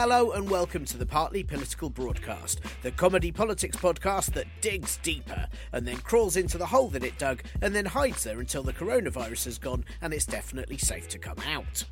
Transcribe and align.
Hello 0.00 0.30
and 0.30 0.48
welcome 0.48 0.86
to 0.86 0.96
the 0.96 1.04
Partly 1.04 1.42
Political 1.42 1.90
Broadcast, 1.90 2.62
the 2.80 2.90
comedy 2.90 3.30
politics 3.30 3.76
podcast 3.76 4.32
that 4.32 4.46
digs 4.62 4.98
deeper 5.02 5.46
and 5.74 5.86
then 5.86 5.98
crawls 5.98 6.38
into 6.38 6.56
the 6.56 6.64
hole 6.64 6.88
that 6.88 7.04
it 7.04 7.18
dug 7.18 7.42
and 7.60 7.74
then 7.74 7.84
hides 7.84 8.24
there 8.24 8.40
until 8.40 8.62
the 8.62 8.72
coronavirus 8.72 9.44
has 9.44 9.58
gone 9.58 9.84
and 10.00 10.14
it's 10.14 10.24
definitely 10.24 10.78
safe 10.78 11.06
to 11.08 11.18
come 11.18 11.36
out. 11.46 11.84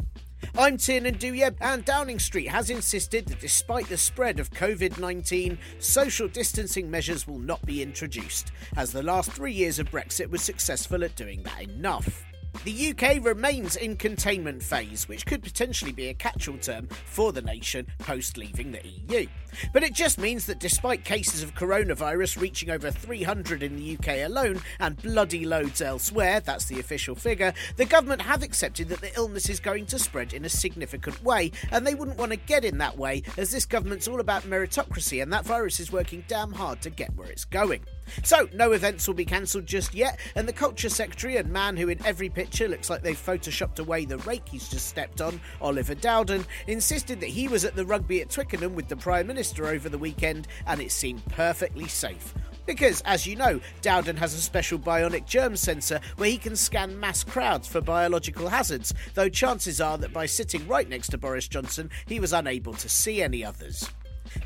I'm 0.57 0.79
Tiernan 0.79 1.17
Douieb, 1.17 1.57
and 1.61 1.85
Downing 1.85 2.19
Street 2.19 2.49
has 2.49 2.71
insisted 2.71 3.27
that 3.27 3.41
despite 3.41 3.91
the 3.91 3.99
spread 3.99 4.41
of 4.41 4.53
COVID 4.53 4.99
19, 4.99 5.59
social 5.79 6.29
distancing 6.29 6.91
measures 6.91 7.29
will 7.29 7.39
not 7.39 7.65
be 7.67 7.83
introduced, 7.83 8.53
as 8.75 8.91
the 8.91 9.03
last 9.03 9.33
three 9.33 9.53
years 9.53 9.79
of 9.79 9.91
Brexit 9.91 10.31
was 10.31 10.41
successful 10.41 11.05
at 11.05 11.15
doing 11.15 11.43
that 11.43 11.61
enough. 11.61 12.25
The 12.65 12.91
UK 12.91 13.25
remains 13.25 13.77
in 13.77 13.97
containment 13.97 14.63
phase, 14.63 15.09
which 15.09 15.25
could 15.25 15.43
potentially 15.43 15.93
be 15.93 16.09
a 16.09 16.15
catch 16.15 16.49
all 16.49 16.59
term 16.59 16.89
for 16.89 17.33
the 17.33 17.41
nation 17.41 17.87
post 17.99 18.37
leaving 18.37 18.73
the 18.73 18.81
EU. 18.85 19.27
But 19.73 19.85
it 19.85 19.95
just 19.95 20.19
means 20.19 20.47
that 20.47 20.59
despite 20.59 21.05
cases 21.05 21.43
of 21.43 21.55
coronavirus 21.55 22.41
reaching 22.41 22.71
over 22.71 22.91
300 22.91 23.63
in 23.63 23.77
the 23.77 23.97
UK 23.97 24.27
alone 24.27 24.61
and 24.81 25.01
bloody 25.01 25.45
loads 25.45 25.81
elsewhere, 25.81 26.41
that's 26.41 26.67
the 26.67 26.81
official 26.81 27.15
figure, 27.15 27.55
the 27.77 27.85
government 27.85 28.23
have 28.23 28.43
accepted 28.43 28.89
that 28.89 29.01
the 29.01 29.15
illness 29.17 29.49
is 29.49 29.61
going 29.61 29.87
to 29.87 29.99
spread 29.99 30.35
in 30.35 30.45
a 30.45 30.51
significant 30.51 31.23
way, 31.23 31.53
and 31.71 31.87
they 31.87 31.95
wouldn't 31.95 32.19
want 32.19 32.33
to 32.33 32.37
get 32.37 32.65
in 32.65 32.79
that 32.79 32.99
way, 32.99 33.23
as 33.37 33.51
this 33.51 33.67
government's 33.67 34.09
all 34.09 34.21
about 34.21 34.43
meritocracy 34.43 35.23
and 35.23 35.33
that 35.33 35.47
virus 35.47 35.81
is 35.81 35.93
working 35.93 36.25
damn 36.29 36.53
hard 36.53 36.83
to 36.83 36.91
get 36.91 37.15
where 37.15 37.31
it's 37.31 37.45
going. 37.45 37.81
So, 38.23 38.49
no 38.53 38.73
events 38.73 39.07
will 39.07 39.15
be 39.15 39.25
cancelled 39.25 39.67
just 39.67 39.95
yet, 39.95 40.19
and 40.35 40.49
the 40.49 40.53
Culture 40.53 40.89
Secretary 40.89 41.37
and 41.37 41.51
man 41.51 41.77
who 41.77 41.89
in 41.89 42.05
every 42.05 42.29
picture 42.29 42.69
looks 42.69 42.91
like 42.91 43.03
they've 43.03 43.17
photoshopped 43.17 43.79
away 43.79 44.05
the 44.05 44.19
rake 44.19 44.49
he's 44.49 44.69
just 44.69 44.89
stepped 44.89 45.21
on, 45.21 45.41
Oliver 45.61 45.95
Dowden, 45.95 46.45
insisted 46.67 47.21
that 47.21 47.31
he 47.31 47.49
was 47.49 47.65
at 47.65 47.77
the 47.77 47.87
rugby 47.87 48.21
at 48.21 48.31
Twickenham 48.31 48.75
with 48.75 48.89
the 48.89 48.97
Prime 48.97 49.27
Minister 49.27 49.67
over 49.67 49.89
the 49.89 49.99
weekend 49.99 50.49
and 50.67 50.81
it 50.81 50.93
seemed 50.93 51.25
perfectly 51.27 51.89
safe. 51.89 52.35
Because, 52.67 53.01
as 53.03 53.27
you 53.27 53.35
know, 53.35 53.61
Dowden 53.81 54.19
has 54.19 54.35
a 54.35 54.41
special 54.41 54.79
bionic 54.79 55.25
germ 55.25 55.57
sensor 55.57 56.01
where 56.17 56.29
he 56.29 56.37
can 56.37 56.55
scan 56.55 57.01
mass 57.01 57.25
crowds 57.25 57.67
for 57.67 57.81
biological 57.81 58.49
hazards, 58.49 58.93
though 59.15 59.31
chances 59.31 59.81
are 59.81 59.97
that 59.97 60.13
by 60.13 60.27
sitting 60.27 60.69
right 60.69 60.87
next 60.87 61.09
to 61.09 61.19
Boris 61.19 61.49
Johnson, 61.49 61.91
he 62.07 62.21
was 62.21 62.35
unable 62.35 62.75
to 62.75 62.89
see 62.89 63.23
any 63.23 63.43
others. 63.43 63.89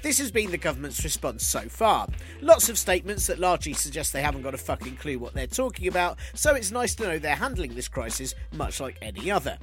This 0.03 0.19
has 0.19 0.31
been 0.31 0.50
the 0.50 0.59
government's 0.59 1.04
response 1.04 1.44
so 1.44 1.60
far. 1.60 2.09
Lots 2.41 2.69
of 2.69 2.78
statements 2.78 3.26
that 3.26 3.38
largely 3.38 3.72
suggest 3.72 4.12
they 4.12 4.22
haven't 4.22 4.43
got 4.43 4.54
a 4.54 4.59
fucking 4.59 4.97
clue 4.97 5.19
what 5.19 5.34
they're 5.34 5.47
talking 5.47 5.88
about, 5.88 6.19
so 6.34 6.54
it's 6.54 6.70
nice 6.70 6.94
to 6.97 7.04
know 7.04 7.19
they're 7.19 7.34
handling 7.37 7.75
this 7.75 7.88
crisis 7.88 8.34
much 8.53 8.81
like 8.81 8.98
any 9.03 9.31
other. 9.31 9.59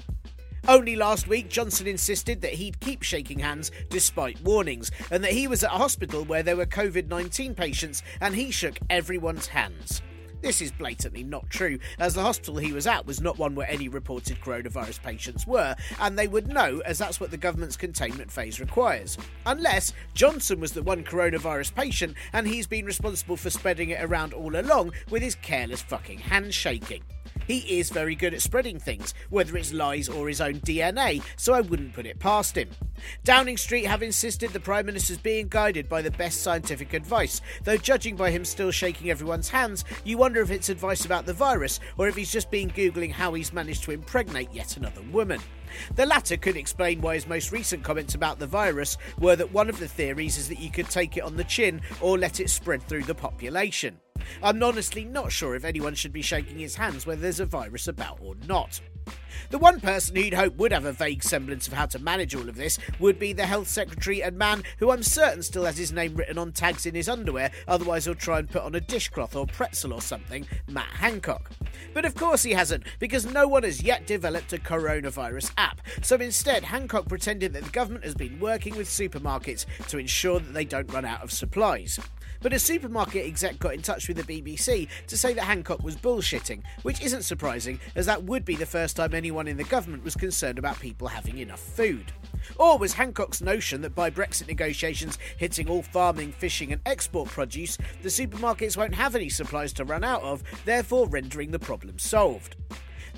Only 0.68 0.96
last 0.96 1.28
week, 1.28 1.50
Johnson 1.50 1.88
insisted 1.88 2.42
that 2.42 2.54
he'd 2.54 2.80
keep 2.80 3.02
shaking 3.02 3.40
hands 3.40 3.72
despite 3.90 4.42
warnings, 4.42 4.92
and 5.10 5.24
that 5.24 5.32
he 5.32 5.48
was 5.48 5.64
at 5.64 5.72
a 5.72 5.78
hospital 5.78 6.24
where 6.26 6.44
there 6.44 6.58
were 6.58 6.66
COVID 6.66 7.08
19 7.08 7.56
patients 7.56 8.04
and 8.22 8.36
he 8.36 8.52
shook 8.52 8.78
everyone's 8.90 9.48
hands. 9.48 10.02
This 10.42 10.62
is 10.62 10.72
blatantly 10.72 11.24
not 11.24 11.50
true, 11.50 11.80
as 12.00 12.14
the 12.14 12.22
hospital 12.22 12.58
he 12.58 12.72
was 12.72 12.88
at 12.88 13.06
was 13.06 13.20
not 13.20 13.38
one 13.38 13.56
where 13.56 13.70
any 13.70 13.90
reported 13.90 14.40
coronavirus 14.40 15.04
patients 15.04 15.46
were, 15.46 15.76
and 16.00 16.18
they 16.18 16.30
would 16.30 16.48
know, 16.48 16.82
as 16.86 16.98
that's 16.98 17.20
what 17.20 17.30
the 17.30 17.38
government's 17.38 17.76
containment 17.76 18.32
phase 18.32 18.60
requires. 18.60 19.18
Unless 19.46 19.94
Johnson 20.14 20.62
was 20.62 20.72
the 20.72 20.84
one 20.84 21.04
coronavirus 21.04 21.76
patient 21.76 22.16
and 22.32 22.48
he's 22.48 22.68
been 22.68 22.86
responsible 22.86 23.36
for 23.36 23.50
spreading 23.50 23.90
it 23.90 24.02
around 24.02 24.34
all 24.34 24.56
along 24.56 24.94
with 25.10 25.22
his 25.22 25.36
careless 25.36 25.82
fucking 25.82 26.20
handshaking. 26.20 27.04
He 27.50 27.80
is 27.80 27.90
very 27.90 28.14
good 28.14 28.36
at 28.36 28.44
spreading 28.44 28.78
things, 28.78 29.16
whether 29.32 29.58
it's 29.58 29.74
lies 29.74 30.08
or 30.08 30.28
his 30.28 30.40
own 30.40 30.60
DNA, 30.60 31.24
so 31.36 31.56
I 31.56 31.62
wouldn't 31.62 31.94
put 31.94 32.06
it 32.06 32.20
past 32.20 32.56
him. 32.56 32.70
Downing 33.24 33.58
Street 33.58 33.86
have 33.86 34.04
insisted 34.04 34.52
the 34.52 34.60
Prime 34.60 34.86
Minister's 34.86 35.18
being 35.18 35.48
guided 35.48 35.90
by 35.90 36.04
the 36.04 36.12
best 36.12 36.44
scientific 36.44 36.94
advice, 36.94 37.42
though 37.64 37.76
judging 37.76 38.16
by 38.16 38.30
him 38.30 38.46
still 38.46 38.70
shaking 38.70 39.10
everyone's 39.10 39.50
hands, 39.50 39.84
you 40.04 40.16
wonder 40.16 40.42
if 40.42 40.52
it's 40.52 40.70
advice 40.70 41.06
about 41.06 41.26
the 41.26 41.34
virus 41.34 41.80
or 41.98 42.08
if 42.08 42.16
he's 42.16 42.32
just 42.32 42.52
been 42.52 42.70
Googling 42.70 43.12
how 43.12 43.34
he's 43.34 43.52
managed 43.52 43.84
to 43.86 43.94
impregnate 43.94 44.54
yet 44.54 44.78
another 44.78 45.02
woman. 45.12 45.42
The 45.96 46.06
latter 46.06 46.38
could 46.38 46.56
explain 46.56 47.02
why 47.02 47.16
his 47.16 47.26
most 47.26 47.52
recent 47.52 47.84
comments 47.84 48.14
about 48.14 48.38
the 48.38 48.46
virus 48.46 48.96
were 49.18 49.36
that 49.36 49.52
one 49.52 49.70
of 49.70 49.80
the 49.80 49.88
theories 49.88 50.38
is 50.38 50.50
that 50.50 50.60
you 50.60 50.70
could 50.70 50.92
take 50.92 51.18
it 51.18 51.24
on 51.24 51.36
the 51.36 51.44
chin 51.46 51.82
or 52.00 52.20
let 52.20 52.40
it 52.40 52.52
spread 52.52 52.84
through 52.84 53.06
the 53.06 53.16
population. 53.16 54.00
I'm 54.42 54.62
honestly 54.62 55.06
not 55.06 55.32
sure 55.32 55.56
if 55.56 55.66
anyone 55.66 55.96
should 55.96 56.14
be 56.14 56.22
shaking 56.22 56.60
his 56.60 56.76
hands 56.76 57.06
whether 57.06 57.22
there's 57.22 57.40
a 57.40 57.46
virus 57.46 57.88
about 57.88 58.20
or 58.22 58.36
not. 58.48 58.82
The 59.50 59.58
one 59.58 59.80
person 59.80 60.16
who'd 60.16 60.34
hope 60.34 60.58
would 60.58 60.72
have 60.72 60.86
a 60.86 60.92
vague 60.92 61.24
semblance 61.24 61.68
of 61.68 61.74
how 61.74 61.88
to 61.88 62.00
manage 62.00 62.36
all 62.36 62.50
of 62.50 62.56
this 62.56 62.78
would 63.00 63.18
be 63.18 63.34
the 63.34 63.46
Health 63.46 63.68
Secretary 63.68 64.22
and 64.22 64.38
man 64.38 64.64
who 64.78 64.92
I'm 64.92 65.02
certain 65.02 65.42
still 65.42 65.66
has 65.66 65.78
his 65.78 65.92
name 65.92 66.16
written 66.16 66.38
on 66.38 66.52
tags 66.52 66.86
in 66.86 66.94
his 66.94 67.10
underwear, 67.10 67.52
otherwise 67.68 68.06
he'll 68.06 68.16
try 68.16 68.40
and 68.40 68.50
put 68.50 68.62
on 68.62 68.76
a 68.76 68.82
dishcloth 68.82 69.36
or 69.36 69.48
pretzel 69.48 69.94
or 69.94 70.02
something, 70.02 70.46
Matt 70.68 70.92
Hancock. 70.92 71.52
But 71.94 72.06
of 72.06 72.16
course 72.16 72.44
he 72.44 72.52
hasn't, 72.52 72.84
because 73.00 73.26
no 73.26 73.48
one 73.48 73.64
has 73.64 73.82
yet 73.82 74.06
developed 74.06 74.54
a 74.54 74.58
coronavirus 74.58 75.52
app. 75.58 75.82
So 76.04 76.18
instead, 76.18 76.64
Hancock 76.64 77.08
pretended 77.08 77.54
that 77.54 77.64
the 77.64 77.72
government 77.72 78.06
has 78.06 78.16
been 78.16 78.40
working 78.40 78.76
with 78.76 78.88
supermarkets 78.88 79.66
to 79.88 79.98
ensure 79.98 80.40
that 80.40 80.54
they 80.54 80.66
don't 80.66 80.94
run 80.94 81.06
out 81.06 81.24
of 81.24 81.32
supplies. 81.32 82.00
But 82.42 82.54
a 82.54 82.60
supermarket 82.60 83.26
exec 83.26 83.60
got 83.60 83.74
in 83.74 83.82
touch 83.82 84.08
with 84.08 84.16
the 84.16 84.42
BBC 84.42 84.88
to 85.08 85.18
say 85.18 85.34
that 85.34 85.44
Hancock 85.44 85.84
was 85.84 85.98
bullshitting, 85.98 86.62
which 86.84 87.02
isn't 87.02 87.24
surprising, 87.24 87.80
as 87.96 88.06
that 88.06 88.24
would 88.24 88.46
be 88.46 88.56
the 88.56 88.66
first 88.66 88.96
time 88.96 89.14
anyone 89.14 89.48
in 89.48 89.58
the 89.58 89.66
government 89.66 90.06
was 90.06 90.16
concerned 90.16 90.58
about 90.58 90.80
people 90.80 91.10
having 91.10 91.40
enough 91.40 91.60
food. 91.60 92.14
Or 92.58 92.78
was 92.78 92.94
Hancock's 92.94 93.42
notion 93.42 93.82
that 93.82 93.94
by 93.94 94.10
Brexit 94.10 94.48
negotiations 94.48 95.20
hitting 95.38 95.68
all 95.68 95.84
farming, 95.84 96.32
fishing, 96.32 96.72
and 96.72 96.82
export 96.86 97.28
produce, 97.30 97.78
the 98.02 98.10
supermarkets 98.10 98.78
won't 98.78 98.96
have 98.96 99.16
any 99.16 99.30
supplies 99.30 99.74
to 99.74 99.84
run 99.84 100.06
out 100.06 100.24
of, 100.24 100.42
therefore 100.64 101.10
rendering 101.10 101.52
the 101.52 101.60
problem 101.60 102.00
solved? 102.00 102.56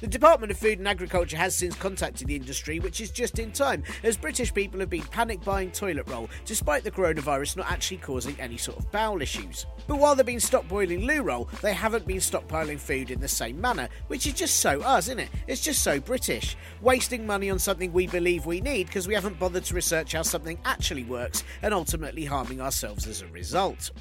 The 0.02 0.08
Department 0.08 0.52
of 0.52 0.58
Food 0.58 0.80
and 0.80 0.88
Agriculture 0.88 1.38
has 1.38 1.54
since 1.54 1.76
contacted 1.76 2.28
the 2.28 2.36
industry, 2.36 2.80
which 2.80 3.02
is 3.02 3.12
just 3.12 3.38
in 3.38 3.52
time, 3.52 3.84
as 4.02 4.18
British 4.18 4.52
people 4.52 4.80
have 4.80 4.90
been 4.90 5.04
panic 5.04 5.44
buying 5.44 5.70
toilet 5.70 6.10
roll, 6.10 6.28
despite 6.44 6.84
the 6.84 6.90
coronavirus 6.90 7.58
not 7.58 7.72
actually 7.72 7.98
causing 7.98 8.36
any 8.40 8.58
sort 8.58 8.80
of 8.80 8.92
bowel 8.92 9.22
issues. 9.22 9.68
But 9.86 9.98
while 9.98 10.16
they've 10.16 10.26
been 10.26 10.38
stockboiling 10.38 11.06
loo 11.06 11.22
roll, 11.22 11.50
they 11.62 11.74
haven't 11.74 12.08
been 12.08 12.18
stockpiling 12.18 12.80
food 12.80 13.12
in 13.12 13.20
the 13.20 13.28
same 13.28 13.62
manner, 13.62 13.90
which 14.08 14.26
is 14.26 14.34
just 14.34 14.60
so 14.60 14.82
us, 14.82 15.06
isn't 15.06 15.20
it? 15.20 15.30
It's 15.46 15.62
just 15.62 15.84
so 15.84 16.00
British. 16.00 16.58
Wasting 16.82 17.28
money 17.28 17.52
on 17.52 17.60
something 17.60 17.94
we 17.94 18.08
believe 18.08 18.48
we 18.48 18.60
need 18.60 18.88
because 18.88 19.08
we 19.08 19.14
haven't 19.14 19.38
bothered 19.38 19.66
to 19.66 19.76
research 19.76 20.14
how 20.14 20.24
something 20.24 20.58
actually 20.66 21.04
works 21.04 21.44
and 21.62 21.76
ultimately 21.76 22.26
harming 22.26 22.60
ourselves 22.60 23.06
as 23.06 23.22
a 23.22 23.28
result. 23.28 23.92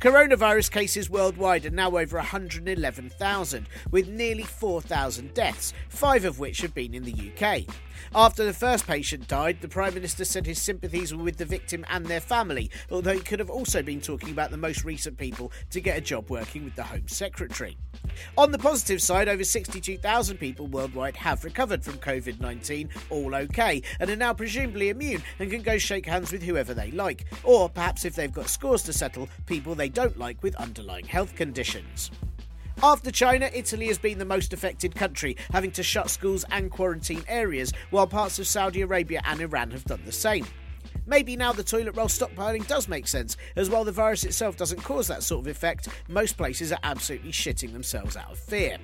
Coronavirus 0.00 0.70
cases 0.70 1.10
worldwide 1.10 1.66
are 1.66 1.70
now 1.70 1.96
over 1.96 2.16
111,000, 2.16 3.68
with 3.90 4.08
nearly 4.08 4.42
4,000 4.42 5.34
deaths, 5.34 5.72
five 5.88 6.24
of 6.24 6.38
which 6.38 6.60
have 6.60 6.74
been 6.74 6.94
in 6.94 7.04
the 7.04 7.32
UK. 7.32 7.64
After 8.14 8.44
the 8.44 8.52
first 8.52 8.86
patient 8.86 9.28
died, 9.28 9.60
the 9.60 9.68
Prime 9.68 9.94
Minister 9.94 10.24
said 10.24 10.46
his 10.46 10.60
sympathies 10.60 11.14
were 11.14 11.22
with 11.22 11.36
the 11.36 11.44
victim 11.44 11.84
and 11.88 12.06
their 12.06 12.20
family, 12.20 12.70
although 12.90 13.14
he 13.14 13.20
could 13.20 13.38
have 13.38 13.50
also 13.50 13.82
been 13.82 14.00
talking 14.00 14.30
about 14.30 14.50
the 14.50 14.56
most 14.56 14.84
recent 14.84 15.16
people 15.16 15.52
to 15.70 15.80
get 15.80 15.98
a 15.98 16.00
job 16.00 16.30
working 16.30 16.64
with 16.64 16.74
the 16.74 16.82
Home 16.82 17.08
Secretary. 17.08 17.76
On 18.36 18.52
the 18.52 18.58
positive 18.58 19.02
side, 19.02 19.28
over 19.28 19.44
62,000 19.44 20.36
people 20.38 20.66
worldwide 20.66 21.16
have 21.16 21.44
recovered 21.44 21.84
from 21.84 21.94
COVID 21.94 22.40
19, 22.40 22.88
all 23.10 23.34
okay, 23.34 23.82
and 23.98 24.10
are 24.10 24.16
now 24.16 24.34
presumably 24.34 24.90
immune 24.90 25.22
and 25.38 25.50
can 25.50 25.62
go 25.62 25.78
shake 25.78 26.06
hands 26.06 26.32
with 26.32 26.42
whoever 26.42 26.74
they 26.74 26.90
like, 26.90 27.24
or 27.42 27.68
perhaps 27.68 28.04
if 28.04 28.14
they've 28.14 28.32
got 28.32 28.48
scores 28.48 28.82
to 28.84 28.92
settle, 28.92 29.28
people 29.46 29.73
they 29.74 29.88
don't 29.88 30.18
like 30.18 30.42
with 30.42 30.54
underlying 30.56 31.06
health 31.06 31.34
conditions. 31.34 32.10
After 32.82 33.10
China, 33.10 33.50
Italy 33.54 33.86
has 33.86 33.98
been 33.98 34.18
the 34.18 34.24
most 34.24 34.52
affected 34.52 34.94
country, 34.94 35.36
having 35.52 35.70
to 35.72 35.82
shut 35.82 36.10
schools 36.10 36.44
and 36.50 36.70
quarantine 36.70 37.24
areas, 37.28 37.72
while 37.90 38.06
parts 38.06 38.38
of 38.38 38.46
Saudi 38.46 38.80
Arabia 38.82 39.22
and 39.24 39.40
Iran 39.40 39.70
have 39.70 39.84
done 39.84 40.02
the 40.04 40.12
same. 40.12 40.46
Maybe 41.06 41.36
now 41.36 41.52
the 41.52 41.62
toilet 41.62 41.96
roll 41.96 42.08
stockpiling 42.08 42.66
does 42.66 42.88
make 42.88 43.06
sense, 43.06 43.36
as 43.56 43.70
while 43.70 43.84
the 43.84 43.92
virus 43.92 44.24
itself 44.24 44.56
doesn't 44.56 44.82
cause 44.82 45.06
that 45.08 45.22
sort 45.22 45.42
of 45.42 45.46
effect, 45.46 45.88
most 46.08 46.36
places 46.36 46.72
are 46.72 46.78
absolutely 46.82 47.32
shitting 47.32 47.72
themselves 47.72 48.16
out 48.16 48.32
of 48.32 48.38
fear. 48.38 48.78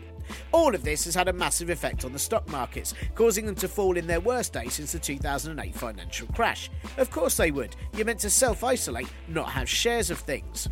All 0.53 0.75
of 0.75 0.82
this 0.82 1.05
has 1.05 1.15
had 1.15 1.29
a 1.29 1.32
massive 1.32 1.71
effect 1.71 2.05
on 2.05 2.12
the 2.12 2.19
stock 2.19 2.49
markets, 2.50 2.94
causing 3.15 3.47
them 3.47 3.55
to 3.56 3.69
fall 3.69 3.97
in 3.97 4.06
their 4.06 4.21
worst 4.21 4.53
day 4.53 4.69
since 4.69 4.93
the 4.93 4.99
2008 4.99 5.75
financial 5.75 6.27
crash. 6.29 6.71
Of 6.99 7.11
course 7.11 7.37
they 7.37 7.50
would. 7.50 7.77
You're 7.94 8.06
meant 8.06 8.21
to 8.21 8.31
self 8.31 8.65
isolate, 8.65 9.09
not 9.29 9.50
have 9.50 9.69
shares 9.69 10.11
of 10.11 10.19
things. 10.19 10.69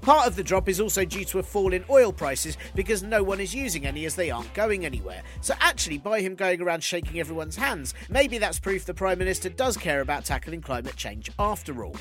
Part 0.00 0.26
of 0.26 0.34
the 0.34 0.42
drop 0.42 0.68
is 0.68 0.80
also 0.80 1.04
due 1.04 1.24
to 1.26 1.38
a 1.38 1.42
fall 1.42 1.72
in 1.72 1.84
oil 1.88 2.12
prices 2.12 2.56
because 2.74 3.02
no 3.04 3.22
one 3.22 3.40
is 3.40 3.54
using 3.54 3.86
any 3.86 4.04
as 4.04 4.16
they 4.16 4.30
aren't 4.30 4.52
going 4.52 4.84
anywhere. 4.84 5.22
So, 5.40 5.54
actually, 5.60 5.98
by 5.98 6.20
him 6.20 6.34
going 6.34 6.60
around 6.60 6.82
shaking 6.82 7.20
everyone's 7.20 7.56
hands, 7.56 7.94
maybe 8.08 8.38
that's 8.38 8.58
proof 8.58 8.84
the 8.84 8.94
Prime 8.94 9.18
Minister 9.18 9.48
does 9.48 9.76
care 9.76 10.00
about 10.00 10.24
tackling 10.24 10.60
climate 10.60 10.96
change 10.96 11.30
after 11.38 11.84
all. 11.84 11.94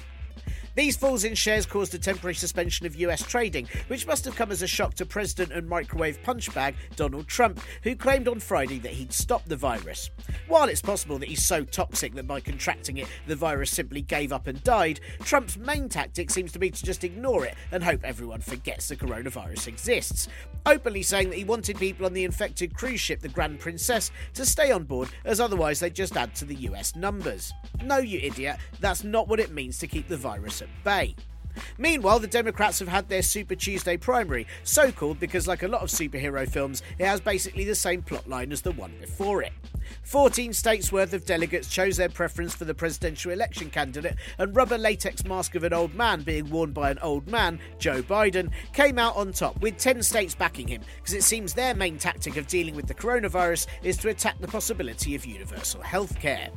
These 0.74 0.96
falls 0.96 1.26
in 1.26 1.36
shares 1.36 1.66
caused 1.66 1.94
a 1.96 2.00
temporary 2.00 2.34
suspension 2.34 2.86
of 2.86 2.96
US 2.96 3.22
trading, 3.24 3.68
which 3.88 4.08
must 4.08 4.24
have 4.24 4.38
come 4.38 4.52
as 4.52 4.62
a 4.62 4.68
shock 4.68 4.94
to 4.96 5.06
President 5.06 5.52
and 5.52 5.68
microwave 5.68 6.24
punchbag 6.24 6.76
Donald 6.96 7.28
Trump, 7.28 7.60
who 7.84 7.94
claimed 7.94 8.30
on 8.30 8.40
Friday 8.40 8.80
that 8.80 8.94
he'd 8.94 9.12
stopped 9.12 9.50
the 9.50 9.58
virus. 9.58 10.10
While 10.48 10.70
it's 10.70 10.82
possible 10.82 11.20
that 11.20 11.28
he's 11.28 11.46
so 11.46 11.66
toxic 11.66 12.16
that 12.16 12.28
by 12.28 12.40
contracting 12.40 12.98
it, 12.98 13.08
the 13.28 13.36
virus 13.36 13.70
simply 13.72 14.02
gave 14.02 14.32
up 14.32 14.48
and 14.48 14.64
died, 14.64 15.02
Trump's 15.24 15.58
main 15.58 15.90
tactic 15.90 16.30
seems 16.30 16.54
to 16.54 16.60
be 16.60 16.72
to 16.72 16.84
just 16.84 17.04
ignore 17.04 17.46
it 17.46 17.56
and 17.74 17.84
hope 17.84 18.06
everyone 18.06 18.40
forgets 18.40 18.88
the 18.88 18.96
coronavirus 18.96 19.68
exists. 19.68 20.30
Openly 20.66 21.04
saying 21.04 21.32
that 21.32 21.38
he 21.38 21.44
wanted 21.44 21.80
people 21.80 22.06
on 22.06 22.14
the 22.14 22.24
infected 22.24 22.74
cruise 22.76 23.02
ship, 23.02 23.20
the 23.20 23.28
Grand 23.28 23.60
Princess, 23.60 24.12
to 24.36 24.46
stay 24.46 24.72
on 24.72 24.84
board, 24.84 25.10
as 25.26 25.42
otherwise 25.42 25.82
they'd 25.82 25.96
just 25.96 26.16
add 26.16 26.34
to 26.36 26.46
the 26.46 26.56
US 26.56 26.96
numbers. 26.96 27.52
No, 27.84 27.98
you 27.98 28.20
idiot, 28.20 28.58
that's 28.80 29.04
not 29.04 29.28
what 29.28 29.40
it 29.40 29.52
means 29.52 29.78
to 29.80 29.88
keep 29.88 30.08
the 30.08 30.16
virus 30.16 30.61
at 30.62 30.84
bay. 30.84 31.16
Meanwhile, 31.78 32.20
the 32.20 32.28
Democrats 32.28 32.80
have 32.80 32.88
had 32.88 33.10
their 33.10 33.22
Super 33.22 33.56
Tuesday 33.56 33.98
primary, 33.98 34.48
so 34.64 34.92
called 34.92 35.20
because, 35.20 35.48
like 35.48 35.64
a 35.64 35.68
lot 35.68 35.82
of 35.82 35.90
superhero 35.90 36.48
films, 36.50 36.82
it 36.98 37.06
has 37.06 37.20
basically 37.20 37.66
the 37.66 37.76
same 37.76 38.02
plotline 38.02 38.52
as 38.52 38.62
the 38.62 38.72
one 38.72 38.94
before 39.00 39.42
it. 39.42 39.54
14 40.04 40.54
states 40.54 40.92
worth 40.92 41.14
of 41.14 41.26
delegates 41.26 41.68
chose 41.68 41.98
their 41.98 42.10
preference 42.10 42.54
for 42.54 42.66
the 42.66 42.74
presidential 42.74 43.32
election 43.32 43.70
candidate, 43.70 44.16
and 44.38 44.56
rubber 44.56 44.78
latex 44.78 45.26
mask 45.26 45.56
of 45.56 45.64
an 45.64 45.74
old 45.74 45.94
man 45.94 46.22
being 46.22 46.50
worn 46.50 46.72
by 46.72 46.90
an 46.90 47.00
old 47.00 47.28
man, 47.28 47.60
Joe 47.80 48.02
Biden, 48.02 48.52
came 48.74 48.98
out 48.98 49.16
on 49.16 49.32
top, 49.32 49.60
with 49.62 49.78
10 49.78 50.02
states 50.04 50.36
backing 50.36 50.68
him, 50.68 50.82
because 50.98 51.14
it 51.14 51.24
seems 51.24 51.54
their 51.54 51.76
main 51.76 51.98
tactic 51.98 52.38
of 52.38 52.48
dealing 52.48 52.76
with 52.76 52.88
the 52.88 52.94
coronavirus 52.94 53.68
is 53.84 53.98
to 53.98 54.10
attack 54.10 54.40
the 54.40 54.48
possibility 54.48 55.16
of 55.16 55.26
universal 55.26 55.82
health 55.82 56.18
care. 56.20 56.50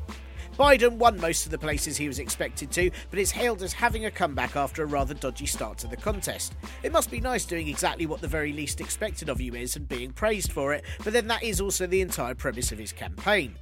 Biden 0.58 0.98
won 0.98 1.20
most 1.20 1.46
of 1.46 1.50
the 1.50 1.58
places 1.58 1.96
he 1.96 2.06
was 2.06 2.20
expected 2.20 2.70
to, 2.70 2.88
but 3.10 3.18
is 3.18 3.32
hailed 3.32 3.60
as 3.64 3.72
having 3.72 4.04
a 4.04 4.10
comeback 4.10 4.54
after 4.54 4.84
a 4.84 4.86
rather 4.86 5.12
dodgy 5.12 5.46
start 5.46 5.78
to 5.78 5.88
the 5.88 5.96
contest. 5.96 6.54
It 6.84 6.92
must 6.92 7.10
be 7.10 7.20
nice 7.20 7.44
doing 7.44 7.66
exactly 7.66 8.06
what 8.06 8.20
the 8.20 8.28
very 8.28 8.52
least 8.52 8.80
expected 8.80 9.28
of 9.28 9.40
you 9.40 9.54
is 9.54 9.74
and 9.74 9.88
being 9.88 10.12
praised 10.12 10.52
for 10.52 10.72
it, 10.72 10.84
but 11.02 11.12
then 11.12 11.26
that 11.26 11.42
is 11.42 11.60
also 11.60 11.88
the 11.88 12.00
entire 12.00 12.36
premise 12.36 12.70
of 12.70 12.78
his 12.78 12.92
campaign. 12.92 13.56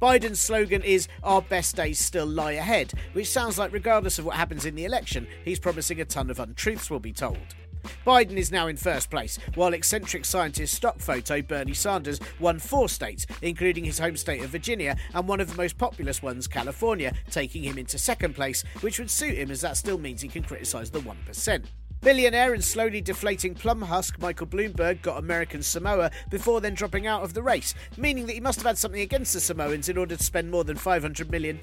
Biden's 0.00 0.40
slogan 0.40 0.82
is 0.82 1.06
Our 1.22 1.42
best 1.42 1.76
days 1.76 1.98
still 1.98 2.26
lie 2.26 2.52
ahead, 2.52 2.94
which 3.12 3.28
sounds 3.28 3.58
like 3.58 3.72
regardless 3.72 4.18
of 4.18 4.24
what 4.24 4.36
happens 4.36 4.64
in 4.64 4.74
the 4.74 4.86
election, 4.86 5.26
he's 5.44 5.60
promising 5.60 6.00
a 6.00 6.06
ton 6.06 6.30
of 6.30 6.40
untruths 6.40 6.90
will 6.90 6.98
be 6.98 7.12
told. 7.12 7.36
Biden 8.06 8.36
is 8.36 8.52
now 8.52 8.68
in 8.68 8.76
first 8.76 9.10
place, 9.10 9.38
while 9.54 9.72
eccentric 9.72 10.24
scientist 10.24 10.74
stock 10.74 11.00
photo 11.00 11.42
Bernie 11.42 11.74
Sanders 11.74 12.20
won 12.40 12.58
four 12.58 12.88
states, 12.88 13.26
including 13.42 13.84
his 13.84 13.98
home 13.98 14.16
state 14.16 14.42
of 14.42 14.50
Virginia 14.50 14.96
and 15.14 15.28
one 15.28 15.40
of 15.40 15.50
the 15.50 15.56
most 15.56 15.78
populous 15.78 16.22
ones, 16.22 16.46
California, 16.46 17.12
taking 17.30 17.62
him 17.62 17.78
into 17.78 17.98
second 17.98 18.34
place, 18.34 18.64
which 18.80 18.98
would 18.98 19.10
suit 19.10 19.36
him 19.36 19.50
as 19.50 19.60
that 19.60 19.76
still 19.76 19.98
means 19.98 20.22
he 20.22 20.28
can 20.28 20.42
criticise 20.42 20.90
the 20.90 21.00
1%. 21.00 21.64
Billionaire 22.00 22.54
and 22.54 22.62
slowly 22.62 23.00
deflating 23.00 23.54
plum 23.54 23.82
husk 23.82 24.20
Michael 24.20 24.46
Bloomberg 24.46 25.02
got 25.02 25.18
American 25.18 25.64
Samoa 25.64 26.12
before 26.30 26.60
then 26.60 26.74
dropping 26.74 27.08
out 27.08 27.24
of 27.24 27.34
the 27.34 27.42
race, 27.42 27.74
meaning 27.96 28.26
that 28.26 28.34
he 28.34 28.40
must 28.40 28.60
have 28.60 28.66
had 28.66 28.78
something 28.78 29.00
against 29.00 29.34
the 29.34 29.40
Samoans 29.40 29.88
in 29.88 29.98
order 29.98 30.16
to 30.16 30.22
spend 30.22 30.48
more 30.48 30.62
than 30.62 30.76
$500 30.76 31.28
million 31.28 31.58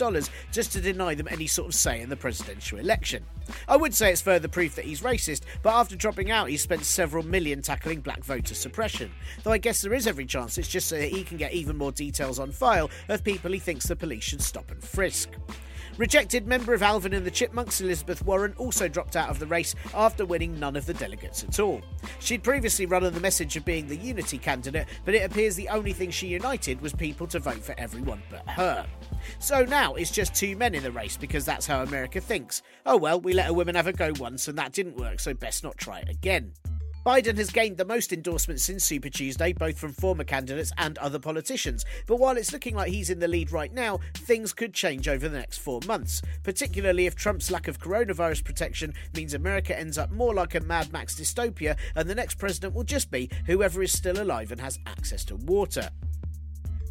just 0.52 0.74
to 0.74 0.82
deny 0.82 1.16
them 1.16 1.30
any 1.32 1.48
sort 1.48 1.70
of 1.70 1.76
say 1.76 2.02
in 2.02 2.10
the 2.10 2.18
presidential 2.18 2.78
election. 2.78 3.24
I 3.70 3.78
would 3.78 3.94
say 3.94 4.12
it's 4.12 4.22
further 4.22 4.50
proof 4.50 4.76
that 4.76 4.86
he's 4.86 5.02
racist, 5.02 5.44
but 5.64 5.74
after 5.74 5.96
dropping 5.96 6.32
out, 6.32 6.50
he 6.50 6.58
spent 6.58 6.84
several 6.84 7.24
million 7.24 7.62
tackling 7.62 8.02
black 8.02 8.24
voter 8.24 8.56
suppression. 8.56 9.12
Though 9.44 9.54
I 9.54 9.58
guess 9.58 9.82
there 9.82 9.94
is 9.94 10.06
every 10.06 10.26
chance 10.26 10.58
it's 10.58 10.68
just 10.68 10.88
so 10.88 10.98
that 10.98 11.10
he 11.10 11.24
can 11.24 11.38
get 11.38 11.54
even 11.54 11.78
more 11.78 11.94
details 11.94 12.40
on 12.40 12.52
file 12.52 12.90
of 13.08 13.24
people 13.24 13.54
he 13.54 13.60
thinks 13.60 13.86
the 13.86 13.96
police 13.96 14.24
should 14.24 14.42
stop 14.42 14.70
and 14.70 14.84
frisk. 14.84 15.30
Rejected 15.98 16.46
member 16.46 16.74
of 16.74 16.84
Alvin 16.84 17.14
and 17.14 17.26
the 17.26 17.32
Chipmunks, 17.32 17.80
Elizabeth 17.80 18.22
Warren, 18.26 18.54
also 18.58 18.90
dropped 18.90 19.16
out 19.16 19.30
of 19.30 19.40
the 19.40 19.48
race 19.48 19.76
after 19.94 20.26
winning 20.26 20.60
none 20.60 20.76
of 20.76 20.86
the 20.86 20.94
delegates 20.94 21.46
at 21.46 21.58
all. 21.60 21.82
She'd 22.20 22.44
previously 22.44 22.86
run 22.86 23.06
on 23.06 23.14
the 23.14 23.22
message 23.22 23.56
of 23.56 23.64
being 23.64 23.88
the 23.88 23.96
unity 23.96 24.38
candidate, 24.38 24.88
but 25.06 25.16
it 25.16 25.24
appears 25.24 25.56
the 25.56 25.70
only 25.70 25.94
thing 25.94 26.12
she 26.12 26.28
united 26.28 26.82
was 26.82 26.92
people 26.92 27.28
to 27.28 27.40
vote 27.40 27.64
for 27.64 27.76
everyone 27.78 28.22
but 28.30 28.48
her. 28.50 28.86
So 29.40 29.64
now 29.64 29.96
it's 29.96 30.12
just 30.12 30.36
two 30.36 30.58
men 30.58 30.76
in 30.76 30.84
the 30.84 30.92
race 30.92 31.16
because 31.16 31.46
that's 31.46 31.66
how 31.66 31.82
America 31.82 32.20
thinks. 32.20 32.62
Oh 32.86 32.98
well, 32.98 33.22
we 33.22 33.32
let 33.32 33.50
a 33.50 33.54
woman 33.54 33.76
have 33.76 33.88
a 33.88 33.94
go 33.94 34.12
once 34.20 34.50
and 34.50 34.58
that 34.58 34.74
didn't 34.74 34.98
work, 34.98 35.22
so 35.22 35.34
best 35.34 35.64
not 35.64 35.78
try 35.78 36.00
it 36.00 36.10
again. 36.10 36.52
Biden 37.06 37.38
has 37.38 37.52
gained 37.52 37.78
the 37.78 37.86
most 37.86 38.12
endorsements 38.12 38.64
since 38.64 38.84
Super 38.84 39.10
Tuesday, 39.10 39.54
both 39.54 39.78
from 39.78 39.94
former 39.94 40.24
candidates 40.24 40.72
and 40.80 40.98
other 40.98 41.20
politicians. 41.20 41.86
But 42.08 42.16
while 42.16 42.36
it's 42.36 42.52
looking 42.52 42.74
like 42.74 42.92
he's 42.92 43.12
in 43.12 43.20
the 43.20 43.28
lead 43.28 43.52
right 43.52 43.72
now, 43.72 44.00
things 44.16 44.54
could 44.54 44.74
change 44.74 45.08
over 45.08 45.30
the 45.30 45.38
next 45.38 45.60
four 45.60 45.82
months, 45.86 46.24
particularly 46.42 47.06
if 47.06 47.16
Trump's 47.16 47.52
lack 47.52 47.68
of 47.68 47.80
coronavirus 47.80 48.44
protection 48.44 48.92
means 49.14 49.36
America 49.36 49.78
ends 49.78 50.00
up 50.00 50.10
more 50.12 50.34
like 50.34 50.56
a 50.56 50.62
Mad 50.62 50.92
Max 50.92 51.14
dystopia 51.14 51.78
and 51.96 52.10
the 52.10 52.16
next 52.16 52.40
president 52.40 52.74
will 52.74 52.84
just 52.84 53.12
be 53.12 53.30
whoever 53.46 53.84
is 53.84 53.94
still 53.94 54.20
alive 54.20 54.52
and 54.52 54.60
has 54.60 54.80
access 54.88 55.24
to 55.26 55.36
water. 55.36 55.92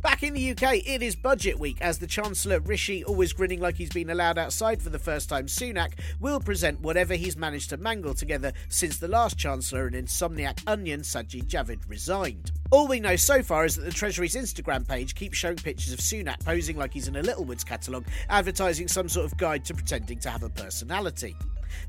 Back 0.04 0.22
in 0.22 0.34
the 0.34 0.50
UK, 0.50 0.86
it 0.86 1.02
is 1.02 1.16
budget 1.16 1.58
week 1.58 1.80
as 1.80 1.98
the 1.98 2.06
Chancellor 2.06 2.60
Rishi, 2.60 3.02
always 3.04 3.32
grinning 3.32 3.58
like 3.58 3.76
he's 3.76 3.88
been 3.88 4.10
allowed 4.10 4.36
outside 4.36 4.82
for 4.82 4.90
the 4.90 4.98
first 4.98 5.30
time, 5.30 5.46
Sunak, 5.46 5.92
will 6.20 6.40
present 6.40 6.78
whatever 6.82 7.14
he's 7.14 7.38
managed 7.38 7.70
to 7.70 7.78
mangle 7.78 8.12
together 8.12 8.52
since 8.68 8.98
the 8.98 9.08
last 9.08 9.38
Chancellor 9.38 9.86
and 9.86 9.96
insomniac 9.96 10.62
onion 10.66 11.00
Sajid 11.00 11.46
Javid 11.46 11.80
resigned. 11.88 12.52
All 12.70 12.86
we 12.86 13.00
know 13.00 13.16
so 13.16 13.42
far 13.42 13.64
is 13.64 13.76
that 13.76 13.86
the 13.86 13.92
Treasury's 13.92 14.34
Instagram 14.34 14.86
page 14.86 15.14
keeps 15.14 15.38
showing 15.38 15.56
pictures 15.56 15.94
of 15.94 16.00
Sunak 16.00 16.44
posing 16.44 16.76
like 16.76 16.92
he's 16.92 17.08
in 17.08 17.16
a 17.16 17.22
Littlewoods 17.22 17.64
catalogue, 17.64 18.04
advertising 18.28 18.88
some 18.88 19.08
sort 19.08 19.24
of 19.24 19.38
guide 19.38 19.64
to 19.64 19.72
pretending 19.72 20.18
to 20.18 20.28
have 20.28 20.42
a 20.42 20.50
personality. 20.50 21.34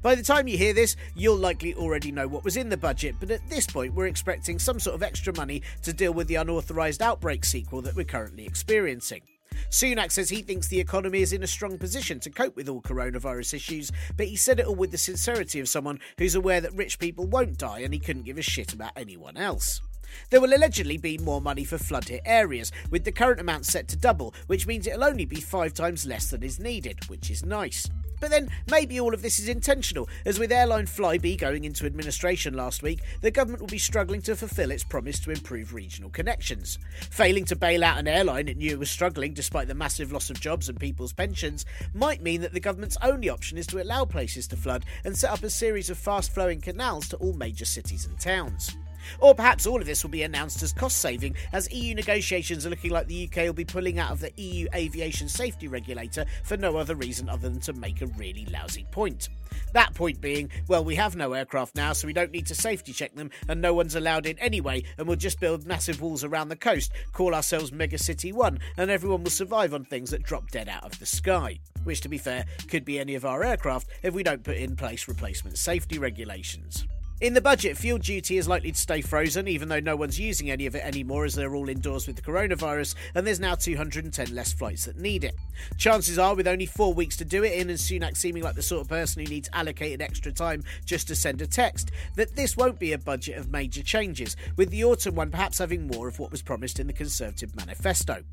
By 0.01 0.15
the 0.15 0.23
time 0.23 0.47
you 0.47 0.57
hear 0.57 0.73
this, 0.73 0.95
you'll 1.15 1.37
likely 1.37 1.73
already 1.73 2.11
know 2.11 2.27
what 2.27 2.43
was 2.43 2.57
in 2.57 2.69
the 2.69 2.77
budget, 2.77 3.15
but 3.19 3.31
at 3.31 3.47
this 3.49 3.65
point, 3.65 3.93
we're 3.93 4.07
expecting 4.07 4.59
some 4.59 4.79
sort 4.79 4.95
of 4.95 5.03
extra 5.03 5.35
money 5.35 5.61
to 5.83 5.93
deal 5.93 6.13
with 6.13 6.27
the 6.27 6.35
unauthorised 6.35 7.01
outbreak 7.01 7.45
sequel 7.45 7.81
that 7.81 7.95
we're 7.95 8.05
currently 8.05 8.45
experiencing. 8.45 9.21
Sunak 9.69 10.11
says 10.11 10.29
he 10.29 10.41
thinks 10.41 10.67
the 10.67 10.79
economy 10.79 11.21
is 11.21 11.33
in 11.33 11.43
a 11.43 11.47
strong 11.47 11.77
position 11.77 12.19
to 12.19 12.29
cope 12.29 12.55
with 12.55 12.69
all 12.69 12.81
coronavirus 12.81 13.53
issues, 13.53 13.91
but 14.17 14.27
he 14.27 14.35
said 14.35 14.59
it 14.59 14.65
all 14.65 14.75
with 14.75 14.91
the 14.91 14.97
sincerity 14.97 15.59
of 15.59 15.69
someone 15.69 15.99
who's 16.17 16.35
aware 16.35 16.61
that 16.61 16.73
rich 16.73 16.99
people 16.99 17.25
won't 17.25 17.57
die 17.57 17.79
and 17.79 17.93
he 17.93 17.99
couldn't 17.99 18.23
give 18.23 18.37
a 18.37 18.41
shit 18.41 18.73
about 18.73 18.91
anyone 18.95 19.37
else. 19.37 19.81
There 20.29 20.41
will 20.41 20.53
allegedly 20.53 20.97
be 20.97 21.17
more 21.17 21.41
money 21.41 21.63
for 21.63 21.77
flood 21.77 22.07
hit 22.07 22.21
areas, 22.25 22.71
with 22.89 23.03
the 23.03 23.11
current 23.11 23.39
amount 23.39 23.65
set 23.65 23.87
to 23.89 23.97
double, 23.97 24.33
which 24.47 24.67
means 24.67 24.87
it'll 24.87 25.03
only 25.03 25.25
be 25.25 25.41
five 25.41 25.73
times 25.73 26.05
less 26.05 26.29
than 26.29 26.43
is 26.43 26.59
needed, 26.59 26.99
which 27.09 27.29
is 27.29 27.43
nice. 27.43 27.89
But 28.19 28.31
then 28.31 28.49
maybe 28.69 28.99
all 28.99 29.13
of 29.13 29.21
this 29.21 29.39
is 29.39 29.49
intentional, 29.49 30.07
as 30.25 30.39
with 30.39 30.51
airline 30.51 30.85
Flybe 30.85 31.37
going 31.37 31.65
into 31.65 31.85
administration 31.85 32.53
last 32.53 32.83
week, 32.83 33.01
the 33.21 33.31
government 33.31 33.61
will 33.61 33.67
be 33.67 33.77
struggling 33.77 34.21
to 34.23 34.35
fulfil 34.35 34.71
its 34.71 34.83
promise 34.83 35.19
to 35.21 35.31
improve 35.31 35.73
regional 35.73 36.09
connections. 36.09 36.79
Failing 37.09 37.45
to 37.45 37.55
bail 37.55 37.83
out 37.83 37.97
an 37.97 38.07
airline 38.07 38.47
it 38.47 38.57
knew 38.57 38.71
it 38.71 38.79
was 38.79 38.89
struggling 38.89 39.33
despite 39.33 39.67
the 39.67 39.75
massive 39.75 40.11
loss 40.11 40.29
of 40.29 40.39
jobs 40.39 40.69
and 40.69 40.79
people's 40.79 41.13
pensions 41.13 41.65
might 41.93 42.21
mean 42.21 42.41
that 42.41 42.53
the 42.53 42.59
government's 42.59 42.97
only 43.01 43.29
option 43.29 43.57
is 43.57 43.67
to 43.67 43.81
allow 43.81 44.05
places 44.05 44.47
to 44.47 44.55
flood 44.55 44.85
and 45.03 45.17
set 45.17 45.31
up 45.31 45.43
a 45.43 45.49
series 45.49 45.89
of 45.89 45.97
fast 45.97 46.33
flowing 46.33 46.61
canals 46.61 47.07
to 47.09 47.17
all 47.17 47.33
major 47.33 47.65
cities 47.65 48.05
and 48.05 48.19
towns. 48.19 48.75
Or 49.19 49.35
perhaps 49.35 49.65
all 49.65 49.79
of 49.79 49.87
this 49.87 50.03
will 50.03 50.11
be 50.11 50.23
announced 50.23 50.63
as 50.63 50.73
cost 50.73 50.97
saving, 50.97 51.35
as 51.53 51.71
EU 51.71 51.95
negotiations 51.95 52.65
are 52.65 52.69
looking 52.69 52.91
like 52.91 53.07
the 53.07 53.29
UK 53.29 53.45
will 53.45 53.53
be 53.53 53.65
pulling 53.65 53.99
out 53.99 54.11
of 54.11 54.19
the 54.19 54.31
EU 54.37 54.67
aviation 54.73 55.29
safety 55.29 55.67
regulator 55.67 56.25
for 56.43 56.57
no 56.57 56.77
other 56.77 56.95
reason 56.95 57.29
other 57.29 57.49
than 57.49 57.59
to 57.61 57.73
make 57.73 58.01
a 58.01 58.07
really 58.07 58.45
lousy 58.51 58.85
point. 58.91 59.29
That 59.73 59.93
point 59.93 60.21
being, 60.21 60.49
well, 60.67 60.83
we 60.83 60.95
have 60.95 61.15
no 61.15 61.33
aircraft 61.33 61.75
now, 61.75 61.93
so 61.93 62.07
we 62.07 62.13
don't 62.13 62.31
need 62.31 62.45
to 62.47 62.55
safety 62.55 62.93
check 62.93 63.15
them, 63.15 63.29
and 63.47 63.61
no 63.61 63.73
one's 63.73 63.95
allowed 63.95 64.25
in 64.25 64.37
anyway, 64.39 64.83
and 64.97 65.07
we'll 65.07 65.17
just 65.17 65.39
build 65.39 65.65
massive 65.65 66.01
walls 66.01 66.23
around 66.23 66.49
the 66.49 66.55
coast, 66.55 66.91
call 67.13 67.35
ourselves 67.35 67.71
Mega 67.71 67.97
City 67.97 68.31
1, 68.31 68.59
and 68.77 68.91
everyone 68.91 69.23
will 69.23 69.31
survive 69.31 69.73
on 69.73 69.85
things 69.85 70.11
that 70.11 70.23
drop 70.23 70.49
dead 70.51 70.69
out 70.69 70.83
of 70.83 70.97
the 70.99 71.05
sky. 71.05 71.59
Which, 71.83 72.01
to 72.01 72.09
be 72.09 72.17
fair, 72.17 72.45
could 72.67 72.85
be 72.85 72.99
any 72.99 73.15
of 73.15 73.25
our 73.25 73.43
aircraft 73.43 73.87
if 74.01 74.13
we 74.13 74.23
don't 74.23 74.43
put 74.43 74.57
in 74.57 74.75
place 74.75 75.07
replacement 75.07 75.57
safety 75.57 75.99
regulations. 75.99 76.85
In 77.21 77.33
the 77.33 77.39
budget, 77.39 77.77
fuel 77.77 77.97
duty 77.97 78.37
is 78.37 78.45
likely 78.45 78.73
to 78.73 78.77
stay 78.77 78.99
frozen, 78.99 79.47
even 79.47 79.69
though 79.69 79.79
no 79.79 79.95
one's 79.95 80.19
using 80.19 80.51
any 80.51 80.65
of 80.65 80.75
it 80.75 80.83
anymore 80.83 81.23
as 81.23 81.33
they're 81.33 81.55
all 81.55 81.69
indoors 81.69 82.07
with 82.07 82.17
the 82.17 82.21
coronavirus, 82.21 82.93
and 83.15 83.25
there's 83.25 83.39
now 83.39 83.55
210 83.55 84.35
less 84.35 84.51
flights 84.51 84.83
that 84.83 84.99
need 84.99 85.23
it. 85.23 85.33
Chances 85.77 86.19
are, 86.19 86.35
with 86.35 86.45
only 86.45 86.65
four 86.65 86.93
weeks 86.93 87.15
to 87.15 87.23
do 87.23 87.45
it 87.45 87.53
in, 87.53 87.69
and 87.69 87.79
Sunak 87.79 88.17
seeming 88.17 88.43
like 88.43 88.55
the 88.55 88.61
sort 88.61 88.81
of 88.81 88.89
person 88.89 89.23
who 89.23 89.31
needs 89.31 89.49
allocated 89.53 90.01
extra 90.01 90.29
time 90.29 90.65
just 90.83 91.07
to 91.07 91.15
send 91.15 91.41
a 91.41 91.47
text, 91.47 91.89
that 92.17 92.35
this 92.35 92.57
won't 92.57 92.79
be 92.79 92.91
a 92.91 92.97
budget 92.97 93.37
of 93.37 93.49
major 93.49 93.81
changes, 93.81 94.35
with 94.57 94.69
the 94.69 94.83
autumn 94.83 95.15
one 95.15 95.31
perhaps 95.31 95.59
having 95.59 95.87
more 95.87 96.09
of 96.09 96.19
what 96.19 96.31
was 96.31 96.41
promised 96.41 96.81
in 96.81 96.87
the 96.87 96.91
Conservative 96.91 97.55
manifesto. 97.55 98.23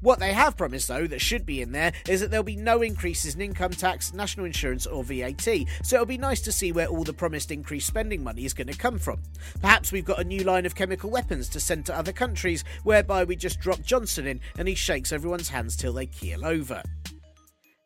What 0.00 0.18
they 0.18 0.34
have 0.34 0.56
promised, 0.56 0.88
though, 0.88 1.06
that 1.06 1.22
should 1.22 1.46
be 1.46 1.62
in 1.62 1.72
there, 1.72 1.92
is 2.06 2.20
that 2.20 2.30
there'll 2.30 2.44
be 2.44 2.56
no 2.56 2.82
increases 2.82 3.34
in 3.34 3.40
income 3.40 3.70
tax, 3.70 4.12
national 4.12 4.44
insurance, 4.44 4.86
or 4.86 5.02
VAT, 5.02 5.48
so 5.82 5.96
it'll 5.96 6.04
be 6.04 6.18
nice 6.18 6.42
to 6.42 6.52
see 6.52 6.72
where 6.72 6.88
all 6.88 7.04
the 7.04 7.12
promised 7.14 7.50
increased 7.50 7.86
spending 7.86 8.17
money 8.22 8.44
is 8.44 8.54
going 8.54 8.68
to 8.68 8.76
come 8.76 8.98
from. 8.98 9.20
Perhaps 9.60 9.92
we've 9.92 10.04
got 10.04 10.20
a 10.20 10.24
new 10.24 10.44
line 10.44 10.66
of 10.66 10.74
chemical 10.74 11.10
weapons 11.10 11.48
to 11.50 11.60
send 11.60 11.86
to 11.86 11.96
other 11.96 12.12
countries, 12.12 12.64
whereby 12.84 13.24
we 13.24 13.36
just 13.36 13.60
drop 13.60 13.80
Johnson 13.82 14.26
in 14.26 14.40
and 14.58 14.68
he 14.68 14.74
shakes 14.74 15.12
everyone's 15.12 15.48
hands 15.48 15.76
till 15.76 15.92
they 15.92 16.06
keel 16.06 16.44
over. 16.44 16.82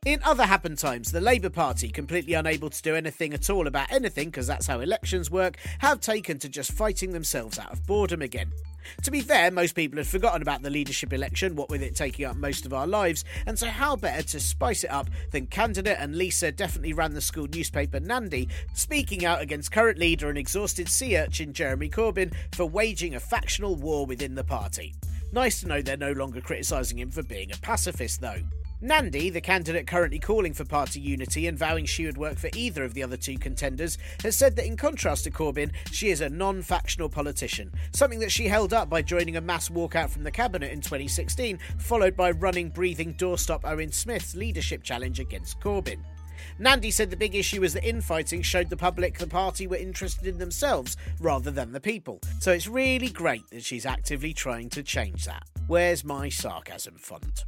In 0.05 0.21
other 0.25 0.45
happen 0.45 0.75
times, 0.75 1.12
the 1.12 1.21
Labour 1.21 1.49
Party, 1.49 1.89
completely 1.89 2.35
unable 2.35 2.69
to 2.69 2.83
do 2.83 2.97
anything 2.97 3.33
at 3.35 3.49
all 3.49 3.69
about 3.69 3.93
anything 3.93 4.31
because 4.31 4.49
that's 4.49 4.67
how 4.67 4.81
elections 4.81 5.31
work, 5.31 5.59
have 5.79 6.01
taken 6.01 6.41
to 6.41 6.49
just 6.49 6.73
fighting 6.73 7.12
themselves 7.12 7.57
out 7.57 7.73
of 7.73 7.87
boredom 7.87 8.21
again. 8.21 8.51
To 9.03 9.11
be 9.11 9.21
fair, 9.21 9.51
most 9.51 9.75
people 9.75 9.99
had 9.99 10.07
forgotten 10.07 10.43
about 10.43 10.62
the 10.62 10.71
leadership 10.71 11.12
election, 11.12 11.57
what 11.57 11.71
with 11.71 11.83
it 11.83 11.95
taking 11.95 12.25
up 12.25 12.37
most 12.37 12.67
of 12.67 12.73
our 12.73 12.87
lives, 12.87 13.25
and 13.47 13.59
so 13.59 13.69
how 13.69 13.97
better 13.97 14.23
to 14.23 14.41
spice 14.41 14.85
it 14.85 14.91
up 14.91 15.09
than 15.31 15.47
candidate 15.47 15.97
and 15.99 16.17
Lisa 16.17 16.53
definitely 16.53 16.93
ran 16.93 17.15
the 17.15 17.21
school 17.21 17.47
newspaper 17.53 18.01
Nandi, 18.01 18.49
speaking 18.75 19.25
out 19.25 19.41
against 19.41 19.73
current 19.73 19.99
leader 19.99 20.29
and 20.29 20.39
exhausted 20.39 20.89
sea 20.89 21.17
urchin 21.17 21.53
Jeremy 21.53 21.89
Corbyn 21.89 22.33
for 22.55 22.67
waging 22.67 23.15
a 23.15 23.21
factional 23.21 23.77
war 23.77 24.07
within 24.07 24.35
the 24.35 24.45
party. 24.45 24.95
Nice 25.33 25.61
to 25.61 25.69
know 25.69 25.81
they're 25.81 25.97
no 25.97 26.12
longer 26.12 26.41
criticising 26.41 26.99
him 26.99 27.11
for 27.11 27.23
being 27.23 27.51
a 27.53 27.57
pacifist, 27.57 28.21
though. 28.21 28.43
Nandi, 28.85 29.31
the 29.31 29.41
candidate 29.41 29.87
currently 29.87 30.19
calling 30.19 30.53
for 30.53 30.65
party 30.65 30.99
unity 30.99 31.47
and 31.47 31.57
vowing 31.57 31.85
she 31.85 32.05
would 32.05 32.19
work 32.19 32.37
for 32.37 32.51
either 32.57 32.83
of 32.83 32.95
the 32.95 33.05
other 33.05 33.17
two 33.17 33.39
contenders, 33.39 33.97
has 34.25 34.35
said 34.35 34.57
that 34.57 34.67
in 34.67 34.77
contrast 34.77 35.23
to 35.23 35.31
Corbyn, 35.31 35.71
she 35.93 36.11
is 36.11 36.21
a 36.21 36.29
non 36.29 36.62
factional 36.62 37.09
politician, 37.09 37.71
something 37.93 38.19
that 38.19 38.33
she 38.33 38.49
held 38.49 38.73
up 38.73 38.91
by 38.91 39.01
joining 39.01 39.37
a 39.37 39.41
mass 39.41 39.69
walkout 39.69 40.11
from 40.11 40.25
the 40.25 40.33
cabinet 40.33 40.73
in 40.73 40.81
2016, 40.81 41.61
followed 41.79 42.17
by 42.17 42.33
running, 42.33 42.71
breathing 42.71 43.15
doorstop 43.15 43.61
Owen 43.62 43.93
Smith's 43.93 44.35
leadership 44.35 44.83
challenge 44.83 45.21
against 45.21 45.61
Corbyn. 45.61 46.01
Nandi 46.59 46.91
said 46.91 47.09
the 47.09 47.17
big 47.17 47.37
issue 47.37 47.61
was 47.61 47.75
that 47.75 47.87
infighting 47.89 48.43
showed 48.43 48.69
the 48.69 48.77
public 48.77 49.17
the 49.17 49.29
party 49.29 49.69
were 49.69 49.77
interested 49.77 50.27
in 50.27 50.39
themselves 50.39 50.97
rather 51.21 51.53
than 51.53 51.71
the 51.71 51.81
people. 51.81 52.21
So 52.41 52.51
it's 52.51 52.67
really 52.67 53.11
great 53.11 53.49
that 53.51 53.62
she's 53.62 53.87
actively 53.87 54.33
trying 54.33 54.71
to 54.71 54.83
change 54.83 55.25
that. 55.27 55.45
Where's 55.69 56.03
my 56.03 56.29
sarcasm 56.29 56.97
font? 56.97 57.45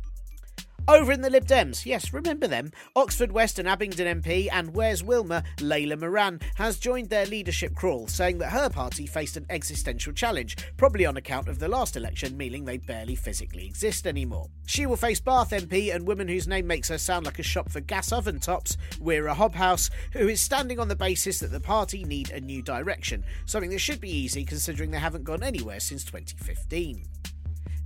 Over 0.86 1.12
in 1.12 1.22
the 1.22 1.30
Lib 1.30 1.46
Dems, 1.46 1.86
yes, 1.86 2.12
remember 2.12 2.46
them. 2.46 2.70
Oxford 2.94 3.32
West 3.32 3.58
and 3.58 3.66
Abingdon 3.66 4.20
MP 4.20 4.48
and 4.52 4.74
Where's 4.74 5.02
Wilma, 5.02 5.42
Layla 5.56 5.98
Moran, 5.98 6.40
has 6.56 6.78
joined 6.78 7.08
their 7.08 7.24
leadership 7.24 7.74
crawl, 7.74 8.06
saying 8.06 8.36
that 8.38 8.52
her 8.52 8.68
party 8.68 9.06
faced 9.06 9.38
an 9.38 9.46
existential 9.48 10.12
challenge, 10.12 10.58
probably 10.76 11.06
on 11.06 11.16
account 11.16 11.48
of 11.48 11.58
the 11.58 11.68
last 11.68 11.96
election, 11.96 12.36
meaning 12.36 12.66
they 12.66 12.76
barely 12.76 13.14
physically 13.14 13.64
exist 13.64 14.06
anymore. 14.06 14.50
She 14.66 14.84
will 14.84 14.96
face 14.96 15.20
Bath 15.20 15.52
MP 15.52 15.94
and 15.94 16.06
woman 16.06 16.28
whose 16.28 16.46
name 16.46 16.66
makes 16.66 16.90
her 16.90 16.98
sound 16.98 17.24
like 17.24 17.38
a 17.38 17.42
shop 17.42 17.70
for 17.70 17.80
gas 17.80 18.12
oven 18.12 18.38
tops, 18.38 18.76
Wera 19.00 19.34
Hobhouse, 19.34 19.88
who 20.12 20.28
is 20.28 20.42
standing 20.42 20.78
on 20.78 20.88
the 20.88 20.96
basis 20.96 21.38
that 21.38 21.50
the 21.50 21.60
party 21.60 22.04
need 22.04 22.30
a 22.30 22.40
new 22.40 22.60
direction, 22.60 23.24
something 23.46 23.70
that 23.70 23.78
should 23.78 24.02
be 24.02 24.14
easy 24.14 24.44
considering 24.44 24.90
they 24.90 24.98
haven't 24.98 25.24
gone 25.24 25.42
anywhere 25.42 25.80
since 25.80 26.04
2015. 26.04 27.06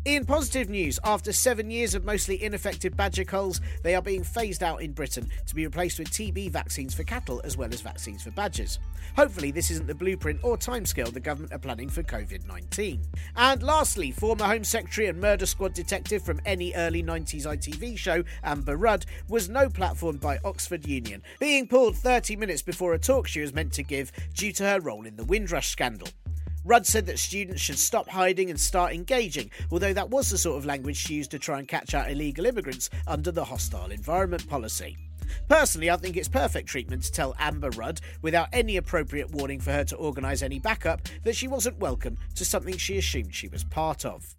In 0.09 0.25
positive 0.25 0.71
news, 0.71 0.99
after 1.05 1.35
seven 1.35 1.71
years 1.71 1.95
of 1.95 2.03
mostly 2.03 2.43
ineffective 2.43 2.97
badger 2.97 3.25
culls, 3.25 3.61
they 3.83 3.95
are 3.95 4.01
being 4.01 4.25
phased 4.25 4.63
out 4.63 4.81
in 4.81 4.93
Britain 4.93 5.29
to 5.47 5.55
be 5.55 5.67
replaced 5.67 5.99
with 5.99 6.09
TB 6.09 6.51
vaccines 6.51 6.95
for 6.95 7.03
cattle 7.03 7.43
as 7.45 7.59
well 7.59 7.69
as 7.75 7.83
vaccines 7.83 8.23
for 8.23 8.31
badgers. 8.31 8.79
Hopefully, 9.17 9.51
this 9.51 9.71
isn't 9.71 9.87
the 9.87 9.95
blueprint 9.95 10.41
or 10.43 10.57
timescale 10.57 11.13
the 11.13 11.21
government 11.21 11.53
are 11.53 11.59
planning 11.59 11.91
for 11.91 12.03
COVID 12.03 12.47
19. 12.47 13.03
And 13.37 13.63
lastly, 13.63 14.11
former 14.11 14.47
Home 14.47 14.65
Secretary 14.65 15.09
and 15.09 15.21
Murder 15.21 15.45
Squad 15.45 15.75
detective 15.75 16.23
from 16.23 16.41
any 16.47 16.75
early 16.75 17.03
90s 17.03 17.45
ITV 17.45 17.99
show, 17.99 18.25
Amber 18.43 18.79
Rudd, 18.79 19.05
was 19.29 19.51
no 19.51 19.69
platformed 19.69 20.23
by 20.23 20.39
Oxford 20.43 20.87
Union, 20.87 21.23
being 21.39 21.69
pulled 21.69 21.99
30 21.99 22.35
minutes 22.37 22.63
before 22.63 22.95
a 22.95 22.99
talk 22.99 23.29
she 23.29 23.43
was 23.43 23.53
meant 23.53 23.75
to 23.75 23.83
give 23.83 24.11
due 24.33 24.53
to 24.53 24.65
her 24.65 24.81
role 24.81 25.05
in 25.05 25.17
the 25.17 25.25
Windrush 25.25 25.69
scandal. 25.69 26.09
Rudd 26.69 26.87
said 26.87 27.07
that 27.07 27.19
students 27.19 27.63
should 27.63 27.79
stop 27.79 28.11
hiding 28.11 28.51
and 28.51 28.61
start 28.61 28.93
engaging, 28.93 29.51
although 29.73 29.95
that 29.95 30.11
was 30.11 30.29
the 30.29 30.37
sort 30.37 30.59
of 30.59 30.67
language 30.67 30.99
she 30.99 31.15
used 31.15 31.31
to 31.31 31.39
try 31.39 31.59
and 31.59 31.67
catch 31.67 31.95
out 31.95 32.11
illegal 32.11 32.45
immigrants 32.45 32.91
under 33.07 33.33
the 33.33 33.47
hostile 33.47 33.91
environment 33.91 34.47
policy. 34.47 34.95
Personally, 35.49 35.89
I 35.89 35.97
think 35.97 36.19
it's 36.19 36.29
perfect 36.29 36.69
treatment 36.69 37.05
to 37.05 37.13
tell 37.13 37.35
Amber 37.39 37.71
Rudd, 37.71 38.03
without 38.21 38.49
any 38.53 38.77
appropriate 38.77 39.31
warning 39.31 39.61
for 39.61 39.73
her 39.73 39.85
to 39.85 39.97
organise 39.97 40.43
any 40.43 40.59
backup, 40.59 41.01
that 41.25 41.37
she 41.37 41.49
wasn't 41.49 41.79
welcome 41.79 42.19
to 42.35 42.45
something 42.45 42.77
she 42.77 42.99
assumed 42.99 43.35
she 43.35 43.49
was 43.49 43.65
part 43.65 44.05
of. 44.05 44.35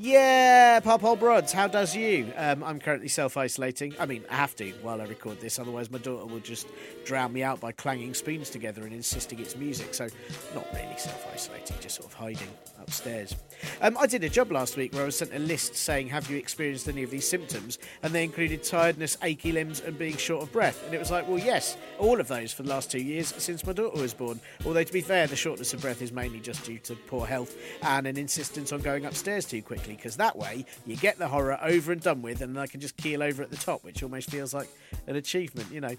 Yeah, 0.00 0.78
Pop 0.78 1.00
Hole 1.00 1.16
Broads, 1.16 1.52
how 1.52 1.66
does 1.66 1.96
you? 1.96 2.32
Um, 2.36 2.62
I'm 2.62 2.78
currently 2.78 3.08
self 3.08 3.36
isolating. 3.36 3.96
I 3.98 4.06
mean, 4.06 4.22
I 4.30 4.36
have 4.36 4.54
to 4.56 4.70
while 4.80 5.00
I 5.00 5.06
record 5.06 5.40
this, 5.40 5.58
otherwise, 5.58 5.90
my 5.90 5.98
daughter 5.98 6.24
will 6.24 6.38
just 6.38 6.68
drown 7.04 7.32
me 7.32 7.42
out 7.42 7.58
by 7.58 7.72
clanging 7.72 8.14
spoons 8.14 8.48
together 8.48 8.84
and 8.84 8.92
insisting 8.92 9.40
it's 9.40 9.56
music. 9.56 9.94
So, 9.94 10.06
not 10.54 10.68
really 10.72 10.96
self 10.96 11.26
isolating, 11.34 11.78
just 11.80 11.96
sort 11.96 12.06
of 12.06 12.14
hiding 12.14 12.46
upstairs. 12.80 13.36
Um, 13.80 13.96
I 13.98 14.06
did 14.06 14.24
a 14.24 14.28
job 14.28 14.52
last 14.52 14.76
week 14.76 14.92
where 14.92 15.02
I 15.02 15.06
was 15.06 15.18
sent 15.18 15.34
a 15.34 15.38
list 15.38 15.74
saying, 15.74 16.08
Have 16.08 16.30
you 16.30 16.36
experienced 16.36 16.88
any 16.88 17.02
of 17.02 17.10
these 17.10 17.28
symptoms? 17.28 17.78
And 18.02 18.12
they 18.12 18.24
included 18.24 18.62
tiredness, 18.62 19.16
achy 19.22 19.52
limbs, 19.52 19.80
and 19.80 19.98
being 19.98 20.16
short 20.16 20.42
of 20.42 20.52
breath. 20.52 20.84
And 20.84 20.94
it 20.94 20.98
was 20.98 21.10
like, 21.10 21.28
Well, 21.28 21.38
yes, 21.38 21.76
all 21.98 22.20
of 22.20 22.28
those 22.28 22.52
for 22.52 22.62
the 22.62 22.70
last 22.70 22.90
two 22.90 23.02
years 23.02 23.34
since 23.38 23.66
my 23.66 23.72
daughter 23.72 24.00
was 24.00 24.14
born. 24.14 24.40
Although, 24.64 24.84
to 24.84 24.92
be 24.92 25.00
fair, 25.00 25.26
the 25.26 25.36
shortness 25.36 25.74
of 25.74 25.80
breath 25.80 26.02
is 26.02 26.12
mainly 26.12 26.40
just 26.40 26.64
due 26.64 26.78
to 26.78 26.94
poor 26.94 27.26
health 27.26 27.56
and 27.82 28.06
an 28.06 28.16
insistence 28.16 28.72
on 28.72 28.80
going 28.80 29.04
upstairs 29.04 29.44
too 29.44 29.62
quickly 29.62 29.94
because 29.94 30.16
that 30.16 30.36
way 30.36 30.64
you 30.86 30.96
get 30.96 31.18
the 31.18 31.28
horror 31.28 31.58
over 31.62 31.92
and 31.92 32.00
done 32.00 32.22
with, 32.22 32.42
and 32.42 32.58
I 32.58 32.66
can 32.66 32.80
just 32.80 32.96
keel 32.96 33.22
over 33.22 33.42
at 33.42 33.50
the 33.50 33.56
top, 33.56 33.84
which 33.84 34.02
almost 34.02 34.30
feels 34.30 34.54
like 34.54 34.68
an 35.06 35.16
achievement, 35.16 35.72
you 35.72 35.80
know. 35.80 35.96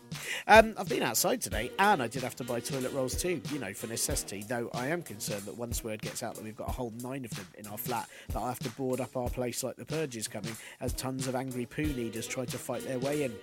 Um, 0.48 0.74
I've 0.78 0.90
been 0.90 1.04
outside 1.04 1.42
today, 1.42 1.72
and 1.80 2.02
I 2.02 2.08
did 2.08 2.24
have 2.24 2.36
to 2.38 2.44
buy 2.44 2.60
toilet 2.60 2.94
rolls 2.94 3.16
too, 3.16 3.42
you 3.52 3.60
know, 3.60 3.74
for 3.74 3.88
necessity. 3.88 4.46
Though 4.48 4.70
I 4.74 4.88
am 4.88 5.02
concerned 5.02 5.44
that 5.44 5.58
once 5.58 5.84
word 5.84 6.02
gets 6.02 6.24
out 6.24 6.36
that 6.36 6.44
we've 6.44 6.56
got 6.56 6.69
a 6.70 6.72
whole 6.72 6.94
nine 7.02 7.26
of 7.26 7.32
them 7.32 7.48
in 7.58 7.68
our 7.68 7.78
flat, 7.78 8.08
that 8.30 8.38
I'll 8.38 8.48
have 8.48 8.60
to 8.60 8.70
board 8.72 9.02
up 9.02 9.16
our 9.18 9.30
place 9.30 9.64
like 9.64 9.76
the 9.76 9.86
purge 9.86 10.16
is 10.16 10.28
coming, 10.28 10.56
as 10.82 10.94
tons 10.94 11.28
of 11.28 11.36
angry 11.36 11.66
poo 11.66 11.84
leaders 11.84 12.28
try 12.28 12.46
to 12.46 12.58
fight 12.58 12.86
their 12.86 13.00
way 13.00 13.24
in. 13.24 13.34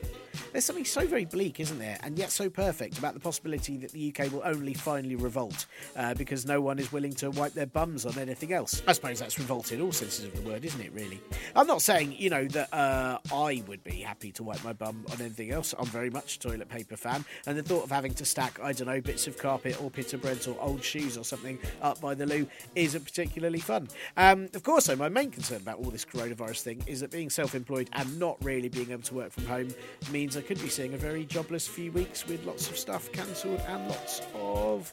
There's 0.52 0.64
something 0.64 0.84
so 0.84 1.06
very 1.06 1.24
bleak, 1.24 1.60
isn't 1.60 1.78
there, 1.78 1.98
and 2.02 2.18
yet 2.18 2.30
so 2.30 2.48
perfect 2.48 2.98
about 2.98 3.14
the 3.14 3.20
possibility 3.20 3.76
that 3.78 3.92
the 3.92 4.14
UK 4.14 4.32
will 4.32 4.42
only 4.44 4.74
finally 4.74 5.16
revolt 5.16 5.66
uh, 5.96 6.14
because 6.14 6.46
no 6.46 6.60
one 6.60 6.78
is 6.78 6.92
willing 6.92 7.12
to 7.14 7.30
wipe 7.30 7.52
their 7.52 7.66
bums 7.66 8.06
on 8.06 8.18
anything 8.18 8.52
else. 8.52 8.82
I 8.86 8.92
suppose 8.92 9.18
that's 9.18 9.38
revolt 9.38 9.72
in 9.72 9.80
all 9.80 9.92
senses 9.92 10.24
of 10.24 10.36
of 10.36 10.44
the 10.44 10.50
word, 10.50 10.64
isn't 10.64 10.80
it, 10.80 10.92
really? 10.92 11.20
I'm 11.54 11.66
not 11.66 11.82
saying, 11.82 12.14
you 12.18 12.30
know, 12.30 12.44
that 12.46 12.72
uh, 12.72 13.18
I 13.32 13.62
would 13.66 13.82
be 13.84 14.00
happy 14.00 14.32
to 14.32 14.42
wipe 14.42 14.62
my 14.64 14.72
bum 14.72 15.04
on 15.10 15.20
anything 15.20 15.50
else. 15.50 15.74
I'm 15.78 15.86
very 15.86 16.10
much 16.10 16.36
a 16.36 16.40
toilet 16.40 16.68
paper 16.68 16.96
fan, 16.96 17.24
and 17.46 17.56
the 17.56 17.62
thought 17.62 17.84
of 17.84 17.90
having 17.90 18.14
to 18.14 18.24
stack, 18.24 18.58
I 18.62 18.72
don't 18.72 18.88
know, 18.88 19.00
bits 19.00 19.26
of 19.26 19.38
carpet 19.38 19.80
or 19.82 19.90
pita 19.90 20.18
breads 20.18 20.46
or 20.46 20.56
old 20.60 20.82
shoes 20.82 21.16
or 21.16 21.24
something 21.24 21.58
up 21.82 22.00
by 22.00 22.14
the 22.14 22.26
loo 22.26 22.46
isn't 22.74 23.04
particularly 23.16 23.60
fun. 23.60 23.88
Um, 24.18 24.48
of 24.52 24.62
course, 24.62 24.86
though, 24.86 24.96
my 24.96 25.08
main 25.08 25.30
concern 25.30 25.62
about 25.62 25.78
all 25.78 25.90
this 25.90 26.04
coronavirus 26.04 26.60
thing 26.60 26.82
is 26.86 27.00
that 27.00 27.10
being 27.10 27.30
self 27.30 27.54
employed 27.54 27.88
and 27.94 28.18
not 28.18 28.36
really 28.44 28.68
being 28.68 28.90
able 28.90 29.02
to 29.04 29.14
work 29.14 29.32
from 29.32 29.46
home 29.46 29.68
means 30.12 30.36
I 30.36 30.42
could 30.42 30.60
be 30.60 30.68
seeing 30.68 30.92
a 30.92 30.98
very 30.98 31.24
jobless 31.24 31.66
few 31.66 31.92
weeks 31.92 32.26
with 32.26 32.44
lots 32.44 32.68
of 32.68 32.76
stuff 32.76 33.10
cancelled 33.12 33.60
and 33.68 33.88
lots 33.88 34.20
of 34.34 34.92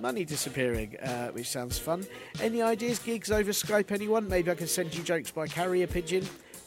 money 0.00 0.24
disappearing, 0.24 0.96
uh, 0.98 1.28
which 1.30 1.48
sounds 1.48 1.76
fun. 1.76 2.06
Any 2.40 2.62
ideas, 2.62 3.00
gigs 3.00 3.32
over 3.32 3.50
Skype, 3.50 3.90
anyone? 3.90 4.28
Maybe 4.28 4.52
I 4.52 4.54
can 4.54 4.68
send 4.68 4.94
you 4.94 5.02
jokes 5.02 5.32
by 5.32 5.48
carrier 5.48 5.88
pigeon. 5.88 6.24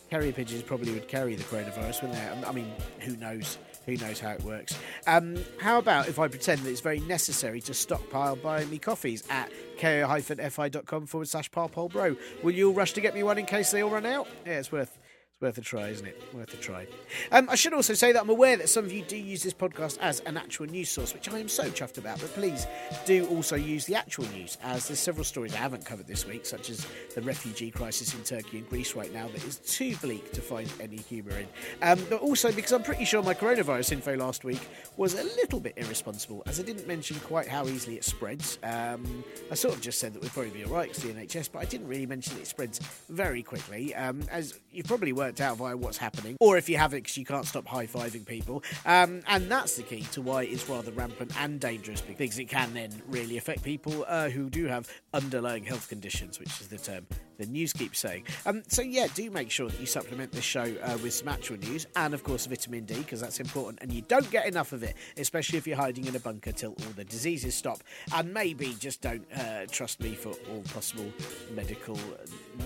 Carrier 0.10 0.34
pigeons 0.34 0.64
probably 0.64 0.92
would 0.92 1.08
carry 1.08 1.36
the 1.36 1.44
coronavirus, 1.44 2.02
wouldn't 2.02 2.20
they? 2.44 2.48
I 2.48 2.52
mean, 2.52 2.72
who 3.00 3.16
knows? 3.16 3.58
Who 3.88 3.96
knows 3.96 4.20
how 4.20 4.32
it 4.32 4.44
works? 4.44 4.78
Um, 5.08 5.38
how 5.60 5.80
about 5.80 6.10
if 6.10 6.20
I 6.20 6.28
pretend 6.28 6.62
that 6.62 6.70
it's 6.70 6.82
very 6.82 7.00
necessary 7.00 7.62
to 7.62 7.74
stockpile 7.74 8.36
buying 8.36 8.70
me 8.70 8.78
coffees 8.80 9.24
at 9.30 9.50
ko-fi.com 9.80 11.08
forward 11.08 11.28
slash 11.28 11.50
parpole 11.50 11.88
bro? 11.88 12.18
Will 12.44 12.52
you 12.52 12.68
all 12.68 12.74
rush 12.74 12.92
to 12.94 13.02
get 13.02 13.16
me 13.16 13.24
one 13.24 13.38
in 13.38 13.46
case 13.46 13.72
they 13.72 13.82
all 13.82 13.90
run 13.90 14.06
out? 14.06 14.28
Yeah, 14.46 14.60
it's 14.60 14.74
worth 14.74 15.00
it's 15.38 15.44
worth 15.44 15.58
a 15.60 15.62
try, 15.62 15.90
isn't 15.90 16.08
it? 16.08 16.20
Worth 16.34 16.52
a 16.56 16.58
try. 16.58 16.88
Um, 17.32 17.48
I 17.48 17.54
should 17.54 17.74
also 17.74 17.94
say 17.94 18.12
that 18.12 18.20
I'm 18.20 18.30
aware 18.30 18.58
that 18.58 18.70
some 18.70 18.86
of 18.86 18.92
you 18.92 19.04
do 19.04 19.16
use 19.16 19.44
this 19.44 19.54
podcast 19.54 20.00
as 20.02 20.20
an 20.22 20.36
actual 20.36 20.66
news 20.66 20.90
source, 20.90 21.14
which 21.14 21.30
I 21.30 21.38
am 21.38 21.48
so 21.48 21.66
chuffed 21.66 22.00
about. 22.00 22.20
But 22.20 22.34
please 22.34 22.66
do 23.06 23.28
also 23.28 23.56
use 23.56 23.86
the 23.86 23.94
actual 23.94 24.26
news, 24.30 24.58
as 24.64 24.88
there's 24.88 24.98
several 24.98 25.24
stories 25.24 25.54
I 25.54 25.58
haven't 25.58 25.86
covered 25.86 26.08
this 26.08 26.26
week, 26.26 26.48
such 26.48 26.72
as 26.72 26.88
the 27.14 27.22
refugee 27.22 27.70
crisis 27.70 28.16
in 28.16 28.24
Turkey 28.24 28.58
and 28.58 28.68
Greece 28.68 28.96
right 28.96 29.14
now 29.14 29.28
that 29.28 29.44
is 29.46 29.58
too 29.58 29.96
bleak 29.98 30.32
to 30.32 30.42
find 30.42 30.74
any 30.80 30.98
humour 30.98 31.38
in. 31.38 31.48
Um, 31.84 32.04
but 32.10 32.22
also 32.22 32.52
because 32.52 32.72
I'm 32.72 32.82
pretty 32.82 33.06
sure 33.06 33.22
my 33.22 33.36
coronavirus 33.36 33.92
info 33.92 34.16
last 34.18 34.44
week 34.44 34.68
was 34.96 35.14
a 35.14 35.24
little 35.24 35.60
bit 35.60 35.74
irresponsible, 35.78 36.42
as 36.48 36.60
I 36.60 36.64
didn't 36.64 36.88
mention 36.88 37.20
quite 37.20 37.48
how 37.48 37.68
easily 37.68 37.96
it 37.96 38.04
spreads. 38.04 38.58
Um, 38.64 39.24
I 39.52 39.54
sort 39.54 39.76
of 39.76 39.82
just 39.82 40.00
said 40.00 40.14
that 40.14 40.24
we'd 40.24 40.32
probably 40.34 40.50
be 40.50 40.66
alright, 40.66 40.90
it's 40.90 41.04
the 41.04 41.10
NHS, 41.14 41.52
but 41.52 41.60
I 41.60 41.66
didn't 41.66 41.88
really 41.88 42.08
mention 42.08 42.38
it 42.40 42.48
spreads 42.48 42.80
very 43.08 43.44
quickly. 43.44 43.94
Um, 43.94 44.24
as 44.32 44.60
you've 44.72 44.88
probably 44.88 45.14
worked 45.14 45.27
worked 45.28 45.42
out 45.42 45.58
via 45.58 45.76
what's 45.76 45.98
happening, 45.98 46.38
or 46.40 46.58
if 46.58 46.70
you 46.70 46.78
haven't 46.78 47.00
because 47.00 47.18
you 47.18 47.26
can't 47.26 47.46
stop 47.46 47.68
high 47.68 47.86
fiving 47.86 48.26
people. 48.26 48.64
Um, 48.86 49.22
and 49.28 49.52
that's 49.52 49.76
the 49.76 49.84
key 49.84 50.02
to 50.14 50.22
why 50.22 50.44
it's 50.44 50.70
rather 50.70 50.92
rampant 50.92 51.34
and 51.38 51.60
dangerous 51.60 52.00
because 52.00 52.40
it 52.40 52.46
can 52.46 52.74
then 52.74 53.02
really 53.08 53.36
affect 53.38 53.62
people 53.62 54.06
uh, 54.08 54.30
who 54.30 54.50
do 54.50 54.68
have 54.68 54.90
underlying 55.14 55.66
health 55.66 55.90
conditions, 55.90 56.40
which 56.40 56.62
is 56.62 56.70
the 56.70 56.78
term 56.78 57.06
the 57.38 57.46
news 57.46 57.74
keeps 57.74 58.00
saying. 58.00 58.24
Um, 58.46 58.64
so, 58.68 58.82
yeah, 58.82 59.08
do 59.14 59.30
make 59.32 59.52
sure 59.52 59.70
that 59.70 59.80
you 59.80 59.86
supplement 59.86 60.32
this 60.32 60.44
show 60.44 60.74
uh, 60.84 60.98
with 61.02 61.14
some 61.14 61.28
actual 61.28 61.58
news 61.58 61.88
and, 61.96 62.14
of 62.14 62.24
course, 62.24 62.46
vitamin 62.46 62.86
D 62.86 62.96
because 62.96 63.22
that's 63.22 63.40
important. 63.40 63.82
And 63.82 63.92
you 63.92 64.02
don't 64.02 64.30
get 64.32 64.46
enough 64.46 64.74
of 64.74 64.84
it, 64.84 64.96
especially 65.18 65.58
if 65.58 65.68
you're 65.68 65.78
hiding 65.78 66.06
in 66.06 66.16
a 66.16 66.20
bunker 66.20 66.52
till 66.52 66.72
all 66.72 66.94
the 66.96 67.06
diseases 67.06 67.56
stop. 67.56 67.84
And 68.14 68.34
maybe 68.34 68.76
just 68.80 69.02
don't 69.02 69.26
uh, 69.34 69.66
trust 69.70 70.02
me 70.02 70.14
for 70.14 70.34
all 70.50 70.62
possible 70.74 71.12
medical 71.56 71.98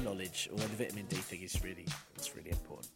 knowledge, 0.03 0.49
although 0.51 0.63
the 0.63 0.83
vitamin 0.83 1.05
D 1.07 1.15
thing 1.17 1.41
is 1.41 1.63
really, 1.63 1.85
it's 2.15 2.35
really 2.35 2.51
important. 2.51 2.89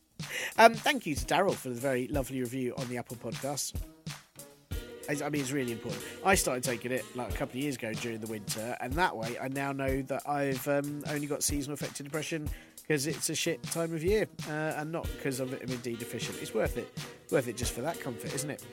Um, 0.57 0.73
thank 0.73 1.05
you 1.05 1.15
to 1.15 1.25
Daryl 1.25 1.53
for 1.53 1.69
the 1.69 1.75
very 1.75 2.07
lovely 2.07 2.39
review 2.39 2.73
on 2.77 2.87
the 2.87 2.97
Apple 2.97 3.17
Podcast. 3.17 3.73
I 5.09 5.29
mean, 5.29 5.41
it's 5.41 5.51
really 5.51 5.71
important. 5.71 6.03
I 6.25 6.35
started 6.35 6.63
taking 6.63 6.91
it 6.91 7.05
like 7.15 7.29
a 7.29 7.33
couple 7.33 7.57
of 7.57 7.63
years 7.63 7.75
ago 7.75 7.93
during 7.93 8.19
the 8.19 8.27
winter, 8.27 8.77
and 8.79 8.93
that 8.93 9.15
way 9.15 9.37
I 9.41 9.47
now 9.47 9.71
know 9.71 10.01
that 10.03 10.27
I've 10.27 10.67
um, 10.67 11.03
only 11.09 11.27
got 11.27 11.43
seasonal 11.43 11.75
affective 11.75 12.05
depression 12.05 12.49
because 12.87 13.07
it's 13.07 13.29
a 13.29 13.35
shit 13.35 13.63
time 13.63 13.93
of 13.93 14.03
year 14.03 14.27
uh, 14.47 14.73
and 14.77 14.91
not 14.91 15.07
because 15.17 15.39
I'm 15.39 15.49
vitamin 15.49 15.77
D 15.77 15.95
deficient. 15.95 16.37
It's 16.41 16.53
worth 16.53 16.77
it. 16.77 16.87
Worth 17.31 17.47
it 17.47 17.57
just 17.57 17.73
for 17.73 17.81
that 17.81 17.99
comfort, 17.99 18.35
isn't 18.35 18.51
it? 18.51 18.63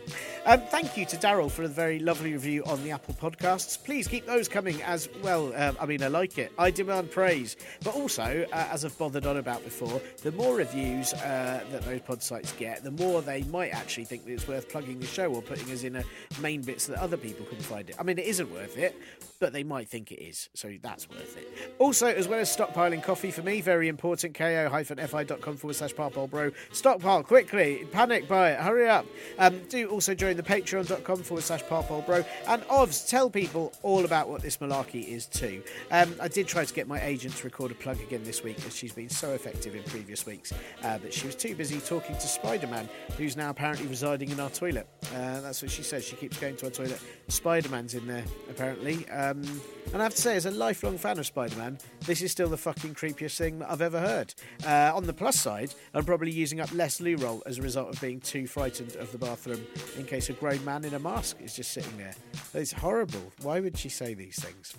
Um, 0.44 0.60
thank 0.60 0.98
you 0.98 1.06
to 1.06 1.16
Daryl 1.16 1.50
for 1.50 1.62
a 1.62 1.68
very 1.68 1.98
lovely 1.98 2.32
review 2.32 2.62
on 2.64 2.84
the 2.84 2.90
Apple 2.90 3.14
Podcasts. 3.14 3.82
Please 3.82 4.06
keep 4.06 4.26
those 4.26 4.48
coming 4.48 4.82
as 4.82 5.08
well. 5.22 5.54
Um, 5.56 5.78
I 5.80 5.86
mean, 5.86 6.02
I 6.02 6.08
like 6.08 6.36
it. 6.36 6.52
I 6.58 6.70
demand 6.70 7.10
praise. 7.10 7.56
But 7.82 7.94
also, 7.94 8.46
uh, 8.52 8.68
as 8.70 8.84
I've 8.84 8.96
bothered 8.98 9.24
on 9.24 9.38
about 9.38 9.64
before, 9.64 10.02
the 10.22 10.32
more 10.32 10.56
reviews 10.56 11.14
uh, 11.14 11.64
that 11.70 11.82
those 11.82 12.02
pod 12.02 12.22
sites 12.22 12.52
get, 12.52 12.84
the 12.84 12.90
more 12.90 13.22
they 13.22 13.42
might 13.44 13.70
actually 13.70 14.04
think 14.04 14.26
that 14.26 14.32
it's 14.32 14.46
worth 14.46 14.68
plugging 14.68 15.00
the 15.00 15.06
show 15.06 15.32
or 15.32 15.40
putting 15.40 15.72
us 15.72 15.84
in 15.84 15.96
a 15.96 16.04
main 16.41 16.62
bit 16.62 16.81
so 16.81 16.93
that 16.93 17.00
other 17.00 17.17
people 17.17 17.47
can 17.47 17.59
find 17.59 17.88
it. 17.88 17.97
I 17.99 18.02
mean, 18.02 18.19
it 18.19 18.26
isn't 18.26 18.50
worth 18.50 18.76
it, 18.79 18.97
but 19.42 19.52
they 19.52 19.64
might 19.64 19.88
think 19.88 20.12
it 20.12 20.22
is. 20.22 20.49
So 20.54 20.72
that's 20.80 21.11
worth 21.11 21.37
it. 21.37 21.75
Also, 21.80 22.06
as 22.06 22.28
well 22.28 22.38
as 22.38 22.56
stockpiling 22.56 23.02
coffee 23.02 23.32
for 23.32 23.42
me, 23.42 23.61
very 23.61 23.88
important, 23.88 24.34
ko-fi.com 24.34 25.56
forward 25.56 25.75
slash 25.75 25.96
parpole 25.96 26.28
bro. 26.28 26.52
Stockpile 26.70 27.25
quickly. 27.25 27.84
Panic 27.90 28.28
buy 28.28 28.52
it. 28.52 28.61
Hurry 28.61 28.88
up. 28.88 29.04
Um, 29.40 29.61
do 29.68 29.88
also 29.88 30.14
join 30.14 30.37
the 30.37 30.44
patreon.com 30.44 31.25
forward 31.25 31.42
slash 31.42 31.66
parpole 31.66 32.02
bro. 32.02 32.25
And 32.46 32.62
Ovs, 32.68 33.08
tell 33.08 33.28
people 33.28 33.72
all 33.82 34.04
about 34.04 34.28
what 34.28 34.42
this 34.42 34.58
malarkey 34.58 35.08
is 35.08 35.26
too. 35.26 35.61
Um, 35.90 36.14
I 36.20 36.28
did 36.28 36.46
try 36.46 36.64
to 36.64 36.72
get 36.72 36.87
my 36.87 37.02
agent 37.02 37.34
to 37.38 37.44
record 37.44 37.72
a 37.72 37.75
plug 37.75 38.00
again 38.00 38.22
this 38.22 38.44
week 38.44 38.64
as 38.64 38.76
she's 38.76 38.92
been 38.92 39.08
so 39.08 39.32
effective 39.32 39.75
in 39.75 39.82
previous 39.82 40.25
weeks, 40.25 40.52
uh, 40.84 40.99
but 40.99 41.12
she 41.12 41.26
was 41.26 41.34
too 41.34 41.56
busy 41.56 41.80
talking 41.80 42.14
to 42.14 42.28
Spider 42.28 42.68
Man, 42.68 42.88
who's 43.18 43.37
now 43.37 43.50
apparently 43.50 43.88
residing 43.88 44.30
in 44.30 44.38
our 44.38 44.50
toilet. 44.50 44.87
Uh, 45.16 45.40
that's 45.40 45.61
what 45.62 45.70
she 45.72 45.82
says. 45.82 46.04
She 46.04 46.14
keeps 46.14 46.38
going 46.38 46.54
to 46.58 46.66
our 46.66 46.70
toilet. 46.70 47.00
Spider 47.26 47.70
Man's 47.70 47.94
in 47.94 48.06
there, 48.06 48.25
apparently. 48.49 49.08
Um, 49.08 49.31
and 49.40 50.00
I 50.00 50.04
have 50.04 50.14
to 50.14 50.20
say, 50.20 50.36
as 50.36 50.46
a 50.46 50.50
lifelong 50.50 50.98
fan 50.98 51.18
of 51.18 51.26
Spider 51.26 51.56
Man, 51.56 51.78
this 52.06 52.22
is 52.22 52.32
still 52.32 52.48
the 52.48 52.56
fucking 52.56 52.95
creepiest 52.95 53.36
thing 53.36 53.58
that 53.60 53.71
I've 53.71 53.82
ever 53.82 54.00
heard. 54.00 54.34
Uh, 54.66 54.92
on 54.95 55.04
the 55.04 55.12
plus 55.12 55.38
side, 55.38 55.75
I'm 55.95 56.04
probably 56.04 56.30
using 56.30 56.60
up 56.60 56.73
less 56.73 57.00
loo 57.00 57.16
roll 57.16 57.42
as 57.47 57.58
a 57.58 57.62
result 57.62 57.95
of 57.95 58.00
being 58.00 58.21
too 58.21 58.47
frightened 58.47 58.97
of 58.97 59.12
the 59.12 59.18
bathroom 59.18 59.64
in 59.99 60.04
case 60.04 60.28
a 60.30 60.32
grown 60.32 60.64
man 60.64 60.84
in 60.84 60.95
a 60.95 60.99
mask 60.99 61.38
is 61.40 61.54
just 61.54 61.73
sitting 61.73 61.97
there. 61.99 62.14
It's 62.54 62.73
horrible. 62.73 63.32
Why 63.42 63.60
would 63.60 63.76
she 63.76 63.88
say 63.88 64.14
these 64.14 64.42
things? 64.42 64.75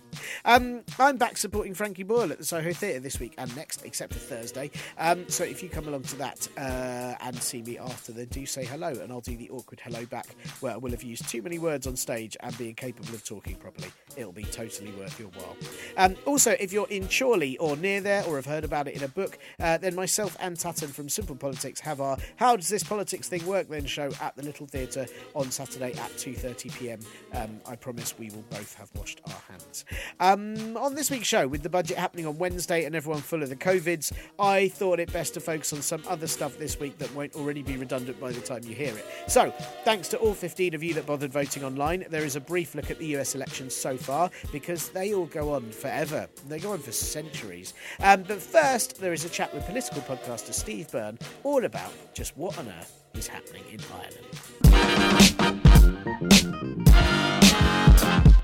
Um, 0.46 0.82
I'm 1.00 1.18
back 1.18 1.38
supporting 1.38 1.74
Frankie 1.74 2.04
Boyle 2.04 2.32
at 2.32 2.38
the 2.38 2.46
Soho 2.46 2.74
Theatre 2.74 3.00
this 3.00 3.20
week 3.20 3.36
and 3.38 3.56
next, 3.56 3.86
except 3.86 4.14
for 4.14 4.20
Thursday. 4.20 4.72
Um, 4.98 5.28
so 5.30 5.44
if 5.44 5.62
you 5.64 5.70
come 5.70 5.88
along 5.88 6.04
to 6.04 6.16
that 6.18 6.48
uh, 6.58 7.16
and 7.22 7.36
see 7.42 7.62
me 7.62 7.78
after, 7.78 8.12
then 8.12 8.28
do 8.28 8.46
say 8.46 8.66
hello, 8.66 8.90
and 8.90 9.12
I'll 9.12 9.22
do 9.22 9.38
the 9.38 9.50
awkward 9.50 9.80
hello 9.80 10.06
back 10.06 10.28
where 10.60 10.74
I 10.74 10.78
will 10.78 10.92
have 10.92 11.04
used 11.04 11.28
too 11.30 11.42
many 11.42 11.60
words 11.60 11.88
on 11.88 11.96
stage 11.96 12.38
and 12.42 12.58
be 12.58 12.70
incapable 12.70 13.14
of 13.14 13.24
talking 13.24 13.56
properly. 13.56 13.90
It'll 14.16 14.32
be 14.32 14.43
totally 14.52 14.92
worth 14.92 15.20
your 15.20 15.30
while. 15.30 15.56
Um, 15.98 16.16
also, 16.26 16.52
if 16.60 16.74
you're 16.74 16.90
in 16.90 17.08
Chorley 17.08 17.58
or 17.58 17.76
near 17.76 18.02
there, 18.02 18.24
or 18.26 18.36
have 18.36 18.46
heard 18.46 18.64
about 18.64 18.88
it 18.88 18.96
in 18.96 19.04
a 19.04 19.08
book, 19.08 19.38
uh, 19.60 19.78
then 19.78 19.96
myself 19.96 20.36
and 20.40 20.58
Tutton 20.58 20.90
from 20.90 21.10
Simple 21.10 21.36
Politics 21.36 21.80
have 21.82 22.02
our 22.02 22.18
"How 22.38 22.56
Does 22.56 22.70
This 22.70 22.84
Politics 22.84 23.28
Thing 23.28 23.46
Work?" 23.46 23.70
Then 23.70 23.86
show 23.86 24.12
at 24.22 24.36
the 24.36 24.44
Little 24.44 24.68
Theatre 24.68 25.06
on 25.36 25.52
Saturday 25.52 25.94
at 25.94 26.12
2:30 26.18 26.74
p.m. 26.78 27.00
Um, 27.34 27.62
I 27.68 27.76
promise 27.76 28.18
we 28.18 28.30
will 28.30 28.46
both 28.50 28.76
have 28.76 28.90
washed 28.96 29.22
our 29.28 29.42
hands. 29.50 29.86
Um, 30.20 30.78
on 30.78 30.96
this 30.96 31.10
week's 31.10 31.28
show, 31.28 31.48
with 31.48 31.64
the 31.64 31.70
budget 31.70 31.98
happening 31.98 32.26
on 32.26 32.38
Wednesday 32.38 32.86
and 32.86 32.96
everyone 32.96 33.22
full 33.22 33.44
of 33.44 33.50
the 33.50 33.56
covids, 33.56 34.12
I 34.40 34.70
thought 34.70 35.00
it 35.00 35.12
best 35.12 35.34
to 35.36 35.40
focus 35.40 35.74
on 35.74 35.82
some 35.82 36.04
other 36.08 36.28
stuff 36.28 36.58
this 36.58 36.80
week 36.80 36.98
that 37.00 37.14
won't 37.16 37.36
already 37.36 37.62
be 37.62 37.78
redundant 37.78 38.20
by 38.20 38.32
the 38.32 38.42
time 38.42 38.62
you 38.64 38.76
hear 38.76 38.96
it. 38.96 39.06
So, 39.28 39.52
thanks 39.84 40.08
to 40.10 40.18
all 40.18 40.34
15 40.34 40.74
of 40.74 40.84
you 40.84 40.94
that 40.96 41.06
bothered 41.06 41.32
voting 41.32 41.64
online. 41.64 42.06
There 42.10 42.24
is 42.24 42.36
a 42.36 42.42
brief 42.42 42.76
look 42.76 42.92
at 42.92 43.00
the 43.00 43.08
US 43.18 43.36
elections 43.36 43.76
so 43.76 43.98
far 43.98 44.30
because 44.52 44.90
they 44.90 45.14
all 45.14 45.26
go 45.26 45.54
on 45.54 45.72
forever. 45.72 46.28
They 46.48 46.60
go 46.60 46.72
on 46.72 46.80
for 46.80 46.92
centuries. 46.92 47.74
Um, 48.02 48.24
but 48.24 48.42
first, 48.42 49.00
there 49.00 49.14
is 49.14 49.26
a 49.26 49.30
chat 49.30 49.54
with 49.54 49.66
political 49.66 50.02
podcaster 50.02 50.54
Steve 50.54 50.92
Byrne 50.92 51.20
all 51.44 51.66
about 51.66 51.92
just 52.14 52.36
what 52.38 52.58
on 52.58 52.68
earth 52.68 53.04
is 53.14 53.28
happening 53.28 53.64
in 53.72 53.80
Ireland. 53.94 54.28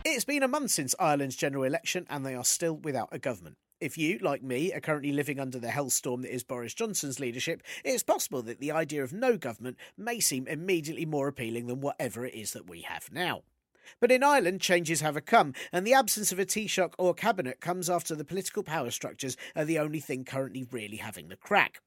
It's 0.06 0.25
been 0.25 0.43
a 0.43 0.47
month 0.47 0.71
since 0.71 0.95
Ireland's 0.99 1.36
general 1.36 1.63
election, 1.63 2.06
and 2.10 2.25
they 2.25 2.36
are 2.36 2.43
still 2.43 2.73
without 2.75 3.10
a 3.12 3.19
government. 3.19 3.58
If 3.80 3.97
you, 3.97 4.19
like 4.19 4.43
me, 4.43 4.73
are 4.73 4.82
currently 4.82 5.13
living 5.13 5.39
under 5.39 5.58
the 5.58 5.69
hellstorm 5.69 6.23
that 6.23 6.34
is 6.34 6.43
Boris 6.43 6.73
Johnson's 6.73 7.19
leadership, 7.19 7.63
it's 7.86 8.04
possible 8.04 8.41
that 8.41 8.60
the 8.60 8.71
idea 8.71 9.04
of 9.04 9.13
no 9.13 9.38
government 9.38 9.78
may 9.97 10.19
seem 10.19 10.47
immediately 10.47 11.06
more 11.06 11.30
appealing 11.30 11.67
than 11.67 11.80
whatever 11.80 12.25
it 12.25 12.36
is 12.36 12.52
that 12.52 12.69
we 12.69 12.82
have 12.82 13.10
now. 13.13 13.43
But 14.00 14.12
in 14.12 14.24
Ireland, 14.24 14.62
changes 14.62 15.02
have 15.02 15.24
come, 15.26 15.54
and 15.72 15.86
the 15.86 15.94
absence 15.94 16.32
of 16.32 16.39
a 16.39 16.46
Taoiseach 16.46 16.94
or 16.98 17.13
cabinet 17.13 17.60
comes 17.60 17.89
after 17.89 18.15
the 18.15 18.26
political 18.26 18.63
power 18.63 18.92
structures 18.92 19.38
are 19.56 19.65
the 19.65 19.80
only 19.80 20.00
thing 20.00 20.24
currently 20.26 20.65
really 20.72 20.98
having 20.98 21.28
the 21.28 21.36
crack. 21.36 21.82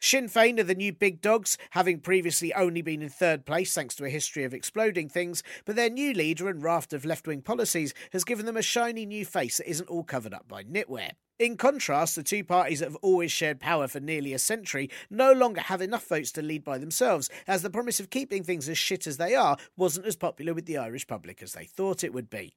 Sinn 0.00 0.28
Féin 0.28 0.58
are 0.58 0.64
the 0.64 0.74
new 0.74 0.92
big 0.92 1.20
dogs, 1.20 1.58
having 1.70 2.00
previously 2.00 2.54
only 2.54 2.82
been 2.82 3.02
in 3.02 3.08
third 3.08 3.44
place 3.44 3.74
thanks 3.74 3.94
to 3.96 4.04
a 4.04 4.10
history 4.10 4.44
of 4.44 4.54
exploding 4.54 5.08
things, 5.08 5.42
but 5.64 5.76
their 5.76 5.90
new 5.90 6.12
leader 6.12 6.48
and 6.48 6.62
raft 6.62 6.92
of 6.92 7.04
left 7.04 7.26
wing 7.26 7.42
policies 7.42 7.92
has 8.12 8.24
given 8.24 8.46
them 8.46 8.56
a 8.56 8.62
shiny 8.62 9.04
new 9.04 9.24
face 9.24 9.58
that 9.58 9.68
isn't 9.68 9.88
all 9.88 10.04
covered 10.04 10.34
up 10.34 10.48
by 10.48 10.62
knitwear. 10.62 11.12
In 11.38 11.58
contrast, 11.58 12.16
the 12.16 12.22
two 12.22 12.42
parties 12.42 12.78
that 12.78 12.86
have 12.86 12.96
always 13.02 13.30
shared 13.30 13.60
power 13.60 13.88
for 13.88 14.00
nearly 14.00 14.32
a 14.32 14.38
century 14.38 14.88
no 15.10 15.32
longer 15.32 15.60
have 15.60 15.82
enough 15.82 16.08
votes 16.08 16.32
to 16.32 16.40
lead 16.40 16.64
by 16.64 16.78
themselves, 16.78 17.28
as 17.46 17.60
the 17.60 17.68
promise 17.68 18.00
of 18.00 18.08
keeping 18.08 18.42
things 18.42 18.70
as 18.70 18.78
shit 18.78 19.06
as 19.06 19.18
they 19.18 19.34
are 19.34 19.58
wasn't 19.76 20.06
as 20.06 20.16
popular 20.16 20.54
with 20.54 20.64
the 20.64 20.78
Irish 20.78 21.06
public 21.06 21.42
as 21.42 21.52
they 21.52 21.66
thought 21.66 22.02
it 22.02 22.14
would 22.14 22.30
be. 22.30 22.54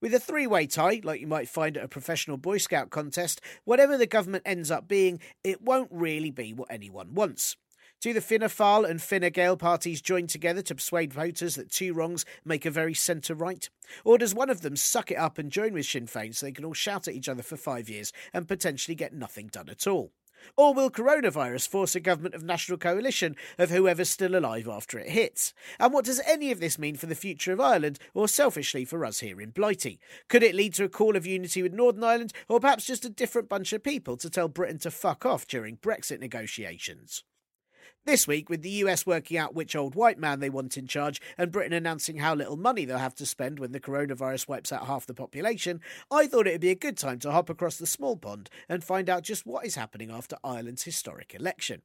With 0.00 0.14
a 0.14 0.20
three 0.20 0.46
way 0.46 0.68
tie, 0.68 1.00
like 1.02 1.20
you 1.20 1.26
might 1.26 1.48
find 1.48 1.76
at 1.76 1.82
a 1.82 1.88
professional 1.88 2.36
Boy 2.36 2.58
Scout 2.58 2.90
contest, 2.90 3.40
whatever 3.64 3.98
the 3.98 4.06
government 4.06 4.44
ends 4.46 4.70
up 4.70 4.86
being, 4.86 5.18
it 5.42 5.60
won't 5.60 5.90
really 5.90 6.30
be 6.30 6.52
what 6.52 6.70
anyone 6.70 7.14
wants. 7.14 7.56
Do 8.00 8.14
the 8.14 8.22
Fianna 8.22 8.46
Fáil 8.46 8.88
and 8.88 9.02
Fine 9.02 9.30
Gael 9.30 9.58
parties 9.58 10.00
join 10.00 10.26
together 10.26 10.62
to 10.62 10.74
persuade 10.74 11.12
voters 11.12 11.56
that 11.56 11.70
two 11.70 11.92
wrongs 11.92 12.24
make 12.46 12.64
a 12.64 12.70
very 12.70 12.94
centre 12.94 13.34
right? 13.34 13.68
Or 14.04 14.16
does 14.16 14.34
one 14.34 14.48
of 14.48 14.62
them 14.62 14.74
suck 14.74 15.10
it 15.10 15.18
up 15.18 15.36
and 15.36 15.52
join 15.52 15.74
with 15.74 15.84
Sinn 15.84 16.06
Féin 16.06 16.34
so 16.34 16.46
they 16.46 16.52
can 16.52 16.64
all 16.64 16.72
shout 16.72 17.08
at 17.08 17.14
each 17.14 17.28
other 17.28 17.42
for 17.42 17.58
five 17.58 17.90
years 17.90 18.10
and 18.32 18.48
potentially 18.48 18.94
get 18.94 19.12
nothing 19.12 19.48
done 19.48 19.68
at 19.68 19.86
all? 19.86 20.12
Or 20.56 20.72
will 20.72 20.90
coronavirus 20.90 21.68
force 21.68 21.94
a 21.94 22.00
government 22.00 22.34
of 22.34 22.42
national 22.42 22.78
coalition 22.78 23.36
of 23.58 23.68
whoever's 23.68 24.08
still 24.08 24.34
alive 24.34 24.66
after 24.66 24.98
it 24.98 25.10
hits? 25.10 25.52
And 25.78 25.92
what 25.92 26.06
does 26.06 26.22
any 26.26 26.50
of 26.50 26.58
this 26.58 26.78
mean 26.78 26.96
for 26.96 27.04
the 27.04 27.14
future 27.14 27.52
of 27.52 27.60
Ireland, 27.60 27.98
or 28.14 28.28
selfishly 28.28 28.86
for 28.86 29.04
us 29.04 29.20
here 29.20 29.42
in 29.42 29.50
Blighty? 29.50 30.00
Could 30.28 30.42
it 30.42 30.54
lead 30.54 30.72
to 30.76 30.84
a 30.84 30.88
call 30.88 31.16
of 31.16 31.26
unity 31.26 31.62
with 31.62 31.74
Northern 31.74 32.04
Ireland, 32.04 32.32
or 32.48 32.60
perhaps 32.60 32.86
just 32.86 33.04
a 33.04 33.10
different 33.10 33.50
bunch 33.50 33.74
of 33.74 33.82
people 33.82 34.16
to 34.16 34.30
tell 34.30 34.48
Britain 34.48 34.78
to 34.78 34.90
fuck 34.90 35.26
off 35.26 35.46
during 35.46 35.76
Brexit 35.76 36.20
negotiations? 36.20 37.24
This 38.06 38.26
week, 38.26 38.48
with 38.48 38.62
the 38.62 38.70
US 38.70 39.04
working 39.04 39.36
out 39.36 39.54
which 39.54 39.76
old 39.76 39.94
white 39.94 40.18
man 40.18 40.40
they 40.40 40.48
want 40.48 40.78
in 40.78 40.86
charge 40.86 41.20
and 41.36 41.52
Britain 41.52 41.74
announcing 41.74 42.16
how 42.16 42.34
little 42.34 42.56
money 42.56 42.86
they'll 42.86 42.96
have 42.96 43.14
to 43.16 43.26
spend 43.26 43.58
when 43.58 43.72
the 43.72 43.80
coronavirus 43.80 44.48
wipes 44.48 44.72
out 44.72 44.86
half 44.86 45.04
the 45.04 45.12
population, 45.12 45.82
I 46.10 46.26
thought 46.26 46.46
it 46.46 46.52
would 46.52 46.60
be 46.62 46.70
a 46.70 46.74
good 46.74 46.96
time 46.96 47.18
to 47.20 47.30
hop 47.30 47.50
across 47.50 47.76
the 47.76 47.86
small 47.86 48.16
pond 48.16 48.48
and 48.70 48.82
find 48.82 49.10
out 49.10 49.22
just 49.22 49.44
what 49.44 49.66
is 49.66 49.74
happening 49.74 50.10
after 50.10 50.36
Ireland's 50.42 50.82
historic 50.82 51.34
election. 51.34 51.82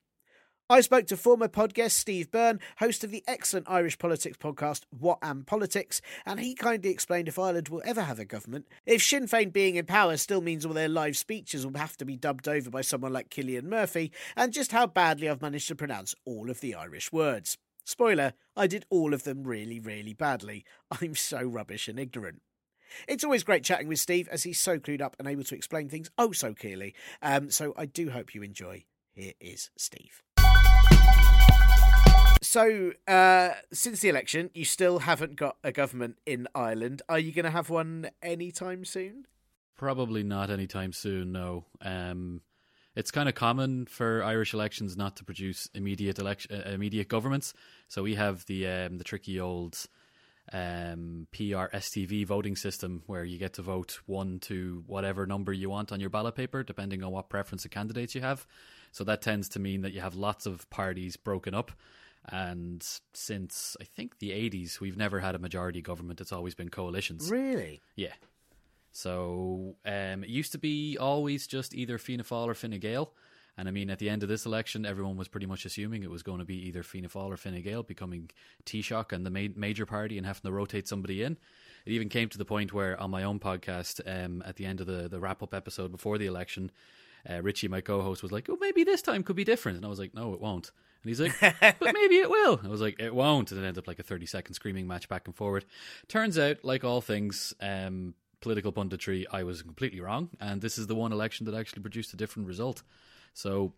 I 0.67 0.82
spoke 0.82 1.06
to 1.08 1.17
former 1.17 1.47
pod 1.47 1.75
guest 1.75 1.95
Steve 1.95 2.32
Byrne, 2.32 2.60
host 2.80 3.04
of 3.04 3.12
the 3.12 3.23
excellent 3.28 3.69
Irish 3.69 3.99
politics 3.99 4.36
podcast 4.36 4.82
What 4.89 5.19
Am 5.21 5.43
Politics, 5.43 6.01
and 6.25 6.39
he 6.39 6.56
kindly 6.56 6.89
explained 6.89 7.28
if 7.28 7.38
Ireland 7.38 7.69
will 7.69 7.84
ever 7.86 8.01
have 8.01 8.17
a 8.17 8.25
government, 8.25 8.65
if 8.84 9.04
Sinn 9.04 9.28
Féin 9.28 9.54
being 9.54 9.75
in 9.75 9.86
power 9.86 10.17
still 10.17 10.41
means 10.41 10.65
all 10.65 10.73
their 10.73 10.89
live 10.89 11.17
speeches 11.17 11.67
will 11.67 11.78
have 11.78 11.95
to 11.97 12.06
be 12.06 12.15
dubbed 12.15 12.47
over 12.47 12.71
by 12.71 12.82
someone 12.82 13.13
like 13.13 13.30
Cillian 13.30 13.65
Murphy, 13.65 14.12
and 14.36 14.51
just 14.51 14.71
how 14.71 14.88
badly 14.88 15.30
I've 15.30 15.39
managed 15.39 15.67
to 15.67 15.75
pronounce 15.75 16.15
all 16.25 16.49
of 16.49 16.62
the 16.62 16.73
Irish 16.73 17.12
words. 17.12 17.60
Spoiler, 17.84 18.34
I 18.58 18.65
did 18.65 18.88
all 18.89 19.13
of 19.13 19.21
them 19.21 19.43
really, 19.43 19.80
really 19.80 20.13
badly. 20.13 20.65
I'm 20.99 21.13
so 21.13 21.43
rubbish 21.43 21.88
and 21.88 21.99
ignorant. 21.99 22.41
It's 23.08 23.23
always 23.23 23.43
great 23.43 23.63
chatting 23.63 23.88
with 23.88 23.99
Steve 23.99 24.28
as 24.30 24.41
he's 24.41 24.60
so 24.60 24.80
clued 24.80 25.01
up 25.01 25.15
and 25.19 25.28
able 25.28 25.43
to 25.43 25.56
explain 25.56 25.89
things 25.89 26.10
oh 26.17 26.32
so 26.32 26.56
clearly. 26.56 26.95
Um, 27.21 27.51
so 27.51 27.75
I 27.78 27.86
do 27.86 28.10
hope 28.10 28.34
you 28.34 28.41
enjoy. 28.41 28.86
Here 29.13 29.34
is 29.39 29.69
Steve. 29.78 30.24
So, 32.45 32.91
uh, 33.08 33.53
since 33.73 34.01
the 34.01 34.10
election, 34.10 34.51
you 34.53 34.65
still 34.65 34.99
haven't 34.99 35.36
got 35.36 35.58
a 35.63 35.71
government 35.71 36.19
in 36.27 36.47
Ireland. 36.53 37.01
Are 37.10 37.17
you 37.17 37.31
going 37.31 37.45
to 37.45 37.51
have 37.51 37.71
one 37.71 38.12
anytime 38.21 38.86
soon? 38.86 39.25
Probably 39.75 40.21
not 40.21 40.51
anytime 40.51 40.93
soon. 40.93 41.31
No. 41.31 41.65
Um, 41.81 42.41
it's 42.95 43.10
kind 43.10 43.27
of 43.27 43.34
common 43.34 43.88
for 43.88 44.23
Irish 44.23 44.53
elections 44.53 44.95
not 44.95 45.17
to 45.17 45.23
produce 45.23 45.69
immediate 45.73 46.19
election, 46.19 46.62
uh, 46.63 46.69
immediate 46.69 47.08
governments. 47.08 47.55
So 47.88 48.03
we 48.03 48.13
have 48.13 48.45
the 48.45 48.67
um, 48.67 48.99
the 48.99 49.03
tricky 49.03 49.39
old 49.39 49.88
um, 50.53 51.25
PR 51.31 51.73
STV 51.73 52.27
voting 52.27 52.55
system 52.55 53.01
where 53.08 53.25
you 53.25 53.39
get 53.39 53.53
to 53.53 53.63
vote 53.63 53.99
one 54.05 54.38
to 54.41 54.84
whatever 54.86 55.25
number 55.25 55.51
you 55.51 55.71
want 55.71 55.91
on 55.91 55.99
your 55.99 56.12
ballot 56.12 56.36
paper, 56.36 56.62
depending 56.62 57.03
on 57.03 57.12
what 57.12 57.27
preference 57.27 57.65
of 57.65 57.71
candidates 57.71 58.13
you 58.13 58.21
have. 58.21 58.45
So 58.91 59.03
that 59.05 59.23
tends 59.23 59.49
to 59.49 59.60
mean 59.60 59.81
that 59.81 59.93
you 59.93 60.01
have 60.01 60.13
lots 60.13 60.45
of 60.45 60.69
parties 60.69 61.17
broken 61.17 61.55
up. 61.55 61.71
And 62.29 62.85
since 63.13 63.77
I 63.79 63.83
think 63.83 64.19
the 64.19 64.31
80s, 64.31 64.79
we've 64.79 64.97
never 64.97 65.19
had 65.19 65.35
a 65.35 65.39
majority 65.39 65.81
government. 65.81 66.21
It's 66.21 66.31
always 66.31 66.55
been 66.55 66.69
coalitions. 66.69 67.29
Really? 67.29 67.81
Yeah. 67.95 68.13
So 68.91 69.75
um, 69.85 70.23
it 70.23 70.29
used 70.29 70.51
to 70.53 70.57
be 70.57 70.97
always 70.97 71.47
just 71.47 71.75
either 71.75 71.97
Fianna 71.97 72.23
Fáil 72.23 72.47
or 72.47 72.53
Fine 72.53 72.79
Gael. 72.79 73.11
And 73.57 73.67
I 73.67 73.71
mean, 73.71 73.89
at 73.89 73.99
the 73.99 74.09
end 74.09 74.23
of 74.23 74.29
this 74.29 74.45
election, 74.45 74.85
everyone 74.85 75.15
was 75.15 75.27
pretty 75.27 75.45
much 75.45 75.65
assuming 75.65 76.03
it 76.03 76.09
was 76.09 76.23
going 76.23 76.39
to 76.39 76.45
be 76.45 76.67
either 76.67 76.83
Fianna 76.83 77.09
Fáil 77.09 77.27
or 77.27 77.38
Fine 77.38 77.61
Gael 77.61 77.83
becoming 77.83 78.29
Taoiseach 78.65 79.11
and 79.11 79.25
the 79.25 79.29
ma- 79.29 79.53
major 79.55 79.85
party 79.85 80.17
and 80.17 80.25
having 80.25 80.41
to 80.43 80.51
rotate 80.51 80.88
somebody 80.88 81.23
in. 81.23 81.38
It 81.85 81.91
even 81.91 82.09
came 82.09 82.29
to 82.29 82.38
the 82.38 82.45
point 82.45 82.73
where 82.73 82.99
on 82.99 83.11
my 83.11 83.23
own 83.23 83.39
podcast, 83.39 84.01
um, 84.07 84.41
at 84.45 84.55
the 84.55 84.65
end 84.65 84.81
of 84.81 84.88
the, 84.88 85.07
the 85.07 85.19
wrap 85.19 85.43
up 85.43 85.53
episode 85.53 85.91
before 85.91 86.17
the 86.17 86.25
election, 86.25 86.71
uh, 87.29 87.41
Richie, 87.41 87.67
my 87.67 87.81
co-host, 87.81 88.23
was 88.23 88.31
like, 88.31 88.49
"Oh, 88.49 88.57
maybe 88.59 88.83
this 88.83 89.01
time 89.01 89.23
could 89.23 89.35
be 89.35 89.43
different," 89.43 89.77
and 89.77 89.85
I 89.85 89.89
was 89.89 89.99
like, 89.99 90.13
"No, 90.13 90.33
it 90.33 90.41
won't." 90.41 90.71
And 91.05 91.09
he's 91.09 91.21
like, 91.21 91.39
"But 91.79 91.93
maybe 91.93 92.15
it 92.15 92.31
will." 92.31 92.59
I 92.63 92.67
was 92.67 92.81
like, 92.81 92.99
"It 92.99 93.13
won't," 93.13 93.51
and 93.51 93.59
it 93.61 93.63
ended 93.67 93.83
up 93.83 93.87
like 93.87 93.99
a 93.99 94.03
thirty-second 94.03 94.55
screaming 94.55 94.87
match 94.87 95.07
back 95.07 95.27
and 95.27 95.35
forward. 95.35 95.63
Turns 96.07 96.39
out, 96.39 96.65
like 96.65 96.83
all 96.83 96.99
things, 96.99 97.53
um, 97.61 98.15
political 98.41 98.73
punditry, 98.73 99.25
I 99.31 99.43
was 99.43 99.61
completely 99.61 100.01
wrong, 100.01 100.29
and 100.39 100.61
this 100.61 100.79
is 100.79 100.87
the 100.87 100.95
one 100.95 101.11
election 101.11 101.45
that 101.45 101.53
actually 101.53 101.83
produced 101.83 102.13
a 102.13 102.17
different 102.17 102.47
result. 102.47 102.81
So, 103.35 103.73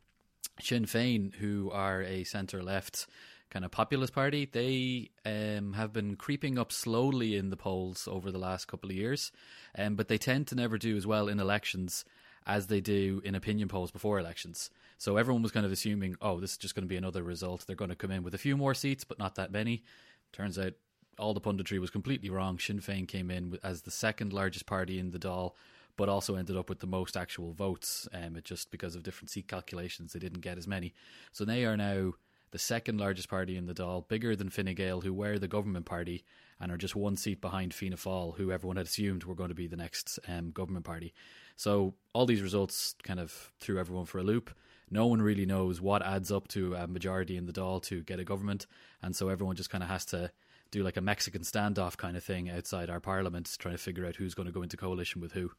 Sinn 0.62 0.86
Féin, 0.86 1.36
who 1.36 1.70
are 1.72 2.02
a 2.02 2.24
centre-left 2.24 3.08
kind 3.50 3.66
of 3.66 3.72
populist 3.72 4.14
party, 4.14 4.46
they 4.46 5.10
um, 5.26 5.74
have 5.74 5.92
been 5.92 6.16
creeping 6.16 6.58
up 6.58 6.72
slowly 6.72 7.36
in 7.36 7.50
the 7.50 7.58
polls 7.58 8.08
over 8.10 8.32
the 8.32 8.38
last 8.38 8.70
couple 8.70 8.90
of 8.90 8.96
years, 8.96 9.34
um, 9.78 9.96
but 9.96 10.08
they 10.08 10.18
tend 10.18 10.48
to 10.48 10.56
never 10.56 10.78
do 10.78 10.96
as 10.96 11.06
well 11.06 11.28
in 11.28 11.42
elections 11.42 12.06
as 12.48 12.68
they 12.68 12.80
do 12.80 13.22
in 13.26 13.36
opinion 13.36 13.68
polls 13.68 13.92
before 13.92 14.18
elections. 14.18 14.72
So 14.98 15.18
everyone 15.18 15.44
was 15.44 15.52
kind 15.52 15.66
of 15.66 15.72
assuming, 15.72 16.16
oh, 16.22 16.40
this 16.40 16.52
is 16.52 16.58
just 16.58 16.74
going 16.74 16.86
to 16.86 16.90
be 16.90 16.96
another 16.96 17.22
result. 17.22 17.66
They're 17.68 17.76
going 17.76 17.90
to 17.90 17.96
come 17.96 18.10
in 18.10 18.24
with 18.24 18.34
a 18.34 18.40
few 18.40 18.56
more 18.56 18.74
seats, 18.74 19.04
but 19.04 19.20
not 19.20 19.36
that 19.36 19.52
many. 19.52 19.84
Turns 20.32 20.58
out 20.58 20.74
all 21.20 21.34
the 21.34 21.42
punditry 21.42 21.80
was 21.80 21.90
completely 21.90 22.30
wrong. 22.30 22.58
Sinn 22.58 22.80
Féin 22.80 23.08
came 23.08 23.30
in 23.30 23.60
as 23.64 23.82
the 23.82 23.92
second 23.92 24.32
largest 24.32 24.66
party 24.66 24.98
in 24.98 25.12
the 25.12 25.20
Dáil, 25.20 25.52
but 25.98 26.08
also 26.08 26.36
ended 26.36 26.56
up 26.56 26.70
with 26.70 26.80
the 26.80 26.88
most 26.88 27.18
actual 27.18 27.52
votes. 27.52 28.08
Um, 28.14 28.38
it 28.38 28.46
just 28.46 28.72
because 28.72 28.96
of 28.96 29.04
different 29.04 29.30
seat 29.30 29.50
calculations, 29.50 30.14
they 30.14 30.20
didn't 30.20 30.42
get 30.42 30.58
as 30.58 30.68
many. 30.68 30.94
So 31.34 31.44
they 31.44 31.66
are 31.66 31.76
now 31.76 32.14
the 32.52 32.60
second 32.60 32.98
largest 32.98 33.28
party 33.28 33.58
in 33.58 33.66
the 33.66 33.74
Dáil, 33.74 34.08
bigger 34.08 34.38
than 34.38 34.50
Fine 34.50 34.74
Gael, 34.76 35.02
who 35.02 35.14
were 35.14 35.38
the 35.38 35.50
government 35.50 35.86
party 35.86 36.24
and 36.60 36.72
are 36.72 36.78
just 36.78 36.96
one 36.96 37.16
seat 37.16 37.42
behind 37.42 37.74
Fianna 37.74 37.98
Fáil, 37.98 38.38
who 38.38 38.52
everyone 38.52 38.78
had 38.78 38.88
assumed 38.88 39.24
were 39.24 39.36
going 39.36 39.50
to 39.50 39.56
be 39.56 39.68
the 39.68 39.76
next 39.76 40.20
um, 40.28 40.52
government 40.52 40.86
party. 40.86 41.14
So 41.56 41.94
all 42.14 42.26
these 42.26 42.42
results 42.42 42.96
kind 43.04 43.20
of 43.20 43.52
threw 43.60 43.80
everyone 43.80 44.06
for 44.06 44.20
a 44.20 44.24
loop. 44.24 44.52
No 44.90 45.08
one 45.08 45.22
really 45.22 45.46
knows 45.46 45.82
what 45.82 46.02
adds 46.02 46.32
up 46.32 46.48
to 46.50 46.76
a 46.76 46.88
majority 46.88 47.36
in 47.36 47.46
the 47.46 47.54
Dáil 47.54 47.82
to 47.84 48.04
get 48.04 48.20
a 48.20 48.24
government, 48.24 48.66
and 49.02 49.16
so 49.16 49.30
everyone 49.30 49.56
just 49.56 49.70
kind 49.70 49.84
of 49.84 49.90
has 49.90 50.06
to 50.06 50.32
do 50.72 50.84
like 50.84 50.98
a 50.98 51.02
Mexican 51.02 51.42
standoff 51.42 51.98
kind 51.98 52.16
of 52.16 52.24
thing 52.24 52.50
outside 52.50 52.90
our 52.90 53.00
parliament, 53.00 53.56
trying 53.60 53.76
to 53.76 53.82
figure 53.82 54.06
out 54.06 54.16
who's 54.16 54.34
going 54.34 54.46
to 54.46 54.52
go 54.52 54.62
into 54.62 54.78
coalition 54.78 55.22
with 55.22 55.34
who. 55.34 55.52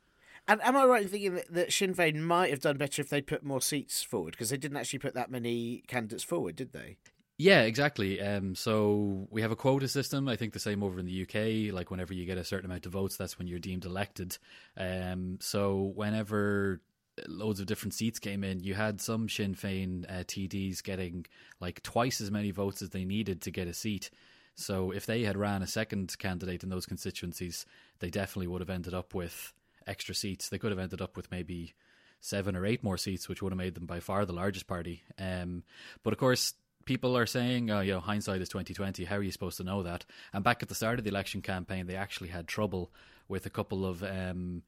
And 0.46 0.62
am 0.62 0.76
I 0.76 0.84
right 0.84 1.02
in 1.02 1.08
thinking 1.08 1.34
that, 1.34 1.52
that 1.52 1.72
Sinn 1.72 1.94
Féin 1.94 2.16
might 2.16 2.50
have 2.50 2.60
done 2.60 2.76
better 2.78 3.02
if 3.02 3.10
they 3.10 3.20
put 3.20 3.44
more 3.44 3.60
seats 3.60 4.02
forward? 4.02 4.32
Because 4.32 4.50
they 4.50 4.56
didn't 4.56 4.76
actually 4.78 5.00
put 5.00 5.14
that 5.14 5.30
many 5.30 5.82
candidates 5.88 6.24
forward, 6.24 6.56
did 6.56 6.72
they? 6.72 6.96
Yeah, 7.40 7.60
exactly. 7.62 8.20
Um, 8.20 8.56
so 8.56 9.28
we 9.30 9.42
have 9.42 9.52
a 9.52 9.56
quota 9.56 9.86
system. 9.86 10.28
I 10.28 10.34
think 10.34 10.52
the 10.52 10.58
same 10.58 10.82
over 10.82 10.98
in 10.98 11.06
the 11.06 11.22
UK. 11.22 11.72
Like 11.72 11.88
whenever 11.90 12.12
you 12.12 12.26
get 12.26 12.36
a 12.36 12.42
certain 12.44 12.66
amount 12.68 12.84
of 12.86 12.92
votes, 12.92 13.16
that's 13.16 13.38
when 13.38 13.46
you're 13.46 13.60
deemed 13.60 13.84
elected. 13.84 14.36
Um, 14.76 15.38
so 15.40 15.92
whenever 15.94 16.80
loads 17.28 17.60
of 17.60 17.66
different 17.66 17.94
seats 17.94 18.18
came 18.18 18.42
in, 18.42 18.60
you 18.64 18.74
had 18.74 19.00
some 19.00 19.28
Sinn 19.28 19.54
Féin 19.54 20.04
uh, 20.10 20.24
TDs 20.24 20.82
getting 20.82 21.26
like 21.60 21.80
twice 21.84 22.20
as 22.20 22.32
many 22.32 22.50
votes 22.50 22.82
as 22.82 22.90
they 22.90 23.04
needed 23.04 23.40
to 23.42 23.52
get 23.52 23.68
a 23.68 23.74
seat. 23.74 24.10
So 24.56 24.90
if 24.90 25.06
they 25.06 25.22
had 25.22 25.36
ran 25.36 25.62
a 25.62 25.66
second 25.68 26.16
candidate 26.18 26.64
in 26.64 26.70
those 26.70 26.86
constituencies, 26.86 27.64
they 28.00 28.10
definitely 28.10 28.48
would 28.48 28.60
have 28.60 28.70
ended 28.70 28.94
up 28.94 29.14
with 29.14 29.52
extra 29.86 30.12
seats. 30.14 30.48
They 30.48 30.58
could 30.58 30.72
have 30.72 30.80
ended 30.80 31.00
up 31.00 31.16
with 31.16 31.30
maybe 31.30 31.74
seven 32.20 32.56
or 32.56 32.66
eight 32.66 32.82
more 32.82 32.98
seats, 32.98 33.28
which 33.28 33.42
would 33.42 33.52
have 33.52 33.58
made 33.58 33.76
them 33.76 33.86
by 33.86 34.00
far 34.00 34.26
the 34.26 34.32
largest 34.32 34.66
party. 34.66 35.04
Um, 35.20 35.62
but 36.02 36.12
of 36.12 36.18
course, 36.18 36.54
people 36.88 37.18
are 37.18 37.26
saying, 37.26 37.70
oh, 37.70 37.80
you 37.80 37.92
know, 37.92 38.00
hindsight 38.00 38.40
is 38.40 38.48
twenty 38.48 38.72
twenty. 38.72 39.04
How 39.04 39.16
are 39.16 39.22
you 39.22 39.30
supposed 39.30 39.58
to 39.58 39.62
know 39.62 39.82
that? 39.82 40.06
And 40.32 40.42
back 40.42 40.62
at 40.62 40.70
the 40.70 40.74
start 40.74 40.98
of 40.98 41.04
the 41.04 41.10
election 41.10 41.42
campaign, 41.42 41.86
they 41.86 41.96
actually 41.96 42.30
had 42.30 42.48
trouble 42.48 42.90
with 43.28 43.44
a 43.44 43.50
couple 43.50 43.84
of 43.84 44.02
um, 44.02 44.62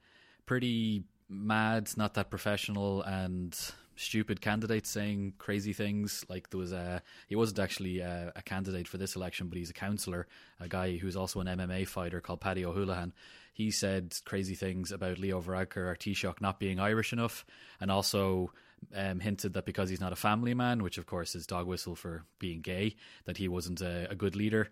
pretty 0.45 1.05
mad, 1.31 1.91
not 1.97 2.13
that 2.15 2.29
professional, 2.29 3.01
and 3.05 3.59
stupid 3.97 4.43
candidates 4.43 4.91
saying 4.91 5.33
crazy 5.39 5.73
things. 5.73 6.27
Like 6.29 6.51
there 6.51 6.61
was 6.61 6.73
a 6.73 7.03
he 7.27 7.37
wasn't 7.37 7.61
actually 7.61 8.01
a, 8.01 8.35
a 8.37 8.43
candidate 8.43 8.87
for 8.87 8.99
this 8.99 9.17
election, 9.17 9.49
but 9.49 9.57
he's 9.57 9.71
a 9.71 9.81
councillor, 9.87 10.27
a 10.61 10.69
guy 10.69 10.99
who's 10.99 11.17
also 11.17 11.41
an 11.41 11.47
MMA 11.47 11.89
fighter 11.89 12.21
called 12.21 12.43
Paddy 12.43 12.65
Holohan. 12.65 13.13
He 13.55 13.71
said 13.71 14.15
crazy 14.27 14.55
things 14.55 14.93
about 14.93 15.19
Leo 15.19 15.41
Varadkar 15.41 15.89
or 15.89 15.97
Taoiseach 15.97 16.43
not 16.43 16.61
being 16.61 16.79
Irish 16.79 17.15
enough, 17.15 17.47
and 17.81 17.91
also 17.91 18.53
um, 18.95 19.21
hinted 19.21 19.53
that 19.55 19.67
because 19.67 19.89
he's 19.91 20.01
not 20.01 20.13
a 20.13 20.17
family 20.17 20.55
man, 20.55 20.83
which 20.83 20.99
of 20.99 21.07
course 21.07 21.35
is 21.35 21.47
dog 21.47 21.67
whistle 21.67 21.95
for 21.95 22.25
being 22.39 22.61
gay, 22.61 22.97
that 23.25 23.37
he 23.37 23.49
wasn't 23.49 23.81
a, 23.81 24.11
a 24.11 24.15
good 24.15 24.37
leader. 24.37 24.71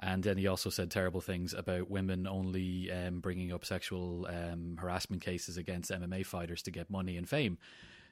And 0.00 0.22
then 0.22 0.36
he 0.36 0.46
also 0.46 0.68
said 0.68 0.90
terrible 0.90 1.22
things 1.22 1.54
about 1.54 1.90
women 1.90 2.26
only 2.26 2.92
um, 2.92 3.20
bringing 3.20 3.52
up 3.52 3.64
sexual 3.64 4.26
um, 4.28 4.76
harassment 4.78 5.22
cases 5.22 5.56
against 5.56 5.90
MMA 5.90 6.26
fighters 6.26 6.62
to 6.62 6.70
get 6.70 6.90
money 6.90 7.16
and 7.16 7.28
fame. 7.28 7.58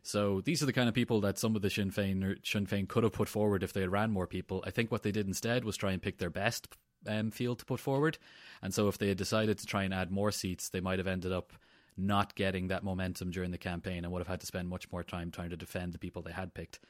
So 0.02 0.40
these 0.42 0.62
are 0.62 0.66
the 0.66 0.72
kind 0.72 0.88
of 0.88 0.94
people 0.94 1.20
that 1.22 1.38
some 1.38 1.56
of 1.56 1.62
the 1.62 1.70
Sinn 1.70 1.90
Féin, 1.90 2.36
Sinn 2.44 2.66
Féin 2.66 2.88
could 2.88 3.04
have 3.04 3.12
put 3.12 3.28
forward 3.28 3.62
if 3.62 3.72
they 3.72 3.80
had 3.80 3.92
ran 3.92 4.10
more 4.10 4.26
people. 4.26 4.62
I 4.66 4.70
think 4.70 4.90
what 4.90 5.02
they 5.02 5.12
did 5.12 5.26
instead 5.26 5.64
was 5.64 5.76
try 5.76 5.92
and 5.92 6.02
pick 6.02 6.18
their 6.18 6.30
best 6.30 6.68
um, 7.06 7.30
field 7.30 7.58
to 7.60 7.64
put 7.64 7.80
forward. 7.80 8.18
And 8.62 8.72
so 8.72 8.88
if 8.88 8.98
they 8.98 9.08
had 9.08 9.18
decided 9.18 9.58
to 9.58 9.66
try 9.66 9.84
and 9.84 9.94
add 9.94 10.10
more 10.10 10.30
seats, 10.30 10.68
they 10.68 10.80
might 10.80 10.98
have 10.98 11.06
ended 11.08 11.32
up 11.32 11.52
not 11.96 12.34
getting 12.34 12.68
that 12.68 12.82
momentum 12.82 13.30
during 13.30 13.50
the 13.50 13.58
campaign 13.58 14.04
and 14.04 14.12
would 14.12 14.20
have 14.20 14.28
had 14.28 14.40
to 14.40 14.46
spend 14.46 14.68
much 14.68 14.90
more 14.90 15.02
time 15.02 15.30
trying 15.30 15.50
to 15.50 15.56
defend 15.56 15.92
the 15.92 15.98
people 15.98 16.22
they 16.22 16.32
had 16.32 16.54
picked. 16.54 16.80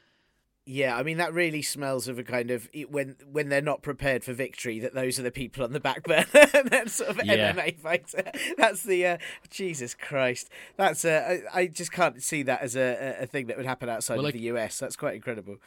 Yeah, 0.67 0.97
I 0.97 1.03
mean 1.03 1.17
that 1.17 1.31
really 1.31 1.61
smells 1.61 2.07
of 2.07 2.17
a 2.17 2.23
kind 2.23 2.49
of 2.49 2.67
when 2.89 3.17
when 3.31 3.49
they're 3.49 3.61
not 3.61 3.83
prepared 3.83 4.23
for 4.23 4.33
victory 4.33 4.79
that 4.79 4.95
those 4.95 5.19
are 5.19 5.21
the 5.21 5.29
people 5.29 5.63
on 5.63 5.73
the 5.73 5.79
back 5.79 6.03
burner. 6.03 6.25
that 6.33 6.89
sort 6.89 7.11
of 7.11 7.23
yeah. 7.23 7.53
MMA 7.53 7.77
fighter. 7.77 8.31
That's 8.57 8.81
the 8.81 9.05
uh, 9.05 9.17
Jesus 9.51 9.93
Christ. 9.93 10.49
That's 10.75 11.05
uh, 11.05 11.37
I, 11.53 11.61
I 11.61 11.67
just 11.67 11.91
can't 11.91 12.21
see 12.23 12.41
that 12.43 12.61
as 12.61 12.75
a, 12.75 13.17
a 13.21 13.27
thing 13.27 13.45
that 13.45 13.57
would 13.57 13.67
happen 13.67 13.89
outside 13.89 14.17
well, 14.17 14.25
of 14.25 14.33
the 14.33 14.39
US. 14.39 14.79
That's 14.79 14.95
quite 14.95 15.13
incredible. 15.13 15.57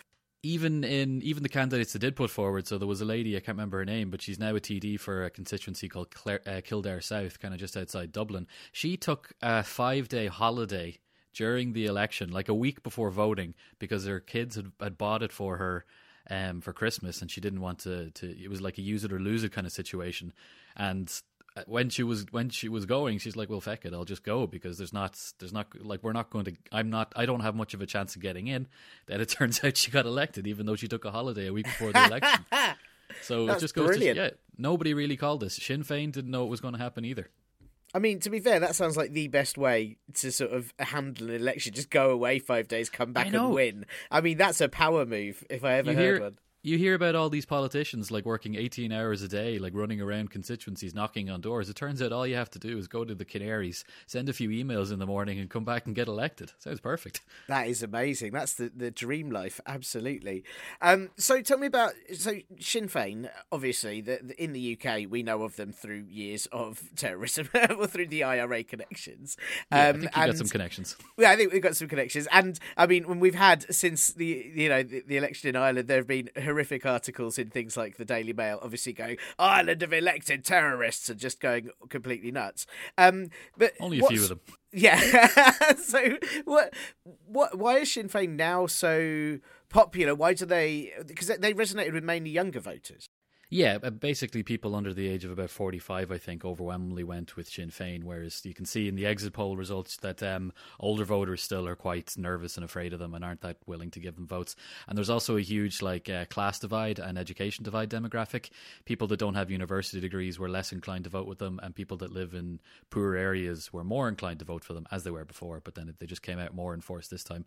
Even 0.42 0.84
in 0.84 1.20
even 1.22 1.42
the 1.42 1.48
candidates 1.48 1.92
that 1.92 1.98
did 1.98 2.14
put 2.14 2.30
forward, 2.30 2.66
so 2.68 2.78
there 2.78 2.86
was 2.86 3.00
a 3.00 3.04
lady 3.04 3.36
I 3.36 3.40
can't 3.40 3.56
remember 3.56 3.78
her 3.78 3.84
name, 3.84 4.10
but 4.10 4.22
she's 4.22 4.38
now 4.38 4.54
a 4.54 4.60
TD 4.60 5.00
for 5.00 5.24
a 5.24 5.30
constituency 5.30 5.88
called 5.88 6.14
uh, 6.26 6.60
Kildare 6.64 7.00
South, 7.00 7.40
kind 7.40 7.52
of 7.52 7.58
just 7.58 7.76
outside 7.76 8.12
Dublin. 8.12 8.46
She 8.70 8.96
took 8.96 9.32
a 9.42 9.64
five 9.64 10.08
day 10.08 10.28
holiday 10.28 10.98
during 11.34 11.72
the 11.72 11.86
election, 11.86 12.30
like 12.30 12.48
a 12.48 12.54
week 12.54 12.82
before 12.82 13.10
voting, 13.10 13.54
because 13.78 14.06
her 14.06 14.20
kids 14.20 14.56
had, 14.56 14.72
had 14.80 14.98
bought 14.98 15.22
it 15.22 15.32
for 15.32 15.56
her 15.56 15.84
um, 16.30 16.60
for 16.60 16.72
Christmas, 16.72 17.20
and 17.20 17.30
she 17.30 17.40
didn't 17.40 17.60
want 17.60 17.80
to, 17.80 18.10
to. 18.10 18.42
It 18.42 18.50
was 18.50 18.60
like 18.60 18.78
a 18.78 18.82
use 18.82 19.04
it 19.04 19.12
or 19.12 19.18
lose 19.18 19.44
it 19.44 19.52
kind 19.52 19.66
of 19.66 19.72
situation. 19.72 20.32
And 20.76 21.12
when 21.66 21.90
she 21.90 22.02
was 22.02 22.26
when 22.30 22.50
she 22.50 22.68
was 22.68 22.86
going, 22.86 23.18
she's 23.18 23.36
like, 23.36 23.48
"Well, 23.48 23.60
feck 23.60 23.84
it, 23.84 23.92
I'll 23.92 24.04
just 24.04 24.22
go 24.22 24.46
because 24.46 24.78
there's 24.78 24.92
not 24.92 25.18
there's 25.38 25.52
not 25.52 25.68
like 25.80 26.02
we're 26.02 26.12
not 26.12 26.30
going 26.30 26.44
to. 26.46 26.52
I'm 26.72 26.90
not. 26.90 27.12
I 27.16 27.26
don't 27.26 27.40
have 27.40 27.54
much 27.54 27.74
of 27.74 27.80
a 27.80 27.86
chance 27.86 28.16
of 28.16 28.22
getting 28.22 28.46
in." 28.46 28.66
Then 29.06 29.20
it 29.20 29.28
turns 29.28 29.62
out 29.64 29.76
she 29.76 29.90
got 29.90 30.06
elected, 30.06 30.46
even 30.46 30.66
though 30.66 30.76
she 30.76 30.88
took 30.88 31.04
a 31.04 31.10
holiday 31.10 31.46
a 31.46 31.52
week 31.52 31.66
before 31.66 31.92
the 31.92 32.04
election. 32.04 32.44
so 33.22 33.46
That's 33.46 33.58
it 33.58 33.60
just 33.60 33.74
goes 33.74 33.86
brilliant. 33.86 34.16
to 34.16 34.24
yeah, 34.24 34.30
nobody 34.56 34.94
really 34.94 35.16
called 35.16 35.40
this. 35.40 35.56
Sinn 35.56 35.82
Féin 35.82 36.12
didn't 36.12 36.30
know 36.30 36.44
it 36.44 36.50
was 36.50 36.60
going 36.60 36.74
to 36.74 36.80
happen 36.80 37.04
either. 37.04 37.28
I 37.94 38.00
mean, 38.00 38.20
to 38.20 38.30
be 38.30 38.38
fair, 38.38 38.60
that 38.60 38.74
sounds 38.74 38.98
like 38.98 39.12
the 39.12 39.28
best 39.28 39.56
way 39.56 39.96
to 40.14 40.30
sort 40.30 40.52
of 40.52 40.74
handle 40.78 41.30
an 41.30 41.36
election. 41.36 41.72
Just 41.72 41.88
go 41.88 42.10
away 42.10 42.38
five 42.38 42.68
days, 42.68 42.90
come 42.90 43.14
back 43.14 43.32
and 43.32 43.50
win. 43.50 43.86
I 44.10 44.20
mean, 44.20 44.36
that's 44.36 44.60
a 44.60 44.68
power 44.68 45.06
move 45.06 45.42
if 45.48 45.64
I 45.64 45.74
ever 45.74 45.92
you 45.92 45.96
heard 45.96 46.04
hear, 46.04 46.20
one 46.20 46.38
you 46.62 46.76
hear 46.76 46.94
about 46.94 47.14
all 47.14 47.30
these 47.30 47.46
politicians 47.46 48.10
like 48.10 48.24
working 48.24 48.56
18 48.56 48.92
hours 48.92 49.22
a 49.22 49.28
day, 49.28 49.58
like 49.58 49.74
running 49.74 50.00
around 50.00 50.30
constituencies, 50.30 50.94
knocking 50.94 51.30
on 51.30 51.40
doors. 51.40 51.68
It 51.68 51.76
turns 51.76 52.02
out 52.02 52.12
all 52.12 52.26
you 52.26 52.34
have 52.34 52.50
to 52.50 52.58
do 52.58 52.76
is 52.76 52.88
go 52.88 53.04
to 53.04 53.14
the 53.14 53.24
Canaries, 53.24 53.84
send 54.06 54.28
a 54.28 54.32
few 54.32 54.48
emails 54.48 54.92
in 54.92 54.98
the 54.98 55.06
morning, 55.06 55.38
and 55.38 55.48
come 55.48 55.64
back 55.64 55.86
and 55.86 55.94
get 55.94 56.08
elected. 56.08 56.52
Sounds 56.58 56.80
perfect. 56.80 57.20
That 57.46 57.68
is 57.68 57.82
amazing. 57.82 58.32
That's 58.32 58.54
the, 58.54 58.70
the 58.74 58.90
dream 58.90 59.30
life, 59.30 59.58
absolutely. 59.66 60.44
Um, 60.82 61.10
so 61.16 61.40
tell 61.40 61.56
me 61.56 61.66
about 61.66 61.92
so 62.14 62.34
Sinn 62.58 62.88
Féin. 62.88 63.30
Obviously, 63.50 64.00
the, 64.02 64.20
the, 64.22 64.42
in 64.42 64.52
the 64.52 64.78
UK, 64.78 65.08
we 65.08 65.22
know 65.22 65.44
of 65.44 65.56
them 65.56 65.72
through 65.72 66.04
years 66.10 66.46
of 66.52 66.82
terrorism 66.94 67.48
or 67.78 67.86
through 67.86 68.08
the 68.08 68.22
IRA 68.22 68.64
connections. 68.64 69.36
Um, 69.70 69.78
yeah, 69.78 69.80
I 69.80 69.88
um, 69.88 70.00
think 70.00 70.16
you 70.16 70.26
got 70.26 70.36
some 70.36 70.48
connections. 70.48 70.96
Yeah, 71.18 71.30
I 71.30 71.36
think 71.36 71.52
we've 71.52 71.62
got 71.62 71.76
some 71.76 71.88
connections. 71.88 72.28
And 72.30 72.58
I 72.76 72.86
mean, 72.86 73.08
when 73.08 73.18
we've 73.18 73.34
had 73.34 73.74
since 73.74 74.08
the 74.08 74.52
you 74.54 74.68
know 74.68 74.82
the, 74.82 75.02
the 75.06 75.16
election 75.16 75.48
in 75.48 75.56
Ireland, 75.56 75.88
there 75.88 75.96
have 75.96 76.06
been 76.06 76.30
horrific 76.48 76.86
articles 76.86 77.38
in 77.38 77.50
things 77.50 77.76
like 77.76 77.98
the 77.98 78.04
Daily 78.04 78.32
Mail, 78.32 78.58
obviously 78.62 78.94
going 78.94 79.18
Ireland 79.38 79.82
have 79.82 79.92
elected 79.92 80.44
terrorists 80.44 81.10
and 81.10 81.20
just 81.20 81.40
going 81.40 81.68
completely 81.90 82.30
nuts. 82.30 82.66
Um, 82.96 83.28
but 83.56 83.74
only 83.80 84.00
a 84.00 84.06
few 84.06 84.22
of 84.22 84.28
them. 84.30 84.40
Yeah. 84.72 85.26
so 85.76 86.16
what? 86.44 86.72
What? 87.26 87.58
Why 87.58 87.78
is 87.78 87.92
Sinn 87.92 88.08
Féin 88.08 88.36
now 88.36 88.66
so 88.66 89.38
popular? 89.68 90.14
Why 90.14 90.32
do 90.32 90.46
they? 90.46 90.92
Because 91.06 91.28
they 91.28 91.52
resonated 91.52 91.92
with 91.92 92.04
mainly 92.04 92.30
younger 92.30 92.60
voters. 92.60 93.08
Yeah, 93.50 93.78
uh, 93.82 93.88
basically, 93.88 94.42
people 94.42 94.76
under 94.76 94.92
the 94.92 95.08
age 95.08 95.24
of 95.24 95.30
about 95.30 95.48
45, 95.48 96.12
I 96.12 96.18
think, 96.18 96.44
overwhelmingly 96.44 97.02
went 97.02 97.34
with 97.34 97.48
Sinn 97.48 97.70
Féin. 97.70 98.04
Whereas 98.04 98.44
you 98.44 98.52
can 98.52 98.66
see 98.66 98.88
in 98.88 98.94
the 98.94 99.06
exit 99.06 99.32
poll 99.32 99.56
results 99.56 99.96
that 99.98 100.22
um, 100.22 100.52
older 100.78 101.04
voters 101.04 101.42
still 101.42 101.66
are 101.66 101.74
quite 101.74 102.12
nervous 102.18 102.58
and 102.58 102.64
afraid 102.64 102.92
of 102.92 102.98
them 102.98 103.14
and 103.14 103.24
aren't 103.24 103.40
that 103.40 103.56
willing 103.66 103.90
to 103.92 104.00
give 104.00 104.16
them 104.16 104.26
votes. 104.26 104.54
And 104.86 104.98
there's 104.98 105.08
also 105.08 105.38
a 105.38 105.40
huge 105.40 105.80
like 105.80 106.10
uh, 106.10 106.26
class 106.26 106.58
divide 106.58 106.98
and 106.98 107.16
education 107.16 107.64
divide 107.64 107.88
demographic. 107.88 108.50
People 108.84 109.08
that 109.08 109.18
don't 109.18 109.34
have 109.34 109.50
university 109.50 109.98
degrees 109.98 110.38
were 110.38 110.50
less 110.50 110.70
inclined 110.70 111.04
to 111.04 111.10
vote 111.10 111.26
with 111.26 111.38
them, 111.38 111.58
and 111.62 111.74
people 111.74 111.96
that 111.98 112.12
live 112.12 112.34
in 112.34 112.60
poorer 112.90 113.16
areas 113.16 113.72
were 113.72 113.84
more 113.84 114.08
inclined 114.08 114.40
to 114.40 114.44
vote 114.44 114.62
for 114.62 114.74
them 114.74 114.86
as 114.90 115.04
they 115.04 115.10
were 115.10 115.24
before. 115.24 115.62
But 115.64 115.74
then 115.74 115.94
they 115.98 116.06
just 116.06 116.20
came 116.20 116.38
out 116.38 116.54
more 116.54 116.74
in 116.74 116.82
force 116.82 117.08
this 117.08 117.24
time. 117.24 117.46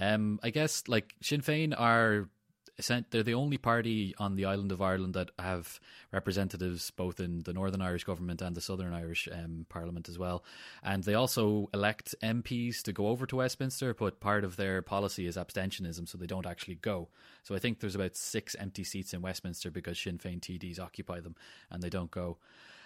Um, 0.00 0.40
I 0.42 0.50
guess 0.50 0.88
like 0.88 1.14
Sinn 1.22 1.42
Féin 1.42 1.78
are 1.78 2.28
they're 3.10 3.22
the 3.22 3.34
only 3.34 3.58
party 3.58 4.14
on 4.18 4.36
the 4.36 4.44
island 4.44 4.70
of 4.70 4.80
Ireland 4.80 5.14
that 5.14 5.30
have 5.38 5.80
representatives 6.12 6.90
both 6.92 7.18
in 7.18 7.42
the 7.42 7.52
Northern 7.52 7.82
Irish 7.82 8.04
government 8.04 8.40
and 8.40 8.56
the 8.56 8.60
Southern 8.60 8.94
Irish 8.94 9.28
um, 9.32 9.66
Parliament 9.68 10.08
as 10.08 10.18
well. 10.18 10.44
And 10.82 11.02
they 11.02 11.14
also 11.14 11.68
elect 11.74 12.14
MPs 12.22 12.82
to 12.82 12.92
go 12.92 13.08
over 13.08 13.26
to 13.26 13.36
Westminster, 13.36 13.94
but 13.94 14.20
part 14.20 14.44
of 14.44 14.56
their 14.56 14.80
policy 14.80 15.26
is 15.26 15.36
abstentionism, 15.36 16.08
so 16.08 16.18
they 16.18 16.26
don't 16.26 16.46
actually 16.46 16.76
go. 16.76 17.08
So 17.42 17.54
I 17.54 17.58
think 17.58 17.80
there's 17.80 17.96
about 17.96 18.16
six 18.16 18.54
empty 18.54 18.84
seats 18.84 19.12
in 19.12 19.22
Westminster 19.22 19.70
because 19.70 19.98
Sinn 19.98 20.18
Féin 20.18 20.40
TDs 20.40 20.78
occupy 20.78 21.20
them 21.20 21.34
and 21.70 21.82
they 21.82 21.90
don't 21.90 22.10
go. 22.12 22.38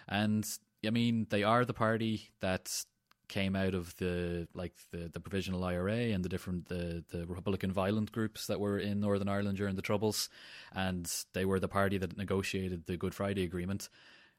And 0.08 0.46
I 0.86 0.90
mean, 0.90 1.26
they 1.30 1.42
are 1.42 1.64
the 1.64 1.74
party 1.74 2.30
that 2.40 2.84
came 3.32 3.56
out 3.56 3.72
of 3.72 3.96
the 3.96 4.46
like 4.52 4.74
the, 4.90 5.08
the 5.10 5.18
provisional 5.18 5.64
IRA 5.64 6.12
and 6.12 6.22
the 6.22 6.28
different 6.28 6.68
the, 6.68 7.02
the 7.10 7.26
Republican 7.26 7.72
violent 7.72 8.12
groups 8.12 8.46
that 8.46 8.60
were 8.60 8.78
in 8.78 9.00
Northern 9.00 9.28
Ireland 9.28 9.56
during 9.56 9.74
the 9.74 9.80
Troubles, 9.80 10.28
and 10.74 11.10
they 11.32 11.46
were 11.46 11.58
the 11.58 11.66
party 11.66 11.96
that 11.96 12.18
negotiated 12.18 12.84
the 12.86 12.98
Good 12.98 13.14
Friday 13.14 13.44
Agreement, 13.44 13.88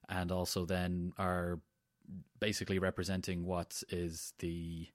and 0.08 0.32
also 0.32 0.66
then 0.66 1.12
are 1.18 1.60
basically 2.40 2.78
representing 2.78 3.46
what 3.46 3.82
is 3.90 4.34
the 4.38 4.88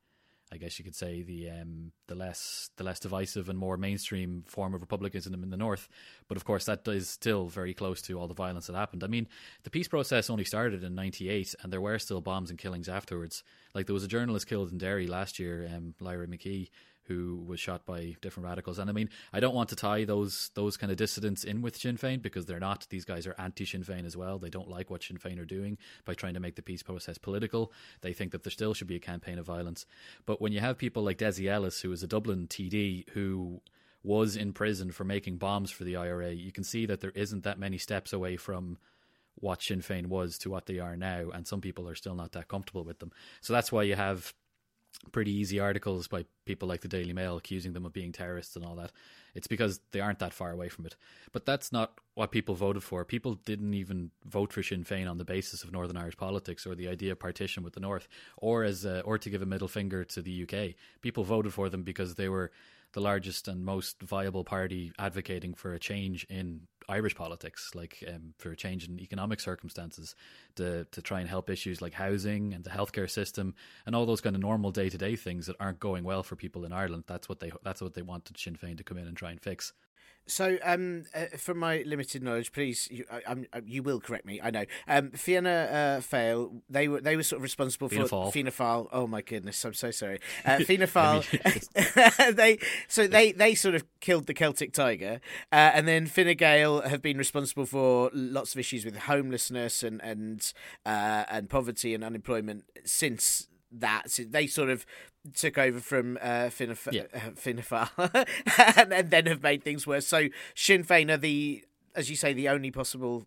I 0.52 0.56
guess 0.56 0.78
you 0.78 0.84
could 0.84 0.94
say 0.94 1.22
the 1.22 1.50
um, 1.50 1.92
the 2.06 2.14
less 2.14 2.70
the 2.76 2.84
less 2.84 2.98
divisive 3.00 3.48
and 3.48 3.58
more 3.58 3.76
mainstream 3.76 4.44
form 4.46 4.74
of 4.74 4.80
republicanism 4.80 5.42
in 5.42 5.50
the 5.50 5.56
north. 5.56 5.88
But 6.26 6.37
of 6.37 6.44
course, 6.44 6.64
that 6.64 6.87
is 6.88 7.08
still 7.08 7.46
very 7.46 7.74
close 7.74 8.00
to 8.02 8.18
all 8.18 8.28
the 8.28 8.34
violence 8.34 8.66
that 8.66 8.76
happened. 8.76 9.04
I 9.04 9.08
mean, 9.08 9.28
the 9.64 9.70
peace 9.70 9.88
process 9.88 10.30
only 10.30 10.44
started 10.44 10.82
in 10.82 10.94
'98, 10.94 11.54
and 11.62 11.72
there 11.72 11.80
were 11.80 11.98
still 11.98 12.20
bombs 12.20 12.50
and 12.50 12.58
killings 12.58 12.88
afterwards. 12.88 13.42
Like 13.74 13.87
there 13.87 13.94
was 13.94 14.04
a 14.04 14.08
journalist 14.08 14.46
killed 14.46 14.72
in 14.72 14.78
Derry 14.78 15.06
last 15.06 15.38
year, 15.38 15.68
um, 15.74 15.94
Lyra 16.00 16.26
McKee, 16.26 16.70
who 17.09 17.42
was 17.47 17.59
shot 17.59 17.85
by 17.85 18.16
different 18.21 18.49
radicals. 18.49 18.79
And 18.79 18.88
I 18.88 18.92
mean, 18.92 19.09
I 19.33 19.40
don't 19.40 19.55
want 19.55 19.71
to 19.71 19.77
tie 19.77 20.05
those 20.05 20.51
those 20.55 20.77
kind 20.77 20.92
of 20.92 20.99
dissidents 20.99 21.44
in 21.44 21.62
with 21.62 21.77
Sinn 21.77 21.97
Féin 21.97 22.23
because 22.23 22.47
they're 22.47 22.61
not. 22.61 22.87
These 22.90 23.05
guys 23.05 23.27
are 23.27 23.35
anti 23.38 23.64
Sinn 23.64 23.83
Féin 23.83 24.05
as 24.05 24.16
well. 24.16 24.38
They 24.38 24.51
don't 24.51 24.68
like 24.68 24.90
what 24.90 25.03
Sinn 25.03 25.18
Féin 25.18 25.40
are 25.40 25.44
doing 25.44 25.79
by 26.05 26.14
trying 26.14 26.35
to 26.35 26.40
make 26.40 26.57
the 26.57 26.62
peace 26.62 26.83
process 26.83 27.18
political. 27.18 27.73
They 28.03 28.12
think 28.12 28.33
that 28.33 28.44
there 28.44 28.51
still 28.51 28.75
should 28.75 28.87
be 28.87 28.97
a 28.97 29.01
campaign 29.01 29.38
of 29.38 29.47
violence. 29.47 29.87
But 30.27 30.40
when 30.40 30.53
you 30.53 30.61
have 30.61 30.79
people 30.79 31.03
like 31.03 31.18
Dessie 31.18 31.49
Ellis, 31.49 31.81
who 31.81 31.90
is 31.92 32.03
a 32.03 32.07
Dublin 32.07 32.47
TD, 32.47 33.09
who 33.11 33.61
was 34.03 34.37
in 34.37 34.53
prison 34.53 34.92
for 34.92 35.05
making 35.05 35.38
bombs 35.38 35.71
for 35.71 35.85
the 35.85 35.97
IRA, 35.97 36.31
you 36.31 36.53
can 36.53 36.64
see 36.64 36.87
that 36.87 37.01
there 37.01 37.12
isn't 37.14 37.44
that 37.44 37.59
many 37.59 37.79
steps 37.79 38.12
away 38.12 38.37
from 38.37 38.79
what 39.40 39.62
Sinn 39.62 39.81
Féin 39.81 40.07
was 40.07 40.38
to 40.38 40.51
what 40.51 40.66
they 40.66 40.79
are 40.79 40.97
now, 40.97 41.31
and 41.31 41.47
some 41.47 41.61
people 41.61 41.88
are 41.88 41.94
still 41.94 42.14
not 42.14 42.33
that 42.33 42.49
comfortable 42.49 42.85
with 42.85 42.99
them. 42.99 43.12
So 43.40 43.53
that's 43.53 43.73
why 43.73 43.85
you 43.85 43.94
have 43.94 44.35
pretty 45.12 45.33
easy 45.33 45.61
articles 45.61 46.09
by 46.09 46.24
people 46.44 46.68
like 46.68 46.81
the 46.81 46.88
Daily 46.88 47.12
Mail 47.12 47.37
accusing 47.37 47.72
them 47.72 47.87
of 47.87 47.92
being 47.92 48.12
terrorists 48.12 48.57
and 48.57 48.64
all 48.64 48.74
that. 48.77 48.92
It's 49.35 49.46
because 49.46 49.81
they 49.92 50.01
aren't 50.01 50.18
that 50.18 50.33
far 50.33 50.51
away 50.51 50.68
from 50.68 50.87
it. 50.87 50.96
But 51.33 51.46
that's 51.46 51.70
not 51.72 51.92
what 52.14 52.33
people 52.33 52.55
voted 52.55 52.83
for. 52.83 53.05
People 53.05 53.35
didn't 53.35 53.74
even 53.74 54.11
vote 54.24 54.53
for 54.53 54.62
Sinn 54.62 54.85
Féin 54.85 55.09
on 55.09 55.18
the 55.18 55.24
basis 55.24 55.62
of 55.62 55.72
Northern 55.72 55.96
Irish 55.96 56.16
politics 56.16 56.66
or 56.66 56.74
the 56.74 56.88
idea 56.88 57.12
of 57.12 57.18
partition 57.20 57.62
with 57.62 57.74
the 57.74 57.81
North, 57.81 58.09
or 58.37 58.64
as 58.64 58.85
a, 58.85 59.01
or 59.03 59.18
to 59.18 59.31
give 59.31 59.42
a 59.42 59.46
middle 59.46 59.68
finger 59.68 60.05
to 60.05 60.22
the 60.22 60.42
UK. 60.42 60.74
People 61.01 61.24
voted 61.24 61.53
for 61.53 61.68
them 61.68 61.83
because 61.83 62.16
they 62.16 62.29
were 62.29 62.51
the 62.92 63.01
largest 63.01 63.48
and 63.48 63.64
most 63.64 64.03
viable 64.03 64.44
party 64.44 64.92
advocating 64.98 65.55
for 65.55 65.74
a 65.74 65.79
change 65.79 66.27
in 66.31 66.62
Irish 66.88 67.14
politics, 67.14 67.74
like 67.74 68.03
um, 68.09 68.35
for 68.38 68.51
a 68.51 68.57
change 68.57 68.88
in 68.88 68.98
economic 69.01 69.40
circumstances, 69.40 70.14
to 70.57 70.85
to 70.87 71.03
try 71.03 71.20
and 71.20 71.29
help 71.29 71.51
issues 71.51 71.83
like 71.83 71.94
housing 71.94 72.55
and 72.55 72.64
the 72.64 72.70
healthcare 72.70 73.11
system 73.11 73.55
and 73.87 73.94
all 73.94 74.07
those 74.07 74.20
kind 74.20 74.37
of 74.37 74.42
normal 74.42 74.70
day 74.70 74.88
to 74.88 74.98
day 74.98 75.16
things 75.16 75.46
that 75.46 75.57
aren't 75.61 75.81
going 75.81 76.05
well 76.05 76.22
for 76.22 76.37
people 76.37 76.64
in 76.64 76.72
Ireland. 76.72 77.05
That's 77.07 77.29
what 77.29 77.40
they 77.40 77.53
that's 77.62 77.83
what 77.83 77.94
they 77.94 78.03
wanted 78.03 78.38
Sinn 78.38 78.57
Féin 78.57 78.77
to 78.79 78.85
come 78.85 78.98
in 78.98 79.07
and 79.07 79.16
try 79.16 79.31
and 79.31 79.40
fix. 79.40 79.72
So, 80.28 80.58
um, 80.62 81.04
uh, 81.14 81.36
from 81.36 81.58
my 81.58 81.82
limited 81.86 82.22
knowledge, 82.22 82.52
please, 82.52 82.88
you, 82.90 83.04
I, 83.10 83.32
uh, 83.52 83.60
you 83.64 83.82
will 83.82 84.00
correct 84.00 84.26
me. 84.26 84.40
I 84.42 84.50
know. 84.50 84.64
Um, 84.86 85.10
Fianna 85.10 85.50
uh, 85.50 86.00
Fáil, 86.00 86.60
they 86.68 86.86
were 86.86 87.00
they 87.00 87.16
were 87.16 87.22
sort 87.22 87.38
of 87.38 87.42
responsible 87.42 87.88
Fianna 87.88 88.08
for. 88.08 88.30
Fianna 88.30 88.50
Fáil. 88.50 88.88
Oh 88.92 89.06
my 89.06 89.22
goodness, 89.22 89.64
I'm 89.64 89.74
so 89.74 89.90
sorry. 89.90 90.20
Uh, 90.44 90.58
Fianna 90.60 90.86
Fáil. 90.86 91.24
they 92.34 92.58
so 92.86 93.06
they 93.06 93.32
they 93.32 93.54
sort 93.54 93.74
of 93.74 93.84
killed 94.00 94.26
the 94.26 94.34
Celtic 94.34 94.72
Tiger, 94.72 95.20
uh, 95.52 95.72
and 95.74 95.88
then 95.88 96.06
Fine 96.06 96.36
Gael 96.36 96.82
have 96.82 97.02
been 97.02 97.18
responsible 97.18 97.66
for 97.66 98.10
lots 98.12 98.54
of 98.54 98.60
issues 98.60 98.84
with 98.84 98.96
homelessness 98.96 99.82
and 99.82 100.00
and 100.02 100.52
uh, 100.86 101.24
and 101.28 101.50
poverty 101.50 101.94
and 101.94 102.04
unemployment 102.04 102.64
since 102.84 103.48
that. 103.72 104.10
So 104.10 104.24
they 104.24 104.46
sort 104.46 104.70
of 104.70 104.86
took 105.34 105.58
over 105.58 105.80
from 105.80 106.18
uh, 106.20 106.50
Fianna, 106.50 106.76
yeah. 106.90 107.02
uh, 107.14 108.24
and, 108.76 108.92
and, 108.92 109.10
then 109.10 109.26
have 109.26 109.42
made 109.42 109.62
things 109.62 109.86
worse. 109.86 110.06
So 110.06 110.28
Sinn 110.54 110.84
Féin 110.84 111.10
are 111.10 111.16
the, 111.16 111.64
as 111.94 112.10
you 112.10 112.16
say, 112.16 112.32
the 112.32 112.48
only 112.48 112.70
possible 112.70 113.26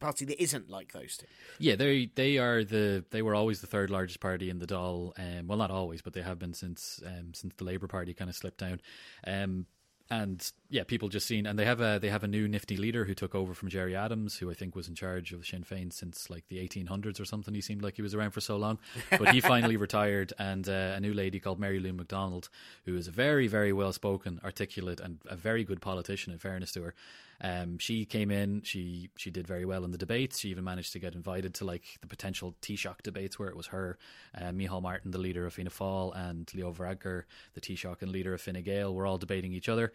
party 0.00 0.24
that 0.26 0.40
isn't 0.42 0.68
like 0.68 0.92
those 0.92 1.16
two. 1.16 1.26
Yeah, 1.58 1.76
they 1.76 2.10
they 2.14 2.38
are 2.38 2.64
the 2.64 3.04
they 3.10 3.22
were 3.22 3.34
always 3.34 3.60
the 3.60 3.66
third 3.66 3.90
largest 3.90 4.20
party 4.20 4.50
in 4.50 4.58
the 4.58 4.66
Dáil. 4.66 5.12
Um, 5.18 5.46
well, 5.46 5.58
not 5.58 5.70
always, 5.70 6.02
but 6.02 6.12
they 6.12 6.22
have 6.22 6.38
been 6.38 6.54
since 6.54 7.00
um, 7.06 7.32
since 7.34 7.54
the 7.56 7.64
Labour 7.64 7.88
Party 7.88 8.14
kind 8.14 8.28
of 8.28 8.36
slipped 8.36 8.58
down. 8.58 8.80
Um, 9.26 9.66
and 10.10 10.52
yeah, 10.70 10.84
people 10.84 11.08
just 11.08 11.26
seen, 11.26 11.46
and 11.46 11.58
they 11.58 11.66
have 11.66 11.80
a 11.80 11.98
they 12.00 12.08
have 12.08 12.24
a 12.24 12.28
new 12.28 12.48
nifty 12.48 12.76
leader 12.76 13.04
who 13.04 13.14
took 13.14 13.34
over 13.34 13.52
from 13.52 13.68
Gerry 13.68 13.94
Adams, 13.94 14.38
who 14.38 14.50
I 14.50 14.54
think 14.54 14.74
was 14.74 14.88
in 14.88 14.94
charge 14.94 15.32
of 15.32 15.46
Sinn 15.46 15.64
Féin 15.64 15.92
since 15.92 16.30
like 16.30 16.48
the 16.48 16.56
1800s 16.56 17.20
or 17.20 17.26
something. 17.26 17.54
He 17.54 17.60
seemed 17.60 17.82
like 17.82 17.96
he 17.96 18.02
was 18.02 18.14
around 18.14 18.30
for 18.30 18.40
so 18.40 18.56
long, 18.56 18.78
but 19.10 19.34
he 19.34 19.40
finally 19.52 19.76
retired, 19.76 20.32
and 20.38 20.66
uh, 20.68 20.94
a 20.96 21.00
new 21.00 21.12
lady 21.12 21.38
called 21.38 21.60
Mary 21.60 21.78
Lou 21.78 21.92
McDonald, 21.92 22.48
who 22.86 22.96
is 22.96 23.06
a 23.06 23.10
very 23.10 23.46
very 23.48 23.72
well 23.72 23.92
spoken, 23.92 24.40
articulate, 24.42 25.00
and 25.00 25.18
a 25.26 25.36
very 25.36 25.62
good 25.62 25.82
politician. 25.82 26.32
In 26.32 26.38
fairness 26.38 26.72
to 26.72 26.82
her, 26.84 26.94
um, 27.40 27.78
she 27.78 28.04
came 28.04 28.30
in. 28.30 28.62
She 28.62 29.10
she 29.16 29.30
did 29.30 29.46
very 29.46 29.64
well 29.64 29.84
in 29.84 29.90
the 29.90 29.98
debates. 29.98 30.38
She 30.40 30.48
even 30.50 30.64
managed 30.64 30.92
to 30.94 30.98
get 30.98 31.14
invited 31.14 31.54
to 31.54 31.64
like 31.64 31.84
the 32.00 32.06
potential 32.06 32.56
Taoiseach 32.62 33.02
debates, 33.02 33.38
where 33.38 33.48
it 33.48 33.56
was 33.56 33.68
her, 33.68 33.98
uh, 34.34 34.50
Micheál 34.50 34.82
Martin, 34.82 35.10
the 35.10 35.18
leader 35.18 35.46
of 35.46 35.54
Fianna 35.54 35.70
Fáil, 35.70 36.16
and 36.16 36.50
Leo 36.54 36.72
Varadkar, 36.72 37.24
the 37.54 37.60
Taoiseach 37.60 38.02
and 38.02 38.10
leader 38.10 38.34
of 38.34 38.40
Fine 38.40 38.62
Gael, 38.62 38.94
were 38.94 39.06
all 39.06 39.18
debating 39.18 39.52
each 39.52 39.68
other. 39.68 39.92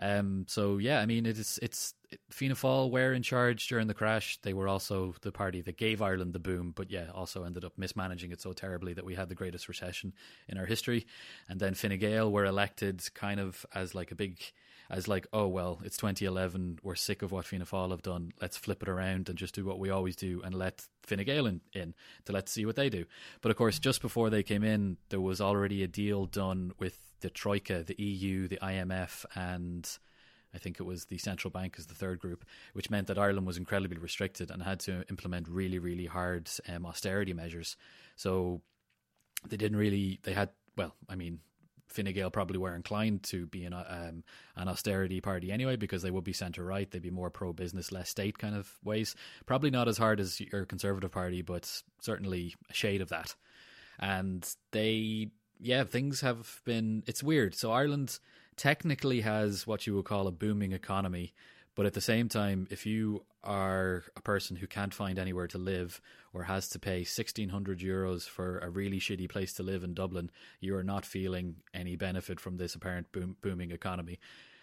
Um, 0.00 0.46
so 0.48 0.78
yeah, 0.78 1.00
I 1.00 1.06
mean, 1.06 1.26
it 1.26 1.38
is 1.38 1.58
it's 1.62 1.94
Fianna 2.30 2.54
Fáil 2.54 2.90
were 2.90 3.12
in 3.12 3.22
charge 3.22 3.68
during 3.68 3.86
the 3.86 3.94
crash. 3.94 4.38
They 4.42 4.54
were 4.54 4.66
also 4.66 5.14
the 5.20 5.30
party 5.30 5.60
that 5.60 5.76
gave 5.76 6.00
Ireland 6.00 6.32
the 6.32 6.38
boom, 6.38 6.72
but 6.74 6.90
yeah, 6.90 7.10
also 7.14 7.44
ended 7.44 7.64
up 7.64 7.76
mismanaging 7.76 8.32
it 8.32 8.40
so 8.40 8.52
terribly 8.52 8.94
that 8.94 9.04
we 9.04 9.14
had 9.14 9.28
the 9.28 9.34
greatest 9.34 9.68
recession 9.68 10.14
in 10.48 10.56
our 10.56 10.64
history. 10.64 11.06
And 11.48 11.60
then 11.60 11.74
Fine 11.74 11.98
Gael 11.98 12.32
were 12.32 12.46
elected 12.46 13.02
kind 13.14 13.38
of 13.38 13.66
as 13.74 13.94
like 13.94 14.10
a 14.10 14.14
big 14.14 14.40
as 14.88 15.06
like, 15.06 15.26
oh 15.32 15.46
well, 15.46 15.80
it's 15.84 15.96
2011, 15.98 16.80
we're 16.82 16.96
sick 16.96 17.22
of 17.22 17.30
what 17.30 17.44
Fianna 17.44 17.66
Fáil 17.66 17.90
have 17.90 18.02
done. 18.02 18.32
Let's 18.40 18.56
flip 18.56 18.82
it 18.82 18.88
around 18.88 19.28
and 19.28 19.38
just 19.38 19.54
do 19.54 19.64
what 19.64 19.78
we 19.78 19.90
always 19.90 20.16
do 20.16 20.40
and 20.42 20.54
let 20.54 20.88
Fine 21.04 21.24
Gael 21.24 21.46
in, 21.46 21.60
in 21.74 21.94
to 22.24 22.32
let's 22.32 22.50
see 22.50 22.66
what 22.66 22.74
they 22.74 22.88
do. 22.88 23.04
But 23.40 23.50
of 23.50 23.56
course, 23.56 23.78
just 23.78 24.00
before 24.00 24.30
they 24.30 24.42
came 24.42 24.64
in, 24.64 24.96
there 25.10 25.20
was 25.20 25.40
already 25.40 25.82
a 25.84 25.88
deal 25.88 26.24
done 26.26 26.72
with 26.78 27.09
the 27.20 27.30
Troika, 27.30 27.82
the 27.82 28.00
EU, 28.02 28.48
the 28.48 28.58
IMF, 28.62 29.24
and 29.34 29.88
I 30.54 30.58
think 30.58 30.80
it 30.80 30.84
was 30.84 31.06
the 31.06 31.18
central 31.18 31.50
bank 31.50 31.76
as 31.78 31.86
the 31.86 31.94
third 31.94 32.18
group, 32.18 32.44
which 32.72 32.90
meant 32.90 33.06
that 33.06 33.18
Ireland 33.18 33.46
was 33.46 33.56
incredibly 33.56 33.98
restricted 33.98 34.50
and 34.50 34.62
had 34.62 34.80
to 34.80 35.04
implement 35.08 35.48
really, 35.48 35.78
really 35.78 36.06
hard 36.06 36.50
um, 36.68 36.86
austerity 36.86 37.32
measures. 37.32 37.76
So 38.16 38.60
they 39.48 39.56
didn't 39.56 39.78
really, 39.78 40.20
they 40.22 40.32
had, 40.32 40.50
well, 40.76 40.94
I 41.08 41.14
mean, 41.14 41.40
Fine 41.90 42.12
Gael 42.12 42.30
probably 42.30 42.58
were 42.58 42.74
inclined 42.74 43.24
to 43.24 43.46
be 43.46 43.64
an, 43.64 43.72
um, 43.72 44.22
an 44.56 44.68
austerity 44.68 45.20
party 45.20 45.50
anyway 45.50 45.74
because 45.74 46.02
they 46.02 46.10
would 46.10 46.24
be 46.24 46.32
centre 46.32 46.64
right. 46.64 46.88
They'd 46.88 47.02
be 47.02 47.10
more 47.10 47.30
pro 47.30 47.52
business, 47.52 47.90
less 47.90 48.08
state 48.08 48.38
kind 48.38 48.54
of 48.54 48.72
ways. 48.84 49.16
Probably 49.44 49.70
not 49.70 49.88
as 49.88 49.98
hard 49.98 50.20
as 50.20 50.40
your 50.40 50.64
Conservative 50.66 51.10
Party, 51.10 51.42
but 51.42 51.82
certainly 52.00 52.54
a 52.70 52.74
shade 52.74 53.00
of 53.00 53.08
that. 53.08 53.34
And 53.98 54.48
they, 54.70 55.30
yeah, 55.60 55.84
things 55.84 56.20
have 56.22 56.60
been. 56.64 57.02
It's 57.06 57.22
weird. 57.22 57.54
So 57.54 57.72
Ireland 57.72 58.18
technically 58.56 59.20
has 59.20 59.66
what 59.66 59.86
you 59.86 59.94
would 59.96 60.04
call 60.04 60.26
a 60.26 60.32
booming 60.32 60.72
economy, 60.72 61.32
but 61.74 61.86
at 61.86 61.94
the 61.94 62.00
same 62.00 62.28
time, 62.28 62.66
if 62.70 62.86
you 62.86 63.24
are 63.42 64.04
a 64.16 64.20
person 64.20 64.56
who 64.56 64.66
can't 64.66 64.92
find 64.92 65.18
anywhere 65.18 65.46
to 65.46 65.58
live 65.58 66.00
or 66.32 66.42
has 66.44 66.68
to 66.68 66.78
pay 66.78 66.98
1600 66.98 67.80
euros 67.80 68.28
for 68.28 68.58
a 68.58 68.68
really 68.68 69.00
shitty 69.00 69.28
place 69.28 69.52
to 69.54 69.62
live 69.62 69.82
in 69.82 69.94
Dublin, 69.94 70.30
you 70.60 70.76
are 70.76 70.84
not 70.84 71.06
feeling 71.06 71.56
any 71.72 71.96
benefit 71.96 72.38
from 72.38 72.56
this 72.56 72.74
apparent 72.74 73.10
boom, 73.12 73.36
booming 73.40 73.70
economy. 73.70 74.18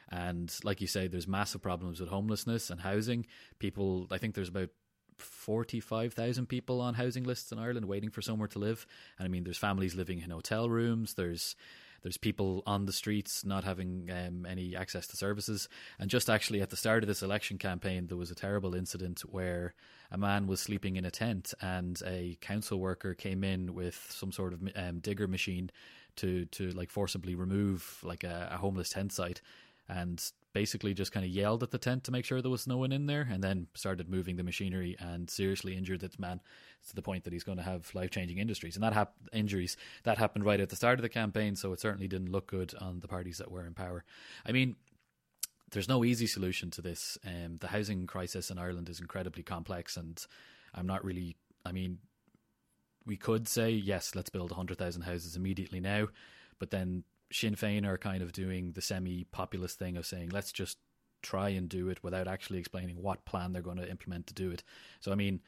And 0.10 0.53
like 0.63 0.79
you 0.79 0.88
say, 0.88 1.07
there's 1.07 1.27
massive 1.27 1.62
problems 1.62 1.99
with 1.99 2.10
homelessness 2.10 2.69
and 2.69 2.81
housing. 2.81 3.25
People, 3.60 4.07
I 4.12 4.17
think 4.17 4.36
there's 4.36 4.49
about 4.49 4.69
45,000 5.17 6.47
people 6.47 6.82
on 6.82 6.93
housing 6.95 7.23
lists 7.23 7.51
in 7.51 7.60
Ireland 7.60 7.86
waiting 7.86 8.10
for 8.10 8.21
somewhere 8.21 8.47
to 8.49 8.60
live. 8.60 8.86
And 9.17 9.25
I 9.25 9.30
mean, 9.30 9.43
there's 9.43 9.58
families 9.58 9.95
living 9.95 10.21
in 10.21 10.30
hotel 10.30 10.69
rooms, 10.69 11.13
there's 11.15 11.56
there's 12.03 12.17
people 12.17 12.63
on 12.65 12.86
the 12.86 12.93
streets 12.93 13.43
not 13.43 13.63
having 13.63 14.10
um, 14.12 14.45
any 14.45 14.75
access 14.75 15.08
to 15.08 15.17
services. 15.17 15.67
And 15.99 16.10
just 16.10 16.30
actually 16.30 16.62
at 16.62 16.69
the 16.69 16.77
start 16.77 17.03
of 17.03 17.08
this 17.08 17.23
election 17.23 17.58
campaign, 17.58 18.08
there 18.08 18.17
was 18.17 18.32
a 18.32 18.36
terrible 18.36 18.75
incident 18.75 19.21
where 19.21 19.73
a 20.12 20.17
man 20.17 20.47
was 20.47 20.62
sleeping 20.62 20.95
in 20.95 21.06
a 21.06 21.12
tent 21.12 21.53
and 21.60 22.01
a 22.06 22.38
council 22.39 22.80
worker 22.80 23.13
came 23.13 23.43
in 23.43 23.73
with 23.73 24.08
some 24.10 24.32
sort 24.32 24.53
of 24.53 24.62
um, 24.75 24.99
digger 24.99 25.27
machine 25.27 25.69
to 26.17 26.45
to 26.45 26.69
like 26.71 26.89
forcibly 26.89 27.36
remove 27.36 27.99
like 28.03 28.23
a, 28.23 28.49
a 28.51 28.58
homeless 28.58 28.89
tent 28.89 29.12
site 29.12 29.41
and 29.89 30.32
basically 30.58 30.91
just 30.91 31.12
kind 31.12 31.24
of 31.24 31.30
yelled 31.30 31.62
at 31.62 31.70
the 31.70 31.78
tent 31.78 32.04
to 32.04 32.12
make 32.12 32.26
sure 32.26 32.41
there 32.41 32.50
was 32.50 32.65
no 32.65 32.78
one 32.78 32.91
in 32.91 33.06
there 33.06 33.28
and 33.32 33.43
then 33.43 33.67
started 33.76 34.10
moving 34.10 34.38
the 34.38 34.43
machinery 34.43 34.96
and 35.00 35.30
seriously 35.30 35.78
injured 35.78 36.00
this 36.00 36.17
man 36.17 36.41
to 36.88 36.96
the 36.96 37.02
point 37.04 37.24
that 37.26 37.32
he's 37.32 37.43
going 37.43 37.60
to 37.60 37.63
have 37.63 37.93
life-changing 37.93 38.39
injuries 38.39 38.76
and 38.76 38.82
that 38.84 38.93
hap- 38.93 39.13
injuries 39.32 39.78
that 40.02 40.17
happened 40.17 40.43
right 40.43 40.60
at 40.60 40.70
the 40.70 40.76
start 40.76 40.98
of 40.98 41.04
the 41.04 41.10
campaign 41.10 41.56
so 41.56 41.74
it 41.74 41.80
certainly 41.80 42.08
didn't 42.08 42.32
look 42.32 42.48
good 42.48 42.74
on 42.82 43.02
the 43.02 43.08
parties 43.08 43.38
that 43.38 43.52
were 43.52 43.67
in 43.67 43.76
power. 43.76 44.04
I 44.48 44.52
mean 44.52 44.78
there's 45.70 45.88
no 45.88 46.04
easy 46.04 46.26
solution 46.26 46.72
to 46.72 46.82
this. 46.82 47.20
Um, 47.24 47.58
the 47.60 47.67
housing 47.67 48.08
crisis 48.08 48.50
in 48.50 48.58
ireland 48.58 48.89
is 48.89 49.00
incredibly 49.00 49.43
complex 49.43 49.96
and 49.96 50.26
i'm 50.74 50.88
not 50.88 51.06
really 51.06 51.36
i 51.65 51.72
mean 51.72 52.00
we 53.06 53.15
could 53.15 53.48
say 53.48 53.70
yes 53.70 54.15
let's 54.15 54.32
build 54.32 54.50
100000 54.50 55.04
houses 55.04 55.36
immediately 55.36 55.80
now 55.80 56.08
but 56.58 56.72
then 56.72 57.04
Sinn 57.31 57.55
Féin 57.55 57.85
are 57.85 57.97
kind 57.97 58.23
of 58.23 58.31
doing 58.31 58.71
the 58.71 58.81
semi 58.81 59.25
populist 59.25 59.77
thing 59.79 59.97
of 59.97 60.05
saying, 60.05 60.29
let's 60.29 60.51
just 60.51 60.77
try 61.21 61.49
and 61.49 61.67
do 61.67 61.89
it 61.89 62.03
without 62.03 62.27
actually 62.27 62.59
explaining 62.59 63.01
what 63.01 63.25
plan 63.25 63.51
they're 63.51 63.61
going 63.61 63.77
to 63.77 63.89
implement 63.89 64.27
to 64.27 64.33
do 64.33 64.51
it. 64.51 64.63
So, 64.99 65.11
I 65.11 65.15
mean, 65.15 65.41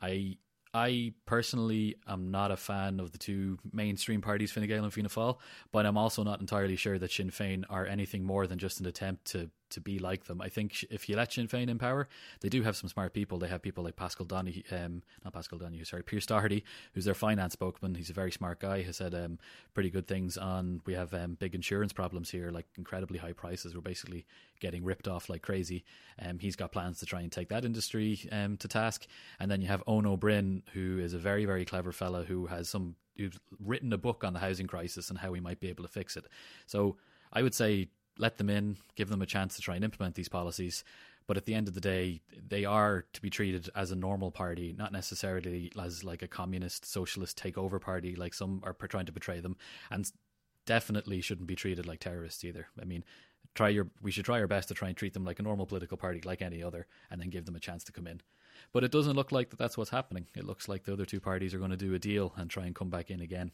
I. 0.00 0.38
I 0.74 1.14
personally 1.24 1.96
am 2.06 2.30
not 2.30 2.50
a 2.50 2.56
fan 2.56 3.00
of 3.00 3.10
the 3.10 3.16
two 3.16 3.56
mainstream 3.72 4.20
parties, 4.20 4.52
Fine 4.52 4.66
Gael 4.66 4.84
and 4.84 4.92
Fianna 4.92 5.08
Fáil, 5.08 5.38
but 5.72 5.86
I'm 5.86 5.96
also 5.96 6.22
not 6.22 6.40
entirely 6.40 6.76
sure 6.76 6.98
that 6.98 7.10
Sinn 7.10 7.30
Féin 7.30 7.64
are 7.70 7.86
anything 7.86 8.24
more 8.24 8.46
than 8.46 8.58
just 8.58 8.80
an 8.80 8.84
attempt 8.84 9.24
to 9.26 9.48
to 9.70 9.80
be 9.80 9.98
like 9.98 10.24
them. 10.24 10.40
I 10.40 10.48
think 10.48 10.84
if 10.90 11.08
you 11.08 11.16
let 11.16 11.32
Sinn 11.32 11.48
Féin 11.48 11.68
in 11.68 11.78
power, 11.78 12.08
they 12.40 12.48
do 12.48 12.62
have 12.62 12.76
some 12.76 12.88
smart 12.88 13.12
people. 13.12 13.38
They 13.38 13.48
have 13.48 13.62
people 13.62 13.84
like 13.84 13.96
Paschal 13.96 14.24
Donohoe, 14.24 14.62
um, 14.70 15.02
not 15.24 15.32
Paschal 15.32 15.58
Donohoe, 15.58 15.84
sorry, 15.84 16.02
Pearse 16.02 16.26
Doherty, 16.26 16.64
who's 16.94 17.04
their 17.04 17.14
finance 17.14 17.54
spokesman. 17.54 17.94
He's 17.94 18.10
a 18.10 18.14
very 18.14 18.32
smart 18.32 18.60
guy. 18.60 18.82
Has 18.82 18.96
said 18.96 19.14
um, 19.14 19.38
pretty 19.74 19.90
good 19.90 20.06
things 20.06 20.36
on. 20.36 20.80
We 20.86 20.94
have 20.94 21.12
um, 21.14 21.34
big 21.34 21.54
insurance 21.54 21.92
problems 21.92 22.30
here, 22.30 22.50
like 22.50 22.66
incredibly 22.76 23.18
high 23.18 23.32
prices. 23.32 23.74
We're 23.74 23.80
basically 23.80 24.26
getting 24.60 24.84
ripped 24.84 25.08
off 25.08 25.28
like 25.28 25.42
crazy. 25.42 25.84
Um, 26.20 26.38
he's 26.38 26.56
got 26.56 26.72
plans 26.72 26.98
to 27.00 27.06
try 27.06 27.20
and 27.20 27.30
take 27.30 27.48
that 27.48 27.64
industry 27.64 28.20
um, 28.32 28.56
to 28.58 28.68
task. 28.68 29.06
And 29.40 29.50
then 29.50 29.60
you 29.60 29.68
have 29.68 29.84
Eoin 29.86 30.06
Ó 30.06 30.16
Broin, 30.16 30.62
who 30.72 30.98
is 30.98 31.14
a 31.14 31.18
very 31.18 31.44
very 31.44 31.64
clever 31.64 31.92
fella 31.92 32.24
who 32.24 32.46
has 32.46 32.68
some 32.68 32.96
who's 33.16 33.38
written 33.64 33.92
a 33.92 33.98
book 33.98 34.24
on 34.24 34.32
the 34.32 34.38
housing 34.38 34.66
crisis 34.66 35.10
and 35.10 35.18
how 35.18 35.30
we 35.30 35.40
might 35.40 35.60
be 35.60 35.68
able 35.68 35.84
to 35.84 35.90
fix 35.90 36.16
it. 36.16 36.26
So 36.66 36.96
I 37.32 37.42
would 37.42 37.54
say 37.54 37.88
let 38.18 38.38
them 38.38 38.50
in, 38.50 38.76
give 38.94 39.08
them 39.08 39.22
a 39.22 39.26
chance 39.26 39.56
to 39.56 39.62
try 39.62 39.74
and 39.74 39.84
implement 39.84 40.14
these 40.14 40.28
policies. 40.28 40.84
But 41.26 41.36
at 41.36 41.44
the 41.44 41.54
end 41.54 41.66
of 41.66 41.74
the 41.74 41.80
day, 41.80 42.20
they 42.48 42.64
are 42.64 43.04
to 43.12 43.20
be 43.20 43.30
treated 43.30 43.68
as 43.74 43.90
a 43.90 43.96
normal 43.96 44.30
party, 44.30 44.74
not 44.78 44.92
necessarily 44.92 45.72
as 45.80 46.04
like 46.04 46.22
a 46.22 46.28
communist, 46.28 46.84
socialist 46.86 47.40
takeover 47.40 47.80
party, 47.80 48.14
like 48.14 48.32
some 48.32 48.62
are 48.64 48.74
trying 48.74 49.06
to 49.06 49.12
portray 49.12 49.40
them, 49.40 49.56
and 49.90 50.10
definitely 50.66 51.20
shouldn't 51.20 51.48
be 51.48 51.56
treated 51.56 51.86
like 51.86 51.98
terrorists 51.98 52.44
either. 52.44 52.68
I 52.80 52.84
mean, 52.84 53.04
try 53.54 53.70
your 53.70 53.88
we 54.00 54.12
should 54.12 54.24
try 54.24 54.38
our 54.38 54.46
best 54.46 54.68
to 54.68 54.74
try 54.74 54.88
and 54.88 54.96
treat 54.96 55.14
them 55.14 55.24
like 55.24 55.40
a 55.40 55.42
normal 55.42 55.66
political 55.66 55.96
party, 55.96 56.20
like 56.24 56.42
any 56.42 56.62
other, 56.62 56.86
and 57.10 57.20
then 57.20 57.30
give 57.30 57.44
them 57.44 57.56
a 57.56 57.60
chance 57.60 57.82
to 57.84 57.92
come 57.92 58.06
in. 58.06 58.20
But 58.72 58.84
it 58.84 58.92
doesn't 58.92 59.16
look 59.16 59.32
like 59.32 59.50
that 59.50 59.58
that's 59.58 59.76
what's 59.76 59.90
happening. 59.90 60.26
It 60.36 60.44
looks 60.44 60.68
like 60.68 60.84
the 60.84 60.92
other 60.92 61.04
two 61.04 61.20
parties 61.20 61.54
are 61.54 61.58
going 61.58 61.70
to 61.70 61.76
do 61.76 61.94
a 61.94 61.98
deal 61.98 62.34
and 62.36 62.48
try 62.48 62.66
and 62.66 62.74
come 62.74 62.90
back 62.90 63.10
in 63.10 63.20
again. 63.20 63.50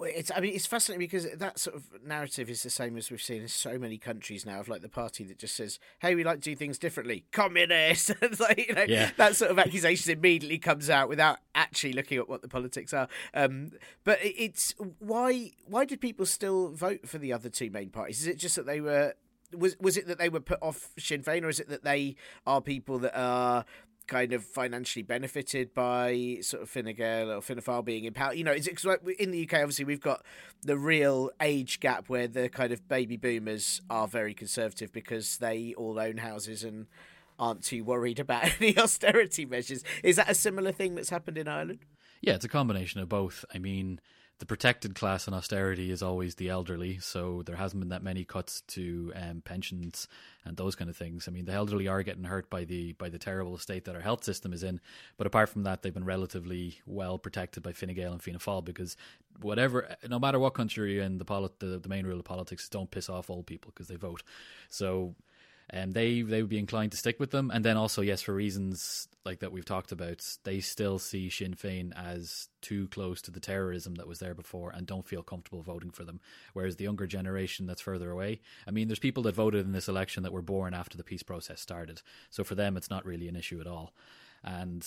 It's 0.00 0.30
I 0.34 0.40
mean 0.40 0.54
it's 0.54 0.66
fascinating 0.66 0.98
because 0.98 1.26
that 1.30 1.58
sort 1.58 1.76
of 1.76 1.84
narrative 2.04 2.50
is 2.50 2.62
the 2.62 2.68
same 2.68 2.98
as 2.98 3.10
we've 3.10 3.22
seen 3.22 3.42
in 3.42 3.48
so 3.48 3.78
many 3.78 3.96
countries 3.96 4.44
now 4.44 4.60
of 4.60 4.68
like 4.68 4.82
the 4.82 4.90
party 4.90 5.24
that 5.24 5.38
just 5.38 5.56
says, 5.56 5.78
"Hey, 6.00 6.14
we 6.14 6.22
like 6.22 6.40
to 6.40 6.50
do 6.50 6.54
things 6.54 6.78
differently." 6.78 7.24
Communist, 7.32 8.10
like, 8.40 8.66
you 8.68 8.74
know, 8.74 8.84
yeah. 8.86 9.10
that 9.16 9.36
sort 9.36 9.50
of 9.50 9.58
accusation 9.58 10.12
immediately 10.12 10.58
comes 10.58 10.90
out 10.90 11.08
without 11.08 11.38
actually 11.54 11.94
looking 11.94 12.18
at 12.18 12.28
what 12.28 12.42
the 12.42 12.48
politics 12.48 12.92
are. 12.92 13.08
Um, 13.32 13.72
but 14.04 14.18
it's 14.22 14.74
why 14.98 15.52
why 15.64 15.86
did 15.86 16.02
people 16.02 16.26
still 16.26 16.68
vote 16.68 17.08
for 17.08 17.16
the 17.16 17.32
other 17.32 17.48
two 17.48 17.70
main 17.70 17.88
parties? 17.88 18.20
Is 18.20 18.26
it 18.26 18.36
just 18.36 18.56
that 18.56 18.66
they 18.66 18.82
were 18.82 19.14
was 19.52 19.76
was 19.78 19.96
it 19.96 20.06
that 20.08 20.18
they 20.18 20.28
were 20.28 20.40
put 20.40 20.58
off 20.62 20.90
Sinn 20.98 21.22
Féin, 21.22 21.42
or 21.42 21.48
is 21.48 21.60
it 21.60 21.68
that 21.68 21.84
they 21.84 22.16
are 22.46 22.60
people 22.60 22.98
that 22.98 23.18
are 23.18 23.64
kind 24.06 24.32
of 24.32 24.44
financially 24.44 25.02
benefited 25.02 25.74
by 25.74 26.38
sort 26.40 26.62
of 26.62 26.70
Fine 26.70 26.98
or 26.98 27.40
Fianna 27.40 27.82
being 27.82 28.04
in 28.04 28.12
power. 28.12 28.34
You 28.34 28.44
know, 28.44 28.52
it's, 28.52 28.66
it's 28.66 28.84
like 28.84 29.00
in 29.18 29.30
the 29.30 29.44
UK, 29.44 29.54
obviously, 29.54 29.84
we've 29.84 30.00
got 30.00 30.24
the 30.62 30.78
real 30.78 31.30
age 31.40 31.80
gap 31.80 32.08
where 32.08 32.28
the 32.28 32.48
kind 32.48 32.72
of 32.72 32.88
baby 32.88 33.16
boomers 33.16 33.80
are 33.90 34.08
very 34.08 34.34
conservative 34.34 34.92
because 34.92 35.38
they 35.38 35.74
all 35.76 35.98
own 35.98 36.18
houses 36.18 36.64
and 36.64 36.86
aren't 37.38 37.62
too 37.62 37.84
worried 37.84 38.18
about 38.18 38.50
any 38.60 38.76
austerity 38.78 39.44
measures. 39.44 39.84
Is 40.02 40.16
that 40.16 40.30
a 40.30 40.34
similar 40.34 40.72
thing 40.72 40.94
that's 40.94 41.10
happened 41.10 41.38
in 41.38 41.48
Ireland? 41.48 41.80
Yeah, 42.20 42.34
it's 42.34 42.44
a 42.44 42.48
combination 42.48 43.00
of 43.00 43.08
both. 43.08 43.44
I 43.54 43.58
mean, 43.58 44.00
the 44.38 44.46
protected 44.46 44.94
class 44.94 45.26
in 45.26 45.32
austerity 45.32 45.90
is 45.90 46.02
always 46.02 46.34
the 46.34 46.50
elderly, 46.50 46.98
so 46.98 47.42
there 47.46 47.56
hasn't 47.56 47.80
been 47.80 47.88
that 47.88 48.02
many 48.02 48.22
cuts 48.22 48.60
to 48.62 49.10
um, 49.16 49.40
pensions 49.42 50.08
and 50.44 50.58
those 50.58 50.74
kind 50.74 50.90
of 50.90 50.96
things. 50.96 51.26
I 51.26 51.30
mean, 51.30 51.46
the 51.46 51.52
elderly 51.52 51.88
are 51.88 52.02
getting 52.02 52.24
hurt 52.24 52.50
by 52.50 52.64
the 52.64 52.92
by 52.92 53.08
the 53.08 53.18
terrible 53.18 53.56
state 53.56 53.86
that 53.86 53.94
our 53.94 54.02
health 54.02 54.24
system 54.24 54.52
is 54.52 54.62
in, 54.62 54.80
but 55.16 55.26
apart 55.26 55.48
from 55.48 55.62
that, 55.62 55.82
they've 55.82 55.94
been 55.94 56.04
relatively 56.04 56.80
well 56.86 57.18
protected 57.18 57.62
by 57.62 57.72
Fine 57.72 57.94
Gael 57.94 58.12
and 58.12 58.22
Fianna 58.22 58.38
Fáil 58.38 58.62
because 58.62 58.94
whatever, 59.40 59.96
no 60.06 60.18
matter 60.18 60.38
what 60.38 60.52
country 60.52 60.94
you're 60.94 61.02
in, 61.02 61.16
the, 61.16 61.24
polit- 61.24 61.60
the 61.60 61.78
the 61.78 61.88
main 61.88 62.06
rule 62.06 62.18
of 62.18 62.24
politics 62.26 62.64
is 62.64 62.68
don't 62.68 62.90
piss 62.90 63.08
off 63.08 63.30
old 63.30 63.46
people 63.46 63.72
because 63.74 63.88
they 63.88 63.96
vote. 63.96 64.22
So 64.68 65.14
um, 65.72 65.92
they 65.92 66.22
they 66.22 66.42
would 66.42 66.50
be 66.50 66.58
inclined 66.58 66.92
to 66.92 66.98
stick 66.98 67.18
with 67.18 67.30
them. 67.30 67.50
And 67.52 67.64
then 67.64 67.76
also, 67.76 68.02
yes, 68.02 68.22
for 68.22 68.34
reasons 68.34 69.08
like 69.24 69.40
that 69.40 69.52
we've 69.52 69.64
talked 69.64 69.92
about, 69.92 70.22
they 70.44 70.60
still 70.60 70.98
see 70.98 71.28
Sinn 71.28 71.54
Féin 71.54 71.92
as 71.96 72.48
too 72.60 72.88
close 72.88 73.20
to 73.22 73.30
the 73.30 73.40
terrorism 73.40 73.96
that 73.96 74.06
was 74.06 74.18
there 74.18 74.34
before, 74.34 74.70
and 74.70 74.86
don't 74.86 75.06
feel 75.06 75.22
comfortable 75.22 75.62
voting 75.62 75.90
for 75.90 76.04
them. 76.04 76.20
Whereas 76.52 76.76
the 76.76 76.84
younger 76.84 77.06
generation 77.06 77.66
that's 77.66 77.80
further 77.80 78.10
away, 78.10 78.40
I 78.66 78.70
mean, 78.70 78.88
there's 78.88 78.98
people 78.98 79.24
that 79.24 79.34
voted 79.34 79.66
in 79.66 79.72
this 79.72 79.88
election 79.88 80.22
that 80.22 80.32
were 80.32 80.42
born 80.42 80.74
after 80.74 80.96
the 80.96 81.04
peace 81.04 81.22
process 81.22 81.60
started, 81.60 82.02
so 82.30 82.44
for 82.44 82.54
them, 82.54 82.76
it's 82.76 82.90
not 82.90 83.04
really 83.04 83.28
an 83.28 83.36
issue 83.36 83.60
at 83.60 83.66
all. 83.66 83.92
And 84.44 84.86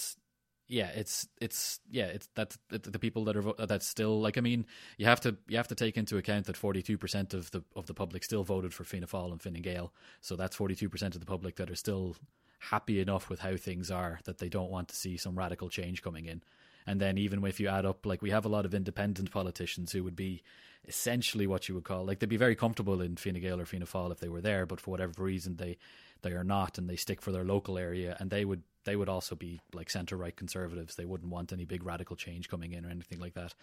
yeah, 0.69 0.89
it's 0.89 1.27
it's 1.41 1.79
yeah, 1.89 2.05
it's 2.05 2.29
that's 2.35 2.57
the 2.69 2.99
people 2.99 3.25
that 3.25 3.35
are 3.35 3.65
that's 3.65 3.87
still 3.87 4.21
like 4.21 4.37
I 4.37 4.41
mean, 4.41 4.67
you 4.97 5.07
have 5.07 5.19
to 5.21 5.35
you 5.47 5.57
have 5.57 5.67
to 5.69 5.75
take 5.75 5.97
into 5.97 6.17
account 6.17 6.45
that 6.45 6.55
forty 6.55 6.83
two 6.83 6.97
percent 6.97 7.33
of 7.33 7.49
the 7.49 7.63
of 7.75 7.87
the 7.87 7.93
public 7.95 8.23
still 8.23 8.43
voted 8.43 8.71
for 8.71 8.83
Fianna 8.83 9.07
Fáil 9.07 9.31
and 9.31 9.41
Fine 9.41 9.61
Gael, 9.63 9.91
so 10.21 10.35
that's 10.35 10.55
forty 10.55 10.75
two 10.75 10.87
percent 10.87 11.15
of 11.15 11.21
the 11.21 11.25
public 11.25 11.55
that 11.55 11.71
are 11.71 11.75
still 11.75 12.15
happy 12.59 13.01
enough 13.01 13.29
with 13.29 13.39
how 13.39 13.57
things 13.57 13.89
are 13.89 14.19
that 14.25 14.37
they 14.37 14.47
don't 14.47 14.69
want 14.69 14.89
to 14.89 14.95
see 14.95 15.17
some 15.17 15.37
radical 15.37 15.69
change 15.69 16.03
coming 16.03 16.25
in. 16.25 16.43
And 16.85 17.01
then 17.01 17.17
even 17.17 17.43
if 17.45 17.59
you 17.59 17.67
add 17.67 17.85
up, 17.85 18.05
like 18.05 18.21
we 18.21 18.29
have 18.29 18.45
a 18.45 18.49
lot 18.49 18.65
of 18.65 18.75
independent 18.75 19.31
politicians 19.31 19.91
who 19.91 20.03
would 20.03 20.15
be 20.15 20.43
essentially 20.87 21.47
what 21.47 21.67
you 21.67 21.75
would 21.75 21.83
call 21.83 22.05
like 22.05 22.19
they'd 22.19 22.29
be 22.29 22.37
very 22.37 22.55
comfortable 22.55 23.01
in 23.01 23.15
Fine 23.17 23.41
Gael 23.41 23.59
or 23.59 23.65
Fianna 23.65 23.85
Fáil 23.85 24.11
if 24.11 24.19
they 24.19 24.29
were 24.29 24.41
there, 24.41 24.67
but 24.67 24.79
for 24.79 24.91
whatever 24.91 25.23
reason 25.23 25.55
they 25.55 25.79
they 26.21 26.31
are 26.31 26.43
not, 26.43 26.77
and 26.77 26.89
they 26.89 26.95
stick 26.95 27.21
for 27.21 27.31
their 27.31 27.43
local 27.43 27.77
area, 27.77 28.15
and 28.19 28.29
they 28.29 28.45
would 28.45 28.63
they 28.85 28.95
would 28.95 29.09
also 29.09 29.35
be 29.35 29.59
like 29.73 29.89
centre 29.89 30.17
right 30.17 30.35
conservatives. 30.35 30.95
They 30.95 31.05
wouldn't 31.05 31.31
want 31.31 31.53
any 31.53 31.65
big 31.65 31.83
radical 31.83 32.15
change 32.15 32.49
coming 32.49 32.73
in 32.73 32.85
or 32.85 32.89
anything 32.89 33.19
like 33.19 33.33
that. 33.33 33.53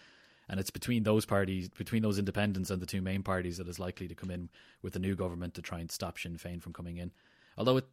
And 0.49 0.59
it's 0.59 0.69
between 0.69 1.03
those 1.03 1.25
parties, 1.25 1.67
between 1.69 2.03
those 2.03 2.19
independents 2.19 2.69
and 2.69 2.81
the 2.81 2.85
two 2.85 3.01
main 3.01 3.23
parties, 3.23 3.57
that 3.57 3.67
is 3.67 3.79
likely 3.79 4.07
to 4.07 4.15
come 4.15 4.31
in 4.31 4.49
with 4.81 4.93
the 4.93 4.99
new 4.99 5.15
government 5.15 5.55
to 5.55 5.61
try 5.61 5.79
and 5.79 5.91
stop 5.91 6.17
Sinn 6.17 6.37
Féin 6.37 6.61
from 6.61 6.71
coming 6.71 6.97
in. 6.97 7.11
Although 7.57 7.77
it, 7.77 7.87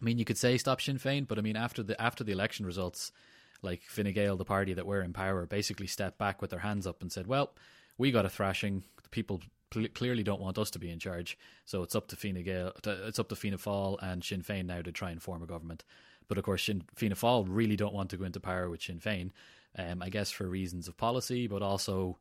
I 0.00 0.04
mean, 0.04 0.18
you 0.18 0.24
could 0.24 0.38
say 0.38 0.58
stop 0.58 0.80
Sinn 0.80 0.98
Féin, 0.98 1.28
but 1.28 1.38
I 1.38 1.42
mean, 1.42 1.56
after 1.56 1.82
the 1.82 2.00
after 2.00 2.24
the 2.24 2.32
election 2.32 2.66
results, 2.66 3.12
like 3.62 3.82
Fine 3.82 4.12
Gael, 4.12 4.36
the 4.36 4.44
party 4.44 4.74
that 4.74 4.86
were 4.86 5.02
in 5.02 5.12
power, 5.12 5.46
basically 5.46 5.86
stepped 5.86 6.18
back 6.18 6.40
with 6.40 6.50
their 6.50 6.60
hands 6.60 6.86
up 6.86 7.02
and 7.02 7.12
said, 7.12 7.26
"Well, 7.26 7.52
we 7.98 8.10
got 8.10 8.26
a 8.26 8.30
thrashing. 8.30 8.82
The 9.02 9.08
people 9.10 9.40
clearly 9.70 10.22
don't 10.22 10.40
want 10.40 10.58
us 10.58 10.70
to 10.72 10.78
be 10.78 10.90
in 10.90 10.98
charge. 10.98 11.38
So 11.64 11.82
it's 11.82 11.94
up 11.94 12.08
to 12.08 12.16
Fianna 12.16 12.42
Gael, 12.42 12.72
it's 12.84 13.18
up 13.18 13.28
to 13.28 13.36
Fianna 13.36 13.58
Fáil 13.58 13.96
and 14.02 14.24
Sinn 14.24 14.42
Féin 14.42 14.66
now 14.66 14.82
to 14.82 14.92
try 14.92 15.10
and 15.10 15.22
form 15.22 15.42
a 15.42 15.46
government. 15.46 15.84
But 16.28 16.38
of 16.38 16.44
course, 16.44 16.62
Sinn, 16.64 16.84
Fianna 16.94 17.16
Fáil 17.16 17.46
really 17.48 17.76
don't 17.76 17.94
want 17.94 18.10
to 18.10 18.16
go 18.16 18.24
into 18.24 18.40
power 18.40 18.68
with 18.68 18.82
Sinn 18.82 19.00
Féin. 19.00 19.30
Um, 19.78 20.02
I 20.02 20.08
guess 20.08 20.30
for 20.30 20.46
reasons 20.46 20.88
of 20.88 20.96
policy, 20.96 21.46
but 21.46 21.62
also 21.62 22.18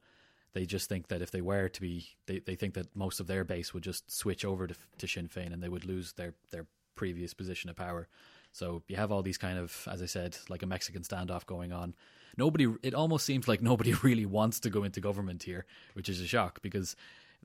they 0.54 0.66
just 0.66 0.89
think 0.89 1.08
that 1.08 1.22
if 1.22 1.32
they 1.32 1.41
were 1.41 1.70
to 1.70 1.82
be, 1.82 2.08
they, 2.26 2.39
they 2.39 2.56
think 2.56 2.74
that 2.76 2.95
most 2.95 3.20
of 3.20 3.28
their 3.28 3.43
base 3.43 3.74
would 3.74 3.84
just 3.84 4.12
switch 4.12 4.45
over 4.45 4.68
to, 4.68 4.76
to 4.97 5.08
Sinn 5.08 5.28
Féin 5.28 5.54
and 5.54 5.62
they 5.62 5.70
would 5.70 5.86
lose 5.86 6.14
their, 6.14 6.34
their 6.52 6.66
previous 6.95 7.34
position 7.34 7.70
of 7.70 7.76
power. 7.76 8.08
So 8.52 8.82
you 8.88 8.95
have 8.95 9.12
all 9.12 9.22
these 9.22 9.38
kind 9.38 9.60
of, 9.60 9.88
as 9.91 10.02
I 10.02 10.06
said, 10.06 10.38
like 10.50 10.64
a 10.64 10.68
Mexican 10.68 11.04
standoff 11.04 11.45
going 11.45 11.72
on. 11.72 11.93
Nobody, 12.38 12.68
it 12.82 12.93
almost 12.93 13.26
seems 13.26 13.47
like 13.47 13.62
nobody 13.62 13.93
really 14.04 14.26
wants 14.26 14.60
to 14.62 14.70
go 14.70 14.84
into 14.84 15.02
government 15.02 15.43
here, 15.43 15.66
which 15.93 16.10
is 16.10 16.20
a 16.20 16.28
shock 16.28 16.62
because 16.62 16.95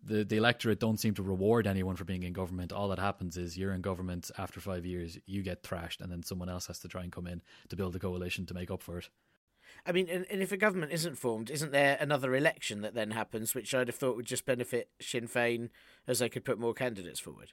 the, 0.03 0.24
the 0.24 0.36
electorate 0.36 0.80
don't 0.80 0.99
seem 0.99 1.14
to 1.14 1.22
reward 1.22 1.66
anyone 1.66 1.97
for 1.97 2.05
being 2.05 2.22
in 2.22 2.32
government. 2.32 2.72
All 2.72 2.88
that 2.88 2.99
happens 2.99 3.36
is 3.36 3.57
you're 3.57 3.72
in 3.72 3.80
government 3.80 4.30
after 4.38 4.61
five 4.61 4.84
years, 4.84 5.18
you 5.26 5.42
get 5.42 5.62
thrashed, 5.62 6.01
and 6.01 6.11
then 6.11 6.22
someone 6.22 6.49
else 6.49 6.66
has 6.66 6.78
to 6.80 6.88
try 6.88 7.03
and 7.03 7.12
come 7.12 7.26
in 7.26 7.42
to 7.68 7.76
build 7.76 7.97
a 7.97 7.99
coalition 7.99 8.47
to 8.47 8.55
make 8.55 8.70
up 8.70 8.82
for 8.82 8.99
it. 8.99 9.09
I 9.86 9.92
mean, 9.92 10.09
and, 10.09 10.26
and 10.30 10.42
if 10.42 10.53
a 10.53 10.57
government 10.57 10.92
isn't 10.92 11.16
formed, 11.18 11.51
isn't 11.51 11.72
there 11.72 11.97
another 12.01 12.34
election 12.34 12.82
that 12.82 12.95
then 12.95 13.11
happens, 13.11 13.55
which 13.55 13.74
I'd 13.74 13.88
have 13.88 13.97
thought 13.97 14.16
would 14.16 14.26
just 14.26 14.47
benefit 14.47 14.90
Sinn 15.01 15.28
Féin 15.28 15.70
as 16.07 16.20
they 16.20 16.28
could 16.28 16.45
put 16.45 16.59
more 16.59 16.74
candidates 16.74 17.20
forward? 17.20 17.53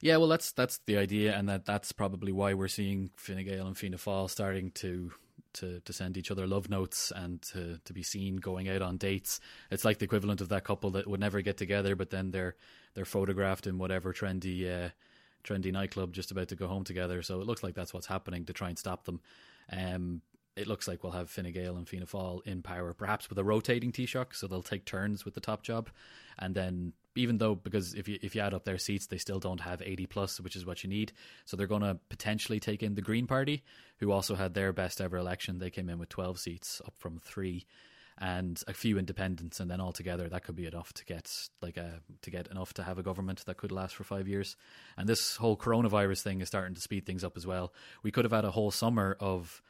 Yeah, 0.00 0.16
well, 0.16 0.28
that's 0.28 0.50
that's 0.50 0.80
the 0.86 0.98
idea, 0.98 1.36
and 1.36 1.48
that 1.48 1.64
that's 1.64 1.92
probably 1.92 2.32
why 2.32 2.54
we're 2.54 2.66
seeing 2.66 3.10
Fine 3.16 3.44
Gael 3.44 3.68
and 3.68 3.78
Fianna 3.78 3.98
Fáil 3.98 4.28
starting 4.28 4.72
to 4.72 5.12
to, 5.54 5.80
to 5.80 5.92
send 5.92 6.16
each 6.16 6.30
other 6.30 6.46
love 6.46 6.68
notes 6.68 7.12
and 7.14 7.42
to, 7.42 7.78
to 7.84 7.92
be 7.92 8.02
seen 8.02 8.36
going 8.36 8.68
out 8.68 8.82
on 8.82 8.96
dates. 8.96 9.40
It's 9.70 9.84
like 9.84 9.98
the 9.98 10.04
equivalent 10.04 10.40
of 10.40 10.48
that 10.50 10.64
couple 10.64 10.90
that 10.92 11.06
would 11.06 11.20
never 11.20 11.40
get 11.40 11.56
together, 11.56 11.96
but 11.96 12.10
then 12.10 12.30
they're 12.30 12.56
they're 12.94 13.04
photographed 13.04 13.66
in 13.66 13.78
whatever 13.78 14.12
trendy 14.12 14.66
uh, 14.68 14.90
trendy 15.44 15.72
nightclub 15.72 16.12
just 16.12 16.30
about 16.30 16.48
to 16.48 16.56
go 16.56 16.66
home 16.66 16.84
together. 16.84 17.22
So 17.22 17.40
it 17.40 17.46
looks 17.46 17.62
like 17.62 17.74
that's 17.74 17.94
what's 17.94 18.06
happening 18.06 18.44
to 18.46 18.52
try 18.52 18.68
and 18.68 18.78
stop 18.78 19.04
them. 19.04 19.20
Um, 19.70 20.20
it 20.56 20.66
looks 20.66 20.86
like 20.86 21.02
we'll 21.02 21.12
have 21.12 21.30
Fine 21.30 21.52
Gael 21.52 21.76
and 21.76 21.88
Fianna 21.88 22.06
Fáil 22.06 22.46
in 22.46 22.62
power, 22.62 22.92
perhaps 22.92 23.28
with 23.28 23.38
a 23.38 23.44
rotating 23.44 23.92
Taoiseach, 23.92 24.34
so 24.34 24.46
they'll 24.46 24.62
take 24.62 24.84
turns 24.84 25.24
with 25.24 25.34
the 25.34 25.40
top 25.40 25.62
job, 25.62 25.88
and 26.38 26.54
then 26.54 26.92
even 27.14 27.38
though 27.38 27.54
because 27.54 27.94
if 27.94 28.08
you 28.08 28.18
if 28.22 28.34
you 28.34 28.40
add 28.40 28.54
up 28.54 28.64
their 28.64 28.78
seats, 28.78 29.06
they 29.06 29.18
still 29.18 29.38
don't 29.38 29.60
have 29.60 29.82
eighty 29.82 30.06
plus, 30.06 30.40
which 30.40 30.56
is 30.56 30.64
what 30.66 30.82
you 30.82 30.90
need. 30.90 31.12
So 31.44 31.56
they're 31.56 31.66
going 31.66 31.82
to 31.82 31.98
potentially 32.08 32.60
take 32.60 32.82
in 32.82 32.94
the 32.94 33.02
Green 33.02 33.26
Party, 33.26 33.62
who 33.98 34.12
also 34.12 34.34
had 34.34 34.54
their 34.54 34.72
best 34.72 35.00
ever 35.00 35.16
election. 35.16 35.58
They 35.58 35.70
came 35.70 35.88
in 35.88 35.98
with 35.98 36.08
twelve 36.08 36.38
seats, 36.38 36.80
up 36.86 36.94
from 36.98 37.18
three, 37.18 37.66
and 38.18 38.62
a 38.66 38.72
few 38.72 38.98
independents, 38.98 39.60
and 39.60 39.70
then 39.70 39.80
altogether 39.80 40.28
that 40.28 40.44
could 40.44 40.56
be 40.56 40.66
enough 40.66 40.92
to 40.94 41.04
get 41.04 41.30
like 41.60 41.76
a 41.76 42.00
to 42.22 42.30
get 42.30 42.48
enough 42.48 42.72
to 42.74 42.82
have 42.82 42.98
a 42.98 43.02
government 43.02 43.44
that 43.46 43.56
could 43.56 43.72
last 43.72 43.94
for 43.94 44.04
five 44.04 44.28
years. 44.28 44.56
And 44.96 45.08
this 45.08 45.36
whole 45.36 45.56
coronavirus 45.56 46.22
thing 46.22 46.40
is 46.40 46.48
starting 46.48 46.74
to 46.74 46.80
speed 46.80 47.06
things 47.06 47.24
up 47.24 47.36
as 47.36 47.46
well. 47.46 47.72
We 48.02 48.10
could 48.10 48.24
have 48.24 48.32
had 48.32 48.44
a 48.44 48.50
whole 48.50 48.70
summer 48.70 49.16
of 49.20 49.62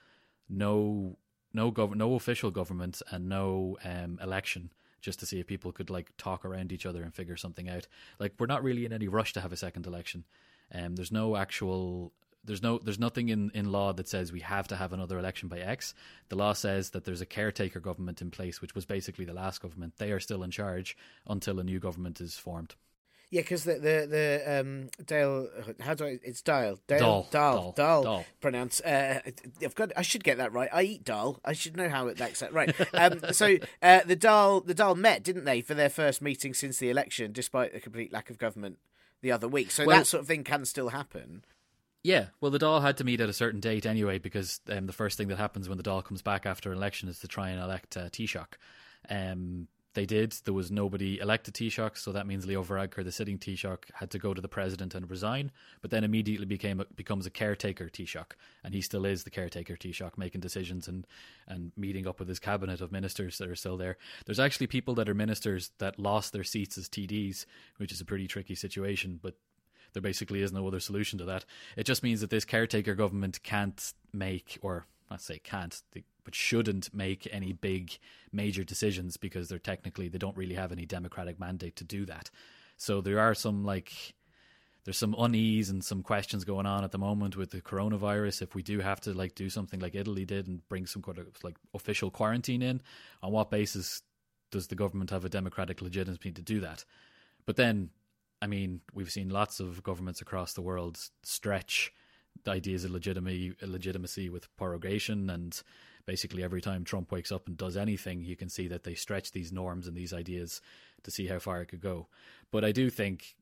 no 0.48 1.18
no 1.54 1.70
gov- 1.70 1.94
no 1.94 2.14
official 2.14 2.50
government 2.50 3.02
and 3.10 3.28
no 3.28 3.76
um, 3.84 4.18
election 4.22 4.72
just 5.00 5.18
to 5.18 5.26
see 5.26 5.40
if 5.40 5.46
people 5.46 5.72
could 5.72 5.90
like 5.90 6.12
talk 6.16 6.44
around 6.44 6.72
each 6.72 6.86
other 6.86 7.02
and 7.02 7.14
figure 7.14 7.36
something 7.36 7.68
out. 7.68 7.86
Like 8.18 8.34
we're 8.38 8.46
not 8.46 8.62
really 8.62 8.84
in 8.84 8.92
any 8.92 9.08
rush 9.08 9.32
to 9.34 9.40
have 9.40 9.52
a 9.52 9.56
second 9.56 9.86
election. 9.86 10.24
Um, 10.72 10.94
there's 10.94 11.12
no 11.12 11.36
actual 11.36 12.12
there's 12.44 12.62
no 12.62 12.78
there's 12.78 12.98
nothing 12.98 13.28
in, 13.28 13.50
in 13.54 13.70
law 13.70 13.92
that 13.92 14.08
says 14.08 14.32
we 14.32 14.40
have 14.40 14.68
to 14.68 14.76
have 14.76 14.92
another 14.92 15.18
election 15.18 15.48
by 15.48 15.58
X. 15.58 15.94
The 16.28 16.36
law 16.36 16.52
says 16.52 16.90
that 16.90 17.04
there's 17.04 17.20
a 17.20 17.26
caretaker 17.26 17.80
government 17.80 18.22
in 18.22 18.30
place, 18.30 18.60
which 18.60 18.74
was 18.74 18.84
basically 18.84 19.24
the 19.24 19.34
last 19.34 19.60
government. 19.60 19.94
They 19.98 20.12
are 20.12 20.20
still 20.20 20.42
in 20.42 20.50
charge 20.50 20.96
until 21.26 21.60
a 21.60 21.64
new 21.64 21.78
government 21.78 22.20
is 22.20 22.34
formed. 22.34 22.74
Yeah, 23.32 23.40
because 23.40 23.64
the 23.64 23.76
the 23.76 24.06
the 24.10 24.60
um, 24.60 24.90
Dale, 25.06 25.48
how 25.80 25.94
do 25.94 26.04
I? 26.04 26.18
It's 26.22 26.42
Dale. 26.42 26.78
Dale. 26.86 26.98
Dal. 26.98 27.28
Dal. 27.30 27.72
Dal. 27.74 28.02
Dal. 28.02 28.24
Pronounce. 28.42 28.82
Uh, 28.82 29.20
I've 29.62 29.74
got. 29.74 29.90
I 29.96 30.02
should 30.02 30.22
get 30.22 30.36
that 30.36 30.52
right. 30.52 30.68
I 30.70 30.82
eat 30.82 31.02
dal. 31.02 31.40
I 31.42 31.54
should 31.54 31.74
know 31.74 31.88
how 31.88 32.08
it 32.08 32.18
that's 32.18 32.40
that 32.40 32.52
right. 32.52 32.74
Um, 32.92 33.20
so 33.32 33.56
uh, 33.80 34.00
the 34.04 34.16
Dal 34.16 34.60
the 34.60 34.74
Dal 34.74 34.94
met, 34.94 35.22
didn't 35.22 35.46
they, 35.46 35.62
for 35.62 35.72
their 35.72 35.88
first 35.88 36.20
meeting 36.20 36.52
since 36.52 36.76
the 36.76 36.90
election, 36.90 37.32
despite 37.32 37.72
the 37.72 37.80
complete 37.80 38.12
lack 38.12 38.28
of 38.28 38.36
government 38.36 38.76
the 39.22 39.32
other 39.32 39.48
week. 39.48 39.70
So 39.70 39.86
Well- 39.86 39.96
that 39.96 40.06
sort 40.06 40.20
of 40.20 40.26
thing 40.26 40.44
can 40.44 40.66
still 40.66 40.90
happen. 40.90 41.42
Yeah, 42.02 42.26
well, 42.40 42.50
the 42.50 42.58
Dáil 42.58 42.82
had 42.82 42.98
to 42.98 43.04
meet 43.04 43.20
at 43.20 43.30
a 43.30 43.32
certain 43.32 43.60
date 43.60 43.86
anyway 43.86 44.18
because 44.18 44.60
um, 44.68 44.86
the 44.86 44.92
first 44.92 45.16
thing 45.16 45.28
that 45.28 45.38
happens 45.38 45.68
when 45.70 45.78
the 45.78 45.84
Dáil 45.84 46.04
comes 46.04 46.20
back 46.20 46.44
after 46.44 46.70
an 46.70 46.76
election 46.76 47.08
is 47.08 47.20
to 47.20 47.28
try 47.28 47.48
and 47.48 47.62
elect 47.62 47.96
uh, 47.96 48.10
Taoiseach. 48.10 48.54
Um, 49.08 49.68
they 49.94 50.06
did. 50.06 50.32
There 50.44 50.54
was 50.54 50.70
nobody 50.70 51.18
elected 51.18 51.54
Taoiseach, 51.54 51.98
so 51.98 52.12
that 52.12 52.26
means 52.26 52.46
Leo 52.46 52.64
Varadkar, 52.64 53.04
the 53.04 53.12
sitting 53.12 53.38
Taoiseach, 53.38 53.84
had 53.94 54.10
to 54.10 54.18
go 54.18 54.32
to 54.32 54.40
the 54.40 54.48
president 54.48 54.94
and 54.94 55.08
resign, 55.10 55.50
but 55.80 55.90
then 55.90 56.04
immediately 56.04 56.46
became 56.46 56.80
a, 56.80 56.86
becomes 56.96 57.26
a 57.26 57.30
caretaker 57.30 57.88
Taoiseach, 57.88 58.32
and 58.64 58.74
he 58.74 58.80
still 58.80 59.04
is 59.04 59.24
the 59.24 59.30
caretaker 59.30 59.76
Taoiseach, 59.76 60.16
making 60.16 60.40
decisions 60.40 60.88
and, 60.88 61.06
and 61.46 61.72
meeting 61.76 62.06
up 62.06 62.18
with 62.18 62.28
his 62.28 62.38
cabinet 62.38 62.80
of 62.80 62.92
ministers 62.92 63.38
that 63.38 63.48
are 63.48 63.56
still 63.56 63.76
there. 63.76 63.98
There's 64.24 64.40
actually 64.40 64.68
people 64.68 64.94
that 64.94 65.08
are 65.08 65.14
ministers 65.14 65.72
that 65.78 65.98
lost 65.98 66.32
their 66.32 66.44
seats 66.44 66.78
as 66.78 66.88
TDs, 66.88 67.44
which 67.76 67.92
is 67.92 68.00
a 68.00 68.06
pretty 68.06 68.26
tricky 68.26 68.54
situation, 68.54 69.20
but 69.22 69.34
there 69.92 70.02
basically 70.02 70.42
is 70.42 70.52
no 70.52 70.66
other 70.66 70.80
solution 70.80 71.18
to 71.18 71.24
that. 71.26 71.44
It 71.76 71.84
just 71.84 72.02
means 72.02 72.20
that 72.22 72.30
this 72.30 72.44
caretaker 72.44 72.94
government 72.94 73.42
can't 73.42 73.92
make, 74.12 74.58
or 74.62 74.86
not 75.12 75.22
say 75.22 75.38
can't, 75.38 75.80
they- 75.92 76.04
but 76.24 76.34
shouldn't 76.34 76.94
make 76.94 77.28
any 77.32 77.52
big 77.52 77.98
major 78.30 78.62
decisions 78.64 79.16
because 79.16 79.48
they're 79.48 79.58
technically 79.58 80.08
they 80.08 80.18
don't 80.18 80.36
really 80.36 80.54
have 80.54 80.70
any 80.72 80.86
democratic 80.86 81.38
mandate 81.40 81.74
to 81.76 81.84
do 81.84 82.06
that. 82.06 82.30
So 82.76 83.00
there 83.00 83.18
are 83.18 83.34
some 83.34 83.64
like 83.64 84.14
there's 84.84 84.98
some 84.98 85.14
unease 85.18 85.70
and 85.70 85.84
some 85.84 86.02
questions 86.02 86.44
going 86.44 86.66
on 86.66 86.84
at 86.84 86.90
the 86.90 86.98
moment 86.98 87.36
with 87.36 87.50
the 87.50 87.60
coronavirus. 87.60 88.42
If 88.42 88.54
we 88.54 88.62
do 88.62 88.80
have 88.80 89.00
to 89.02 89.12
like 89.12 89.34
do 89.34 89.48
something 89.48 89.80
like 89.80 89.94
Italy 89.94 90.24
did 90.24 90.48
and 90.48 90.66
bring 90.68 90.86
some 90.86 91.02
kind 91.02 91.18
of 91.18 91.26
like 91.42 91.56
official 91.74 92.10
quarantine 92.10 92.62
in, 92.62 92.82
on 93.22 93.32
what 93.32 93.50
basis 93.50 94.02
does 94.50 94.66
the 94.66 94.74
government 94.74 95.10
have 95.10 95.24
a 95.24 95.28
democratic 95.28 95.80
legitimacy 95.82 96.32
to 96.32 96.42
do 96.42 96.60
that? 96.60 96.84
But 97.46 97.56
then, 97.56 97.90
I 98.40 98.46
mean, 98.46 98.80
we've 98.92 99.10
seen 99.10 99.28
lots 99.28 99.60
of 99.60 99.82
governments 99.82 100.20
across 100.20 100.52
the 100.52 100.62
world 100.62 100.98
stretch 101.22 101.92
ideas 102.48 102.84
of 102.84 102.90
legitimacy, 102.90 103.54
legitimacy 103.62 104.28
with 104.28 104.54
prorogation 104.56 105.30
and 105.30 105.62
basically 106.06 106.42
every 106.42 106.60
time 106.60 106.84
Trump 106.84 107.12
wakes 107.12 107.32
up 107.32 107.46
and 107.46 107.56
does 107.56 107.76
anything, 107.76 108.24
you 108.24 108.36
can 108.36 108.48
see 108.48 108.68
that 108.68 108.84
they 108.84 108.94
stretch 108.94 109.32
these 109.32 109.52
norms 109.52 109.86
and 109.86 109.96
these 109.96 110.12
ideas 110.12 110.60
to 111.04 111.10
see 111.10 111.26
how 111.26 111.38
far 111.38 111.62
it 111.62 111.66
could 111.66 111.80
go. 111.80 112.08
But 112.50 112.64
I 112.64 112.72
do 112.72 112.90
think 112.90 113.36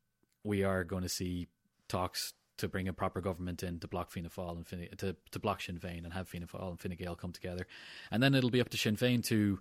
we 0.44 0.64
are 0.64 0.84
going 0.84 1.02
to 1.02 1.08
see 1.08 1.48
talks 1.88 2.34
to 2.58 2.68
bring 2.68 2.88
a 2.88 2.92
proper 2.92 3.20
government 3.20 3.62
in 3.62 3.80
to 3.80 3.88
block 3.88 4.10
Fianna 4.10 4.28
Fáil 4.28 4.56
and 4.56 4.66
Fine, 4.66 4.88
to 4.98 5.16
to 5.30 5.38
block 5.38 5.62
Sinn 5.62 5.78
Féin 5.78 6.04
and 6.04 6.12
have 6.12 6.28
Fianna 6.28 6.46
Fáil 6.46 6.70
and 6.70 6.80
Fine 6.80 6.96
Gael 6.96 7.16
come 7.16 7.32
together, 7.32 7.66
and 8.10 8.22
then 8.22 8.34
it'll 8.34 8.50
be 8.50 8.60
up 8.60 8.68
to 8.70 8.76
Sinn 8.76 8.96
Féin 8.96 9.24
to 9.24 9.58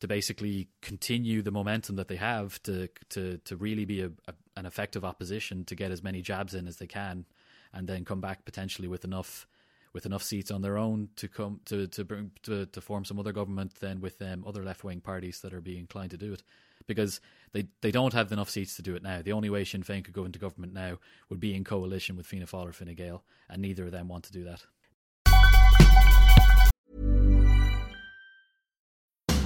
to 0.00 0.08
basically 0.08 0.68
continue 0.80 1.42
the 1.42 1.50
momentum 1.50 1.96
that 1.96 2.08
they 2.08 2.16
have 2.16 2.62
to 2.64 2.88
to 3.10 3.38
to 3.38 3.56
really 3.56 3.84
be 3.84 4.02
a, 4.02 4.10
a, 4.28 4.34
an 4.56 4.66
effective 4.66 5.04
opposition 5.04 5.64
to 5.64 5.74
get 5.74 5.90
as 5.90 6.02
many 6.02 6.20
jabs 6.20 6.54
in 6.54 6.68
as 6.68 6.76
they 6.76 6.86
can, 6.86 7.24
and 7.72 7.88
then 7.88 8.04
come 8.04 8.20
back 8.20 8.44
potentially 8.44 8.88
with 8.88 9.04
enough 9.04 9.46
with 9.92 10.06
enough 10.06 10.22
seats 10.22 10.50
on 10.50 10.62
their 10.62 10.78
own 10.78 11.08
to 11.16 11.28
come 11.28 11.60
to 11.66 11.86
to 11.86 12.04
bring 12.04 12.30
to, 12.42 12.66
to 12.66 12.80
form 12.80 13.04
some 13.04 13.18
other 13.18 13.32
government 13.32 13.74
then 13.80 14.00
with 14.00 14.20
um, 14.22 14.44
other 14.46 14.64
left 14.64 14.84
wing 14.84 15.00
parties 15.00 15.40
that 15.40 15.52
are 15.52 15.60
being 15.60 15.80
inclined 15.80 16.10
to 16.10 16.16
do 16.16 16.32
it 16.32 16.42
because 16.86 17.20
they 17.52 17.66
they 17.80 17.90
don't 17.90 18.12
have 18.12 18.32
enough 18.32 18.50
seats 18.50 18.76
to 18.76 18.82
do 18.82 18.94
it 18.94 19.02
now. 19.02 19.22
The 19.22 19.32
only 19.32 19.50
way 19.50 19.64
Sinn 19.64 19.82
Féin 19.82 20.04
could 20.04 20.14
go 20.14 20.24
into 20.24 20.38
government 20.38 20.72
now 20.72 20.98
would 21.28 21.40
be 21.40 21.54
in 21.54 21.64
coalition 21.64 22.16
with 22.16 22.26
Fianna 22.26 22.46
Fáil 22.46 22.68
or 22.68 22.72
Fine 22.72 22.94
Gael, 22.94 23.22
and 23.48 23.62
neither 23.62 23.84
of 23.84 23.92
them 23.92 24.08
want 24.08 24.24
to 24.24 24.32
do 24.32 24.44
that. 24.44 24.64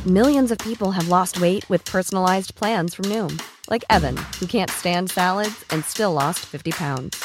Millions 0.06 0.52
of 0.52 0.58
people 0.58 0.92
have 0.92 1.08
lost 1.08 1.40
weight 1.40 1.68
with 1.68 1.84
personalized 1.84 2.54
plans 2.54 2.94
from 2.94 3.06
Noom, 3.06 3.42
like 3.68 3.84
Evan, 3.90 4.16
who 4.38 4.46
can't 4.46 4.70
stand 4.70 5.10
salads 5.10 5.64
and 5.70 5.84
still 5.84 6.12
lost 6.12 6.46
50 6.46 6.70
pounds. 6.70 7.24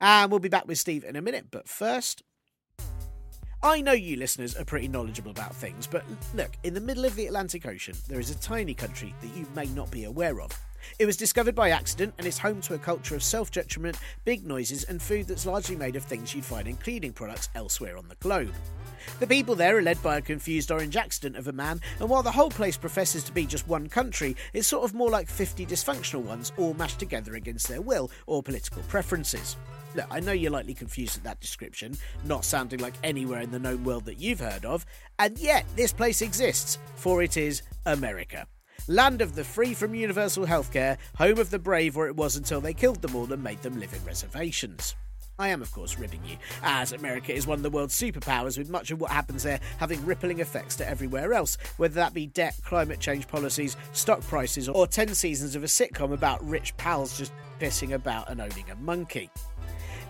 And 0.00 0.30
we'll 0.30 0.40
be 0.40 0.48
back 0.48 0.66
with 0.66 0.78
Steve 0.78 1.04
in 1.04 1.16
a 1.16 1.22
minute, 1.22 1.46
but 1.50 1.68
first... 1.68 2.22
I 3.62 3.82
know 3.82 3.92
you 3.92 4.16
listeners 4.16 4.56
are 4.56 4.64
pretty 4.64 4.88
knowledgeable 4.88 5.32
about 5.32 5.54
things, 5.54 5.86
but 5.86 6.02
look, 6.34 6.52
in 6.62 6.72
the 6.72 6.80
middle 6.80 7.04
of 7.04 7.14
the 7.14 7.26
Atlantic 7.26 7.66
Ocean, 7.66 7.94
there 8.08 8.18
is 8.18 8.30
a 8.30 8.38
tiny 8.38 8.72
country 8.72 9.14
that 9.20 9.36
you 9.36 9.46
may 9.54 9.66
not 9.66 9.90
be 9.90 10.04
aware 10.04 10.40
of. 10.40 10.50
It 10.98 11.04
was 11.04 11.18
discovered 11.18 11.54
by 11.54 11.68
accident 11.68 12.14
and 12.16 12.26
is 12.26 12.38
home 12.38 12.62
to 12.62 12.74
a 12.74 12.78
culture 12.78 13.14
of 13.14 13.22
self 13.22 13.50
detriment, 13.50 13.98
big 14.24 14.46
noises, 14.46 14.84
and 14.84 15.00
food 15.00 15.28
that's 15.28 15.44
largely 15.44 15.76
made 15.76 15.94
of 15.94 16.04
things 16.04 16.34
you'd 16.34 16.46
find 16.46 16.68
in 16.68 16.76
cleaning 16.76 17.12
products 17.12 17.50
elsewhere 17.54 17.98
on 17.98 18.08
the 18.08 18.14
globe. 18.16 18.54
The 19.18 19.26
people 19.26 19.54
there 19.54 19.76
are 19.76 19.82
led 19.82 20.02
by 20.02 20.16
a 20.16 20.22
confused 20.22 20.70
orange 20.70 20.96
accident 20.96 21.36
of 21.36 21.48
a 21.48 21.52
man, 21.52 21.82
and 21.98 22.08
while 22.08 22.22
the 22.22 22.32
whole 22.32 22.50
place 22.50 22.78
professes 22.78 23.24
to 23.24 23.32
be 23.32 23.44
just 23.44 23.68
one 23.68 23.88
country, 23.88 24.36
it's 24.54 24.68
sort 24.68 24.84
of 24.84 24.94
more 24.94 25.10
like 25.10 25.28
50 25.28 25.66
dysfunctional 25.66 26.22
ones 26.22 26.52
all 26.56 26.72
mashed 26.72 26.98
together 26.98 27.34
against 27.34 27.68
their 27.68 27.82
will 27.82 28.10
or 28.26 28.42
political 28.42 28.82
preferences. 28.84 29.56
Look, 29.94 30.06
I 30.10 30.20
know 30.20 30.32
you're 30.32 30.50
likely 30.50 30.74
confused 30.74 31.16
at 31.16 31.24
that 31.24 31.40
description, 31.40 31.96
not 32.24 32.44
sounding 32.44 32.80
like 32.80 32.94
anywhere 33.02 33.40
in 33.40 33.50
the 33.50 33.58
known 33.58 33.82
world 33.82 34.04
that 34.04 34.20
you've 34.20 34.40
heard 34.40 34.64
of, 34.64 34.86
and 35.18 35.36
yet 35.38 35.64
this 35.74 35.92
place 35.92 36.22
exists, 36.22 36.78
for 36.94 37.22
it 37.22 37.36
is 37.36 37.62
America. 37.86 38.46
Land 38.86 39.20
of 39.20 39.34
the 39.34 39.44
free 39.44 39.74
from 39.74 39.94
universal 39.94 40.46
healthcare, 40.46 40.96
home 41.16 41.38
of 41.38 41.50
the 41.50 41.58
brave 41.58 41.96
where 41.96 42.06
it 42.06 42.16
was 42.16 42.36
until 42.36 42.60
they 42.60 42.74
killed 42.74 43.02
them 43.02 43.16
all 43.16 43.32
and 43.32 43.42
made 43.42 43.62
them 43.62 43.78
live 43.78 43.92
in 43.92 44.04
reservations. 44.04 44.94
I 45.40 45.48
am, 45.48 45.62
of 45.62 45.72
course, 45.72 45.98
ribbing 45.98 46.24
you, 46.26 46.36
as 46.62 46.92
America 46.92 47.32
is 47.32 47.46
one 47.46 47.58
of 47.58 47.62
the 47.62 47.70
world's 47.70 47.98
superpowers, 47.98 48.58
with 48.58 48.68
much 48.68 48.90
of 48.90 49.00
what 49.00 49.10
happens 49.10 49.42
there 49.42 49.58
having 49.78 50.04
rippling 50.04 50.40
effects 50.40 50.76
to 50.76 50.88
everywhere 50.88 51.32
else, 51.32 51.56
whether 51.78 51.94
that 51.94 52.12
be 52.12 52.26
debt, 52.26 52.54
climate 52.62 53.00
change 53.00 53.26
policies, 53.26 53.76
stock 53.92 54.20
prices, 54.20 54.68
or 54.68 54.86
10 54.86 55.14
seasons 55.14 55.56
of 55.56 55.64
a 55.64 55.66
sitcom 55.66 56.12
about 56.12 56.46
rich 56.46 56.76
pals 56.76 57.16
just 57.16 57.32
pissing 57.58 57.92
about 57.92 58.28
and 58.30 58.40
owning 58.40 58.68
a 58.70 58.76
monkey. 58.76 59.30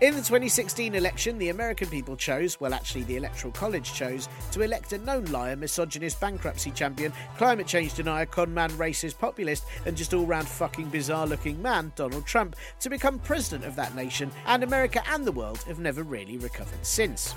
In 0.01 0.15
the 0.15 0.23
2016 0.23 0.95
election, 0.95 1.37
the 1.37 1.51
American 1.51 1.87
people 1.87 2.17
chose, 2.17 2.59
well, 2.59 2.73
actually, 2.73 3.03
the 3.03 3.17
Electoral 3.17 3.53
College 3.53 3.93
chose, 3.93 4.31
to 4.51 4.63
elect 4.63 4.95
a 4.95 4.99
known 4.99 5.27
liar, 5.27 5.57
misogynist, 5.57 6.19
bankruptcy 6.19 6.71
champion, 6.71 7.13
climate 7.37 7.67
change 7.67 7.93
denier, 7.93 8.25
conman, 8.25 8.71
racist, 8.79 9.19
populist, 9.19 9.67
and 9.85 9.99
just 9.99 10.15
all 10.15 10.25
round 10.25 10.49
fucking 10.49 10.89
bizarre 10.89 11.27
looking 11.27 11.61
man, 11.61 11.93
Donald 11.97 12.25
Trump, 12.25 12.57
to 12.81 12.89
become 12.89 13.19
president 13.19 13.67
of 13.67 13.77
that 13.77 13.95
nation, 13.95 14.33
and 14.47 14.63
America 14.63 15.03
and 15.11 15.27
the 15.27 15.33
world 15.33 15.63
have 15.65 15.79
never 15.79 16.03
really 16.03 16.39
recovered 16.39 16.87
since. 16.87 17.35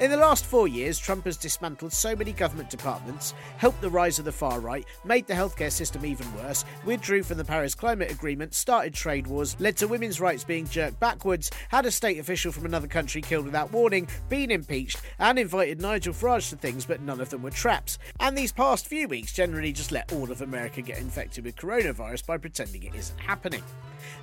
In 0.00 0.10
the 0.10 0.16
last 0.16 0.46
four 0.46 0.66
years, 0.66 0.98
Trump 0.98 1.26
has 1.26 1.36
dismantled 1.36 1.92
so 1.92 2.16
many 2.16 2.32
government 2.32 2.70
departments, 2.70 3.34
helped 3.58 3.82
the 3.82 3.90
rise 3.90 4.18
of 4.18 4.24
the 4.24 4.32
far 4.32 4.58
right, 4.58 4.86
made 5.04 5.26
the 5.26 5.34
healthcare 5.34 5.70
system 5.70 6.06
even 6.06 6.26
worse, 6.36 6.64
withdrew 6.86 7.22
from 7.22 7.36
the 7.36 7.44
Paris 7.44 7.74
Climate 7.74 8.10
Agreement, 8.10 8.54
started 8.54 8.94
trade 8.94 9.26
wars, 9.26 9.60
led 9.60 9.76
to 9.76 9.86
women's 9.86 10.18
rights 10.18 10.42
being 10.42 10.66
jerked 10.66 10.98
backwards, 11.00 11.50
had 11.68 11.84
a 11.84 11.90
state 11.90 12.18
official 12.18 12.50
from 12.50 12.64
another 12.64 12.86
country 12.86 13.20
killed 13.20 13.44
without 13.44 13.72
warning, 13.72 14.08
been 14.30 14.50
impeached, 14.50 15.02
and 15.18 15.38
invited 15.38 15.82
Nigel 15.82 16.14
Farage 16.14 16.48
to 16.48 16.56
things, 16.56 16.86
but 16.86 17.02
none 17.02 17.20
of 17.20 17.28
them 17.28 17.42
were 17.42 17.50
traps. 17.50 17.98
And 18.20 18.38
these 18.38 18.52
past 18.52 18.86
few 18.86 19.06
weeks 19.06 19.34
generally 19.34 19.70
just 19.70 19.92
let 19.92 20.10
all 20.14 20.32
of 20.32 20.40
America 20.40 20.80
get 20.80 20.96
infected 20.96 21.44
with 21.44 21.56
coronavirus 21.56 22.24
by 22.24 22.38
pretending 22.38 22.84
it 22.84 22.94
isn't 22.94 23.20
happening. 23.20 23.62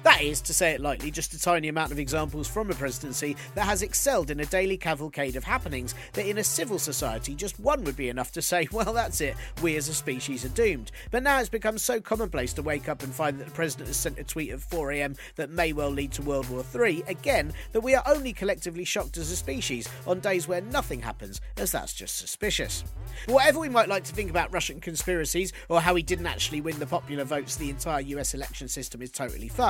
That 0.03 0.21
is, 0.21 0.41
to 0.41 0.53
say 0.53 0.71
it 0.71 0.81
lightly, 0.81 1.11
just 1.11 1.33
a 1.33 1.39
tiny 1.39 1.67
amount 1.67 1.91
of 1.91 1.99
examples 1.99 2.47
from 2.47 2.71
a 2.71 2.73
presidency 2.73 3.35
that 3.55 3.65
has 3.65 3.81
excelled 3.81 4.31
in 4.31 4.39
a 4.39 4.45
daily 4.45 4.77
cavalcade 4.77 5.35
of 5.35 5.43
happenings 5.43 5.95
that 6.13 6.27
in 6.27 6.37
a 6.37 6.43
civil 6.43 6.79
society 6.79 7.35
just 7.35 7.59
one 7.59 7.83
would 7.83 7.95
be 7.95 8.09
enough 8.09 8.31
to 8.33 8.41
say, 8.41 8.67
well, 8.71 8.93
that's 8.93 9.21
it, 9.21 9.35
we 9.61 9.75
as 9.75 9.89
a 9.89 9.93
species 9.93 10.45
are 10.45 10.49
doomed. 10.49 10.91
But 11.11 11.23
now 11.23 11.39
it's 11.39 11.49
become 11.49 11.77
so 11.77 11.99
commonplace 11.99 12.53
to 12.53 12.61
wake 12.61 12.89
up 12.89 13.03
and 13.03 13.13
find 13.13 13.39
that 13.39 13.45
the 13.45 13.51
president 13.51 13.87
has 13.87 13.97
sent 13.97 14.19
a 14.19 14.23
tweet 14.23 14.51
at 14.51 14.59
4am 14.59 15.17
that 15.35 15.49
may 15.49 15.73
well 15.73 15.89
lead 15.89 16.11
to 16.13 16.21
World 16.21 16.49
War 16.49 16.63
III, 16.75 17.03
again, 17.07 17.53
that 17.71 17.81
we 17.81 17.95
are 17.95 18.03
only 18.07 18.33
collectively 18.33 18.85
shocked 18.85 19.17
as 19.17 19.31
a 19.31 19.35
species 19.35 19.87
on 20.05 20.19
days 20.19 20.47
where 20.47 20.61
nothing 20.61 21.01
happens, 21.01 21.41
as 21.57 21.71
that's 21.71 21.93
just 21.93 22.17
suspicious. 22.17 22.83
Whatever 23.27 23.59
we 23.59 23.69
might 23.69 23.89
like 23.89 24.03
to 24.05 24.13
think 24.13 24.29
about 24.29 24.53
Russian 24.53 24.79
conspiracies 24.79 25.53
or 25.69 25.81
how 25.81 25.95
he 25.95 26.03
didn't 26.03 26.27
actually 26.27 26.61
win 26.61 26.79
the 26.79 26.85
popular 26.85 27.23
votes, 27.23 27.55
the 27.55 27.69
entire 27.69 28.01
US 28.01 28.33
election 28.33 28.67
system 28.67 29.01
is 29.01 29.11
totally 29.11 29.47
fucked. 29.47 29.66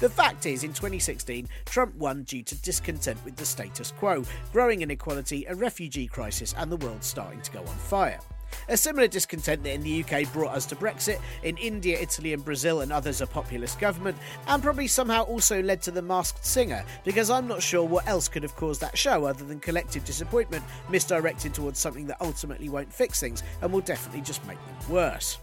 The 0.00 0.10
fact 0.10 0.46
is, 0.46 0.64
in 0.64 0.72
2016, 0.72 1.48
Trump 1.64 1.94
won 1.94 2.24
due 2.24 2.42
to 2.42 2.54
discontent 2.56 3.24
with 3.24 3.36
the 3.36 3.46
status 3.46 3.92
quo, 3.92 4.24
growing 4.52 4.82
inequality, 4.82 5.46
a 5.46 5.54
refugee 5.54 6.06
crisis, 6.06 6.54
and 6.58 6.70
the 6.70 6.76
world 6.76 7.02
starting 7.02 7.40
to 7.42 7.50
go 7.52 7.60
on 7.60 7.66
fire. 7.66 8.20
A 8.68 8.76
similar 8.76 9.08
discontent 9.08 9.62
that 9.62 9.72
in 9.72 9.82
the 9.82 10.04
UK 10.04 10.30
brought 10.32 10.54
us 10.54 10.66
to 10.66 10.76
Brexit, 10.76 11.20
in 11.42 11.56
India, 11.56 11.98
Italy, 11.98 12.32
and 12.32 12.44
Brazil, 12.44 12.80
and 12.80 12.92
others 12.92 13.20
a 13.20 13.26
populist 13.26 13.78
government, 13.80 14.16
and 14.46 14.62
probably 14.62 14.86
somehow 14.86 15.22
also 15.24 15.62
led 15.62 15.82
to 15.82 15.90
The 15.90 16.02
Masked 16.02 16.44
Singer, 16.44 16.84
because 17.04 17.30
I'm 17.30 17.46
not 17.46 17.62
sure 17.62 17.84
what 17.84 18.06
else 18.06 18.28
could 18.28 18.42
have 18.42 18.56
caused 18.56 18.80
that 18.80 18.96
show 18.96 19.24
other 19.24 19.44
than 19.44 19.60
collective 19.60 20.04
disappointment 20.04 20.64
misdirected 20.90 21.54
towards 21.54 21.78
something 21.78 22.06
that 22.06 22.20
ultimately 22.20 22.68
won't 22.68 22.92
fix 22.92 23.20
things 23.20 23.42
and 23.62 23.72
will 23.72 23.80
definitely 23.80 24.22
just 24.22 24.46
make 24.46 24.58
them 24.58 24.90
worse. 24.90 25.38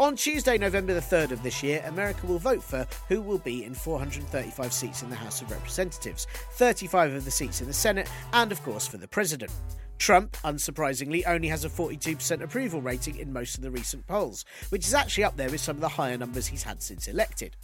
On 0.00 0.16
Tuesday, 0.16 0.56
November 0.56 0.94
the 0.94 1.00
3rd 1.00 1.30
of 1.30 1.42
this 1.42 1.62
year, 1.62 1.84
America 1.86 2.24
will 2.24 2.38
vote 2.38 2.62
for 2.62 2.86
who 3.08 3.20
will 3.20 3.36
be 3.36 3.64
in 3.64 3.74
435 3.74 4.72
seats 4.72 5.02
in 5.02 5.10
the 5.10 5.14
House 5.14 5.42
of 5.42 5.50
Representatives, 5.50 6.26
35 6.52 7.12
of 7.12 7.26
the 7.26 7.30
seats 7.30 7.60
in 7.60 7.66
the 7.66 7.72
Senate, 7.74 8.08
and 8.32 8.50
of 8.50 8.62
course 8.62 8.86
for 8.86 8.96
the 8.96 9.06
President. 9.06 9.52
Trump, 9.98 10.38
unsurprisingly, 10.42 11.22
only 11.26 11.48
has 11.48 11.66
a 11.66 11.68
42% 11.68 12.40
approval 12.40 12.80
rating 12.80 13.18
in 13.18 13.30
most 13.30 13.58
of 13.58 13.62
the 13.62 13.70
recent 13.70 14.06
polls, 14.06 14.46
which 14.70 14.86
is 14.86 14.94
actually 14.94 15.24
up 15.24 15.36
there 15.36 15.50
with 15.50 15.60
some 15.60 15.76
of 15.76 15.82
the 15.82 15.88
higher 15.88 16.16
numbers 16.16 16.46
he's 16.46 16.62
had 16.62 16.82
since 16.82 17.06
elected. 17.06 17.54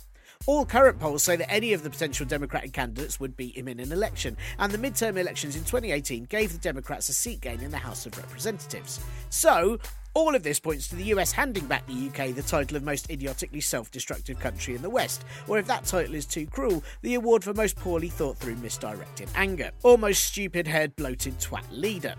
All 0.45 0.67
current 0.67 1.01
polls 1.01 1.23
say 1.23 1.37
that 1.37 1.51
any 1.51 1.73
of 1.73 1.83
the 1.83 1.89
potential 1.89 2.27
Democratic 2.27 2.75
candidates 2.75 3.19
would 3.19 3.37
beat 3.37 3.57
him 3.57 3.67
in 3.67 3.81
an 3.81 3.93
election, 3.93 4.37
and 4.59 4.71
the 4.71 4.79
midterm 4.79 5.17
elections 5.17 5.57
in 5.57 5.65
2018 5.65 6.25
gave 6.25 6.53
the 6.53 6.59
Democrats 6.59 7.09
a 7.09 7.15
seat 7.15 7.41
gain 7.41 7.63
in 7.63 7.71
the 7.71 7.79
House 7.79 8.05
of 8.05 8.17
Representatives. 8.19 9.01
So, 9.31 9.79
all 10.17 10.35
of 10.35 10.43
this 10.43 10.59
points 10.59 10.89
to 10.89 10.97
the 10.97 11.05
US 11.15 11.31
handing 11.31 11.67
back 11.67 11.87
the 11.87 12.09
UK 12.09 12.35
the 12.35 12.41
title 12.41 12.75
of 12.79 12.83
most 12.83 13.11
idiotically 13.11 13.61
self 13.61 13.91
destructive 13.91 14.41
country 14.41 14.75
in 14.75 14.81
the 14.81 14.89
West, 14.89 15.27
or 15.47 15.59
if 15.59 15.67
that 15.67 15.85
title 15.85 16.15
is 16.15 16.25
too 16.25 16.47
cruel, 16.47 16.83
the 17.03 17.17
award 17.17 17.45
for 17.45 17.53
most 17.53 17.77
poorly 17.77 18.09
thought 18.09 18.39
through 18.39 18.57
misdirected 18.57 19.29
anger, 19.35 19.71
or 19.83 19.99
most 19.99 20.25
stupid 20.25 20.67
haired 20.67 20.97
bloated 20.97 21.39
twat 21.39 21.65
leader. 21.71 22.15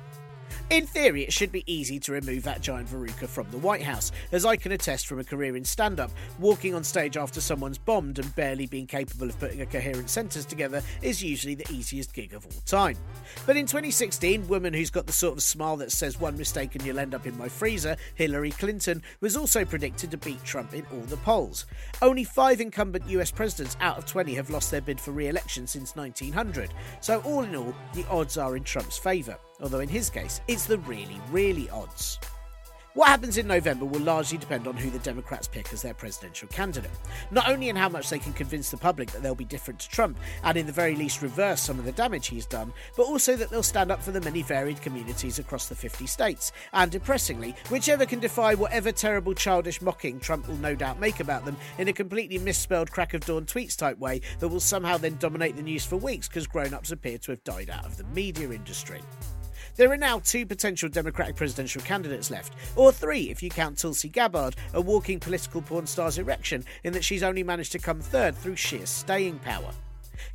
In 0.69 0.85
theory, 0.85 1.23
it 1.23 1.31
should 1.31 1.53
be 1.53 1.63
easy 1.65 1.97
to 2.01 2.11
remove 2.11 2.43
that 2.43 2.59
giant 2.59 2.89
verruca 2.89 3.25
from 3.25 3.49
the 3.51 3.57
White 3.57 3.83
House, 3.83 4.11
as 4.33 4.45
I 4.45 4.57
can 4.57 4.73
attest 4.73 5.07
from 5.07 5.17
a 5.17 5.23
career 5.23 5.55
in 5.55 5.63
stand 5.63 5.97
up, 5.97 6.11
walking 6.39 6.75
on 6.75 6.83
stage 6.83 7.15
after 7.15 7.39
someone's 7.39 7.77
bombed 7.77 8.19
and 8.19 8.35
barely 8.35 8.65
being 8.65 8.85
capable 8.85 9.29
of 9.29 9.39
putting 9.39 9.61
a 9.61 9.65
coherent 9.65 10.09
sentence 10.09 10.43
together 10.43 10.83
is 11.01 11.23
usually 11.23 11.55
the 11.55 11.71
easiest 11.71 12.13
gig 12.13 12.33
of 12.33 12.45
all 12.45 12.61
time. 12.65 12.97
But 13.45 13.55
in 13.55 13.65
2016, 13.65 14.45
woman 14.49 14.73
who's 14.73 14.89
got 14.89 15.07
the 15.07 15.13
sort 15.13 15.37
of 15.37 15.41
smile 15.41 15.77
that 15.77 15.93
says 15.93 16.19
one 16.19 16.35
mistake 16.35 16.75
and 16.75 16.85
you'll 16.85 16.99
end 16.99 17.15
up 17.15 17.25
in 17.25 17.37
my 17.37 17.47
freezer, 17.47 17.95
Hillary 18.15 18.51
Clinton, 18.51 19.01
was 19.21 19.37
also 19.37 19.63
predicted 19.63 20.11
to 20.11 20.17
beat 20.17 20.43
Trump 20.43 20.73
in 20.73 20.85
all 20.91 20.99
the 21.03 21.15
polls. 21.17 21.65
Only 22.01 22.25
five 22.25 22.59
incumbent 22.59 23.07
US 23.07 23.31
presidents 23.31 23.77
out 23.79 23.97
of 23.97 24.05
20 24.05 24.33
have 24.33 24.49
lost 24.49 24.69
their 24.71 24.81
bid 24.81 24.99
for 24.99 25.11
re 25.11 25.29
election 25.29 25.65
since 25.65 25.95
1900, 25.95 26.73
so 26.99 27.21
all 27.21 27.43
in 27.43 27.55
all, 27.55 27.73
the 27.93 28.05
odds 28.09 28.37
are 28.37 28.57
in 28.57 28.65
Trump's 28.65 28.97
favour 28.97 29.37
although 29.61 29.79
in 29.79 29.89
his 29.89 30.09
case, 30.09 30.41
it's 30.47 30.65
the 30.65 30.79
really, 30.79 31.19
really 31.31 31.69
odds. 31.69 32.19
What 32.97 33.09
happens 33.09 33.37
in 33.37 33.45
November 33.45 33.85
will 33.85 33.99
largely 33.99 34.39
depend 34.39 34.67
on 34.67 34.75
who 34.75 34.89
the 34.89 34.97
Democrats 34.97 35.47
pick 35.47 35.71
as 35.71 35.83
their 35.83 35.93
presidential 35.93 36.47
candidate. 36.47 36.89
Not 37.29 37.47
only 37.47 37.69
in 37.69 37.75
how 37.75 37.89
much 37.89 38.09
they 38.09 38.17
can 38.17 38.33
convince 38.33 38.71
the 38.71 38.77
public 38.77 39.11
that 39.11 39.21
they'll 39.21 39.35
be 39.35 39.45
different 39.45 39.79
to 39.81 39.89
Trump 39.89 40.17
and, 40.43 40.57
in 40.57 40.65
the 40.65 40.71
very 40.71 40.95
least, 40.95 41.21
reverse 41.21 41.61
some 41.61 41.77
of 41.77 41.85
the 41.85 41.91
damage 41.91 42.25
he's 42.25 42.47
done, 42.47 42.73
but 42.95 43.03
also 43.03 43.35
that 43.35 43.51
they'll 43.51 43.61
stand 43.61 43.91
up 43.91 44.01
for 44.01 44.09
the 44.09 44.21
many 44.21 44.41
varied 44.41 44.81
communities 44.81 45.37
across 45.37 45.67
the 45.67 45.75
50 45.75 46.07
states. 46.07 46.51
And 46.73 46.89
depressingly, 46.89 47.53
whichever 47.69 48.07
can 48.07 48.19
defy 48.19 48.55
whatever 48.55 48.91
terrible 48.91 49.35
childish 49.35 49.79
mocking 49.79 50.19
Trump 50.19 50.47
will 50.47 50.55
no 50.55 50.73
doubt 50.73 50.99
make 50.99 51.19
about 51.19 51.45
them 51.45 51.57
in 51.77 51.89
a 51.89 51.93
completely 51.93 52.39
misspelled 52.39 52.89
crack 52.89 53.13
of 53.13 53.21
dawn 53.21 53.45
tweets 53.45 53.77
type 53.77 53.99
way 53.99 54.21
that 54.39 54.47
will 54.47 54.59
somehow 54.59 54.97
then 54.97 55.17
dominate 55.17 55.55
the 55.55 55.61
news 55.61 55.85
for 55.85 55.97
weeks 55.97 56.27
because 56.27 56.47
grown 56.47 56.73
ups 56.73 56.91
appear 56.91 57.19
to 57.19 57.31
have 57.31 57.43
died 57.43 57.69
out 57.69 57.85
of 57.85 57.95
the 57.95 58.05
media 58.05 58.49
industry. 58.49 59.01
There 59.77 59.91
are 59.91 59.97
now 59.97 60.17
two 60.17 60.47
potential 60.47 60.89
Democratic 60.89 61.35
presidential 61.35 61.83
candidates 61.83 62.31
left, 62.31 62.55
or 62.75 62.91
three 62.91 63.29
if 63.29 63.43
you 63.43 63.51
count 63.51 63.77
Tulsi 63.77 64.09
Gabbard, 64.09 64.55
a 64.73 64.81
walking 64.81 65.19
political 65.19 65.61
porn 65.61 65.85
star's 65.85 66.17
erection, 66.17 66.65
in 66.83 66.93
that 66.93 67.03
she's 67.03 67.21
only 67.21 67.43
managed 67.43 67.73
to 67.73 67.79
come 67.79 68.01
third 68.01 68.35
through 68.35 68.55
sheer 68.55 68.87
staying 68.87 69.37
power. 69.37 69.71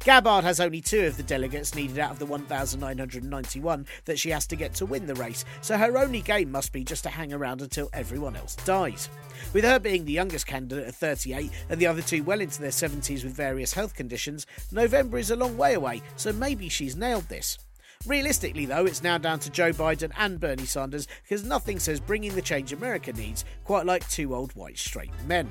Gabbard 0.05 0.45
has 0.45 0.61
only 0.61 0.81
two 0.81 1.07
of 1.07 1.17
the 1.17 1.25
delegates 1.25 1.75
needed 1.75 1.99
out 1.99 2.13
of 2.13 2.21
the 2.21 2.27
1,991 2.27 3.87
that 4.05 4.17
she 4.17 4.31
has 4.31 4.47
to 4.47 4.55
get 4.55 4.75
to 4.75 4.87
win 4.87 5.07
the 5.07 5.15
race, 5.17 5.45
so 5.61 5.77
her 5.77 5.99
only 5.99 6.21
game 6.21 6.53
must 6.53 6.73
be 6.73 6.85
just 6.85 7.03
to 7.03 7.11
hang 7.11 7.33
around 7.33 7.63
until 7.63 7.91
everyone 7.93 8.37
else 8.37 8.55
dies. 8.55 9.09
With 9.53 9.65
her 9.65 9.81
being 9.81 10.05
the 10.05 10.13
youngest 10.13 10.47
candidate 10.47 10.87
at 10.87 10.95
38 10.95 11.51
and 11.69 11.81
the 11.81 11.89
other 11.89 12.03
two 12.03 12.23
well 12.23 12.41
into 12.41 12.61
their 12.61 12.71
70s 12.71 13.25
with 13.25 13.35
various 13.35 13.73
health 13.73 13.97
conditions, 13.97 14.47
November 14.71 15.19
is 15.19 15.33
a 15.33 15.37
long 15.37 15.57
way 15.57 15.75
away, 15.75 16.01
so 16.15 16.33
maybe 16.33 16.69
she's 16.69 16.95
nailed 16.95 17.29
this. 17.29 17.59
Realistically, 18.07 18.67
though, 18.67 18.85
it's 18.85 19.03
now 19.03 19.17
down 19.17 19.39
to 19.41 19.51
Joe 19.51 19.71
Biden 19.71 20.11
and 20.19 20.41
Bernie 20.41 20.67
Sanders 20.67 21.07
because 21.23 21.45
nothing 21.45 21.79
says 21.79 22.01
bringing 22.01 22.35
the 22.35 22.43
change 22.43 22.73
America 22.73 23.13
needs 23.13 23.45
quite 23.65 23.87
like 23.87 24.09
two 24.09 24.35
old 24.35 24.53
white 24.53 24.77
straight 24.77 25.13
men. 25.27 25.49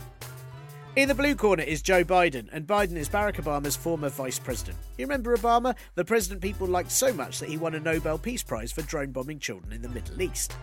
In 0.97 1.07
the 1.07 1.15
blue 1.15 1.35
corner 1.35 1.63
is 1.63 1.81
Joe 1.81 2.03
Biden, 2.03 2.49
and 2.51 2.67
Biden 2.67 2.97
is 2.97 3.07
Barack 3.07 3.35
Obama's 3.35 3.77
former 3.77 4.09
vice 4.09 4.37
president. 4.37 4.77
You 4.97 5.05
remember 5.05 5.35
Obama? 5.37 5.73
The 5.95 6.03
president 6.03 6.41
people 6.41 6.67
liked 6.67 6.91
so 6.91 7.13
much 7.13 7.39
that 7.39 7.47
he 7.47 7.55
won 7.55 7.75
a 7.75 7.79
Nobel 7.79 8.17
Peace 8.17 8.43
Prize 8.43 8.73
for 8.73 8.81
drone 8.81 9.11
bombing 9.11 9.39
children 9.39 9.71
in 9.71 9.81
the 9.81 9.87
Middle 9.87 10.21
East. 10.21 10.53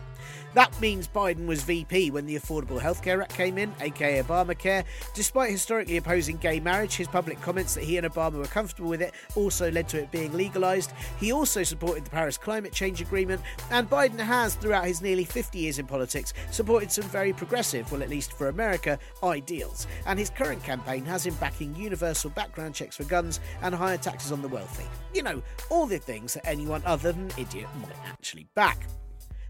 That 0.55 0.81
means 0.81 1.07
Biden 1.07 1.47
was 1.47 1.63
VP 1.63 2.11
when 2.11 2.27
the 2.27 2.37
Affordable 2.37 2.81
Health 2.81 3.03
Care 3.03 3.23
Act 3.23 3.35
came 3.35 3.59
in, 3.59 3.73
aka 3.81 4.23
Obamacare. 4.23 4.85
Despite 5.15 5.51
historically 5.51 5.97
opposing 5.99 6.37
gay 6.39 6.59
marriage, 6.59 6.97
his 6.97 7.09
public 7.09 7.41
comments 7.41 7.75
that 7.75 7.85
he 7.85 7.97
and 7.97 8.07
Obama 8.07 8.39
were 8.39 8.47
comfortable 8.47 8.89
with 8.89 9.03
it 9.03 9.15
also 9.37 9.71
led 9.71 9.89
to 9.89 9.99
it 9.99 10.11
being 10.11 10.33
legalised. 10.33 10.93
He 11.21 11.33
also 11.33 11.63
supported 11.63 12.05
the 12.05 12.11
Paris 12.11 12.39
Climate 12.39 12.73
Change 12.73 13.01
Agreement, 13.01 13.43
and 13.71 13.89
Biden 13.89 14.19
has, 14.19 14.55
throughout 14.55 14.87
his 14.87 15.03
nearly 15.03 15.25
50 15.25 15.59
years 15.59 15.79
in 15.79 15.87
politics, 15.87 16.33
supported 16.51 16.91
some 16.91 17.05
very 17.05 17.33
progressive, 17.33 17.91
well, 17.93 18.03
at 18.03 18.11
least 18.11 18.33
for 18.33 18.49
America, 18.49 18.99
ideals. 19.23 19.87
And 20.07 20.19
his 20.19 20.31
current 20.31 20.63
campaign 20.65 21.05
has 21.05 21.27
him 21.27 21.35
backing 21.35 21.77
universal 21.77 22.31
background 22.31 22.75
checks 22.75 22.97
for 22.97 23.05
guns 23.05 23.41
and 23.63 23.75
higher 23.75 23.99
taxes 23.99 24.33
on 24.33 24.43
the 24.43 24.49
wealthy. 24.49 24.85
You 25.15 25.23
know, 25.23 25.43
all 25.71 25.87
the 25.87 25.99
things 25.99 26.35
that 26.35 26.47
anyone 26.47 26.83
other 26.85 27.13
than 27.13 27.25
an 27.25 27.33
idiot 27.39 27.69
might 27.81 27.97
actually 28.07 28.47
back. 28.55 28.87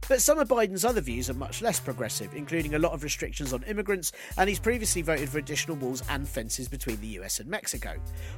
But 0.09 0.23
some 0.23 0.39
of 0.39 0.49
Biden's 0.49 0.87
other 0.87 1.03
views 1.03 1.29
are 1.29 1.35
much 1.35 1.61
less 1.61 1.79
progressive, 1.79 2.33
including 2.35 2.75
a 2.75 2.79
lot 2.79 2.93
of 2.93 3.03
restrictions 3.03 3.53
on 3.53 3.63
immigrants, 3.65 4.13
and 4.39 4.49
he's 4.49 4.59
previously 4.59 5.03
voted 5.03 5.29
for 5.29 5.37
additional 5.37 5.77
walls 5.77 6.03
and 6.09 6.27
fences 6.27 6.67
between 6.67 6.99
the 7.03 7.19
US 7.19 7.41
and 7.41 7.49
Mexico. 7.49 7.95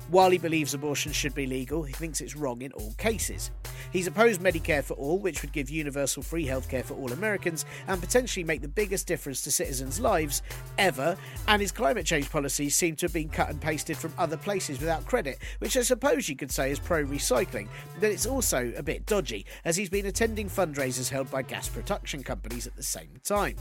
While 0.08 0.30
he 0.30 0.38
believes 0.38 0.74
abortion 0.74 1.12
should 1.12 1.32
be 1.32 1.46
legal, 1.46 1.84
he 1.84 1.92
thinks 1.92 2.20
it's 2.20 2.34
wrong 2.34 2.62
in 2.62 2.72
all 2.72 2.92
cases. 2.98 3.52
He's 3.92 4.08
opposed 4.08 4.40
Medicare 4.40 4.82
for 4.82 4.94
all, 4.94 5.20
which 5.20 5.42
would 5.42 5.52
give 5.52 5.70
universal 5.70 6.24
free 6.24 6.44
healthcare 6.44 6.84
for 6.84 6.94
all 6.94 7.12
Americans 7.12 7.64
and 7.86 8.00
potentially 8.00 8.42
make 8.42 8.62
the 8.62 8.68
biggest 8.68 9.06
difference 9.06 9.40
to 9.42 9.52
citizens' 9.52 10.00
lives 10.00 10.42
ever, 10.76 11.16
and 11.46 11.62
his 11.62 11.70
climate 11.70 12.04
change 12.04 12.30
policies 12.30 12.74
seem 12.74 12.96
to 12.96 13.06
have 13.06 13.12
been 13.12 13.28
cut 13.28 13.48
and 13.48 13.60
pasted 13.60 13.96
from 13.96 14.12
other 14.18 14.36
places 14.36 14.80
without 14.80 15.06
credit, 15.06 15.38
which 15.60 15.76
I 15.76 15.82
suppose 15.82 16.28
you 16.28 16.34
could 16.34 16.50
say 16.50 16.72
is 16.72 16.80
pro 16.80 17.04
recycling, 17.04 17.68
but 18.00 18.10
it's 18.10 18.26
also 18.26 18.72
a 18.76 18.82
bit 18.82 19.06
dodgy, 19.06 19.46
as 19.64 19.76
he's 19.76 19.88
been 19.88 20.06
attending 20.06 20.48
fundraisers 20.48 21.08
held 21.08 21.30
by 21.30 21.42
gas 21.42 21.59
production 21.68 22.22
companies 22.22 22.66
at 22.66 22.76
the 22.76 22.82
same 22.82 23.20
time. 23.24 23.56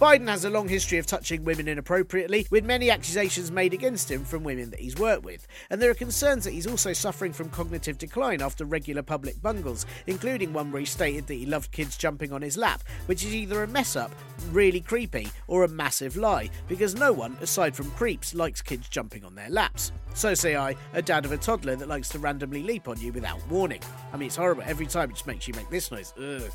Biden 0.00 0.28
has 0.28 0.44
a 0.44 0.50
long 0.50 0.68
history 0.68 0.98
of 0.98 1.06
touching 1.06 1.44
women 1.44 1.68
inappropriately, 1.68 2.46
with 2.50 2.64
many 2.64 2.90
accusations 2.90 3.50
made 3.50 3.74
against 3.74 4.10
him 4.10 4.24
from 4.24 4.44
women 4.44 4.70
that 4.70 4.80
he's 4.80 4.96
worked 4.96 5.24
with. 5.24 5.46
And 5.70 5.80
there 5.80 5.90
are 5.90 5.94
concerns 5.94 6.44
that 6.44 6.52
he's 6.52 6.66
also 6.66 6.92
suffering 6.92 7.32
from 7.32 7.50
cognitive 7.50 7.98
decline 7.98 8.42
after 8.42 8.64
regular 8.64 9.02
public 9.02 9.40
bungles, 9.42 9.86
including 10.06 10.52
one 10.52 10.70
where 10.70 10.80
he 10.80 10.86
stated 10.86 11.26
that 11.26 11.34
he 11.34 11.46
loved 11.46 11.72
kids 11.72 11.96
jumping 11.96 12.32
on 12.32 12.42
his 12.42 12.56
lap, 12.56 12.82
which 13.06 13.24
is 13.24 13.34
either 13.34 13.62
a 13.62 13.68
mess 13.68 13.96
up, 13.96 14.12
really 14.50 14.80
creepy, 14.80 15.28
or 15.46 15.64
a 15.64 15.68
massive 15.68 16.16
lie, 16.16 16.50
because 16.68 16.94
no 16.94 17.12
one, 17.12 17.36
aside 17.40 17.74
from 17.74 17.90
creeps, 17.92 18.34
likes 18.34 18.62
kids 18.62 18.88
jumping 18.88 19.24
on 19.24 19.34
their 19.34 19.50
laps. 19.50 19.92
So 20.14 20.34
say 20.34 20.56
I, 20.56 20.76
a 20.92 21.02
dad 21.02 21.24
of 21.24 21.32
a 21.32 21.36
toddler 21.36 21.76
that 21.76 21.88
likes 21.88 22.08
to 22.10 22.18
randomly 22.18 22.62
leap 22.62 22.88
on 22.88 23.00
you 23.00 23.12
without 23.12 23.40
warning. 23.48 23.80
I 24.12 24.16
mean, 24.16 24.26
it's 24.26 24.36
horrible. 24.36 24.64
Every 24.66 24.86
time 24.86 25.10
it 25.10 25.14
just 25.14 25.26
makes 25.26 25.46
you 25.46 25.54
make 25.54 25.70
this 25.70 25.90
noise. 25.90 26.12
Ugh. 26.18 26.50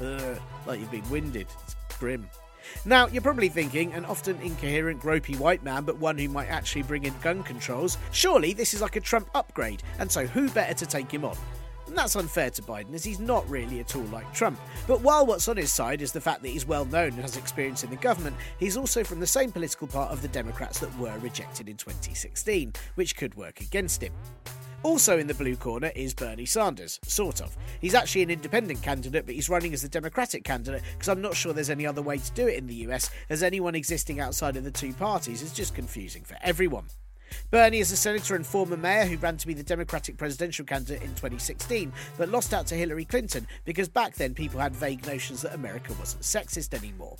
Ugh. 0.00 0.38
Like 0.66 0.80
you've 0.80 0.90
been 0.90 1.08
winded. 1.10 1.46
It's 1.64 1.76
grim. 1.98 2.28
Now, 2.84 3.06
you're 3.08 3.22
probably 3.22 3.48
thinking, 3.48 3.92
an 3.92 4.04
often 4.04 4.40
incoherent, 4.40 5.00
gropey 5.00 5.38
white 5.38 5.62
man, 5.62 5.84
but 5.84 5.98
one 5.98 6.18
who 6.18 6.28
might 6.28 6.48
actually 6.48 6.82
bring 6.82 7.04
in 7.04 7.14
gun 7.22 7.42
controls, 7.42 7.98
surely 8.12 8.52
this 8.52 8.74
is 8.74 8.82
like 8.82 8.96
a 8.96 9.00
Trump 9.00 9.28
upgrade, 9.34 9.82
and 9.98 10.10
so 10.10 10.26
who 10.26 10.48
better 10.50 10.74
to 10.74 10.86
take 10.86 11.10
him 11.10 11.24
on? 11.24 11.36
And 11.86 11.96
that's 11.96 12.16
unfair 12.16 12.50
to 12.50 12.62
Biden, 12.62 12.94
as 12.94 13.04
he's 13.04 13.20
not 13.20 13.48
really 13.48 13.80
at 13.80 13.94
all 13.94 14.02
like 14.04 14.32
Trump. 14.32 14.58
But 14.86 15.02
while 15.02 15.26
what's 15.26 15.48
on 15.48 15.56
his 15.56 15.72
side 15.72 16.02
is 16.02 16.12
the 16.12 16.20
fact 16.20 16.42
that 16.42 16.48
he's 16.48 16.66
well 16.66 16.86
known 16.86 17.12
and 17.12 17.20
has 17.20 17.36
experience 17.36 17.84
in 17.84 17.90
the 17.90 17.96
government, 17.96 18.36
he's 18.58 18.76
also 18.76 19.04
from 19.04 19.20
the 19.20 19.26
same 19.26 19.52
political 19.52 19.86
part 19.86 20.10
of 20.10 20.22
the 20.22 20.28
Democrats 20.28 20.78
that 20.80 20.98
were 20.98 21.16
rejected 21.18 21.68
in 21.68 21.76
2016, 21.76 22.72
which 22.94 23.16
could 23.16 23.34
work 23.34 23.60
against 23.60 24.02
him. 24.02 24.12
Also 24.84 25.18
in 25.18 25.26
the 25.26 25.32
blue 25.32 25.56
corner 25.56 25.90
is 25.96 26.12
Bernie 26.12 26.44
Sanders, 26.44 27.00
sort 27.04 27.40
of. 27.40 27.56
He's 27.80 27.94
actually 27.94 28.22
an 28.22 28.30
independent 28.30 28.82
candidate, 28.82 29.24
but 29.24 29.34
he's 29.34 29.48
running 29.48 29.72
as 29.72 29.80
the 29.80 29.88
Democratic 29.88 30.44
candidate 30.44 30.82
because 30.92 31.08
I'm 31.08 31.22
not 31.22 31.34
sure 31.34 31.54
there's 31.54 31.70
any 31.70 31.86
other 31.86 32.02
way 32.02 32.18
to 32.18 32.32
do 32.32 32.46
it 32.46 32.58
in 32.58 32.66
the 32.66 32.74
US, 32.86 33.08
as 33.30 33.42
anyone 33.42 33.74
existing 33.74 34.20
outside 34.20 34.58
of 34.58 34.64
the 34.64 34.70
two 34.70 34.92
parties 34.92 35.40
is 35.40 35.54
just 35.54 35.74
confusing 35.74 36.22
for 36.22 36.36
everyone. 36.42 36.84
Bernie 37.50 37.78
is 37.78 37.92
a 37.92 37.96
senator 37.96 38.36
and 38.36 38.46
former 38.46 38.76
mayor 38.76 39.06
who 39.06 39.16
ran 39.16 39.38
to 39.38 39.46
be 39.46 39.54
the 39.54 39.62
Democratic 39.62 40.18
presidential 40.18 40.66
candidate 40.66 41.02
in 41.02 41.14
2016, 41.14 41.90
but 42.18 42.28
lost 42.28 42.52
out 42.52 42.66
to 42.66 42.74
Hillary 42.74 43.06
Clinton 43.06 43.46
because 43.64 43.88
back 43.88 44.14
then 44.14 44.34
people 44.34 44.60
had 44.60 44.76
vague 44.76 45.06
notions 45.06 45.40
that 45.42 45.54
America 45.54 45.94
wasn't 45.98 46.22
sexist 46.22 46.74
anymore. 46.74 47.16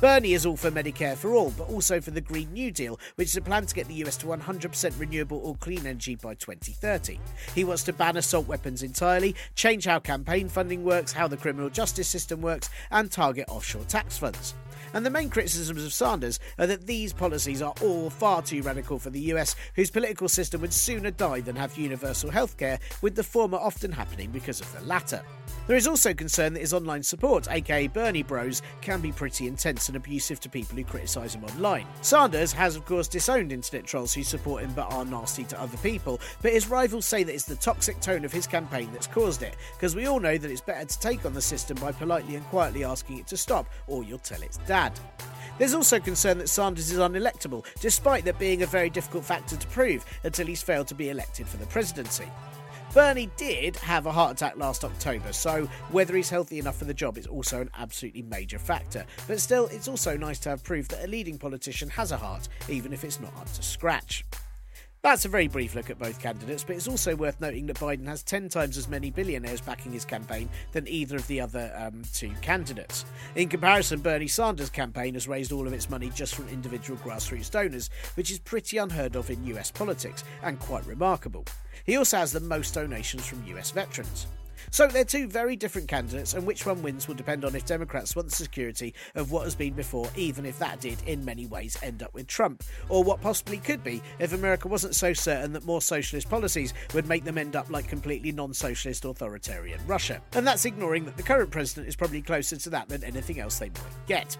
Bernie 0.00 0.32
is 0.32 0.46
all 0.46 0.56
for 0.56 0.70
Medicare 0.70 1.14
for 1.14 1.34
all, 1.34 1.50
but 1.50 1.68
also 1.68 2.00
for 2.00 2.10
the 2.10 2.22
Green 2.22 2.50
New 2.54 2.70
Deal, 2.70 2.98
which 3.16 3.28
is 3.28 3.36
a 3.36 3.42
plan 3.42 3.66
to 3.66 3.74
get 3.74 3.86
the 3.86 4.02
US 4.06 4.16
to 4.16 4.26
100% 4.26 4.98
renewable 4.98 5.36
or 5.44 5.56
clean 5.56 5.86
energy 5.86 6.14
by 6.14 6.32
2030. 6.36 7.20
He 7.54 7.64
wants 7.64 7.82
to 7.82 7.92
ban 7.92 8.16
assault 8.16 8.48
weapons 8.48 8.82
entirely, 8.82 9.36
change 9.56 9.84
how 9.84 9.98
campaign 9.98 10.48
funding 10.48 10.84
works, 10.84 11.12
how 11.12 11.28
the 11.28 11.36
criminal 11.36 11.68
justice 11.68 12.08
system 12.08 12.40
works, 12.40 12.70
and 12.90 13.12
target 13.12 13.44
offshore 13.50 13.84
tax 13.84 14.16
funds. 14.16 14.54
And 14.94 15.04
the 15.04 15.10
main 15.10 15.28
criticisms 15.28 15.84
of 15.84 15.92
Sanders 15.92 16.40
are 16.58 16.66
that 16.66 16.86
these 16.86 17.12
policies 17.12 17.60
are 17.60 17.74
all 17.82 18.08
far 18.08 18.40
too 18.40 18.62
radical 18.62 18.98
for 18.98 19.10
the 19.10 19.20
US, 19.34 19.54
whose 19.76 19.90
political 19.90 20.30
system 20.30 20.62
would 20.62 20.72
sooner 20.72 21.10
die 21.10 21.42
than 21.42 21.56
have 21.56 21.76
universal 21.76 22.30
healthcare, 22.30 22.78
with 23.02 23.16
the 23.16 23.22
former 23.22 23.58
often 23.58 23.92
happening 23.92 24.30
because 24.30 24.62
of 24.62 24.72
the 24.72 24.80
latter. 24.80 25.22
There 25.70 25.76
is 25.76 25.86
also 25.86 26.12
concern 26.12 26.54
that 26.54 26.62
his 26.62 26.74
online 26.74 27.04
support, 27.04 27.46
aka 27.48 27.86
Bernie 27.86 28.24
Bros, 28.24 28.60
can 28.80 29.00
be 29.00 29.12
pretty 29.12 29.46
intense 29.46 29.86
and 29.86 29.96
abusive 29.96 30.40
to 30.40 30.48
people 30.48 30.76
who 30.76 30.82
criticise 30.82 31.36
him 31.36 31.44
online. 31.44 31.86
Sanders 32.00 32.52
has, 32.52 32.74
of 32.74 32.84
course, 32.84 33.06
disowned 33.06 33.52
internet 33.52 33.86
trolls 33.86 34.12
who 34.12 34.24
support 34.24 34.64
him 34.64 34.72
but 34.74 34.92
are 34.92 35.04
nasty 35.04 35.44
to 35.44 35.60
other 35.60 35.76
people, 35.76 36.20
but 36.42 36.52
his 36.52 36.66
rivals 36.66 37.06
say 37.06 37.22
that 37.22 37.32
it's 37.32 37.44
the 37.44 37.54
toxic 37.54 38.00
tone 38.00 38.24
of 38.24 38.32
his 38.32 38.48
campaign 38.48 38.88
that's 38.92 39.06
caused 39.06 39.44
it, 39.44 39.56
because 39.76 39.94
we 39.94 40.06
all 40.06 40.18
know 40.18 40.36
that 40.36 40.50
it's 40.50 40.60
better 40.60 40.84
to 40.84 40.98
take 40.98 41.24
on 41.24 41.34
the 41.34 41.40
system 41.40 41.76
by 41.76 41.92
politely 41.92 42.34
and 42.34 42.44
quietly 42.46 42.82
asking 42.82 43.20
it 43.20 43.28
to 43.28 43.36
stop, 43.36 43.68
or 43.86 44.02
you'll 44.02 44.18
tell 44.18 44.42
its 44.42 44.56
dad. 44.66 44.98
There's 45.56 45.74
also 45.74 46.00
concern 46.00 46.38
that 46.38 46.48
Sanders 46.48 46.90
is 46.90 46.98
unelectable, 46.98 47.64
despite 47.80 48.24
that 48.24 48.40
being 48.40 48.64
a 48.64 48.66
very 48.66 48.90
difficult 48.90 49.24
factor 49.24 49.54
to 49.54 49.66
prove 49.68 50.04
until 50.24 50.48
he's 50.48 50.64
failed 50.64 50.88
to 50.88 50.96
be 50.96 51.10
elected 51.10 51.46
for 51.46 51.58
the 51.58 51.66
presidency. 51.66 52.26
Bernie 52.92 53.30
did 53.36 53.76
have 53.76 54.06
a 54.06 54.12
heart 54.12 54.32
attack 54.32 54.56
last 54.56 54.84
October, 54.84 55.32
so 55.32 55.68
whether 55.92 56.16
he's 56.16 56.28
healthy 56.28 56.58
enough 56.58 56.76
for 56.76 56.86
the 56.86 56.94
job 56.94 57.18
is 57.18 57.26
also 57.28 57.60
an 57.60 57.70
absolutely 57.78 58.22
major 58.22 58.58
factor. 58.58 59.06
But 59.28 59.40
still, 59.40 59.66
it's 59.66 59.86
also 59.86 60.16
nice 60.16 60.40
to 60.40 60.48
have 60.48 60.64
proof 60.64 60.88
that 60.88 61.04
a 61.04 61.06
leading 61.06 61.38
politician 61.38 61.88
has 61.90 62.10
a 62.10 62.16
heart, 62.16 62.48
even 62.68 62.92
if 62.92 63.04
it's 63.04 63.20
not 63.20 63.32
up 63.36 63.52
to 63.52 63.62
scratch. 63.62 64.24
That's 65.02 65.24
a 65.24 65.30
very 65.30 65.48
brief 65.48 65.74
look 65.74 65.88
at 65.88 65.98
both 65.98 66.20
candidates, 66.20 66.62
but 66.62 66.76
it's 66.76 66.86
also 66.86 67.16
worth 67.16 67.40
noting 67.40 67.64
that 67.66 67.78
Biden 67.78 68.06
has 68.06 68.22
10 68.22 68.50
times 68.50 68.76
as 68.76 68.86
many 68.86 69.10
billionaires 69.10 69.62
backing 69.62 69.92
his 69.92 70.04
campaign 70.04 70.50
than 70.72 70.86
either 70.86 71.16
of 71.16 71.26
the 71.26 71.40
other 71.40 71.72
um, 71.74 72.02
two 72.12 72.32
candidates. 72.42 73.06
In 73.34 73.48
comparison, 73.48 74.00
Bernie 74.00 74.28
Sanders' 74.28 74.68
campaign 74.68 75.14
has 75.14 75.26
raised 75.26 75.52
all 75.52 75.66
of 75.66 75.72
its 75.72 75.88
money 75.88 76.10
just 76.14 76.34
from 76.34 76.48
individual 76.48 76.98
grassroots 76.98 77.50
donors, 77.50 77.88
which 78.14 78.30
is 78.30 78.38
pretty 78.40 78.76
unheard 78.76 79.16
of 79.16 79.30
in 79.30 79.42
US 79.46 79.70
politics 79.70 80.22
and 80.42 80.60
quite 80.60 80.86
remarkable. 80.86 81.46
He 81.86 81.96
also 81.96 82.18
has 82.18 82.32
the 82.32 82.40
most 82.40 82.74
donations 82.74 83.24
from 83.24 83.42
US 83.46 83.70
veterans. 83.70 84.26
So 84.72 84.86
they're 84.86 85.04
two 85.04 85.26
very 85.26 85.56
different 85.56 85.88
candidates, 85.88 86.34
and 86.34 86.46
which 86.46 86.64
one 86.64 86.80
wins 86.82 87.08
will 87.08 87.16
depend 87.16 87.44
on 87.44 87.56
if 87.56 87.66
Democrats 87.66 88.14
want 88.14 88.28
the 88.28 88.36
security 88.36 88.94
of 89.16 89.32
what 89.32 89.44
has 89.44 89.56
been 89.56 89.74
before, 89.74 90.08
even 90.16 90.46
if 90.46 90.58
that 90.60 90.80
did, 90.80 91.02
in 91.06 91.24
many 91.24 91.46
ways, 91.46 91.76
end 91.82 92.04
up 92.04 92.14
with 92.14 92.28
Trump, 92.28 92.62
or 92.88 93.02
what 93.02 93.20
possibly 93.20 93.56
could 93.56 93.82
be 93.82 94.00
if 94.20 94.32
America 94.32 94.68
wasn't 94.68 94.94
so 94.94 95.12
certain 95.12 95.52
that 95.52 95.64
more 95.64 95.82
socialist 95.82 96.30
policies 96.30 96.72
would 96.94 97.08
make 97.08 97.24
them 97.24 97.36
end 97.36 97.56
up 97.56 97.68
like 97.68 97.88
completely 97.88 98.30
non 98.30 98.54
socialist 98.54 99.04
authoritarian 99.04 99.80
Russia. 99.88 100.22
And 100.34 100.46
that's 100.46 100.64
ignoring 100.64 101.04
that 101.04 101.16
the 101.16 101.22
current 101.24 101.50
president 101.50 101.88
is 101.88 101.96
probably 101.96 102.22
closer 102.22 102.56
to 102.56 102.70
that 102.70 102.88
than 102.88 103.02
anything 103.02 103.40
else 103.40 103.58
they 103.58 103.70
might 103.70 104.06
get. 104.06 104.36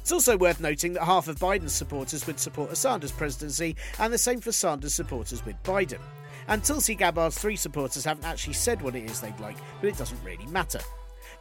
It's 0.00 0.12
also 0.12 0.36
worth 0.36 0.60
noting 0.60 0.92
that 0.92 1.04
half 1.04 1.28
of 1.28 1.38
Biden's 1.38 1.72
supporters 1.72 2.26
would 2.26 2.38
support 2.38 2.70
a 2.70 2.76
Sanders 2.76 3.10
presidency, 3.10 3.74
and 3.98 4.12
the 4.12 4.18
same 4.18 4.38
for 4.38 4.52
Sanders 4.52 4.94
supporters 4.94 5.44
with 5.44 5.60
Biden. 5.62 6.00
And 6.48 6.62
Tulsi 6.62 6.94
Gabbard's 6.94 7.38
three 7.38 7.56
supporters 7.56 8.04
haven't 8.04 8.24
actually 8.24 8.54
said 8.54 8.82
what 8.82 8.96
it 8.96 9.10
is 9.10 9.20
they'd 9.20 9.38
like, 9.40 9.56
but 9.80 9.88
it 9.88 9.98
doesn't 9.98 10.22
really 10.24 10.46
matter. 10.46 10.80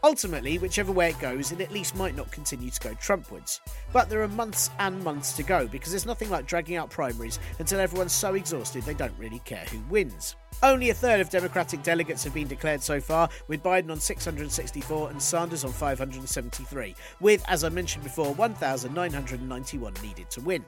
Ultimately, 0.04 0.58
whichever 0.58 0.91
way 0.91 1.12
it 1.12 1.20
goes, 1.20 1.54
it 1.54 1.62
at 1.62 1.72
least 1.72 1.95
might 1.95 2.16
not 2.16 2.30
continue 2.30 2.70
to 2.70 2.80
go 2.82 2.93
Trumpwards. 2.95 3.62
But 3.93 4.10
there 4.10 4.22
are 4.22 4.28
months 4.28 4.70
and 4.80 5.01
months 5.01 5.32
to 5.34 5.43
go 5.43 5.66
because 5.66 5.91
there's 5.91 6.06
nothing 6.06 6.30
like 6.30 6.45
dragging 6.45 6.76
out 6.76 6.89
primaries 6.89 7.39
until 7.60 7.80
everyone's 7.80 8.12
so 8.12 8.34
exhausted 8.34 8.84
they 8.84 8.93
don't 8.93 9.18
really 9.18 9.39
care 9.39 9.64
who 9.72 9.80
wins. 9.89 10.36
Only 10.62 10.89
a 10.89 10.93
third 10.93 11.22
of 11.22 11.30
Democratic 11.30 11.84
delegates 11.84 12.24
have 12.26 12.34
been 12.34 12.47
declared 12.47 12.82
so 12.82 12.99
far, 12.99 13.30
with 13.47 13.64
Biden 13.64 13.91
on 13.91 13.99
664 13.99 15.10
and 15.10 15.22
Sanders 15.22 15.64
on 15.64 15.72
573, 15.72 16.95
with, 17.22 17.43
as 17.47 17.64
I 17.64 17.70
mentioned 17.70 18.04
before, 18.04 18.34
1,991 18.34 19.93
needed 20.04 20.30
to 20.32 20.41
win. 20.41 20.66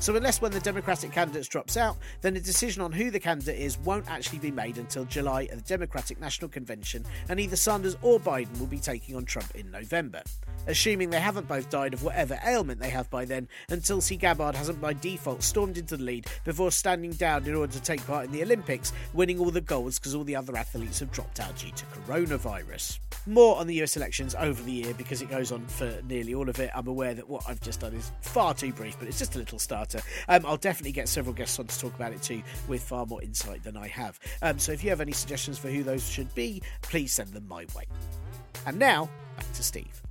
So, 0.00 0.14
unless 0.14 0.40
of 0.40 0.52
the 0.52 0.60
Democratic 0.60 1.10
candidates 1.10 1.48
drops 1.48 1.76
out, 1.76 1.96
then 2.20 2.36
a 2.36 2.40
decision 2.40 2.82
on 2.82 2.92
who 2.92 3.10
the 3.10 3.18
candidate 3.18 3.58
is 3.58 3.78
won't 3.78 4.08
actually 4.08 4.38
be 4.38 4.52
made 4.52 4.78
until 4.78 5.04
July 5.04 5.44
at 5.44 5.56
the 5.56 5.62
Democratic 5.62 6.20
National 6.20 6.48
Convention, 6.48 7.04
and 7.28 7.40
either 7.40 7.56
Sanders 7.56 7.96
or 8.00 8.20
Biden 8.20 8.56
will 8.60 8.66
be 8.66 8.78
taking 8.78 9.16
on 9.16 9.24
Trump 9.24 9.52
in 9.56 9.68
November. 9.72 10.22
Assuming 10.68 11.08
they 11.08 11.18
haven't 11.18 11.48
both 11.48 11.70
died 11.70 11.94
of 11.94 12.02
whatever 12.04 12.38
ailment 12.44 12.78
they 12.78 12.90
have 12.90 13.08
by 13.08 13.24
then, 13.24 13.48
and 13.70 13.82
Tulsi 13.82 14.16
Gabbard 14.16 14.54
hasn't 14.54 14.80
by 14.80 14.92
default 14.92 15.42
stormed 15.42 15.78
into 15.78 15.96
the 15.96 16.04
lead 16.04 16.26
before 16.44 16.70
standing 16.70 17.12
down 17.12 17.46
in 17.46 17.54
order 17.54 17.72
to 17.72 17.80
take 17.80 18.06
part 18.06 18.26
in 18.26 18.32
the 18.32 18.42
Olympics, 18.42 18.92
winning 19.14 19.38
all 19.38 19.50
the 19.50 19.62
golds 19.62 19.98
because 19.98 20.14
all 20.14 20.24
the 20.24 20.36
other 20.36 20.54
athletes 20.56 21.00
have 21.00 21.10
dropped 21.10 21.40
out 21.40 21.56
due 21.56 21.70
to 21.70 21.86
coronavirus. 21.86 22.98
More 23.26 23.56
on 23.56 23.66
the 23.66 23.82
US 23.82 23.96
elections 23.96 24.34
over 24.34 24.62
the 24.62 24.70
year 24.70 24.92
because 24.92 25.22
it 25.22 25.30
goes 25.30 25.52
on 25.52 25.66
for 25.66 25.90
nearly 26.06 26.34
all 26.34 26.50
of 26.50 26.60
it. 26.60 26.70
I'm 26.74 26.86
aware 26.86 27.14
that 27.14 27.26
what 27.26 27.44
I've 27.48 27.60
just 27.62 27.80
done 27.80 27.94
is 27.94 28.12
far 28.20 28.52
too 28.52 28.72
brief, 28.72 28.98
but 28.98 29.08
it's 29.08 29.18
just 29.18 29.36
a 29.36 29.38
little 29.38 29.58
starter. 29.58 30.00
Um, 30.28 30.44
I'll 30.44 30.58
definitely 30.58 30.92
get 30.92 31.08
several 31.08 31.34
guests 31.34 31.58
on 31.58 31.66
to 31.66 31.78
talk 31.80 31.94
about 31.94 32.12
it 32.12 32.22
too 32.22 32.42
with 32.68 32.82
far 32.82 33.06
more 33.06 33.22
insight 33.22 33.64
than 33.64 33.76
I 33.78 33.88
have. 33.88 34.20
Um, 34.42 34.58
so 34.58 34.72
if 34.72 34.84
you 34.84 34.90
have 34.90 35.00
any 35.00 35.12
suggestions 35.12 35.58
for 35.58 35.68
who 35.68 35.82
those 35.82 36.06
should 36.06 36.34
be, 36.34 36.62
please 36.82 37.12
send 37.12 37.30
them 37.32 37.48
my 37.48 37.64
way. 37.74 37.84
And 38.66 38.78
now, 38.78 39.08
back 39.36 39.50
to 39.54 39.62
Steve. 39.62 40.02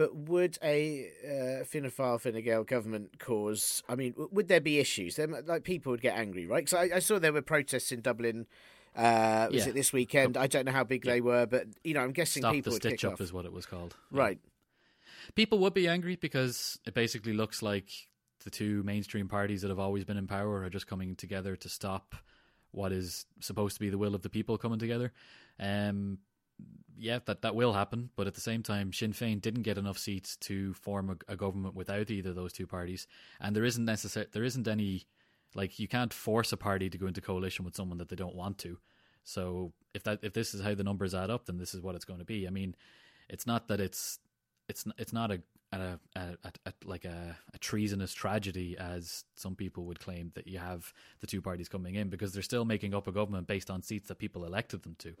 But 0.00 0.16
would 0.16 0.56
a 0.62 1.10
uh, 1.22 1.64
Fianna 1.64 1.90
Fáil 1.90 2.18
Fine 2.18 2.40
Gael 2.40 2.64
government 2.64 3.18
cause? 3.18 3.82
I 3.86 3.96
mean, 3.96 4.14
would 4.16 4.48
there 4.48 4.58
be 4.58 4.78
issues? 4.78 5.16
There, 5.16 5.26
like 5.26 5.62
people 5.62 5.90
would 5.90 6.00
get 6.00 6.16
angry, 6.16 6.46
right? 6.46 6.64
Because 6.64 6.90
I, 6.90 6.96
I, 6.96 6.98
saw 7.00 7.18
there 7.18 7.34
were 7.34 7.42
protests 7.42 7.92
in 7.92 8.00
Dublin. 8.00 8.46
Uh, 8.96 9.48
was 9.52 9.64
yeah. 9.64 9.68
it 9.68 9.74
this 9.74 9.92
weekend? 9.92 10.38
I 10.38 10.46
don't 10.46 10.64
know 10.64 10.72
how 10.72 10.84
big 10.84 11.04
yeah. 11.04 11.12
they 11.12 11.20
were, 11.20 11.44
but 11.44 11.66
you 11.84 11.92
know, 11.92 12.00
I'm 12.00 12.12
guessing 12.12 12.40
Stop 12.40 12.54
people 12.54 12.72
the 12.72 12.76
stitch 12.76 13.04
up 13.04 13.12
off. 13.12 13.20
is 13.20 13.30
what 13.30 13.44
it 13.44 13.52
was 13.52 13.66
called. 13.66 13.94
Right. 14.10 14.38
People 15.34 15.58
would 15.58 15.74
be 15.74 15.86
angry 15.86 16.16
because 16.16 16.78
it 16.86 16.94
basically 16.94 17.34
looks 17.34 17.60
like 17.60 17.90
the 18.44 18.48
two 18.48 18.82
mainstream 18.84 19.28
parties 19.28 19.60
that 19.60 19.68
have 19.68 19.78
always 19.78 20.06
been 20.06 20.16
in 20.16 20.26
power 20.26 20.62
are 20.62 20.70
just 20.70 20.86
coming 20.86 21.14
together 21.14 21.56
to 21.56 21.68
stop 21.68 22.14
what 22.70 22.90
is 22.90 23.26
supposed 23.40 23.74
to 23.74 23.80
be 23.80 23.90
the 23.90 23.98
will 23.98 24.14
of 24.14 24.22
the 24.22 24.30
people 24.30 24.56
coming 24.56 24.78
together. 24.78 25.12
Um, 25.58 26.20
yeah, 26.98 27.18
that, 27.24 27.42
that 27.42 27.54
will 27.54 27.72
happen. 27.72 28.10
But 28.14 28.26
at 28.26 28.34
the 28.34 28.40
same 28.40 28.62
time, 28.62 28.92
Sinn 28.92 29.12
Féin 29.12 29.40
didn't 29.40 29.62
get 29.62 29.78
enough 29.78 29.98
seats 29.98 30.36
to 30.36 30.74
form 30.74 31.18
a, 31.28 31.32
a 31.32 31.36
government 31.36 31.74
without 31.74 32.10
either 32.10 32.30
of 32.30 32.36
those 32.36 32.52
two 32.52 32.66
parties, 32.66 33.06
and 33.40 33.56
there 33.56 33.64
isn't 33.64 33.84
necessary 33.84 34.26
there 34.32 34.44
isn't 34.44 34.68
any 34.68 35.06
like 35.54 35.78
you 35.78 35.88
can't 35.88 36.12
force 36.12 36.52
a 36.52 36.56
party 36.56 36.90
to 36.90 36.98
go 36.98 37.06
into 37.06 37.20
coalition 37.20 37.64
with 37.64 37.74
someone 37.74 37.98
that 37.98 38.08
they 38.08 38.16
don't 38.16 38.36
want 38.36 38.58
to. 38.58 38.78
So 39.24 39.72
if 39.94 40.02
that 40.04 40.20
if 40.22 40.32
this 40.32 40.54
is 40.54 40.62
how 40.62 40.74
the 40.74 40.84
numbers 40.84 41.14
add 41.14 41.30
up, 41.30 41.46
then 41.46 41.58
this 41.58 41.74
is 41.74 41.80
what 41.80 41.94
it's 41.94 42.04
going 42.04 42.20
to 42.20 42.24
be. 42.24 42.46
I 42.46 42.50
mean, 42.50 42.74
it's 43.28 43.46
not 43.46 43.68
that 43.68 43.80
it's 43.80 44.18
it's 44.68 44.84
it's 44.98 45.12
not 45.12 45.30
a 45.30 45.40
a, 45.72 45.98
a, 46.16 46.52
a, 46.66 46.72
like 46.84 47.04
a 47.04 47.36
treasonous 47.60 48.12
tragedy 48.12 48.76
as 48.76 49.24
some 49.36 49.54
people 49.54 49.84
would 49.84 50.00
claim 50.00 50.32
that 50.34 50.48
you 50.48 50.58
have 50.58 50.92
the 51.20 51.26
two 51.26 51.40
parties 51.40 51.68
coming 51.68 51.94
in 51.94 52.08
because 52.08 52.32
they're 52.32 52.42
still 52.42 52.64
making 52.64 52.92
up 52.92 53.06
a 53.06 53.12
government 53.12 53.46
based 53.46 53.70
on 53.70 53.82
seats 53.82 54.08
that 54.08 54.18
people 54.18 54.44
elected 54.44 54.82
them 54.82 54.96
to. 54.98 55.14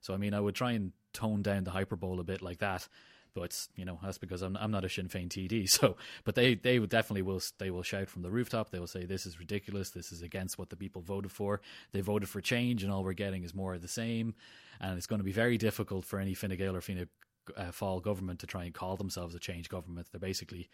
So 0.00 0.14
I 0.14 0.16
mean, 0.16 0.34
I 0.34 0.40
would 0.40 0.54
try 0.54 0.72
and 0.72 0.92
tone 1.12 1.42
down 1.42 1.64
the 1.64 1.70
hyperbole 1.70 2.20
a 2.20 2.24
bit 2.24 2.42
like 2.42 2.58
that. 2.58 2.88
But 3.34 3.68
you 3.76 3.84
know 3.84 3.98
that's 4.02 4.16
because 4.16 4.40
I'm 4.40 4.56
I'm 4.56 4.70
not 4.70 4.84
a 4.84 4.88
Sinn 4.88 5.08
Féin 5.08 5.28
TD. 5.28 5.68
So, 5.70 5.96
but 6.24 6.34
they 6.34 6.54
they 6.54 6.78
definitely 6.78 7.22
will 7.22 7.42
they 7.58 7.70
will 7.70 7.82
shout 7.82 8.08
from 8.08 8.22
the 8.22 8.30
rooftop. 8.30 8.70
They 8.70 8.78
will 8.78 8.86
say 8.86 9.04
this 9.04 9.26
is 9.26 9.38
ridiculous. 9.38 9.90
This 9.90 10.10
is 10.10 10.22
against 10.22 10.58
what 10.58 10.70
the 10.70 10.76
people 10.76 11.02
voted 11.02 11.30
for. 11.30 11.60
They 11.92 12.00
voted 12.00 12.30
for 12.30 12.40
change, 12.40 12.82
and 12.82 12.90
all 12.90 13.04
we're 13.04 13.12
getting 13.12 13.44
is 13.44 13.54
more 13.54 13.74
of 13.74 13.82
the 13.82 13.88
same. 13.88 14.34
And 14.80 14.96
it's 14.96 15.06
going 15.06 15.20
to 15.20 15.24
be 15.24 15.32
very 15.32 15.58
difficult 15.58 16.04
for 16.06 16.18
any 16.18 16.34
Fine 16.34 16.56
Gael 16.56 16.76
or 16.76 16.82
uh, 17.56 17.70
Fáil 17.70 18.02
government 18.02 18.40
to 18.40 18.46
try 18.46 18.64
and 18.64 18.74
call 18.74 18.96
themselves 18.96 19.34
a 19.34 19.38
change 19.38 19.68
government. 19.68 20.08
They're 20.10 20.18
basically 20.18 20.68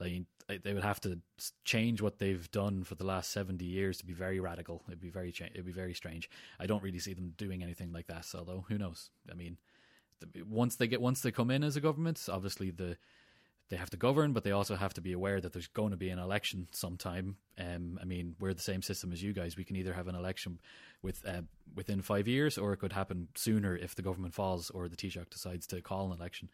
they 0.00 0.24
they 0.64 0.74
would 0.74 0.82
have 0.82 1.00
to 1.00 1.20
change 1.64 2.02
what 2.02 2.18
they've 2.18 2.50
done 2.50 2.82
for 2.82 2.96
the 2.96 3.06
last 3.06 3.30
70 3.30 3.64
years 3.64 3.98
to 3.98 4.06
be 4.06 4.12
very 4.12 4.40
radical. 4.40 4.82
It'd 4.88 5.00
be 5.00 5.10
very 5.10 5.32
it'd 5.38 5.64
be 5.64 5.72
very 5.72 5.94
strange. 5.94 6.28
I 6.58 6.66
don't 6.66 6.82
really 6.82 6.98
see 6.98 7.14
them 7.14 7.34
doing 7.36 7.62
anything 7.62 7.92
like 7.92 8.08
that 8.08 8.26
although 8.34 8.64
who 8.68 8.78
knows? 8.78 9.10
I 9.30 9.34
mean 9.34 9.58
once 10.48 10.76
they 10.76 10.86
get 10.86 11.00
once 11.00 11.20
they 11.20 11.30
come 11.30 11.50
in 11.50 11.64
as 11.64 11.76
a 11.76 11.80
government 11.80 12.28
obviously 12.30 12.70
the 12.70 12.96
they 13.70 13.76
have 13.76 13.88
to 13.90 13.96
govern 13.96 14.32
but 14.32 14.42
they 14.42 14.50
also 14.50 14.74
have 14.74 14.92
to 14.94 15.00
be 15.00 15.12
aware 15.12 15.40
that 15.40 15.52
there's 15.52 15.68
going 15.68 15.92
to 15.92 15.96
be 15.96 16.10
an 16.10 16.18
election 16.18 16.66
sometime. 16.72 17.36
Um, 17.58 17.98
i 18.02 18.04
mean 18.04 18.34
we're 18.40 18.54
the 18.54 18.60
same 18.60 18.82
system 18.82 19.12
as 19.12 19.22
you 19.22 19.32
guys. 19.32 19.56
We 19.56 19.64
can 19.64 19.76
either 19.76 19.92
have 19.92 20.08
an 20.08 20.16
election 20.16 20.58
with 21.02 21.24
uh, 21.26 21.42
within 21.76 22.02
5 22.02 22.26
years 22.26 22.58
or 22.58 22.72
it 22.72 22.78
could 22.78 22.92
happen 22.92 23.28
sooner 23.34 23.76
if 23.76 23.94
the 23.94 24.02
government 24.02 24.34
falls 24.34 24.70
or 24.70 24.88
the 24.88 24.96
taoiseach 24.96 25.30
decides 25.30 25.66
to 25.68 25.80
call 25.80 26.06
an 26.06 26.18
election 26.18 26.50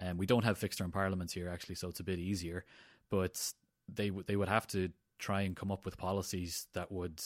um, 0.00 0.16
we 0.16 0.26
don't 0.26 0.44
have 0.44 0.58
fixed 0.58 0.78
term 0.78 0.90
parliaments 0.90 1.32
here 1.32 1.48
actually, 1.48 1.74
so 1.74 1.88
it's 1.88 2.00
a 2.00 2.04
bit 2.04 2.18
easier. 2.18 2.64
But 3.10 3.52
they 3.88 4.10
they 4.10 4.36
would 4.36 4.48
have 4.48 4.66
to 4.68 4.90
try 5.18 5.42
and 5.42 5.56
come 5.56 5.72
up 5.72 5.84
with 5.84 5.96
policies 5.96 6.66
that 6.74 6.92
would 6.92 7.20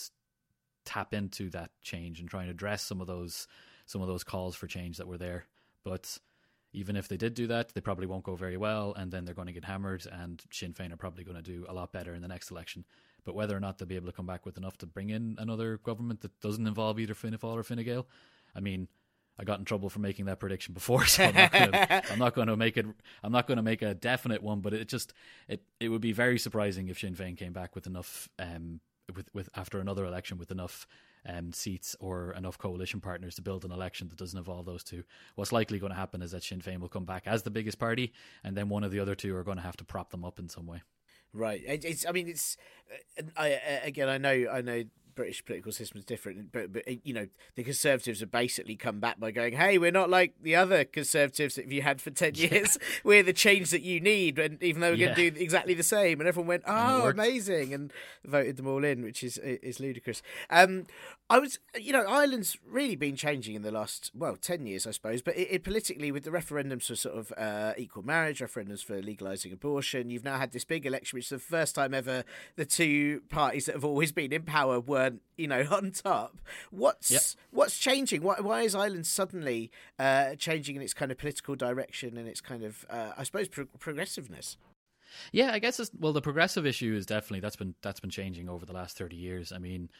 tap 0.84 1.12
into 1.12 1.50
that 1.50 1.70
change 1.82 2.20
and 2.20 2.28
try 2.28 2.42
and 2.42 2.50
address 2.50 2.82
some 2.82 3.00
of 3.00 3.06
those 3.06 3.46
some 3.86 4.02
of 4.02 4.08
those 4.08 4.24
calls 4.24 4.54
for 4.54 4.66
change 4.66 4.98
that 4.98 5.08
were 5.08 5.18
there. 5.18 5.46
But 5.84 6.18
even 6.72 6.94
if 6.94 7.08
they 7.08 7.16
did 7.16 7.34
do 7.34 7.48
that, 7.48 7.74
they 7.74 7.80
probably 7.80 8.06
won't 8.06 8.22
go 8.22 8.36
very 8.36 8.56
well, 8.56 8.94
and 8.94 9.10
then 9.10 9.24
they're 9.24 9.34
going 9.34 9.48
to 9.48 9.52
get 9.52 9.64
hammered, 9.64 10.06
and 10.06 10.40
Sinn 10.52 10.72
Féin 10.72 10.92
are 10.92 10.96
probably 10.96 11.24
going 11.24 11.36
to 11.36 11.42
do 11.42 11.66
a 11.68 11.74
lot 11.74 11.92
better 11.92 12.14
in 12.14 12.22
the 12.22 12.28
next 12.28 12.52
election. 12.52 12.84
But 13.24 13.34
whether 13.34 13.56
or 13.56 13.60
not 13.60 13.78
they'll 13.78 13.88
be 13.88 13.96
able 13.96 14.06
to 14.06 14.12
come 14.12 14.26
back 14.26 14.46
with 14.46 14.56
enough 14.56 14.78
to 14.78 14.86
bring 14.86 15.10
in 15.10 15.36
another 15.38 15.78
government 15.78 16.20
that 16.20 16.38
doesn't 16.40 16.66
involve 16.66 17.00
either 17.00 17.14
Fianna 17.14 17.38
Fáil 17.38 17.56
or 17.56 17.64
Fine 17.64 17.82
Gael, 17.82 18.06
I 18.54 18.60
mean, 18.60 18.88
I 19.40 19.44
got 19.44 19.58
in 19.58 19.64
trouble 19.64 19.88
for 19.88 20.00
making 20.00 20.26
that 20.26 20.38
prediction 20.38 20.74
before, 20.74 21.06
so 21.06 21.24
I'm 21.24 21.34
not, 22.18 22.34
gonna, 22.34 22.56
make 22.56 22.76
it. 22.76 22.84
I'm 23.24 23.32
not 23.32 23.46
going 23.46 23.56
to 23.56 23.62
make 23.62 23.80
a 23.80 23.94
definite 23.94 24.42
one, 24.42 24.60
but 24.60 24.74
it 24.74 24.86
just 24.86 25.14
it 25.48 25.62
it 25.80 25.88
would 25.88 26.02
be 26.02 26.12
very 26.12 26.38
surprising 26.38 26.88
if 26.88 26.98
Sinn 26.98 27.14
Féin 27.14 27.38
came 27.38 27.54
back 27.54 27.74
with 27.74 27.86
enough 27.86 28.28
um 28.38 28.80
with 29.16 29.30
with 29.32 29.48
after 29.56 29.80
another 29.80 30.04
election 30.04 30.36
with 30.36 30.50
enough 30.50 30.86
um, 31.26 31.52
seats 31.52 31.96
or 32.00 32.32
enough 32.32 32.58
coalition 32.58 33.00
partners 33.00 33.34
to 33.36 33.42
build 33.42 33.64
an 33.64 33.72
election 33.72 34.08
that 34.08 34.18
doesn't 34.18 34.38
involve 34.38 34.66
those 34.66 34.84
two. 34.84 35.04
What's 35.36 35.52
likely 35.52 35.78
going 35.78 35.92
to 35.92 35.98
happen 35.98 36.20
is 36.20 36.32
that 36.32 36.44
Sinn 36.44 36.60
Féin 36.60 36.78
will 36.78 36.88
come 36.88 37.06
back 37.06 37.26
as 37.26 37.42
the 37.42 37.50
biggest 37.50 37.78
party, 37.78 38.12
and 38.44 38.54
then 38.54 38.68
one 38.68 38.84
of 38.84 38.90
the 38.90 39.00
other 39.00 39.14
two 39.14 39.34
are 39.36 39.44
going 39.44 39.56
to 39.56 39.62
have 39.62 39.76
to 39.78 39.84
prop 39.84 40.10
them 40.10 40.24
up 40.24 40.38
in 40.38 40.50
some 40.50 40.66
way. 40.66 40.82
Right. 41.32 41.62
It's. 41.64 42.04
I 42.04 42.12
mean, 42.12 42.28
it's. 42.28 42.56
Uh, 43.18 43.22
I 43.36 43.48
again. 43.84 44.08
I 44.08 44.18
know. 44.18 44.46
I 44.50 44.60
know 44.62 44.82
British 45.14 45.44
political 45.44 45.72
system 45.72 45.98
is 45.98 46.04
different, 46.04 46.52
but, 46.52 46.72
but 46.72 47.06
you 47.06 47.12
know 47.12 47.26
the 47.54 47.64
Conservatives 47.64 48.20
have 48.20 48.30
basically 48.30 48.76
come 48.76 49.00
back 49.00 49.18
by 49.18 49.30
going, 49.30 49.54
"Hey, 49.54 49.78
we're 49.78 49.90
not 49.90 50.10
like 50.10 50.34
the 50.40 50.56
other 50.56 50.84
Conservatives 50.84 51.54
that 51.56 51.70
you 51.70 51.82
had 51.82 52.00
for 52.00 52.10
ten 52.10 52.34
years. 52.34 52.78
we're 53.04 53.22
the 53.22 53.32
change 53.32 53.70
that 53.70 53.82
you 53.82 54.00
need." 54.00 54.38
And 54.38 54.62
even 54.62 54.80
though 54.80 54.90
we're 54.90 54.96
yeah. 54.96 55.14
going 55.14 55.16
to 55.16 55.30
do 55.30 55.40
exactly 55.40 55.74
the 55.74 55.82
same, 55.82 56.20
and 56.20 56.28
everyone 56.28 56.48
went, 56.48 56.62
"Oh, 56.66 57.06
and 57.06 57.18
amazing!" 57.18 57.74
and 57.74 57.92
voted 58.24 58.56
them 58.56 58.66
all 58.66 58.84
in, 58.84 59.02
which 59.02 59.22
is 59.22 59.38
is 59.38 59.80
ludicrous. 59.80 60.22
Um, 60.50 60.86
I 61.28 61.38
was, 61.38 61.60
you 61.78 61.92
know, 61.92 62.04
Ireland's 62.06 62.58
really 62.66 62.96
been 62.96 63.16
changing 63.16 63.54
in 63.54 63.62
the 63.62 63.70
last 63.70 64.10
well 64.14 64.36
ten 64.36 64.66
years, 64.66 64.86
I 64.86 64.90
suppose. 64.90 65.22
But 65.22 65.36
it, 65.36 65.48
it 65.50 65.64
politically, 65.64 66.12
with 66.12 66.24
the 66.24 66.30
referendums 66.30 66.86
for 66.86 66.96
sort 66.96 67.16
of 67.16 67.32
uh, 67.38 67.72
equal 67.78 68.02
marriage, 68.02 68.40
referendums 68.40 68.84
for 68.84 69.00
legalising 69.00 69.52
abortion, 69.52 70.10
you've 70.10 70.24
now 70.24 70.38
had 70.38 70.52
this 70.52 70.64
big 70.64 70.86
election, 70.86 71.16
which 71.16 71.26
is 71.26 71.30
the 71.30 71.38
first 71.38 71.74
time 71.74 71.94
ever 71.94 72.24
the 72.56 72.64
two 72.64 73.22
parties 73.28 73.66
that 73.66 73.74
have 73.74 73.84
always 73.84 74.12
been 74.12 74.32
in 74.32 74.42
power 74.42 74.80
were 74.80 74.99
weren't 75.00 75.22
you 75.36 75.48
know 75.48 75.66
on 75.70 75.90
top. 75.92 76.38
What's 76.70 77.10
yep. 77.10 77.22
what's 77.50 77.78
changing? 77.78 78.22
Why 78.22 78.36
why 78.40 78.62
is 78.62 78.74
Ireland 78.74 79.06
suddenly 79.06 79.70
uh, 79.98 80.34
changing 80.36 80.76
in 80.76 80.82
its 80.82 80.94
kind 80.94 81.10
of 81.10 81.18
political 81.18 81.54
direction 81.56 82.16
and 82.16 82.28
its 82.28 82.40
kind 82.40 82.62
of 82.62 82.84
uh, 82.90 83.12
I 83.16 83.22
suppose 83.24 83.48
pro- 83.48 83.66
progressiveness? 83.78 84.56
Yeah, 85.32 85.50
I 85.52 85.58
guess 85.58 85.80
it's, 85.80 85.90
well 85.98 86.12
the 86.12 86.20
progressive 86.20 86.66
issue 86.66 86.94
is 86.94 87.06
definitely 87.06 87.40
that's 87.40 87.56
been 87.56 87.74
that's 87.82 88.00
been 88.00 88.10
changing 88.10 88.48
over 88.48 88.66
the 88.66 88.72
last 88.72 88.96
thirty 88.96 89.16
years. 89.16 89.52
I 89.52 89.58
mean. 89.58 89.90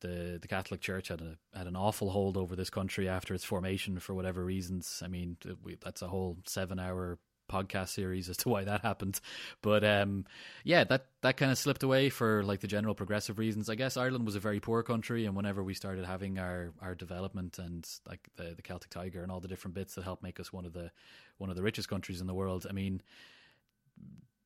The, 0.00 0.38
the 0.40 0.46
Catholic 0.46 0.80
Church 0.80 1.08
had 1.08 1.20
a 1.20 1.38
had 1.58 1.66
an 1.66 1.74
awful 1.74 2.10
hold 2.10 2.36
over 2.36 2.54
this 2.54 2.70
country 2.70 3.08
after 3.08 3.34
its 3.34 3.42
formation 3.42 3.98
for 3.98 4.14
whatever 4.14 4.44
reasons. 4.44 5.02
I 5.04 5.08
mean, 5.08 5.36
we, 5.64 5.74
that's 5.74 6.02
a 6.02 6.06
whole 6.06 6.36
seven 6.46 6.78
hour 6.78 7.18
podcast 7.48 7.88
series 7.88 8.28
as 8.28 8.36
to 8.38 8.48
why 8.48 8.64
that 8.64 8.82
happened. 8.82 9.20
But 9.62 9.84
um, 9.84 10.26
yeah, 10.64 10.84
that 10.84 11.06
that 11.22 11.36
kind 11.36 11.50
of 11.50 11.58
slipped 11.58 11.82
away 11.82 12.10
for 12.10 12.42
like 12.44 12.60
the 12.60 12.66
general 12.66 12.94
progressive 12.94 13.38
reasons. 13.38 13.68
I 13.68 13.74
guess 13.74 13.96
Ireland 13.96 14.26
was 14.26 14.36
a 14.36 14.40
very 14.40 14.60
poor 14.60 14.82
country, 14.82 15.26
and 15.26 15.34
whenever 15.34 15.62
we 15.62 15.74
started 15.74 16.04
having 16.04 16.38
our, 16.38 16.72
our 16.80 16.94
development 16.94 17.58
and 17.58 17.88
like 18.06 18.28
the 18.36 18.54
the 18.54 18.62
Celtic 18.62 18.90
Tiger 18.90 19.22
and 19.22 19.32
all 19.32 19.40
the 19.40 19.48
different 19.48 19.74
bits 19.74 19.94
that 19.94 20.04
helped 20.04 20.22
make 20.22 20.40
us 20.40 20.52
one 20.52 20.64
of 20.64 20.72
the 20.72 20.90
one 21.38 21.50
of 21.50 21.56
the 21.56 21.62
richest 21.62 21.88
countries 21.88 22.20
in 22.20 22.26
the 22.26 22.34
world, 22.34 22.66
I 22.68 22.72
mean 22.72 23.02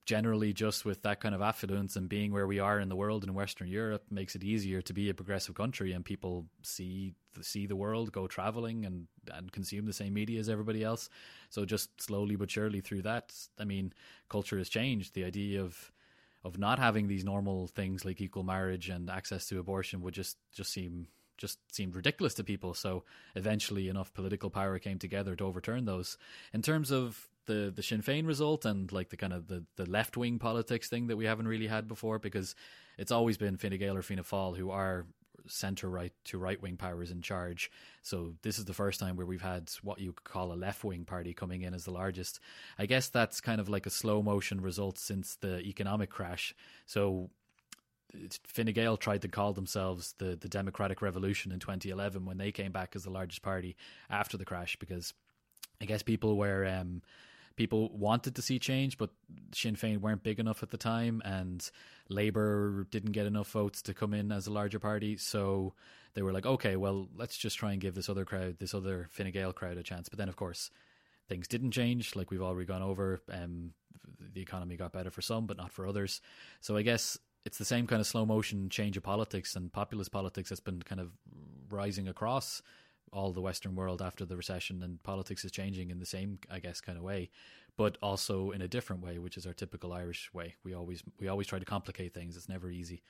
generally 0.05 0.53
just 0.53 0.85
with 0.85 1.03
that 1.03 1.21
kind 1.21 1.35
of 1.35 1.41
affluence 1.41 1.95
and 1.97 2.09
being 2.09 2.33
where 2.33 2.47
we 2.47 2.59
are 2.59 2.81
in 2.81 2.89
the 2.89 2.97
world 2.97 3.23
in 3.23 3.35
Western 3.35 3.69
Europe 3.69 4.05
makes 4.11 4.35
it 4.35 4.43
easier 4.43 4.83
to 4.83 4.93
be 4.93 5.09
a 5.09 5.15
progressive 5.15 5.55
country 5.55 5.93
and 5.93 6.05
people 6.05 6.47
see 6.63 7.15
see 7.41 7.67
the 7.67 7.77
world, 7.77 8.13
go 8.13 8.27
traveling 8.27 8.85
and 8.85 9.07
and 9.33 9.53
consume 9.53 9.87
the 9.87 9.93
same 9.93 10.13
media 10.13 10.41
as 10.41 10.49
everybody 10.49 10.83
else. 10.83 11.09
So 11.51 11.65
just 11.65 12.01
slowly 12.01 12.37
but 12.37 12.51
surely 12.51 12.81
through 12.81 13.03
that, 13.03 13.33
I 13.59 13.65
mean, 13.65 13.93
culture 14.29 14.59
has 14.59 14.69
changed. 14.69 15.15
The 15.15 15.25
idea 15.25 15.63
of 15.63 15.93
of 16.45 16.59
not 16.59 16.81
having 16.81 17.07
these 17.07 17.25
normal 17.25 17.69
things 17.69 18.05
like 18.05 18.21
equal 18.21 18.43
marriage 18.43 18.89
and 18.89 19.09
access 19.09 19.47
to 19.47 19.61
abortion 19.61 20.03
would 20.03 20.15
just 20.15 20.37
just 20.53 20.73
seem 20.73 21.07
just 21.39 21.59
seemed 21.75 21.97
ridiculous 21.97 22.35
to 22.35 22.45
people. 22.45 22.75
So 22.75 23.05
eventually, 23.35 23.89
enough 23.89 24.13
political 24.13 24.51
power 24.51 24.79
came 24.79 24.99
together 24.99 25.37
to 25.37 25.45
overturn 25.45 25.85
those. 25.85 26.19
In 26.53 26.63
terms 26.63 26.91
of 26.91 27.29
the 27.47 27.73
the 27.75 27.83
Sinn 27.83 28.03
Féin 28.03 28.27
result 28.27 28.65
and 28.65 28.91
like 28.93 29.11
the 29.11 29.17
kind 29.17 29.33
of 29.33 29.49
the, 29.49 29.65
the 29.77 29.89
left 29.89 30.17
wing 30.17 30.39
politics 30.39 30.89
thing 30.89 31.07
that 31.09 31.17
we 31.17 31.27
haven't 31.27 31.49
really 31.49 31.67
had 31.67 31.89
before, 31.89 32.19
because 32.19 32.55
it's 32.99 33.13
always 33.13 33.37
been 33.37 33.57
Fine 33.57 33.79
Gael 33.79 33.97
or 33.97 34.03
Fianna 34.03 34.23
Fáil 34.23 34.57
who 34.57 34.71
are 34.71 35.07
centre 35.47 35.89
right 35.89 36.13
to 36.25 36.39
right 36.39 36.61
wing 36.63 36.77
powers 36.77 37.11
in 37.11 37.23
charge. 37.23 37.71
So 38.03 38.35
this 38.43 38.59
is 38.59 38.65
the 38.65 38.75
first 38.75 39.01
time 39.01 39.17
where 39.17 39.27
we've 39.27 39.43
had 39.43 39.71
what 39.83 39.99
you 39.99 40.13
could 40.13 40.25
call 40.25 40.53
a 40.53 40.55
left 40.55 40.85
wing 40.85 41.05
party 41.05 41.35
coming 41.35 41.63
in 41.63 41.75
as 41.75 41.85
the 41.85 41.91
largest. 41.91 42.41
I 42.79 42.87
guess 42.87 43.09
that's 43.09 43.41
kind 43.41 43.61
of 43.61 43.69
like 43.69 43.87
a 43.87 43.91
slow 43.91 44.23
motion 44.23 44.61
result 44.61 44.99
since 44.99 45.37
the 45.37 45.61
economic 45.61 46.11
crash. 46.11 46.55
So 46.87 47.31
Fine 48.45 48.73
Gael 48.73 48.97
tried 48.97 49.23
to 49.23 49.29
call 49.29 49.53
themselves 49.53 50.15
the, 50.19 50.37
the 50.37 50.49
Democratic 50.49 51.01
Revolution 51.01 51.51
in 51.51 51.61
2011 51.61 52.25
when 52.25 52.39
they 52.39 52.53
came 52.53 52.73
back 52.73 52.95
as 52.95 53.05
the 53.05 53.11
largest 53.11 53.43
party 53.43 53.77
after 54.11 54.37
the 54.37 54.45
crash 54.45 54.77
because 54.77 55.15
I 55.81 55.87
guess 55.87 56.03
people 56.03 56.37
were 56.37 56.67
um, 56.67 57.03
people 57.57 57.91
wanted 57.97 58.35
to 58.37 58.43
see 58.43 58.59
change, 58.59 58.99
but 58.99 59.11
Sinn 59.55 59.77
Féin 59.77 59.99
weren't 59.99 60.23
big 60.23 60.39
enough 60.39 60.63
at 60.63 60.71
the 60.71 60.77
time, 60.77 61.23
and 61.25 61.71
Labour 62.09 62.87
didn't 62.91 63.13
get 63.13 63.27
enough 63.27 63.51
votes 63.51 63.83
to 63.83 63.95
come 63.95 64.15
in 64.15 64.33
as 64.33 64.47
a 64.47 64.53
larger 64.53 64.79
party. 64.79 65.17
So 65.17 65.75
they 66.15 66.23
were 66.23 66.33
like, 66.33 66.47
okay, 66.47 66.77
well, 66.77 67.09
let's 67.17 67.37
just 67.37 67.59
try 67.59 67.73
and 67.73 67.81
give 67.81 67.95
this 67.95 68.09
other 68.09 68.25
crowd, 68.25 68.59
this 68.59 68.75
other 68.75 69.09
Fine 69.11 69.33
Gael 69.33 69.53
crowd, 69.53 69.79
a 69.79 69.83
chance. 69.83 70.09
But 70.09 70.19
then, 70.19 70.29
of 70.29 70.37
course, 70.37 70.71
things 71.29 71.49
didn't 71.49 71.73
change, 71.73 72.15
like 72.17 72.31
we've 72.31 72.43
already 72.43 72.67
gone 72.67 72.83
over. 72.83 73.21
Um, 73.31 73.73
the 74.35 74.41
economy 74.41 74.77
got 74.77 74.93
better 74.93 75.11
for 75.11 75.23
some, 75.23 75.47
but 75.47 75.57
not 75.57 75.73
for 75.73 75.87
others. 75.87 76.21
So 76.61 76.77
I 76.77 76.83
guess 76.83 77.19
it's 77.45 77.59
the 77.59 77.65
same 77.65 77.87
kind 77.87 78.01
of 78.01 78.07
slow 78.07 78.25
motion 78.25 78.69
change 78.69 78.97
of 78.97 79.03
politics 79.03 79.57
and 79.57 79.73
populist 79.73 80.13
politics 80.13 80.49
that's 80.49 80.61
been 80.61 80.83
kind 80.83 81.01
of 81.01 81.11
rising 81.71 82.09
across 82.09 82.63
all 83.13 83.33
the 83.33 83.41
Western 83.41 83.75
world 83.75 84.01
after 84.01 84.25
the 84.25 84.37
recession, 84.37 84.83
and 84.83 85.03
politics 85.03 85.45
is 85.45 85.53
changing 85.53 85.91
in 85.91 85.99
the 85.99 86.07
same, 86.07 86.39
I 86.51 86.59
guess, 86.59 86.81
kind 86.81 86.97
of 86.99 87.05
way, 87.05 87.31
but 87.77 87.99
also 88.03 88.51
in 88.51 88.63
a 88.63 88.69
different 88.69 89.03
way, 89.03 89.19
which 89.19 89.37
is 89.37 89.47
our 89.47 89.53
typical 89.53 89.93
Irish 89.93 90.33
way. 90.33 90.55
We 90.65 90.75
always 90.75 91.03
we 91.21 91.29
always 91.29 91.47
try 91.47 91.59
to 91.59 91.65
complicate 91.65 92.15
things. 92.15 92.37
It's 92.37 92.49
never 92.49 92.71
easy. 92.71 93.03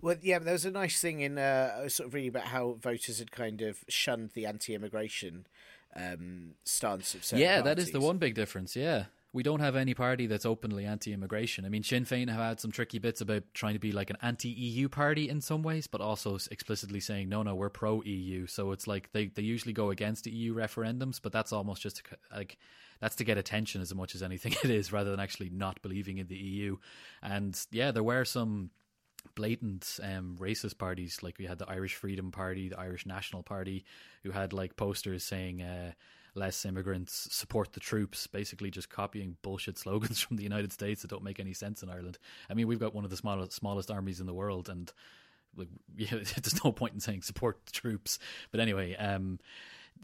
Well, 0.00 0.16
yeah, 0.22 0.38
there 0.38 0.54
was 0.54 0.64
a 0.64 0.70
nice 0.70 1.00
thing 1.00 1.20
in 1.20 1.36
uh, 1.36 1.88
sort 1.88 2.06
of 2.08 2.14
reading 2.14 2.30
about 2.30 2.44
how 2.44 2.78
voters 2.80 3.18
had 3.18 3.30
kind 3.32 3.60
of 3.60 3.84
shunned 3.88 4.30
the 4.34 4.46
anti-immigration 4.46 5.46
um, 5.94 6.54
stance 6.64 7.14
of 7.14 7.24
certain 7.24 7.42
Yeah, 7.42 7.60
parties. 7.60 7.64
that 7.64 7.78
is 7.82 7.90
the 7.90 8.00
one 8.00 8.16
big 8.18 8.34
difference. 8.34 8.74
Yeah, 8.76 9.06
we 9.32 9.42
don't 9.42 9.60
have 9.60 9.76
any 9.76 9.94
party 9.94 10.26
that's 10.26 10.44
openly 10.44 10.84
anti-immigration. 10.84 11.64
I 11.64 11.68
mean, 11.68 11.84
Sinn 11.84 12.04
Féin 12.04 12.28
have 12.28 12.40
had 12.40 12.60
some 12.60 12.72
tricky 12.72 12.98
bits 12.98 13.20
about 13.20 13.44
trying 13.54 13.74
to 13.74 13.78
be 13.78 13.92
like 13.92 14.10
an 14.10 14.16
anti-EU 14.22 14.88
party 14.88 15.28
in 15.28 15.40
some 15.40 15.62
ways, 15.62 15.86
but 15.86 16.00
also 16.00 16.36
explicitly 16.50 16.98
saying 16.98 17.28
no, 17.28 17.42
no, 17.42 17.54
we're 17.54 17.68
pro-EU. 17.68 18.46
So 18.46 18.72
it's 18.72 18.88
like 18.88 19.12
they 19.12 19.26
they 19.26 19.42
usually 19.42 19.72
go 19.72 19.90
against 19.90 20.26
EU 20.26 20.54
referendums, 20.54 21.20
but 21.22 21.32
that's 21.32 21.52
almost 21.52 21.80
just 21.80 22.02
like 22.34 22.58
that's 23.00 23.14
to 23.16 23.24
get 23.24 23.38
attention 23.38 23.80
as 23.80 23.94
much 23.94 24.16
as 24.16 24.22
anything 24.22 24.52
it 24.64 24.70
is, 24.70 24.92
rather 24.92 25.12
than 25.12 25.20
actually 25.20 25.50
not 25.50 25.80
believing 25.80 26.18
in 26.18 26.26
the 26.26 26.36
EU. 26.36 26.76
And 27.22 27.58
yeah, 27.70 27.92
there 27.92 28.02
were 28.02 28.24
some 28.24 28.70
blatant 29.36 30.00
um, 30.02 30.38
racist 30.40 30.78
parties 30.78 31.22
like 31.22 31.38
we 31.38 31.44
had 31.46 31.58
the 31.58 31.70
Irish 31.70 31.94
Freedom 31.94 32.32
Party, 32.32 32.68
the 32.68 32.80
Irish 32.80 33.06
National 33.06 33.44
Party, 33.44 33.84
who 34.24 34.32
had 34.32 34.52
like 34.52 34.76
posters 34.76 35.22
saying. 35.22 35.62
Uh, 35.62 35.92
less 36.40 36.64
immigrants, 36.64 37.28
support 37.30 37.74
the 37.74 37.80
troops, 37.80 38.26
basically 38.26 38.70
just 38.70 38.88
copying 38.88 39.36
bullshit 39.42 39.78
slogans 39.78 40.20
from 40.24 40.36
the 40.36 40.42
United 40.42 40.72
States 40.72 41.02
that 41.02 41.08
don't 41.08 41.22
make 41.22 41.38
any 41.38 41.52
sense 41.52 41.82
in 41.82 41.90
Ireland. 41.90 42.18
I 42.48 42.54
mean, 42.54 42.66
we've 42.66 42.80
got 42.80 42.94
one 42.94 43.04
of 43.04 43.10
the 43.10 43.16
smallest 43.16 43.52
smallest 43.52 43.90
armies 43.90 44.18
in 44.18 44.26
the 44.26 44.34
world, 44.34 44.68
and 44.68 44.92
like, 45.56 45.68
yeah, 45.96 46.10
there's 46.10 46.64
no 46.64 46.72
point 46.72 46.94
in 46.94 47.00
saying 47.00 47.22
support 47.22 47.58
the 47.66 47.72
troops. 47.72 48.18
But 48.50 48.60
anyway, 48.60 48.96
um, 48.96 49.38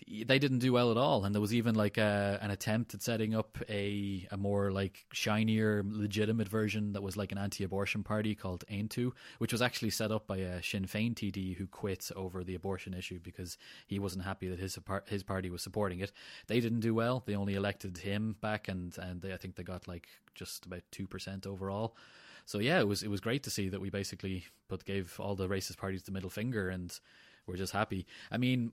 they 0.07 0.39
didn't 0.39 0.59
do 0.59 0.73
well 0.73 0.91
at 0.91 0.97
all, 0.97 1.25
and 1.25 1.35
there 1.35 1.41
was 1.41 1.55
even 1.55 1.75
like 1.75 1.97
a, 1.97 2.39
an 2.43 2.51
attempt 2.51 2.95
at 2.95 3.03
setting 3.03 3.35
up 3.35 3.59
a 3.69 4.27
a 4.31 4.37
more 4.37 4.71
like 4.71 5.07
shinier, 5.13 5.83
legitimate 5.87 6.49
version 6.49 6.93
that 6.93 7.03
was 7.03 7.17
like 7.17 7.33
an 7.33 7.39
anti-abortion 7.39 8.03
party 8.03 8.35
called 8.35 8.65
Aontú, 8.71 9.13
which 9.39 9.53
was 9.53 9.63
actually 9.63 9.91
set 9.91 10.13
up 10.13 10.27
by 10.27 10.39
a 10.39 10.63
Sinn 10.63 10.85
Féin 10.85 11.15
TD 11.15 11.57
who 11.57 11.67
quit 11.67 12.11
over 12.15 12.45
the 12.45 12.55
abortion 12.55 12.95
issue 12.95 13.19
because 13.23 13.57
he 13.87 13.99
wasn't 13.99 14.25
happy 14.25 14.49
that 14.49 14.59
his 14.59 14.79
his 15.07 15.23
party 15.23 15.51
was 15.51 15.63
supporting 15.63 16.01
it. 16.01 16.13
They 16.47 16.61
didn't 16.61 16.81
do 16.81 16.95
well; 16.95 17.23
they 17.27 17.35
only 17.35 17.55
elected 17.55 17.99
him 17.99 18.37
back, 18.41 18.69
and 18.69 18.97
and 18.99 19.23
they, 19.23 19.33
I 19.33 19.37
think 19.37 19.57
they 19.57 19.63
got 19.63 19.89
like 19.89 20.09
just 20.35 20.67
about 20.67 20.83
two 20.91 21.07
percent 21.07 21.47
overall. 21.47 21.97
So 22.45 22.59
yeah, 22.59 22.79
it 22.79 22.87
was 22.87 23.03
it 23.03 23.09
was 23.09 23.21
great 23.21 23.43
to 23.45 23.51
see 23.51 23.69
that 23.71 23.81
we 23.81 23.91
basically 23.91 24.45
put 24.69 24.85
gave 24.85 25.19
all 25.19 25.35
the 25.35 25.49
racist 25.49 25.79
parties 25.79 26.03
the 26.03 26.13
middle 26.13 26.31
finger 26.31 26.69
and 26.69 26.99
we're 27.47 27.57
just 27.57 27.73
happy. 27.73 28.07
I 28.31 28.39
mean, 28.39 28.73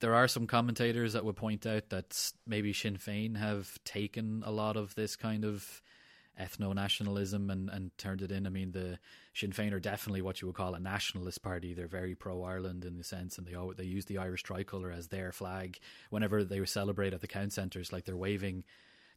there 0.00 0.14
are 0.14 0.28
some 0.28 0.46
commentators 0.46 1.12
that 1.12 1.24
would 1.24 1.36
point 1.36 1.66
out 1.66 1.90
that 1.90 2.32
maybe 2.46 2.72
Sinn 2.72 2.96
Féin 2.96 3.36
have 3.36 3.78
taken 3.84 4.42
a 4.44 4.50
lot 4.50 4.76
of 4.76 4.94
this 4.94 5.16
kind 5.16 5.44
of 5.44 5.82
ethno 6.40 6.74
nationalism 6.74 7.50
and, 7.50 7.68
and 7.68 7.96
turned 7.98 8.22
it 8.22 8.32
in. 8.32 8.46
I 8.46 8.50
mean, 8.50 8.72
the 8.72 8.98
Sinn 9.34 9.52
Féin 9.52 9.72
are 9.72 9.80
definitely 9.80 10.22
what 10.22 10.40
you 10.40 10.48
would 10.48 10.56
call 10.56 10.74
a 10.74 10.80
nationalist 10.80 11.42
party. 11.42 11.74
They're 11.74 11.86
very 11.86 12.14
pro 12.14 12.42
Ireland 12.42 12.84
in 12.84 12.96
the 12.96 13.04
sense, 13.04 13.36
and 13.36 13.46
they 13.46 13.54
they 13.76 13.84
use 13.84 14.06
the 14.06 14.18
Irish 14.18 14.42
tricolour 14.42 14.90
as 14.90 15.08
their 15.08 15.32
flag 15.32 15.78
whenever 16.08 16.44
they 16.44 16.64
celebrate 16.64 17.12
at 17.12 17.20
the 17.20 17.28
count 17.28 17.52
centres. 17.52 17.92
Like 17.92 18.04
they're 18.04 18.16
waving 18.16 18.64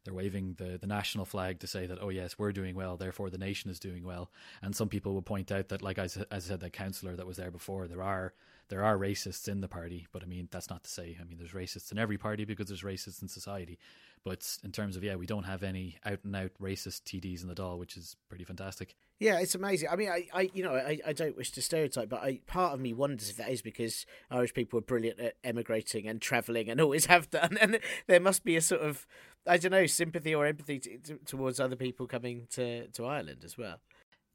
they're 0.04 0.14
waving 0.14 0.54
the, 0.58 0.76
the 0.78 0.86
national 0.86 1.24
flag 1.24 1.60
to 1.60 1.66
say 1.66 1.86
that, 1.86 1.98
oh, 2.00 2.10
yes, 2.10 2.38
we're 2.38 2.52
doing 2.52 2.74
well, 2.74 2.98
therefore 2.98 3.30
the 3.30 3.38
nation 3.38 3.70
is 3.70 3.80
doing 3.80 4.04
well. 4.04 4.30
And 4.60 4.76
some 4.76 4.90
people 4.90 5.14
will 5.14 5.22
point 5.22 5.50
out 5.50 5.68
that, 5.68 5.80
like 5.80 5.98
I, 5.98 6.04
as 6.04 6.26
I 6.30 6.38
said, 6.40 6.60
that 6.60 6.74
councillor 6.74 7.16
that 7.16 7.26
was 7.26 7.38
there 7.38 7.50
before, 7.50 7.88
there 7.88 8.02
are 8.02 8.34
there 8.68 8.82
are 8.82 8.96
racists 8.96 9.48
in 9.48 9.60
the 9.60 9.68
party, 9.68 10.06
but 10.12 10.22
I 10.22 10.26
mean, 10.26 10.48
that's 10.50 10.70
not 10.70 10.84
to 10.84 10.90
say, 10.90 11.16
I 11.20 11.24
mean, 11.24 11.38
there's 11.38 11.52
racists 11.52 11.92
in 11.92 11.98
every 11.98 12.18
party 12.18 12.44
because 12.44 12.68
there's 12.68 12.82
racists 12.82 13.22
in 13.22 13.28
society. 13.28 13.78
But 14.24 14.56
in 14.64 14.72
terms 14.72 14.96
of, 14.96 15.04
yeah, 15.04 15.16
we 15.16 15.26
don't 15.26 15.44
have 15.44 15.62
any 15.62 15.98
out 16.06 16.20
and 16.24 16.34
out 16.34 16.52
racist 16.60 17.02
TDs 17.02 17.42
in 17.42 17.48
the 17.48 17.54
Dáil, 17.54 17.78
which 17.78 17.96
is 17.96 18.16
pretty 18.30 18.44
fantastic. 18.44 18.96
Yeah, 19.20 19.38
it's 19.38 19.54
amazing. 19.54 19.90
I 19.90 19.96
mean, 19.96 20.08
I, 20.08 20.26
I 20.32 20.50
you 20.54 20.64
know, 20.64 20.74
I, 20.74 20.98
I 21.06 21.12
don't 21.12 21.36
wish 21.36 21.50
to 21.52 21.62
stereotype, 21.62 22.08
but 22.08 22.22
I, 22.22 22.40
part 22.46 22.72
of 22.72 22.80
me 22.80 22.94
wonders 22.94 23.28
if 23.28 23.36
that 23.36 23.50
is 23.50 23.60
because 23.60 24.06
Irish 24.30 24.54
people 24.54 24.78
are 24.78 24.82
brilliant 24.82 25.20
at 25.20 25.34
emigrating 25.44 26.08
and 26.08 26.22
travelling 26.22 26.70
and 26.70 26.80
always 26.80 27.06
have 27.06 27.30
done. 27.30 27.58
And 27.64 27.78
there 28.06 28.20
must 28.20 28.44
be 28.44 28.56
a 28.56 28.60
sort 28.60 28.80
of, 28.80 29.06
I 29.46 29.58
don't 29.58 29.72
know, 29.72 29.86
sympathy 29.86 30.34
or 30.34 30.46
empathy 30.46 30.78
t- 30.78 30.98
t- 31.02 31.14
towards 31.26 31.60
other 31.60 31.76
people 31.76 32.06
coming 32.06 32.46
to, 32.52 32.88
to 32.88 33.04
Ireland 33.04 33.42
as 33.44 33.56
well. 33.58 33.80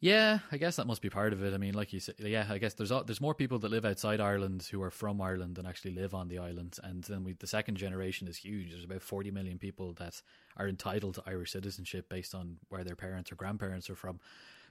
Yeah, 0.02 0.40
I 0.50 0.58
guess 0.58 0.78
that 0.78 0.88
must 0.88 1.02
be 1.02 1.10
part 1.10 1.34
of 1.34 1.44
it. 1.44 1.54
I 1.54 1.58
mean, 1.58 1.74
like 1.74 1.92
you 1.92 2.00
said, 2.00 2.16
yeah, 2.20 2.48
I 2.50 2.58
guess 2.58 2.74
there's 2.74 2.92
there's 3.06 3.20
more 3.20 3.34
people 3.36 3.60
that 3.60 3.72
live 3.72 3.84
outside 3.84 4.22
Ireland 4.22 4.66
who 4.72 4.82
are 4.82 4.92
from 4.92 5.20
Ireland 5.22 5.56
than 5.56 5.66
actually 5.66 5.92
live 5.92 6.14
on 6.14 6.30
the 6.30 6.38
island, 6.38 6.78
and 6.84 7.04
then 7.04 7.26
we, 7.26 7.34
the 7.34 7.48
second 7.48 7.76
generation 7.76 8.28
is 8.30 8.38
huge. 8.38 8.72
There's 8.72 8.86
about 8.86 9.02
40 9.02 9.32
million 9.32 9.58
people 9.58 9.92
that 9.94 10.22
are 10.56 10.70
entitled 10.70 11.16
to 11.16 11.24
Irish 11.28 11.52
citizenship 11.52 12.08
based 12.08 12.34
on 12.34 12.58
where 12.70 12.86
their 12.86 12.96
parents 12.96 13.30
or 13.30 13.36
grandparents 13.36 13.90
are 13.90 13.96
from. 13.96 14.22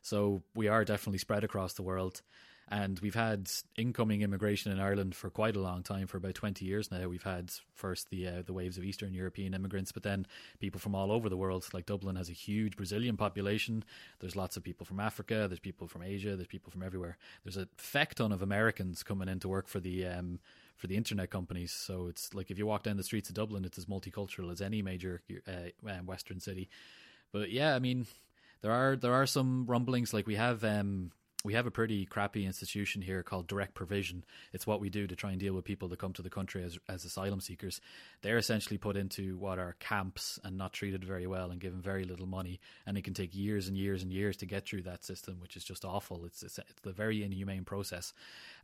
So 0.01 0.43
we 0.55 0.67
are 0.69 0.85
definitely 0.85 1.19
spread 1.19 1.45
across 1.45 1.75
the 1.75 1.83
world. 1.83 2.23
And 2.71 2.99
we've 3.01 3.15
had 3.15 3.51
incoming 3.77 4.21
immigration 4.21 4.71
in 4.71 4.79
Ireland 4.79 5.15
for 5.15 5.31
quite 5.31 5.57
a 5.57 5.61
long 5.61 5.83
time, 5.83 6.07
for 6.07 6.19
about 6.19 6.35
20 6.35 6.67
years 6.67 6.91
now. 6.91 7.09
We've 7.09 7.23
had 7.23 7.51
first 7.73 8.11
the 8.11 8.29
uh, 8.29 8.43
the 8.43 8.53
waves 8.53 8.77
of 8.77 8.85
Eastern 8.85 9.15
European 9.15 9.55
immigrants, 9.55 9.91
but 9.91 10.03
then 10.03 10.27
people 10.61 10.79
from 10.79 10.95
all 10.95 11.11
over 11.11 11.31
the 11.31 11.37
world. 11.37 11.67
Like 11.73 11.87
Dublin 11.87 12.17
has 12.17 12.29
a 12.29 12.35
huge 12.35 12.77
Brazilian 12.77 13.17
population. 13.17 13.85
There's 14.21 14.37
lots 14.37 14.59
of 14.59 14.63
people 14.63 14.85
from 14.85 15.01
Africa. 15.01 15.47
There's 15.49 15.61
people 15.61 15.89
from 15.89 16.03
Asia. 16.03 16.37
There's 16.37 16.47
people 16.47 16.71
from 16.71 16.83
everywhere. 16.83 17.17
There's 17.43 17.57
a 17.57 17.69
feck 17.79 18.15
ton 18.15 18.33
of 18.33 18.43
Americans 18.43 19.03
coming 19.03 19.29
in 19.29 19.41
to 19.41 19.49
work 19.49 19.67
for 19.67 19.81
the 19.81 20.07
um, 20.07 20.39
for 20.77 20.89
the 20.89 20.97
internet 20.97 21.31
companies. 21.31 21.73
So 21.73 22.07
it's 22.07 22.35
like 22.35 22.51
if 22.51 22.59
you 22.59 22.67
walk 22.67 22.83
down 22.83 22.99
the 22.99 23.03
streets 23.03 23.31
of 23.31 23.35
Dublin, 23.35 23.65
it's 23.65 23.79
as 23.79 23.87
multicultural 23.87 24.53
as 24.53 24.61
any 24.61 24.83
major 24.83 25.23
uh, 25.47 25.93
Western 26.05 26.39
city. 26.39 26.69
But 27.33 27.51
yeah, 27.51 27.75
I 27.75 27.79
mean, 27.79 28.07
there 28.61 28.73
are 28.73 28.95
there 28.95 29.15
are 29.15 29.27
some 29.27 29.65
rumblings. 29.67 30.13
Like 30.13 30.27
we 30.27 30.37
have 30.37 30.65
um, 30.65 31.13
we 31.45 31.55
have 31.55 31.67
a 31.67 31.71
pretty 31.71 32.05
crappy 32.05 32.45
institution 32.45 33.01
here 33.01 33.23
called 33.23 33.47
direct 33.47 33.75
provision. 33.75 34.25
It's 34.53 34.67
what 34.67 34.81
we 34.81 34.91
do 34.91 35.07
to 35.07 35.15
try 35.15 35.31
and 35.31 35.39
deal 35.39 35.55
with 35.55 35.65
people 35.65 35.87
that 35.89 35.99
come 36.01 36.13
to 36.15 36.23
the 36.23 36.31
country 36.31 36.65
as 36.65 36.79
as 36.89 37.05
asylum 37.05 37.41
seekers. 37.41 37.81
They're 38.23 38.39
essentially 38.39 38.77
put 38.77 38.97
into 38.97 39.37
what 39.37 39.59
are 39.59 39.77
camps 39.79 40.41
and 40.43 40.59
not 40.59 40.73
treated 40.73 41.05
very 41.05 41.29
well 41.29 41.51
and 41.51 41.61
given 41.61 41.81
very 41.81 42.05
little 42.05 42.27
money, 42.27 42.59
and 42.87 42.99
it 42.99 43.05
can 43.05 43.15
take 43.15 43.35
years 43.35 43.69
and 43.69 43.77
years 43.77 44.03
and 44.03 44.13
years 44.13 44.37
to 44.39 44.47
get 44.47 44.67
through 44.67 44.83
that 44.83 45.05
system, 45.05 45.39
which 45.41 45.57
is 45.57 45.65
just 45.65 45.85
awful. 45.85 46.25
It's 46.25 46.43
it's, 46.43 46.59
it's 46.59 46.87
a 46.87 46.93
very 46.93 47.23
inhumane 47.23 47.65
process, 47.65 48.13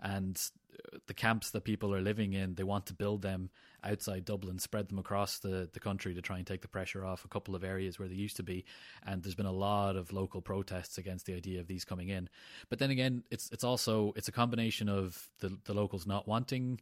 and 0.02 0.40
uh, 0.74 0.98
the 1.06 1.14
camps 1.14 1.50
that 1.50 1.62
people 1.62 1.94
are 1.94 2.02
living 2.02 2.32
in, 2.32 2.56
they 2.56 2.64
want 2.64 2.86
to 2.86 2.94
build 2.94 3.22
them 3.22 3.50
outside 3.84 4.24
Dublin, 4.24 4.58
spread 4.58 4.88
them 4.88 4.98
across 4.98 5.38
the, 5.38 5.68
the 5.72 5.80
country 5.80 6.14
to 6.14 6.22
try 6.22 6.38
and 6.38 6.46
take 6.46 6.62
the 6.62 6.68
pressure 6.68 7.04
off 7.04 7.24
a 7.24 7.28
couple 7.28 7.54
of 7.54 7.64
areas 7.64 7.98
where 7.98 8.08
they 8.08 8.14
used 8.14 8.36
to 8.36 8.42
be. 8.42 8.64
And 9.06 9.22
there's 9.22 9.34
been 9.34 9.46
a 9.46 9.52
lot 9.52 9.96
of 9.96 10.12
local 10.12 10.40
protests 10.40 10.98
against 10.98 11.26
the 11.26 11.34
idea 11.34 11.60
of 11.60 11.66
these 11.66 11.84
coming 11.84 12.08
in. 12.08 12.28
But 12.68 12.78
then 12.78 12.90
again, 12.90 13.24
it's 13.30 13.50
it's 13.50 13.64
also 13.64 14.12
it's 14.16 14.28
a 14.28 14.32
combination 14.32 14.88
of 14.88 15.30
the 15.40 15.56
the 15.64 15.74
locals 15.74 16.06
not 16.06 16.26
wanting 16.26 16.80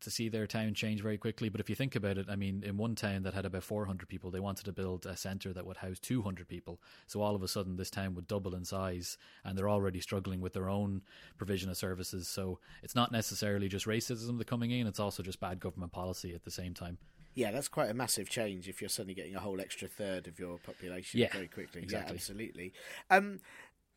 to 0.00 0.10
see 0.10 0.28
their 0.28 0.46
town 0.46 0.74
change 0.74 1.00
very 1.00 1.18
quickly. 1.18 1.48
But 1.48 1.60
if 1.60 1.70
you 1.70 1.74
think 1.74 1.96
about 1.96 2.18
it, 2.18 2.26
I 2.28 2.36
mean, 2.36 2.62
in 2.64 2.76
one 2.76 2.94
town 2.94 3.22
that 3.22 3.34
had 3.34 3.46
about 3.46 3.64
400 3.64 4.08
people, 4.08 4.30
they 4.30 4.40
wanted 4.40 4.64
to 4.66 4.72
build 4.72 5.06
a 5.06 5.16
centre 5.16 5.52
that 5.52 5.66
would 5.66 5.78
house 5.78 5.98
200 5.98 6.46
people. 6.46 6.80
So 7.06 7.22
all 7.22 7.34
of 7.34 7.42
a 7.42 7.48
sudden, 7.48 7.76
this 7.76 7.90
town 7.90 8.14
would 8.14 8.28
double 8.28 8.54
in 8.54 8.64
size, 8.64 9.16
and 9.44 9.56
they're 9.56 9.68
already 9.68 10.00
struggling 10.00 10.40
with 10.40 10.52
their 10.52 10.68
own 10.68 11.02
provision 11.38 11.70
of 11.70 11.76
services. 11.76 12.28
So 12.28 12.58
it's 12.82 12.94
not 12.94 13.12
necessarily 13.12 13.68
just 13.68 13.86
racism 13.86 14.36
that's 14.38 14.48
coming 14.48 14.70
in; 14.70 14.86
it's 14.86 15.00
also 15.00 15.22
just 15.22 15.40
bad 15.40 15.58
government 15.58 15.92
policy 15.92 16.34
at 16.34 16.44
the 16.44 16.50
same 16.50 16.74
time. 16.74 16.98
Yeah, 17.34 17.50
that's 17.50 17.68
quite 17.68 17.90
a 17.90 17.94
massive 17.94 18.28
change 18.28 18.68
if 18.68 18.80
you're 18.80 18.88
suddenly 18.88 19.14
getting 19.14 19.34
a 19.34 19.40
whole 19.40 19.60
extra 19.60 19.88
third 19.88 20.28
of 20.28 20.38
your 20.38 20.58
population 20.58 21.18
yeah, 21.18 21.32
very 21.32 21.48
quickly. 21.48 21.82
Exactly. 21.82 22.12
Yeah, 22.12 22.16
absolutely. 22.16 22.72
Um, 23.10 23.40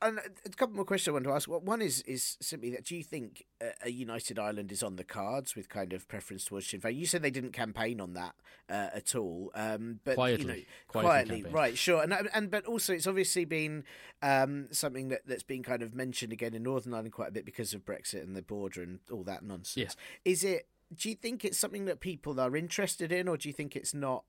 and 0.02 0.20
a 0.46 0.50
couple 0.50 0.76
more 0.76 0.86
questions 0.86 1.10
I 1.10 1.12
want 1.14 1.26
to 1.26 1.32
ask. 1.32 1.48
One 1.50 1.82
is 1.82 2.02
is 2.04 2.38
simply 2.40 2.70
that 2.72 2.86
do 2.86 2.96
you 2.96 3.04
think 3.04 3.46
a 3.84 3.90
united 3.90 4.38
Ireland 4.38 4.72
is 4.72 4.84
on 4.84 4.96
the 4.96 5.04
cards 5.04 5.56
with 5.56 5.70
kind 5.70 5.94
of 5.94 6.08
preference 6.08 6.46
towards 6.46 6.68
Sinn 6.68 6.82
Féin? 6.82 6.96
You 6.96 7.06
said 7.06 7.22
they 7.22 7.32
didn't 7.32 7.54
campaign 7.54 8.00
on 8.00 8.14
that 8.14 8.36
uh, 8.70 8.90
at 8.94 9.16
all, 9.16 9.52
um, 9.56 10.00
but 10.04 10.16
quietly, 10.16 10.42
you 10.42 10.48
know, 10.48 10.64
quietly, 10.88 11.42
quietly 11.42 11.52
right? 11.52 11.78
Sure, 11.78 12.04
and 12.04 12.14
and 12.34 12.52
but 12.52 12.66
also 12.66 12.94
it's 12.94 13.08
obviously 13.08 13.46
been 13.46 13.84
um, 14.22 14.68
something 14.72 15.10
that 15.10 15.22
that's 15.26 15.44
been 15.44 15.64
kind 15.64 15.82
of 15.82 15.96
mentioned 15.96 16.32
again 16.32 16.54
in 16.54 16.64
Northern 16.64 16.94
Ireland 16.94 17.14
quite 17.14 17.30
a 17.30 17.34
bit 17.34 17.46
because 17.46 17.74
of 17.74 17.86
Brexit 17.86 18.24
and 18.24 18.36
the 18.36 18.42
border 18.42 18.84
and 18.84 19.00
all 19.12 19.24
that 19.24 19.44
nonsense. 19.44 19.96
Yeah. 19.98 20.32
Is 20.32 20.44
it? 20.44 20.68
Do 20.96 21.10
you 21.10 21.16
think 21.16 21.44
it's 21.44 21.58
something 21.58 21.86
that 21.86 22.00
people 22.00 22.40
are 22.40 22.56
interested 22.56 23.12
in, 23.12 23.28
or 23.28 23.36
do 23.36 23.50
you 23.50 23.54
think 23.54 23.76
it's 23.76 23.94
not 23.94 24.24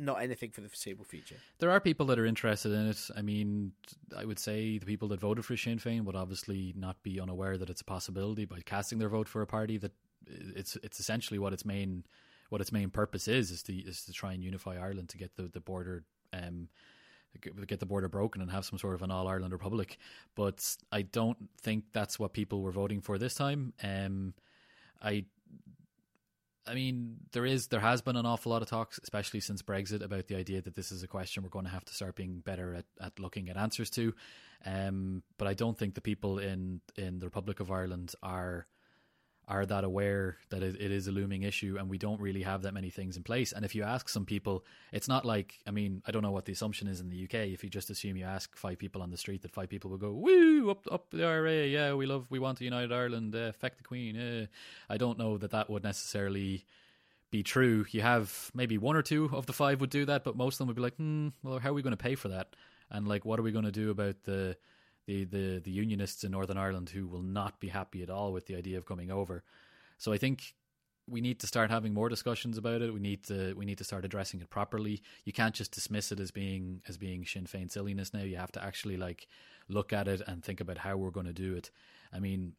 not 0.00 0.22
anything 0.22 0.50
for 0.50 0.62
the 0.62 0.68
foreseeable 0.68 1.04
future. 1.04 1.36
There 1.58 1.70
are 1.70 1.80
people 1.80 2.06
that 2.06 2.18
are 2.18 2.26
interested 2.26 2.72
in 2.72 2.86
it. 2.88 3.08
I 3.16 3.22
mean, 3.22 3.72
I 4.16 4.24
would 4.24 4.38
say 4.38 4.78
the 4.78 4.86
people 4.86 5.08
that 5.08 5.20
voted 5.20 5.44
for 5.44 5.56
Sinn 5.56 5.78
Féin 5.78 6.04
would 6.04 6.16
obviously 6.16 6.72
not 6.76 7.02
be 7.02 7.20
unaware 7.20 7.58
that 7.58 7.70
it's 7.70 7.82
a 7.82 7.84
possibility 7.84 8.44
by 8.44 8.60
casting 8.64 8.98
their 8.98 9.08
vote 9.08 9.28
for 9.28 9.42
a 9.42 9.46
party 9.46 9.76
that 9.78 9.92
it's 10.26 10.76
it's 10.82 11.00
essentially 11.00 11.38
what 11.38 11.52
its 11.52 11.64
main 11.64 12.04
what 12.48 12.60
its 12.60 12.72
main 12.72 12.90
purpose 12.90 13.28
is 13.28 13.50
is 13.50 13.62
to 13.64 13.74
is 13.74 14.04
to 14.04 14.12
try 14.12 14.32
and 14.32 14.42
unify 14.42 14.76
Ireland 14.76 15.10
to 15.10 15.18
get 15.18 15.36
the 15.36 15.44
the 15.44 15.60
border 15.60 16.04
um 16.32 16.68
get 17.66 17.78
the 17.78 17.86
border 17.86 18.08
broken 18.08 18.42
and 18.42 18.50
have 18.50 18.64
some 18.64 18.78
sort 18.78 18.94
of 18.94 19.02
an 19.02 19.10
all 19.10 19.28
Ireland 19.28 19.52
republic. 19.52 19.98
But 20.34 20.76
I 20.90 21.02
don't 21.02 21.38
think 21.60 21.84
that's 21.92 22.18
what 22.18 22.32
people 22.32 22.60
were 22.60 22.72
voting 22.72 23.00
for 23.00 23.18
this 23.18 23.34
time. 23.34 23.72
Um, 23.82 24.34
I 25.00 25.26
I 26.70 26.74
mean, 26.74 27.16
there 27.32 27.44
is 27.44 27.66
there 27.66 27.80
has 27.80 28.00
been 28.00 28.16
an 28.16 28.26
awful 28.26 28.52
lot 28.52 28.62
of 28.62 28.68
talks, 28.68 29.00
especially 29.02 29.40
since 29.40 29.60
Brexit, 29.60 30.02
about 30.02 30.28
the 30.28 30.36
idea 30.36 30.62
that 30.62 30.74
this 30.74 30.92
is 30.92 31.02
a 31.02 31.08
question 31.08 31.42
we're 31.42 31.48
going 31.48 31.64
to 31.64 31.70
have 31.70 31.84
to 31.86 31.94
start 31.94 32.14
being 32.14 32.38
better 32.38 32.74
at, 32.74 32.84
at 33.00 33.18
looking 33.18 33.50
at 33.50 33.56
answers 33.56 33.90
to. 33.90 34.14
Um, 34.64 35.22
but 35.36 35.48
I 35.48 35.54
don't 35.54 35.76
think 35.76 35.94
the 35.94 36.00
people 36.00 36.38
in 36.38 36.80
in 36.96 37.18
the 37.18 37.26
Republic 37.26 37.60
of 37.60 37.72
Ireland 37.72 38.14
are 38.22 38.66
are 39.50 39.66
that 39.66 39.82
aware 39.82 40.36
that 40.50 40.62
it, 40.62 40.76
it 40.80 40.92
is 40.92 41.08
a 41.08 41.12
looming 41.12 41.42
issue 41.42 41.76
and 41.78 41.90
we 41.90 41.98
don't 41.98 42.20
really 42.20 42.42
have 42.42 42.62
that 42.62 42.72
many 42.72 42.88
things 42.88 43.16
in 43.16 43.24
place. 43.24 43.50
And 43.52 43.64
if 43.64 43.74
you 43.74 43.82
ask 43.82 44.08
some 44.08 44.24
people, 44.24 44.64
it's 44.92 45.08
not 45.08 45.24
like, 45.24 45.58
I 45.66 45.72
mean, 45.72 46.02
I 46.06 46.12
don't 46.12 46.22
know 46.22 46.30
what 46.30 46.44
the 46.44 46.52
assumption 46.52 46.86
is 46.86 47.00
in 47.00 47.10
the 47.10 47.24
UK. 47.24 47.48
If 47.48 47.64
you 47.64 47.68
just 47.68 47.90
assume 47.90 48.16
you 48.16 48.24
ask 48.24 48.56
five 48.56 48.78
people 48.78 49.02
on 49.02 49.10
the 49.10 49.16
street, 49.16 49.42
that 49.42 49.50
five 49.50 49.68
people 49.68 49.90
will 49.90 49.98
go, 49.98 50.12
woo, 50.12 50.70
up, 50.70 50.86
up 50.90 51.10
the 51.10 51.24
IRA. 51.24 51.66
Yeah, 51.66 51.94
we 51.94 52.06
love, 52.06 52.30
we 52.30 52.38
want 52.38 52.60
a 52.60 52.64
united 52.64 52.92
Ireland, 52.92 53.34
uh, 53.34 53.50
the 53.60 53.70
Queen. 53.82 54.16
Uh. 54.16 54.46
I 54.88 54.96
don't 54.96 55.18
know 55.18 55.36
that 55.36 55.50
that 55.50 55.68
would 55.68 55.82
necessarily 55.82 56.64
be 57.32 57.42
true. 57.42 57.86
You 57.90 58.02
have 58.02 58.52
maybe 58.54 58.78
one 58.78 58.96
or 58.96 59.02
two 59.02 59.30
of 59.32 59.46
the 59.46 59.52
five 59.52 59.80
would 59.80 59.90
do 59.90 60.04
that, 60.04 60.22
but 60.22 60.36
most 60.36 60.54
of 60.54 60.58
them 60.58 60.68
would 60.68 60.76
be 60.76 60.82
like, 60.82 60.96
hmm, 60.96 61.28
well, 61.42 61.58
how 61.58 61.70
are 61.70 61.74
we 61.74 61.82
going 61.82 61.90
to 61.90 61.96
pay 61.96 62.14
for 62.14 62.28
that? 62.28 62.54
And 62.88 63.08
like, 63.08 63.24
what 63.24 63.40
are 63.40 63.42
we 63.42 63.50
going 63.50 63.64
to 63.64 63.72
do 63.72 63.90
about 63.90 64.22
the, 64.22 64.56
the, 65.10 65.24
the, 65.24 65.58
the 65.58 65.70
unionists 65.70 66.22
in 66.22 66.30
Northern 66.30 66.56
Ireland 66.56 66.90
who 66.90 67.08
will 67.08 67.22
not 67.22 67.58
be 67.58 67.68
happy 67.68 68.02
at 68.02 68.10
all 68.10 68.32
with 68.32 68.46
the 68.46 68.54
idea 68.54 68.78
of 68.78 68.86
coming 68.86 69.10
over. 69.10 69.42
So 69.98 70.12
I 70.12 70.18
think 70.18 70.54
we 71.08 71.20
need 71.20 71.40
to 71.40 71.48
start 71.48 71.70
having 71.70 71.92
more 71.92 72.08
discussions 72.08 72.56
about 72.56 72.80
it. 72.80 72.94
We 72.94 73.00
need 73.00 73.24
to 73.24 73.54
we 73.54 73.64
need 73.64 73.78
to 73.78 73.84
start 73.84 74.04
addressing 74.04 74.40
it 74.40 74.50
properly. 74.50 75.02
You 75.24 75.32
can't 75.32 75.54
just 75.54 75.72
dismiss 75.72 76.12
it 76.12 76.20
as 76.20 76.30
being 76.30 76.82
as 76.88 76.96
being 76.96 77.26
Sinn 77.26 77.46
Féin 77.46 77.70
silliness 77.70 78.14
now. 78.14 78.22
You 78.22 78.36
have 78.36 78.52
to 78.52 78.64
actually 78.64 78.96
like 78.96 79.26
look 79.68 79.92
at 79.92 80.06
it 80.06 80.22
and 80.26 80.44
think 80.44 80.60
about 80.60 80.78
how 80.78 80.96
we're 80.96 81.10
going 81.10 81.26
to 81.26 81.32
do 81.32 81.56
it. 81.56 81.70
I 82.12 82.20
mean, 82.20 82.52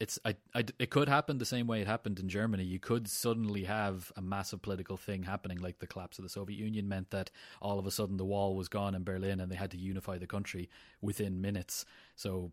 it's 0.00 0.18
I, 0.24 0.34
I, 0.54 0.64
it 0.78 0.88
could 0.88 1.08
happen 1.08 1.36
the 1.36 1.44
same 1.44 1.66
way 1.66 1.82
it 1.82 1.86
happened 1.86 2.18
in 2.18 2.28
Germany. 2.28 2.64
You 2.64 2.80
could 2.80 3.06
suddenly 3.06 3.64
have 3.64 4.10
a 4.16 4.22
massive 4.22 4.62
political 4.62 4.96
thing 4.96 5.22
happening, 5.22 5.58
like 5.58 5.78
the 5.78 5.86
collapse 5.86 6.18
of 6.18 6.22
the 6.22 6.30
Soviet 6.30 6.58
Union 6.58 6.88
meant 6.88 7.10
that 7.10 7.30
all 7.60 7.78
of 7.78 7.86
a 7.86 7.90
sudden 7.90 8.16
the 8.16 8.24
wall 8.24 8.56
was 8.56 8.68
gone 8.68 8.94
in 8.94 9.04
Berlin 9.04 9.40
and 9.40 9.52
they 9.52 9.56
had 9.56 9.70
to 9.72 9.76
unify 9.76 10.16
the 10.16 10.26
country 10.26 10.70
within 11.02 11.42
minutes. 11.42 11.84
So 12.16 12.50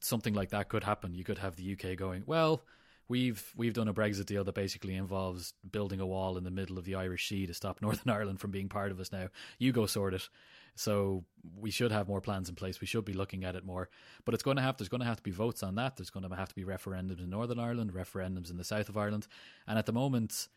something 0.00 0.34
like 0.34 0.50
that 0.50 0.68
could 0.68 0.84
happen. 0.84 1.14
You 1.14 1.24
could 1.24 1.38
have 1.38 1.56
the 1.56 1.72
UK 1.72 1.96
going, 1.96 2.22
well, 2.26 2.62
we've 3.08 3.52
we've 3.56 3.74
done 3.74 3.88
a 3.88 3.94
Brexit 3.94 4.26
deal 4.26 4.44
that 4.44 4.54
basically 4.54 4.94
involves 4.94 5.52
building 5.70 6.00
a 6.00 6.06
wall 6.06 6.38
in 6.38 6.44
the 6.44 6.50
middle 6.50 6.78
of 6.78 6.84
the 6.84 6.94
Irish 6.94 7.28
Sea 7.28 7.46
to 7.46 7.54
stop 7.54 7.78
Northern 7.82 8.12
Ireland 8.12 8.40
from 8.40 8.52
being 8.52 8.68
part 8.68 8.92
of 8.92 9.00
us. 9.00 9.10
Now 9.10 9.28
you 9.58 9.72
go 9.72 9.86
sort 9.86 10.14
it. 10.14 10.28
So 10.74 11.24
we 11.60 11.70
should 11.70 11.92
have 11.92 12.08
more 12.08 12.20
plans 12.20 12.48
in 12.48 12.54
place. 12.54 12.80
We 12.80 12.86
should 12.86 13.04
be 13.04 13.12
looking 13.12 13.44
at 13.44 13.54
it 13.54 13.64
more. 13.64 13.88
But 14.24 14.34
it's 14.34 14.42
going 14.42 14.56
to 14.56 14.62
have 14.62 14.76
there's 14.76 14.88
going 14.88 15.00
to 15.00 15.06
have 15.06 15.18
to 15.18 15.22
be 15.22 15.30
votes 15.30 15.62
on 15.62 15.74
that. 15.76 15.96
There's 15.96 16.10
going 16.10 16.28
to 16.28 16.34
have 16.34 16.48
to 16.48 16.54
be 16.54 16.64
referendums 16.64 17.20
in 17.20 17.30
Northern 17.30 17.58
Ireland, 17.58 17.92
referendums 17.92 18.50
in 18.50 18.56
the 18.56 18.64
south 18.64 18.88
of 18.88 18.96
Ireland, 18.96 19.26
and 19.66 19.78
at 19.78 19.86
the 19.86 19.92
moment 19.92 20.48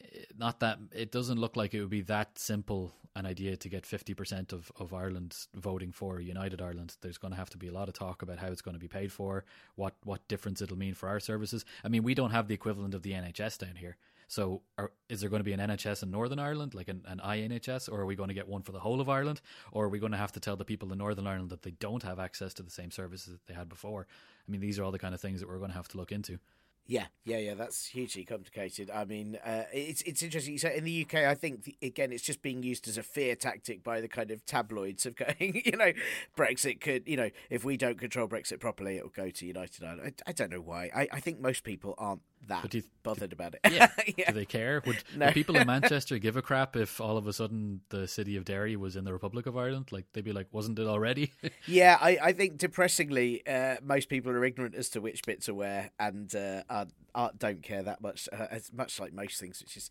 eh, 0.00 0.20
not 0.36 0.60
that 0.60 0.78
it 0.92 1.12
doesn't 1.12 1.38
look 1.38 1.56
like 1.56 1.74
it 1.74 1.80
would 1.80 1.90
be 1.90 2.02
that 2.02 2.38
simple 2.38 2.92
an 3.16 3.24
idea 3.24 3.56
to 3.56 3.68
get 3.70 3.84
50% 3.84 4.52
of, 4.52 4.70
of 4.78 4.92
Ireland 4.92 5.34
voting 5.54 5.90
for 5.90 6.20
United 6.20 6.60
Ireland. 6.60 6.96
There's 7.00 7.16
going 7.16 7.32
to 7.32 7.38
have 7.38 7.48
to 7.50 7.56
be 7.56 7.66
a 7.66 7.72
lot 7.72 7.88
of 7.88 7.94
talk 7.94 8.20
about 8.20 8.38
how 8.38 8.48
it's 8.48 8.60
going 8.60 8.74
to 8.74 8.80
be 8.80 8.88
paid 8.88 9.10
for, 9.10 9.46
what, 9.74 9.94
what 10.04 10.28
difference 10.28 10.60
it'll 10.60 10.76
mean 10.76 10.92
for 10.92 11.08
our 11.08 11.18
services. 11.18 11.64
I 11.82 11.88
mean, 11.88 12.02
we 12.02 12.14
don't 12.14 12.32
have 12.32 12.46
the 12.46 12.52
equivalent 12.52 12.92
of 12.92 13.02
the 13.02 13.12
NHS 13.12 13.56
down 13.58 13.76
here. 13.76 13.96
So, 14.28 14.62
are, 14.76 14.92
is 15.08 15.20
there 15.20 15.30
going 15.30 15.40
to 15.40 15.44
be 15.44 15.52
an 15.52 15.60
NHS 15.60 16.02
in 16.02 16.10
Northern 16.10 16.38
Ireland, 16.38 16.74
like 16.74 16.88
an, 16.88 17.02
an 17.06 17.20
INHS, 17.24 17.90
or 17.90 18.00
are 18.00 18.06
we 18.06 18.16
going 18.16 18.28
to 18.28 18.34
get 18.34 18.48
one 18.48 18.62
for 18.62 18.72
the 18.72 18.80
whole 18.80 19.00
of 19.00 19.08
Ireland? 19.08 19.40
Or 19.72 19.84
are 19.84 19.88
we 19.88 19.98
going 19.98 20.12
to 20.12 20.18
have 20.18 20.32
to 20.32 20.40
tell 20.40 20.56
the 20.56 20.64
people 20.64 20.92
in 20.92 20.98
Northern 20.98 21.26
Ireland 21.26 21.50
that 21.50 21.62
they 21.62 21.70
don't 21.72 22.02
have 22.02 22.18
access 22.18 22.52
to 22.54 22.62
the 22.62 22.70
same 22.70 22.90
services 22.90 23.34
that 23.34 23.46
they 23.46 23.54
had 23.54 23.68
before? 23.68 24.06
I 24.46 24.50
mean, 24.50 24.60
these 24.60 24.78
are 24.78 24.84
all 24.84 24.92
the 24.92 24.98
kind 24.98 25.14
of 25.14 25.20
things 25.20 25.40
that 25.40 25.48
we're 25.48 25.58
going 25.58 25.70
to 25.70 25.76
have 25.76 25.88
to 25.88 25.96
look 25.96 26.12
into. 26.12 26.38
Yeah, 26.88 27.06
yeah, 27.24 27.38
yeah. 27.38 27.54
That's 27.54 27.86
hugely 27.86 28.24
complicated. 28.24 28.90
I 28.90 29.04
mean, 29.04 29.38
uh, 29.44 29.64
it's 29.72 30.02
it's 30.02 30.22
interesting. 30.22 30.56
So 30.56 30.68
in 30.68 30.84
the 30.84 31.04
UK, 31.04 31.24
I 31.24 31.34
think 31.34 31.74
again, 31.82 32.12
it's 32.12 32.22
just 32.22 32.42
being 32.42 32.62
used 32.62 32.86
as 32.86 32.96
a 32.96 33.02
fear 33.02 33.34
tactic 33.34 33.82
by 33.82 34.00
the 34.00 34.06
kind 34.06 34.30
of 34.30 34.46
tabloids 34.46 35.04
of 35.04 35.16
going, 35.16 35.62
you 35.64 35.76
know, 35.76 35.92
Brexit 36.36 36.80
could, 36.80 37.08
you 37.08 37.16
know, 37.16 37.30
if 37.50 37.64
we 37.64 37.76
don't 37.76 37.98
control 37.98 38.28
Brexit 38.28 38.60
properly, 38.60 38.98
it 38.98 39.02
will 39.02 39.10
go 39.10 39.30
to 39.30 39.46
United 39.46 39.82
Ireland. 39.82 40.22
I, 40.26 40.30
I 40.30 40.32
don't 40.32 40.50
know 40.50 40.60
why. 40.60 40.90
I, 40.94 41.08
I 41.12 41.20
think 41.20 41.40
most 41.40 41.64
people 41.64 41.94
aren't 41.98 42.22
that 42.48 42.72
you, 42.74 42.82
bothered 43.02 43.32
about 43.32 43.54
it. 43.54 43.60
Yeah. 43.70 43.88
yeah. 44.16 44.30
Do 44.30 44.34
they 44.34 44.44
care? 44.44 44.82
Would, 44.86 45.02
no. 45.16 45.26
would, 45.26 45.34
people 45.34 45.56
in 45.56 45.66
Manchester 45.66 46.18
give 46.18 46.36
a 46.36 46.42
crap 46.42 46.76
if 46.76 47.00
all 47.00 47.16
of 47.16 47.26
a 47.26 47.32
sudden 47.32 47.80
the 47.88 48.06
city 48.06 48.36
of 48.36 48.44
Derry 48.44 48.76
was 48.76 48.96
in 48.96 49.04
the 49.04 49.12
Republic 49.12 49.46
of 49.46 49.56
Ireland? 49.56 49.88
Like 49.90 50.06
they'd 50.12 50.24
be 50.24 50.32
like, 50.32 50.48
wasn't 50.52 50.78
it 50.78 50.86
already? 50.86 51.32
yeah, 51.66 51.98
I, 52.00 52.18
I 52.22 52.32
think 52.32 52.58
depressingly, 52.58 53.46
uh, 53.46 53.76
most 53.82 54.08
people 54.08 54.32
are 54.32 54.44
ignorant 54.44 54.74
as 54.74 54.88
to 54.90 55.00
which 55.00 55.22
bits 55.24 55.48
are 55.48 55.54
where 55.54 55.90
and 55.98 56.34
uh, 56.34 56.62
are, 56.70 56.86
are, 57.14 57.30
don't 57.36 57.62
care 57.62 57.82
that 57.82 58.00
much. 58.00 58.28
Uh, 58.32 58.46
as 58.50 58.72
much 58.72 59.00
like 59.00 59.12
most 59.12 59.40
things, 59.40 59.60
which 59.60 59.76
is 59.76 59.90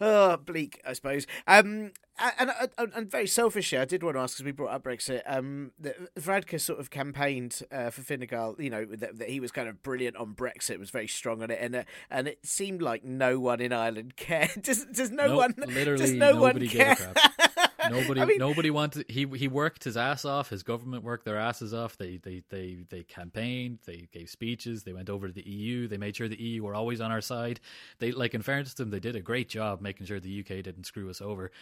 uh, 0.00 0.36
bleak, 0.36 0.80
I 0.86 0.92
suppose. 0.92 1.26
Um, 1.46 1.92
and, 2.18 2.52
and, 2.78 2.92
and 2.94 3.10
very 3.10 3.26
selfishly, 3.26 3.78
I 3.78 3.84
did 3.84 4.02
want 4.02 4.16
to 4.16 4.20
ask 4.20 4.36
because 4.36 4.44
we 4.44 4.52
brought 4.52 4.72
up 4.72 4.84
Brexit. 4.84 5.22
Um, 5.26 5.72
that 5.80 6.14
Varadkar 6.14 6.60
sort 6.60 6.80
of 6.80 6.90
campaigned 6.90 7.62
uh, 7.70 7.90
for 7.90 8.02
Fine 8.02 8.20
Gael. 8.20 8.56
You 8.58 8.70
know 8.70 8.84
that, 8.84 9.18
that, 9.18 9.28
he 9.28 9.40
was 9.40 9.52
kind 9.52 9.68
of 9.68 9.82
brilliant 9.82 10.16
on 10.16 10.34
Brexit, 10.34 10.78
was 10.78 10.90
very 10.90 11.08
strong 11.08 11.42
on 11.42 11.50
it, 11.50 11.58
and 11.60 11.76
uh, 11.76 11.84
and 12.10 12.28
it 12.28 12.44
seemed 12.44 12.82
like 12.82 13.04
no 13.04 13.38
one 13.38 13.60
in 13.60 13.72
Ireland 13.72 14.16
cared. 14.16 14.62
Does 14.62 14.84
does 14.86 15.10
no 15.10 15.28
nope, 15.28 15.36
one? 15.36 15.54
Literally, 15.68 16.16
no 16.16 16.32
nobody 16.32 16.66
one 16.66 16.68
care? 16.68 16.94
gave 16.94 17.08
a 17.08 17.12
crap. 17.12 17.72
Nobody, 17.90 18.20
I 18.20 18.24
mean, 18.24 18.38
nobody 18.38 18.70
wanted. 18.70 19.04
He 19.08 19.26
he 19.36 19.46
worked 19.46 19.84
his 19.84 19.96
ass 19.96 20.24
off. 20.24 20.50
His 20.50 20.64
government 20.64 21.04
worked 21.04 21.24
their 21.24 21.38
asses 21.38 21.72
off. 21.72 21.96
They 21.96 22.16
they 22.16 22.42
they 22.48 22.78
they 22.88 23.04
campaigned. 23.04 23.78
They 23.86 24.08
gave 24.10 24.28
speeches. 24.28 24.82
They 24.82 24.92
went 24.92 25.08
over 25.08 25.28
to 25.28 25.32
the 25.32 25.48
EU. 25.48 25.86
They 25.86 25.96
made 25.96 26.16
sure 26.16 26.26
the 26.26 26.40
EU 26.40 26.64
were 26.64 26.74
always 26.74 27.00
on 27.00 27.12
our 27.12 27.20
side. 27.20 27.60
They 28.00 28.10
like 28.10 28.34
in 28.34 28.42
fairness 28.42 28.74
to 28.74 28.82
them, 28.82 28.90
they 28.90 28.98
did 28.98 29.14
a 29.14 29.20
great 29.20 29.48
job 29.48 29.80
making 29.80 30.06
sure 30.06 30.18
the 30.18 30.40
UK 30.40 30.64
didn't 30.64 30.84
screw 30.84 31.08
us 31.08 31.20
over. 31.20 31.52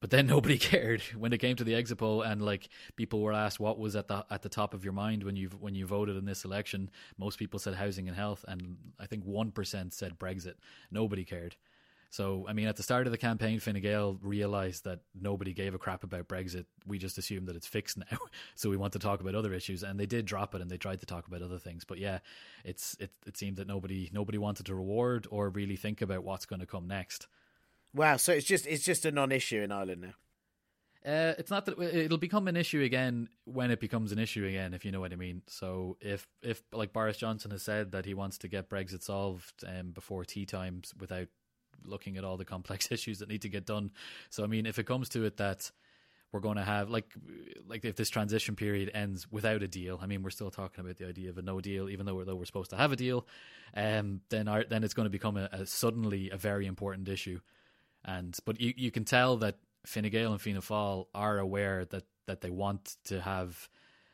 But 0.00 0.10
then 0.10 0.26
nobody 0.34 0.58
cared 0.58 1.02
when 1.16 1.32
it 1.32 1.38
came 1.38 1.56
to 1.56 1.64
the 1.64 1.74
exit 1.74 1.98
poll, 1.98 2.22
and 2.22 2.42
like 2.42 2.68
people 2.96 3.20
were 3.20 3.32
asked 3.32 3.60
what 3.60 3.78
was 3.78 3.96
at 3.96 4.08
the 4.08 4.24
at 4.30 4.42
the 4.42 4.48
top 4.48 4.74
of 4.74 4.84
your 4.84 4.92
mind 4.92 5.22
when 5.22 5.36
you 5.36 5.48
when 5.60 5.74
you 5.74 5.86
voted 5.86 6.16
in 6.16 6.24
this 6.24 6.44
election. 6.44 6.90
Most 7.18 7.38
people 7.38 7.58
said 7.58 7.74
housing 7.74 8.08
and 8.08 8.16
health, 8.16 8.44
and 8.48 8.76
I 8.98 9.06
think 9.06 9.24
one 9.24 9.50
percent 9.50 9.92
said 9.94 10.18
Brexit. 10.18 10.54
Nobody 10.90 11.24
cared. 11.24 11.56
So, 12.14 12.46
I 12.48 12.52
mean, 12.52 12.68
at 12.68 12.76
the 12.76 12.84
start 12.84 13.08
of 13.08 13.10
the 13.10 13.18
campaign, 13.18 13.58
Fine 13.58 13.80
Gael 13.80 14.20
realised 14.22 14.84
that 14.84 15.00
nobody 15.20 15.52
gave 15.52 15.74
a 15.74 15.78
crap 15.78 16.04
about 16.04 16.28
Brexit. 16.28 16.64
We 16.86 16.96
just 16.96 17.18
assumed 17.18 17.48
that 17.48 17.56
it's 17.56 17.66
fixed 17.66 17.98
now, 18.12 18.18
so 18.54 18.70
we 18.70 18.76
want 18.76 18.92
to 18.92 19.00
talk 19.00 19.20
about 19.20 19.34
other 19.34 19.52
issues, 19.52 19.82
and 19.82 19.98
they 19.98 20.06
did 20.06 20.24
drop 20.24 20.54
it, 20.54 20.60
and 20.60 20.70
they 20.70 20.76
tried 20.76 21.00
to 21.00 21.06
talk 21.06 21.26
about 21.26 21.42
other 21.42 21.58
things. 21.58 21.84
But 21.84 21.98
yeah, 21.98 22.20
it's 22.64 22.96
it 23.00 23.10
it 23.26 23.36
seemed 23.36 23.56
that 23.56 23.66
nobody 23.66 24.10
nobody 24.12 24.38
wanted 24.38 24.66
to 24.66 24.76
reward 24.76 25.26
or 25.28 25.48
really 25.48 25.74
think 25.74 26.02
about 26.02 26.22
what's 26.22 26.46
going 26.46 26.60
to 26.60 26.66
come 26.66 26.86
next. 26.86 27.26
Wow, 27.94 28.16
so 28.16 28.32
it's 28.32 28.46
just 28.46 28.66
it's 28.66 28.84
just 28.84 29.04
a 29.04 29.12
non-issue 29.12 29.62
in 29.62 29.70
Ireland 29.70 30.02
now. 30.02 30.14
Uh, 31.06 31.34
it's 31.38 31.50
not 31.50 31.66
that 31.66 31.78
it'll 31.78 32.16
become 32.16 32.48
an 32.48 32.56
issue 32.56 32.80
again 32.82 33.28
when 33.44 33.70
it 33.70 33.78
becomes 33.78 34.10
an 34.10 34.18
issue 34.18 34.46
again, 34.46 34.72
if 34.72 34.86
you 34.86 34.90
know 34.90 35.00
what 35.00 35.12
I 35.12 35.16
mean. 35.16 35.42
So 35.46 35.96
if 36.00 36.26
if 36.42 36.62
like 36.72 36.92
Boris 36.92 37.18
Johnson 37.18 37.50
has 37.50 37.62
said 37.62 37.92
that 37.92 38.06
he 38.06 38.14
wants 38.14 38.38
to 38.38 38.48
get 38.48 38.70
Brexit 38.70 39.02
solved 39.02 39.64
um, 39.66 39.90
before 39.90 40.24
tea 40.24 40.46
times 40.46 40.94
without 40.98 41.28
looking 41.84 42.16
at 42.16 42.24
all 42.24 42.36
the 42.36 42.44
complex 42.44 42.88
issues 42.90 43.18
that 43.18 43.28
need 43.28 43.42
to 43.42 43.48
get 43.48 43.66
done. 43.66 43.92
So 44.30 44.42
I 44.42 44.46
mean, 44.46 44.66
if 44.66 44.78
it 44.78 44.86
comes 44.86 45.10
to 45.10 45.24
it 45.24 45.36
that 45.36 45.70
we're 46.32 46.40
going 46.40 46.56
to 46.56 46.64
have 46.64 46.90
like 46.90 47.12
like 47.68 47.84
if 47.84 47.94
this 47.94 48.10
transition 48.10 48.56
period 48.56 48.90
ends 48.92 49.30
without 49.30 49.62
a 49.62 49.68
deal, 49.68 50.00
I 50.02 50.06
mean, 50.06 50.22
we're 50.22 50.30
still 50.30 50.50
talking 50.50 50.82
about 50.84 50.96
the 50.96 51.06
idea 51.06 51.30
of 51.30 51.38
a 51.38 51.42
no 51.42 51.60
deal, 51.60 51.88
even 51.90 52.06
though 52.06 52.14
we're, 52.16 52.24
though 52.24 52.34
we're 52.34 52.44
supposed 52.46 52.70
to 52.70 52.76
have 52.76 52.92
a 52.92 52.96
deal. 52.96 53.26
Um, 53.76 54.22
then 54.30 54.48
our, 54.48 54.64
then 54.64 54.82
it's 54.82 54.94
going 54.94 55.06
to 55.06 55.10
become 55.10 55.36
a, 55.36 55.48
a 55.52 55.66
suddenly 55.66 56.30
a 56.30 56.36
very 56.36 56.66
important 56.66 57.08
issue. 57.08 57.40
And 58.04 58.36
but 58.44 58.60
you 58.60 58.74
you 58.76 58.90
can 58.90 59.04
tell 59.04 59.36
that 59.38 59.58
Fine 59.86 60.10
Gael 60.10 60.32
and 60.32 60.40
Fianna 60.40 60.60
Fáil 60.60 61.06
are 61.14 61.38
aware 61.38 61.84
that 61.86 62.04
that 62.26 62.40
they 62.40 62.50
want 62.50 62.96
to 63.04 63.20
have 63.20 63.68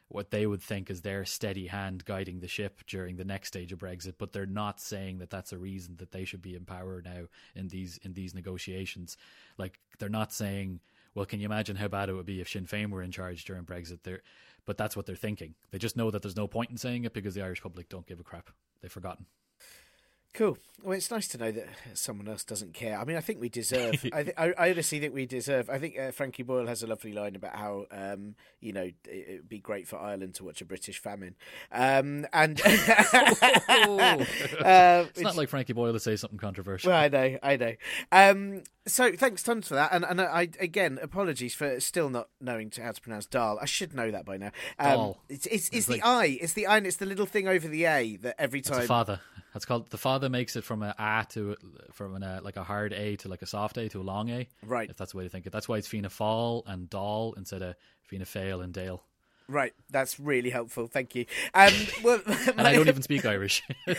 what 0.08 0.32
they 0.32 0.44
would 0.44 0.60
think 0.60 0.90
is 0.90 1.02
their 1.02 1.24
steady 1.24 1.68
hand 1.68 2.04
guiding 2.04 2.40
the 2.40 2.48
ship 2.48 2.80
during 2.88 3.16
the 3.16 3.24
next 3.24 3.46
stage 3.48 3.72
of 3.72 3.78
Brexit, 3.78 4.14
but 4.18 4.32
they're 4.32 4.44
not 4.44 4.80
saying 4.80 5.18
that 5.18 5.30
that's 5.30 5.52
a 5.52 5.58
reason 5.58 5.94
that 5.98 6.10
they 6.10 6.24
should 6.24 6.42
be 6.42 6.56
in 6.56 6.64
power 6.64 7.00
now 7.04 7.26
in 7.54 7.68
these 7.68 7.98
in 8.02 8.14
these 8.14 8.34
negotiations. 8.34 9.16
Like 9.56 9.78
they're 9.98 10.08
not 10.08 10.32
saying, 10.32 10.80
well, 11.14 11.26
can 11.26 11.38
you 11.38 11.46
imagine 11.46 11.76
how 11.76 11.86
bad 11.86 12.08
it 12.08 12.14
would 12.14 12.26
be 12.26 12.40
if 12.40 12.48
Sinn 12.48 12.66
Féin 12.66 12.90
were 12.90 13.02
in 13.02 13.12
charge 13.12 13.44
during 13.44 13.64
Brexit? 13.64 14.00
They're, 14.02 14.22
but 14.66 14.76
that's 14.76 14.96
what 14.96 15.06
they're 15.06 15.14
thinking. 15.14 15.54
They 15.70 15.78
just 15.78 15.96
know 15.96 16.10
that 16.10 16.22
there's 16.22 16.36
no 16.36 16.48
point 16.48 16.70
in 16.70 16.76
saying 16.76 17.04
it 17.04 17.14
because 17.14 17.34
the 17.34 17.42
Irish 17.42 17.62
public 17.62 17.88
don't 17.88 18.06
give 18.06 18.18
a 18.18 18.24
crap. 18.24 18.50
They've 18.82 18.90
forgotten. 18.90 19.26
Cool. 20.32 20.58
Well, 20.82 20.96
it's 20.96 21.10
nice 21.10 21.28
to 21.28 21.38
know 21.38 21.50
that 21.50 21.66
someone 21.94 22.26
else 22.26 22.42
doesn't 22.44 22.72
care. 22.72 22.98
I 22.98 23.04
mean, 23.04 23.16
I 23.16 23.20
think 23.20 23.40
we 23.40 23.48
deserve. 23.50 24.06
I, 24.12 24.22
th- 24.22 24.34
I, 24.38 24.54
I, 24.56 24.70
honestly 24.70 24.98
think 24.98 25.12
we 25.12 25.26
deserve. 25.26 25.68
I 25.68 25.78
think 25.78 25.98
uh, 25.98 26.10
Frankie 26.10 26.42
Boyle 26.42 26.66
has 26.68 26.82
a 26.82 26.86
lovely 26.86 27.12
line 27.12 27.36
about 27.36 27.56
how, 27.56 27.86
um, 27.90 28.34
you 28.60 28.72
know, 28.72 28.90
it 29.04 29.28
would 29.28 29.48
be 29.48 29.58
great 29.58 29.86
for 29.86 29.98
Ireland 29.98 30.36
to 30.36 30.44
watch 30.44 30.62
a 30.62 30.64
British 30.64 30.98
famine. 30.98 31.34
Um, 31.70 32.26
and 32.32 32.60
uh, 32.64 32.70
it's 35.10 35.20
not 35.20 35.36
like 35.36 35.50
Frankie 35.50 35.74
Boyle 35.74 35.92
to 35.92 36.00
say 36.00 36.16
something 36.16 36.38
controversial. 36.38 36.90
Well, 36.90 37.00
I 37.00 37.08
know, 37.08 37.38
I 37.42 37.56
know. 37.56 37.74
Um, 38.10 38.62
so 38.86 39.12
thanks 39.12 39.42
tons 39.42 39.68
for 39.68 39.74
that, 39.74 39.92
and 39.92 40.04
and 40.04 40.20
I 40.20 40.48
again 40.58 40.98
apologies 41.02 41.54
for 41.54 41.78
still 41.80 42.08
not 42.08 42.28
knowing 42.40 42.72
how 42.80 42.92
to 42.92 43.00
pronounce 43.00 43.26
Dáil. 43.26 43.58
I 43.60 43.66
should 43.66 43.94
know 43.94 44.10
that 44.10 44.24
by 44.24 44.38
now. 44.38 44.50
Um, 44.78 45.14
it's 45.28 45.46
it's, 45.46 45.68
it's, 45.68 45.76
it's 45.76 45.86
the 45.86 45.92
like, 45.94 46.04
I. 46.04 46.38
It's 46.40 46.54
the 46.54 46.66
I. 46.66 46.78
and 46.78 46.86
It's 46.86 46.96
the 46.96 47.06
little 47.06 47.26
thing 47.26 47.46
over 47.46 47.68
the 47.68 47.84
A 47.84 48.16
that 48.16 48.36
every 48.38 48.62
time. 48.62 48.86
fada. 48.86 49.20
That's 49.52 49.64
called 49.64 49.90
the 49.90 49.98
fada 49.98 50.28
makes 50.28 50.56
it 50.56 50.64
from 50.64 50.82
a 50.82 50.94
A 50.98 51.26
to 51.30 51.56
from 51.92 52.14
an, 52.14 52.22
a, 52.22 52.40
like 52.42 52.56
a 52.56 52.64
hard 52.64 52.92
A 52.92 53.16
to 53.16 53.28
like 53.28 53.42
a 53.42 53.46
soft 53.46 53.76
A 53.78 53.88
to 53.88 54.00
a 54.00 54.02
long 54.02 54.30
A. 54.30 54.48
Right. 54.64 54.88
If 54.88 54.96
that's 54.96 55.12
the 55.12 55.18
way 55.18 55.24
to 55.24 55.30
think 55.30 55.46
it. 55.46 55.52
That's 55.52 55.68
why 55.68 55.76
it's 55.76 55.88
Fianna 55.88 56.08
Fáil 56.08 56.62
and 56.66 56.88
Dáil 56.88 57.36
instead 57.36 57.62
of 57.62 57.74
Fianna 58.04 58.24
Fáil 58.24 58.62
and 58.62 58.72
Dale. 58.72 59.02
Right, 59.50 59.74
that's 59.90 60.20
really 60.20 60.50
helpful. 60.50 60.86
Thank 60.86 61.16
you. 61.16 61.26
Um, 61.54 61.72
well, 62.04 62.22
and 62.56 62.60
I 62.60 62.72
don't 62.72 62.86
even 62.86 63.02
speak 63.02 63.24
Irish. 63.24 63.64
what 63.84 63.96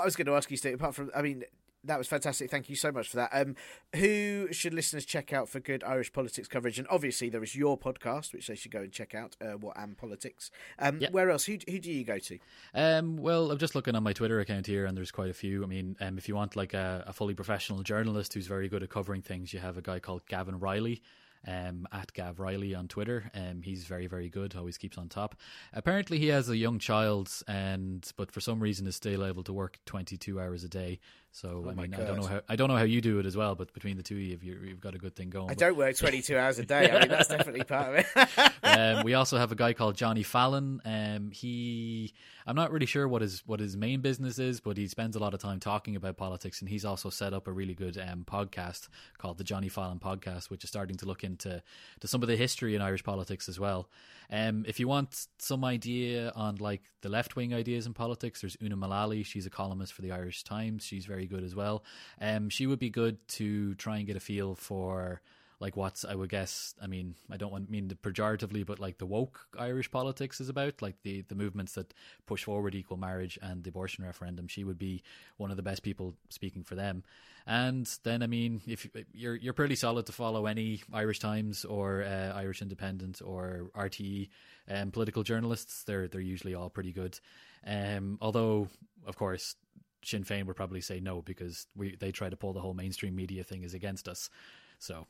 I 0.00 0.04
was 0.04 0.16
going 0.16 0.26
to 0.26 0.34
ask 0.34 0.50
you, 0.50 0.56
Steve, 0.56 0.74
apart 0.74 0.96
from, 0.96 1.12
I 1.14 1.22
mean, 1.22 1.44
that 1.84 1.98
was 1.98 2.06
fantastic. 2.08 2.50
Thank 2.50 2.68
you 2.68 2.76
so 2.76 2.92
much 2.92 3.08
for 3.08 3.16
that. 3.16 3.30
Um, 3.32 3.56
who 3.96 4.48
should 4.52 4.74
listeners 4.74 5.04
check 5.04 5.32
out 5.32 5.48
for 5.48 5.60
good 5.60 5.82
Irish 5.84 6.12
politics 6.12 6.48
coverage? 6.48 6.78
And 6.78 6.86
obviously, 6.90 7.28
there 7.30 7.42
is 7.42 7.56
your 7.56 7.78
podcast, 7.78 8.32
which 8.32 8.46
they 8.48 8.54
should 8.54 8.70
go 8.70 8.80
and 8.80 8.92
check 8.92 9.14
out. 9.14 9.36
Uh, 9.40 9.52
what 9.52 9.78
am 9.78 9.94
politics? 9.94 10.50
Um, 10.78 10.98
yep. 11.00 11.12
Where 11.12 11.30
else? 11.30 11.44
Who 11.46 11.58
who 11.68 11.78
do 11.78 11.90
you 11.90 12.04
go 12.04 12.18
to? 12.18 12.38
Um, 12.74 13.16
well, 13.16 13.50
I'm 13.50 13.58
just 13.58 13.74
looking 13.74 13.94
on 13.94 14.02
my 14.02 14.12
Twitter 14.12 14.40
account 14.40 14.66
here, 14.66 14.86
and 14.86 14.96
there's 14.96 15.10
quite 15.10 15.30
a 15.30 15.34
few. 15.34 15.62
I 15.64 15.66
mean, 15.66 15.96
um, 16.00 16.18
if 16.18 16.28
you 16.28 16.34
want 16.34 16.56
like 16.56 16.74
a, 16.74 17.04
a 17.06 17.12
fully 17.12 17.34
professional 17.34 17.82
journalist 17.82 18.34
who's 18.34 18.46
very 18.46 18.68
good 18.68 18.82
at 18.82 18.90
covering 18.90 19.22
things, 19.22 19.52
you 19.52 19.60
have 19.60 19.76
a 19.78 19.82
guy 19.82 19.98
called 20.00 20.26
Gavin 20.26 20.58
Reilly. 20.60 21.02
um, 21.46 21.86
at 21.92 22.12
Gav 22.12 22.38
Reilly 22.38 22.74
on 22.74 22.88
Twitter. 22.88 23.30
Um, 23.34 23.62
he's 23.62 23.84
very, 23.84 24.06
very 24.06 24.28
good. 24.28 24.54
Always 24.54 24.76
keeps 24.76 24.98
on 24.98 25.08
top. 25.08 25.36
Apparently, 25.72 26.18
he 26.18 26.28
has 26.28 26.48
a 26.48 26.56
young 26.56 26.78
child, 26.78 27.30
and 27.48 28.10
but 28.16 28.30
for 28.30 28.40
some 28.40 28.60
reason 28.60 28.86
is 28.86 28.96
still 28.96 29.24
able 29.24 29.42
to 29.44 29.52
work 29.52 29.78
twenty 29.86 30.16
two 30.16 30.40
hours 30.40 30.64
a 30.64 30.68
day. 30.68 30.98
So 31.32 31.64
oh 31.64 31.70
I 31.70 31.74
mean, 31.74 31.94
I 31.94 31.98
don't 31.98 32.16
know 32.16 32.26
how 32.26 32.40
I 32.48 32.56
don't 32.56 32.68
know 32.68 32.76
how 32.76 32.82
you 32.82 33.00
do 33.00 33.20
it 33.20 33.26
as 33.26 33.36
well, 33.36 33.54
but 33.54 33.72
between 33.72 33.96
the 33.96 34.02
two 34.02 34.16
of 34.16 34.20
you, 34.20 34.52
you've, 34.52 34.64
you've 34.64 34.80
got 34.80 34.96
a 34.96 34.98
good 34.98 35.14
thing 35.14 35.30
going. 35.30 35.48
I 35.48 35.54
don't 35.54 35.76
work 35.76 35.96
twenty 35.96 36.22
two 36.22 36.36
hours 36.36 36.58
a 36.58 36.64
day. 36.64 36.90
I 36.90 37.00
mean, 37.00 37.08
that's 37.08 37.28
definitely 37.28 37.62
part 37.62 37.88
of 37.88 37.94
it. 37.94 38.52
um, 38.64 39.04
we 39.04 39.14
also 39.14 39.38
have 39.38 39.52
a 39.52 39.54
guy 39.54 39.72
called 39.72 39.96
Johnny 39.96 40.24
Fallon. 40.24 40.80
Um, 40.84 41.30
he, 41.30 42.14
I'm 42.46 42.56
not 42.56 42.72
really 42.72 42.86
sure 42.86 43.06
what 43.06 43.22
his 43.22 43.46
what 43.46 43.60
his 43.60 43.76
main 43.76 44.00
business 44.00 44.38
is, 44.40 44.60
but 44.60 44.76
he 44.76 44.88
spends 44.88 45.14
a 45.14 45.20
lot 45.20 45.32
of 45.32 45.40
time 45.40 45.60
talking 45.60 45.94
about 45.94 46.16
politics, 46.16 46.60
and 46.60 46.68
he's 46.68 46.84
also 46.84 47.10
set 47.10 47.32
up 47.32 47.46
a 47.46 47.52
really 47.52 47.74
good 47.74 47.96
um, 47.96 48.24
podcast 48.26 48.88
called 49.18 49.38
the 49.38 49.44
Johnny 49.44 49.68
Fallon 49.68 50.00
Podcast, 50.00 50.50
which 50.50 50.64
is 50.64 50.70
starting 50.70 50.96
to 50.96 51.06
look 51.06 51.22
into 51.22 51.62
to 52.00 52.08
some 52.08 52.22
of 52.22 52.28
the 52.28 52.36
history 52.36 52.74
in 52.74 52.82
Irish 52.82 53.04
politics 53.04 53.48
as 53.48 53.60
well. 53.60 53.88
Um, 54.32 54.64
if 54.68 54.78
you 54.78 54.86
want 54.86 55.26
some 55.38 55.64
idea 55.64 56.32
on 56.36 56.56
like 56.56 56.82
the 57.02 57.08
left 57.08 57.34
wing 57.34 57.52
ideas 57.52 57.86
in 57.86 57.94
politics, 57.94 58.40
there's 58.40 58.56
Una 58.62 58.76
Mullally. 58.76 59.22
She's 59.22 59.46
a 59.46 59.50
columnist 59.50 59.92
for 59.92 60.02
the 60.02 60.12
Irish 60.12 60.44
Times. 60.44 60.84
She's 60.84 61.04
very 61.06 61.19
good 61.26 61.44
as 61.44 61.54
well. 61.54 61.84
Um, 62.20 62.48
she 62.48 62.66
would 62.66 62.78
be 62.78 62.90
good 62.90 63.16
to 63.28 63.74
try 63.74 63.98
and 63.98 64.06
get 64.06 64.16
a 64.16 64.20
feel 64.20 64.54
for 64.54 65.20
like 65.60 65.76
what's 65.76 66.04
I 66.06 66.14
would 66.14 66.30
guess. 66.30 66.74
I 66.82 66.86
mean, 66.86 67.14
I 67.30 67.36
don't 67.36 67.52
want 67.52 67.70
mean 67.70 67.88
pejoratively, 68.02 68.64
but 68.64 68.80
like 68.80 68.96
the 68.96 69.06
woke 69.06 69.46
Irish 69.58 69.90
politics 69.90 70.40
is 70.40 70.48
about, 70.48 70.80
like 70.80 70.96
the 71.02 71.22
the 71.22 71.34
movements 71.34 71.74
that 71.74 71.92
push 72.26 72.44
forward 72.44 72.74
equal 72.74 72.96
marriage 72.96 73.38
and 73.42 73.62
the 73.62 73.68
abortion 73.68 74.04
referendum. 74.04 74.48
She 74.48 74.64
would 74.64 74.78
be 74.78 75.02
one 75.36 75.50
of 75.50 75.58
the 75.58 75.62
best 75.62 75.82
people 75.82 76.14
speaking 76.30 76.64
for 76.64 76.74
them. 76.74 77.04
And 77.46 77.86
then, 78.04 78.22
I 78.22 78.26
mean, 78.26 78.62
if 78.66 78.88
you're 79.12 79.36
you're 79.36 79.52
pretty 79.52 79.74
solid 79.74 80.06
to 80.06 80.12
follow 80.12 80.46
any 80.46 80.82
Irish 80.92 81.18
Times 81.18 81.64
or 81.64 82.02
uh, 82.02 82.32
Irish 82.34 82.62
Independent 82.62 83.20
or 83.22 83.70
RTE 83.76 84.28
um, 84.68 84.90
political 84.90 85.22
journalists, 85.22 85.84
they're 85.84 86.08
they're 86.08 86.20
usually 86.20 86.54
all 86.54 86.70
pretty 86.70 86.92
good. 86.92 87.20
Um, 87.66 88.18
although, 88.22 88.68
of 89.06 89.16
course, 89.16 89.56
Sinn 90.02 90.24
Féin 90.24 90.46
would 90.46 90.56
probably 90.56 90.80
say 90.80 91.00
no 91.00 91.22
because 91.22 91.66
we 91.76 91.96
they 91.96 92.12
try 92.12 92.28
to 92.28 92.36
pull 92.36 92.52
the 92.52 92.60
whole 92.60 92.74
mainstream 92.74 93.14
media 93.14 93.44
thing 93.44 93.62
is 93.62 93.74
against 93.74 94.08
us. 94.08 94.30
So 94.78 95.06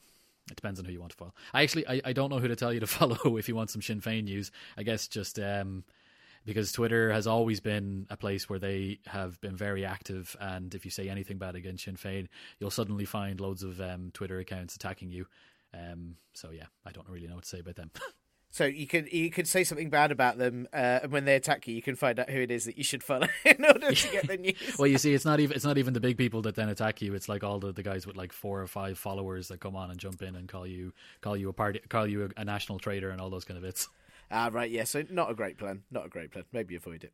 it 0.50 0.56
depends 0.56 0.78
on 0.78 0.84
who 0.84 0.92
you 0.92 1.00
want 1.00 1.12
to 1.12 1.16
follow. 1.16 1.34
I 1.52 1.62
actually 1.62 1.86
I, 1.86 2.00
I 2.06 2.12
don't 2.12 2.30
know 2.30 2.38
who 2.38 2.48
to 2.48 2.56
tell 2.56 2.72
you 2.72 2.80
to 2.80 2.86
follow 2.98 3.36
if 3.36 3.48
you 3.48 3.56
want 3.56 3.70
some 3.70 3.82
Sinn 3.82 4.00
Féin 4.00 4.24
news. 4.24 4.50
I 4.76 4.82
guess 4.82 5.08
just 5.08 5.38
um, 5.38 5.84
because 6.44 6.72
Twitter 6.72 7.12
has 7.12 7.26
always 7.26 7.60
been 7.60 8.06
a 8.10 8.16
place 8.16 8.48
where 8.48 8.58
they 8.58 8.98
have 9.06 9.40
been 9.40 9.56
very 9.56 9.84
active, 9.84 10.36
and 10.40 10.74
if 10.74 10.84
you 10.84 10.90
say 10.90 11.08
anything 11.08 11.38
bad 11.38 11.54
against 11.54 11.84
Sinn 11.84 11.96
Féin, 11.96 12.28
you'll 12.58 12.70
suddenly 12.70 13.04
find 13.04 13.40
loads 13.40 13.62
of 13.62 13.80
um, 13.80 14.10
Twitter 14.12 14.38
accounts 14.38 14.76
attacking 14.76 15.10
you. 15.10 15.26
Um, 15.72 16.16
so 16.32 16.50
yeah, 16.50 16.66
I 16.84 16.92
don't 16.92 17.08
really 17.08 17.26
know 17.26 17.36
what 17.36 17.44
to 17.44 17.50
say 17.50 17.60
about 17.60 17.76
them. 17.76 17.90
So 18.52 18.64
you 18.64 18.86
could 18.86 19.12
you 19.12 19.30
could 19.30 19.46
say 19.46 19.62
something 19.62 19.90
bad 19.90 20.10
about 20.10 20.36
them, 20.36 20.66
uh, 20.72 21.00
and 21.04 21.12
when 21.12 21.24
they 21.24 21.36
attack 21.36 21.68
you, 21.68 21.74
you 21.74 21.82
can 21.82 21.94
find 21.94 22.18
out 22.18 22.28
who 22.28 22.40
it 22.40 22.50
is 22.50 22.64
that 22.64 22.76
you 22.76 22.82
should 22.82 23.04
follow 23.04 23.28
in 23.44 23.64
order 23.64 23.92
to 23.92 24.08
get 24.10 24.26
the 24.26 24.36
news. 24.38 24.76
well, 24.76 24.88
you 24.88 24.98
see, 24.98 25.14
it's 25.14 25.24
not 25.24 25.38
even 25.38 25.54
it's 25.54 25.64
not 25.64 25.78
even 25.78 25.94
the 25.94 26.00
big 26.00 26.18
people 26.18 26.42
that 26.42 26.56
then 26.56 26.68
attack 26.68 27.00
you. 27.00 27.14
It's 27.14 27.28
like 27.28 27.44
all 27.44 27.60
the, 27.60 27.72
the 27.72 27.84
guys 27.84 28.06
with 28.06 28.16
like 28.16 28.32
four 28.32 28.60
or 28.60 28.66
five 28.66 28.98
followers 28.98 29.48
that 29.48 29.60
come 29.60 29.76
on 29.76 29.90
and 29.90 30.00
jump 30.00 30.20
in 30.20 30.34
and 30.34 30.48
call 30.48 30.66
you 30.66 30.92
call 31.20 31.36
you 31.36 31.48
a 31.48 31.52
party, 31.52 31.80
call 31.88 32.08
you 32.08 32.24
a, 32.24 32.40
a 32.40 32.44
national 32.44 32.80
traitor, 32.80 33.10
and 33.10 33.20
all 33.20 33.30
those 33.30 33.44
kind 33.44 33.56
of 33.56 33.62
bits. 33.62 33.88
Ah, 34.32 34.50
right, 34.52 34.70
yeah. 34.70 34.84
So 34.84 35.04
not 35.10 35.30
a 35.30 35.34
great 35.34 35.56
plan. 35.56 35.82
Not 35.90 36.06
a 36.06 36.08
great 36.08 36.32
plan. 36.32 36.44
Maybe 36.52 36.74
avoid 36.76 37.04
it. 37.04 37.12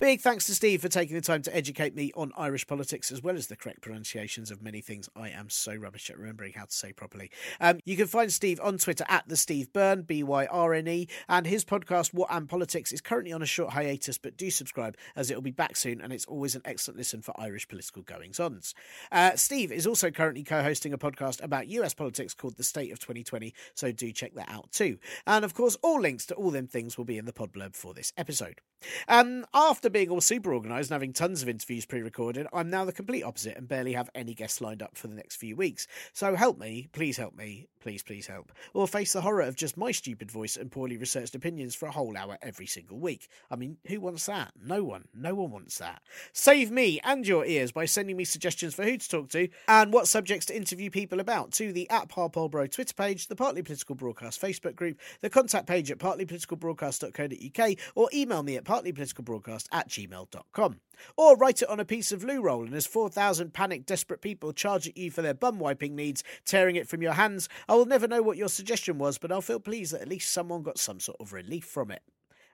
Big 0.00 0.22
thanks 0.22 0.46
to 0.46 0.54
Steve 0.54 0.80
for 0.80 0.88
taking 0.88 1.14
the 1.14 1.20
time 1.20 1.42
to 1.42 1.54
educate 1.54 1.94
me 1.94 2.10
on 2.16 2.32
Irish 2.34 2.66
politics 2.66 3.12
as 3.12 3.22
well 3.22 3.36
as 3.36 3.48
the 3.48 3.54
correct 3.54 3.82
pronunciations 3.82 4.50
of 4.50 4.62
many 4.62 4.80
things 4.80 5.10
I 5.14 5.28
am 5.28 5.50
so 5.50 5.74
rubbish 5.74 6.08
at 6.08 6.16
remembering 6.18 6.54
how 6.54 6.64
to 6.64 6.72
say 6.72 6.90
properly. 6.90 7.30
Um, 7.60 7.80
you 7.84 7.98
can 7.98 8.06
find 8.06 8.32
Steve 8.32 8.58
on 8.62 8.78
Twitter 8.78 9.04
at 9.10 9.28
the 9.28 9.36
Steve 9.36 9.70
Byrne, 9.74 10.00
B 10.00 10.22
Y 10.22 10.46
R 10.46 10.72
N 10.72 10.88
E, 10.88 11.06
and 11.28 11.46
his 11.46 11.66
podcast 11.66 12.14
What 12.14 12.32
Am 12.32 12.46
Politics 12.46 12.92
is 12.92 13.02
currently 13.02 13.34
on 13.34 13.42
a 13.42 13.46
short 13.46 13.74
hiatus, 13.74 14.16
but 14.16 14.38
do 14.38 14.50
subscribe 14.50 14.96
as 15.16 15.30
it 15.30 15.34
will 15.34 15.42
be 15.42 15.50
back 15.50 15.76
soon, 15.76 16.00
and 16.00 16.14
it's 16.14 16.24
always 16.24 16.54
an 16.54 16.62
excellent 16.64 16.96
listen 16.96 17.20
for 17.20 17.38
Irish 17.38 17.68
political 17.68 18.00
goings 18.00 18.40
ons. 18.40 18.74
Uh, 19.12 19.36
Steve 19.36 19.70
is 19.70 19.86
also 19.86 20.10
currently 20.10 20.44
co-hosting 20.44 20.94
a 20.94 20.98
podcast 20.98 21.44
about 21.44 21.68
US 21.68 21.92
politics 21.92 22.32
called 22.32 22.56
The 22.56 22.64
State 22.64 22.90
of 22.90 23.00
2020, 23.00 23.52
so 23.74 23.92
do 23.92 24.10
check 24.12 24.32
that 24.32 24.48
out 24.48 24.72
too. 24.72 24.96
And 25.26 25.44
of 25.44 25.52
course, 25.52 25.76
all 25.82 26.00
links 26.00 26.24
to 26.26 26.34
all 26.36 26.52
them 26.52 26.68
things 26.68 26.96
will 26.96 27.04
be 27.04 27.18
in 27.18 27.26
the 27.26 27.34
pod 27.34 27.52
blurb 27.52 27.76
for 27.76 27.92
this 27.92 28.14
episode. 28.16 28.62
Um, 29.08 29.44
after 29.52 29.89
being 29.90 30.10
all 30.10 30.20
super 30.20 30.54
organised 30.54 30.90
and 30.90 30.94
having 30.94 31.12
tons 31.12 31.42
of 31.42 31.48
interviews 31.48 31.84
pre 31.84 32.02
recorded, 32.02 32.46
I'm 32.52 32.70
now 32.70 32.84
the 32.84 32.92
complete 32.92 33.22
opposite 33.22 33.56
and 33.56 33.68
barely 33.68 33.92
have 33.92 34.10
any 34.14 34.34
guests 34.34 34.60
lined 34.60 34.82
up 34.82 34.96
for 34.96 35.08
the 35.08 35.14
next 35.14 35.36
few 35.36 35.56
weeks. 35.56 35.86
So 36.12 36.34
help 36.34 36.58
me, 36.58 36.88
please 36.92 37.16
help 37.16 37.36
me, 37.36 37.68
please, 37.80 38.02
please 38.02 38.26
help. 38.26 38.52
Or 38.74 38.86
face 38.86 39.12
the 39.12 39.20
horror 39.20 39.42
of 39.42 39.56
just 39.56 39.76
my 39.76 39.90
stupid 39.90 40.30
voice 40.30 40.56
and 40.56 40.70
poorly 40.70 40.96
researched 40.96 41.34
opinions 41.34 41.74
for 41.74 41.86
a 41.86 41.92
whole 41.92 42.16
hour 42.16 42.38
every 42.42 42.66
single 42.66 42.98
week. 42.98 43.28
I 43.50 43.56
mean, 43.56 43.78
who 43.86 44.00
wants 44.00 44.26
that? 44.26 44.52
No 44.62 44.84
one. 44.84 45.06
No 45.14 45.34
one 45.34 45.50
wants 45.50 45.78
that. 45.78 46.02
Save 46.32 46.70
me 46.70 47.00
and 47.04 47.26
your 47.26 47.44
ears 47.44 47.72
by 47.72 47.84
sending 47.84 48.16
me 48.16 48.24
suggestions 48.24 48.74
for 48.74 48.84
who 48.84 48.96
to 48.96 49.08
talk 49.08 49.30
to 49.30 49.48
and 49.68 49.92
what 49.92 50.08
subjects 50.08 50.46
to 50.46 50.56
interview 50.56 50.90
people 50.90 51.20
about 51.20 51.52
to 51.52 51.72
the 51.72 51.88
at 51.90 52.08
Parpolbro 52.08 52.70
Twitter 52.70 52.94
page, 52.94 53.26
the 53.26 53.36
Partly 53.36 53.62
Political 53.62 53.96
Broadcast 53.96 54.40
Facebook 54.40 54.76
group, 54.76 54.98
the 55.20 55.30
contact 55.30 55.66
page 55.66 55.90
at 55.90 55.98
partlypoliticalbroadcast.co.uk, 55.98 57.76
or 57.94 58.08
email 58.12 58.42
me 58.42 58.56
at 58.56 58.64
partlypoliticalbroadcast 58.64 59.66
at 59.80 59.88
gmail.com. 59.88 60.80
Or 61.16 61.36
write 61.36 61.62
it 61.62 61.70
on 61.70 61.80
a 61.80 61.84
piece 61.84 62.12
of 62.12 62.22
loo 62.22 62.42
roll, 62.42 62.64
and 62.64 62.74
as 62.74 62.86
4,000 62.86 63.54
panicked, 63.54 63.86
desperate 63.86 64.20
people 64.20 64.52
charge 64.52 64.86
at 64.86 64.96
you 64.96 65.10
for 65.10 65.22
their 65.22 65.34
bum 65.34 65.58
wiping 65.58 65.96
needs, 65.96 66.22
tearing 66.44 66.76
it 66.76 66.86
from 66.86 67.00
your 67.02 67.14
hands, 67.14 67.48
I 67.68 67.74
will 67.74 67.86
never 67.86 68.06
know 68.06 68.22
what 68.22 68.36
your 68.36 68.48
suggestion 68.48 68.98
was, 68.98 69.16
but 69.16 69.32
I'll 69.32 69.40
feel 69.40 69.60
pleased 69.60 69.94
that 69.94 70.02
at 70.02 70.08
least 70.08 70.32
someone 70.32 70.62
got 70.62 70.78
some 70.78 71.00
sort 71.00 71.16
of 71.20 71.32
relief 71.32 71.64
from 71.64 71.90
it. 71.90 72.02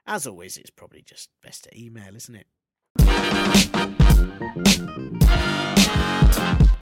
As 0.05 0.25
always, 0.25 0.55
it's 0.55 0.69
probably 0.69 1.01
just 1.01 1.29
best 1.43 1.65
to 1.65 1.77
email, 1.77 2.15
isn't 2.15 2.35
it? 2.35 2.47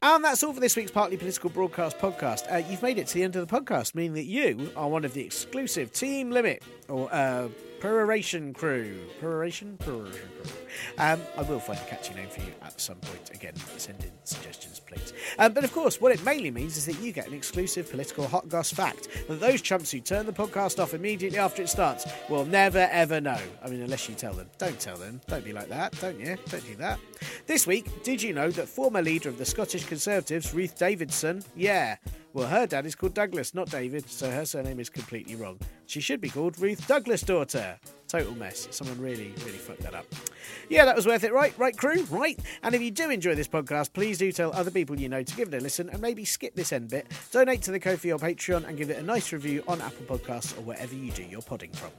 And 0.04 0.24
that's 0.24 0.44
all 0.44 0.54
for 0.54 0.60
this 0.60 0.76
week's 0.76 0.92
Partly 0.92 1.18
Political 1.18 1.50
Broadcast 1.50 1.98
podcast. 1.98 2.52
Uh, 2.54 2.58
you've 2.70 2.84
made 2.84 3.00
it 3.00 3.08
to 3.08 3.16
the 3.16 3.24
end 3.24 3.36
of 3.36 3.48
the 3.48 3.60
podcast, 3.60 3.96
meaning 3.96 4.14
that 4.14 4.26
you 4.26 4.72
are 4.76 4.88
one 4.88 5.04
of 5.04 5.16
the 5.16 5.26
exclusive 5.26 5.92
Team 5.92 6.30
Limit 6.30 6.62
or 6.88 7.12
uh, 7.12 7.48
Peroration 7.86 8.52
Crew. 8.52 8.98
Peroration? 9.20 9.78
Peroration 9.78 10.12
Crew. 10.44 10.57
Um, 10.98 11.22
I 11.38 11.44
will 11.44 11.60
find 11.60 11.78
a 11.78 11.84
catchy 11.84 12.16
name 12.16 12.30
for 12.30 12.41
you 12.41 12.52
at 12.64 12.82
some 12.82 12.95
point. 12.95 13.30
Again, 13.32 13.53
send 13.78 14.03
in 14.03 14.10
suggestions, 14.24 14.80
please. 14.80 15.14
Um, 15.38 15.53
but 15.53 15.64
of 15.64 15.72
course, 15.72 16.02
what 16.02 16.12
it 16.12 16.24
mainly 16.26 16.49
means 16.49 16.78
is 16.78 16.88
that 16.88 16.99
you 16.99 17.12
get 17.12 17.28
an 17.28 17.36
exclusive 17.36 17.91
political 17.91 18.26
hot 18.26 18.49
goss 18.49 18.72
fact 18.72 19.07
that 19.28 19.40
those 19.40 19.62
chumps 19.62 19.91
who 19.91 19.99
turn 19.99 20.26
the 20.26 20.34
podcast 20.34 20.82
off 20.82 20.95
immediately 20.95 21.38
after 21.38 21.62
it 21.62 21.70
starts 21.70 22.07
will 22.28 22.44
never 22.45 22.88
ever 22.91 23.22
know. 23.22 23.40
I 23.64 23.70
mean, 23.70 23.84
unless 23.84 24.10
you 24.10 24.16
tell 24.16 24.34
them. 24.34 24.49
Don't 24.57 24.80
tell 24.80 24.98
them. 24.98 25.22
Don't 25.28 25.45
be 25.45 25.53
like 25.53 25.70
that, 25.70 25.95
don't 26.02 26.20
you? 26.20 26.38
Don't 26.49 26.66
do 26.66 26.76
that. 26.78 26.99
This 27.45 27.68
week, 27.68 28.02
did 28.02 28.20
you 28.20 28.34
know 28.34 28.49
that 28.49 28.68
former 28.68 29.03
leader 29.03 29.30
of 29.30 29.38
the 29.38 29.45
Scottish 29.45 29.86
Conservatives, 29.86 30.56
Ruth 30.56 30.76
Davidson, 30.76 31.44
yeah, 31.56 31.98
well, 32.36 32.48
her 32.48 32.68
dad 32.68 32.86
is 32.86 32.95
called 32.95 33.14
Douglas, 33.14 33.53
not 33.53 33.70
David, 33.70 34.10
so 34.10 34.30
her 34.30 34.45
surname 34.45 34.82
is 34.82 34.90
completely 34.90 35.38
wrong. 35.38 35.57
She 35.86 36.02
should 36.02 36.20
be 36.20 36.28
called 36.28 36.60
Ruth 36.60 36.86
Douglas' 36.86 37.22
daughter. 37.22 37.80
Total 38.10 38.36
mess. 38.36 38.68
Someone 38.72 38.99
really, 38.99 39.34
really 39.45 39.57
fucked 39.57 39.80
that 39.84 39.95
up. 39.95 40.06
Yeah, 40.68 40.84
that 40.84 40.98
was 40.98 41.06
worth 41.06 41.24
it, 41.24 41.32
right? 41.32 41.57
Right, 41.57 41.78
crew? 41.78 42.03
Right? 42.12 42.38
And 42.62 42.76
if 42.76 42.82
you 42.82 42.91
do 42.91 43.10
enjoy 43.10 43.36
this 43.36 43.48
podcast, 43.48 43.94
please 43.94 44.18
do 44.18 44.34
tell 44.34 44.52
other 44.52 44.70
people 44.70 44.99
you 44.99 45.07
know 45.07 45.24
to 45.24 45.36
give 45.38 45.53
it 45.53 45.57
a 45.57 45.62
listen 45.62 45.90
and 45.90 46.02
maybe 46.02 46.26
skip 46.26 46.56
this 46.56 46.74
end 46.74 46.90
bit. 46.90 47.07
Donate 47.32 47.62
to 47.62 47.72
the 47.72 47.80
Ko-fi 47.80 48.12
or 48.12 48.20
Patreon 48.20 48.68
and 48.68 48.78
give 48.78 48.90
it 48.90 48.98
a 48.98 49.03
nice 49.03 49.32
review 49.32 49.64
on 49.66 49.80
Apple 49.80 50.18
Podcasts 50.18 50.57
or 50.57 50.62
wherever 50.62 50.94
you 50.94 51.12
do 51.12 51.24
your 51.24 51.41
podding 51.41 51.72
from. 51.72 51.91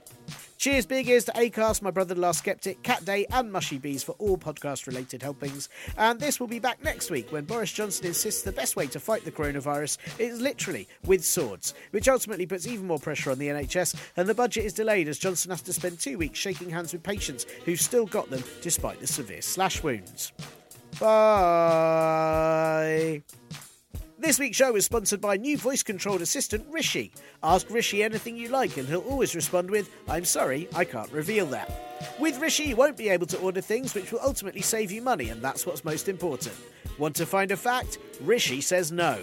Cheers, 0.59 0.87
big 0.87 1.07
ears 1.09 1.25
to 1.27 1.33
Acast, 1.33 1.83
my 1.83 1.91
brother 1.91 2.15
the 2.15 2.21
last 2.21 2.39
skeptic, 2.39 2.83
Cat 2.83 3.05
Day, 3.05 3.27
and 3.31 3.53
Mushy 3.53 3.77
Bees 3.77 4.03
for 4.03 4.13
all 4.19 4.39
podcast 4.39 4.87
related 4.87 5.23
helpings. 5.23 5.69
And 5.99 6.19
this 6.19 6.41
will 6.41 6.47
be 6.47 6.59
back 6.59 6.83
next 6.83 7.11
week 7.11 7.31
when 7.31 7.45
Boris 7.45 7.71
Johnson 7.73 8.07
insists 8.07 8.43
the 8.43 8.53
best 8.53 8.75
way 8.75 8.87
to 8.89 8.99
fight 8.99 9.25
the 9.25 9.31
coronavirus 9.31 9.99
is 10.19 10.41
literally 10.41 10.89
with 11.05 11.23
swords, 11.25 11.75
which 11.91 12.09
ultimately 12.09 12.47
puts 12.47 12.67
even 12.67 12.87
more 12.87 12.99
pressure 12.99 13.31
on 13.31 13.39
the 13.39 13.49
NHS. 13.49 13.97
And 14.17 14.27
the 14.27 14.35
budget 14.35 14.65
is 14.65 14.73
delayed 14.73 15.09
as 15.09 15.19
Johnson 15.19 15.51
has 15.51 15.61
to 15.63 15.75
spend 15.75 16.01
two 16.01 16.17
weeks 16.17 16.39
shaking 16.39 16.71
hands 16.71 16.93
with 16.95 17.03
patients 17.03 17.45
who've 17.67 17.81
still 17.81 18.07
got 18.07 18.31
them 18.31 18.43
despite 18.63 18.99
the 19.01 19.07
severe 19.07 19.43
slash 19.43 19.83
wounds. 19.83 20.33
Bye. 20.99 22.03
This 24.19 24.39
week's 24.39 24.57
show 24.57 24.75
is 24.77 24.87
sponsored 24.87 25.21
by 25.21 25.37
new 25.37 25.59
voice 25.59 25.83
controlled 25.83 26.23
assistant 26.23 26.65
Rishi. 26.71 27.13
Ask 27.43 27.69
Rishi 27.69 28.03
anything 28.03 28.35
you 28.35 28.49
like 28.49 28.79
and 28.79 28.89
he'll 28.89 29.01
always 29.01 29.35
respond 29.35 29.71
with, 29.71 29.91
I'm 30.09 30.25
sorry, 30.25 30.69
I 30.75 30.87
can't 30.87 31.13
reveal 31.13 31.45
that. 31.47 31.71
With 32.19 32.41
Rishi, 32.41 32.65
you 32.65 32.77
won't 32.77 32.97
be 32.97 33.11
able 33.11 33.27
to 33.27 33.39
order 33.39 33.61
things 33.61 33.95
which 33.95 34.11
will 34.11 34.21
ultimately 34.23 34.63
save 34.63 34.91
you 34.91 35.03
money, 35.03 35.29
and 35.29 35.43
that's 35.43 35.67
what's 35.67 35.85
most 35.85 36.09
important. 36.09 36.57
Want 36.99 37.15
to 37.17 37.27
find 37.27 37.51
a 37.51 37.59
fact? 37.59 37.99
Rishi 38.23 38.63
says 38.63 38.91
no. 38.91 39.21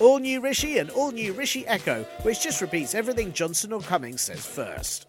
All 0.00 0.18
new 0.18 0.40
Rishi 0.40 0.78
and 0.78 0.90
all 0.90 1.12
new 1.12 1.32
Rishi 1.32 1.64
Echo, 1.68 2.02
which 2.22 2.42
just 2.42 2.60
repeats 2.60 2.96
everything 2.96 3.32
Johnson 3.32 3.72
or 3.72 3.80
Cummings 3.82 4.22
says 4.22 4.44
first. 4.44 5.08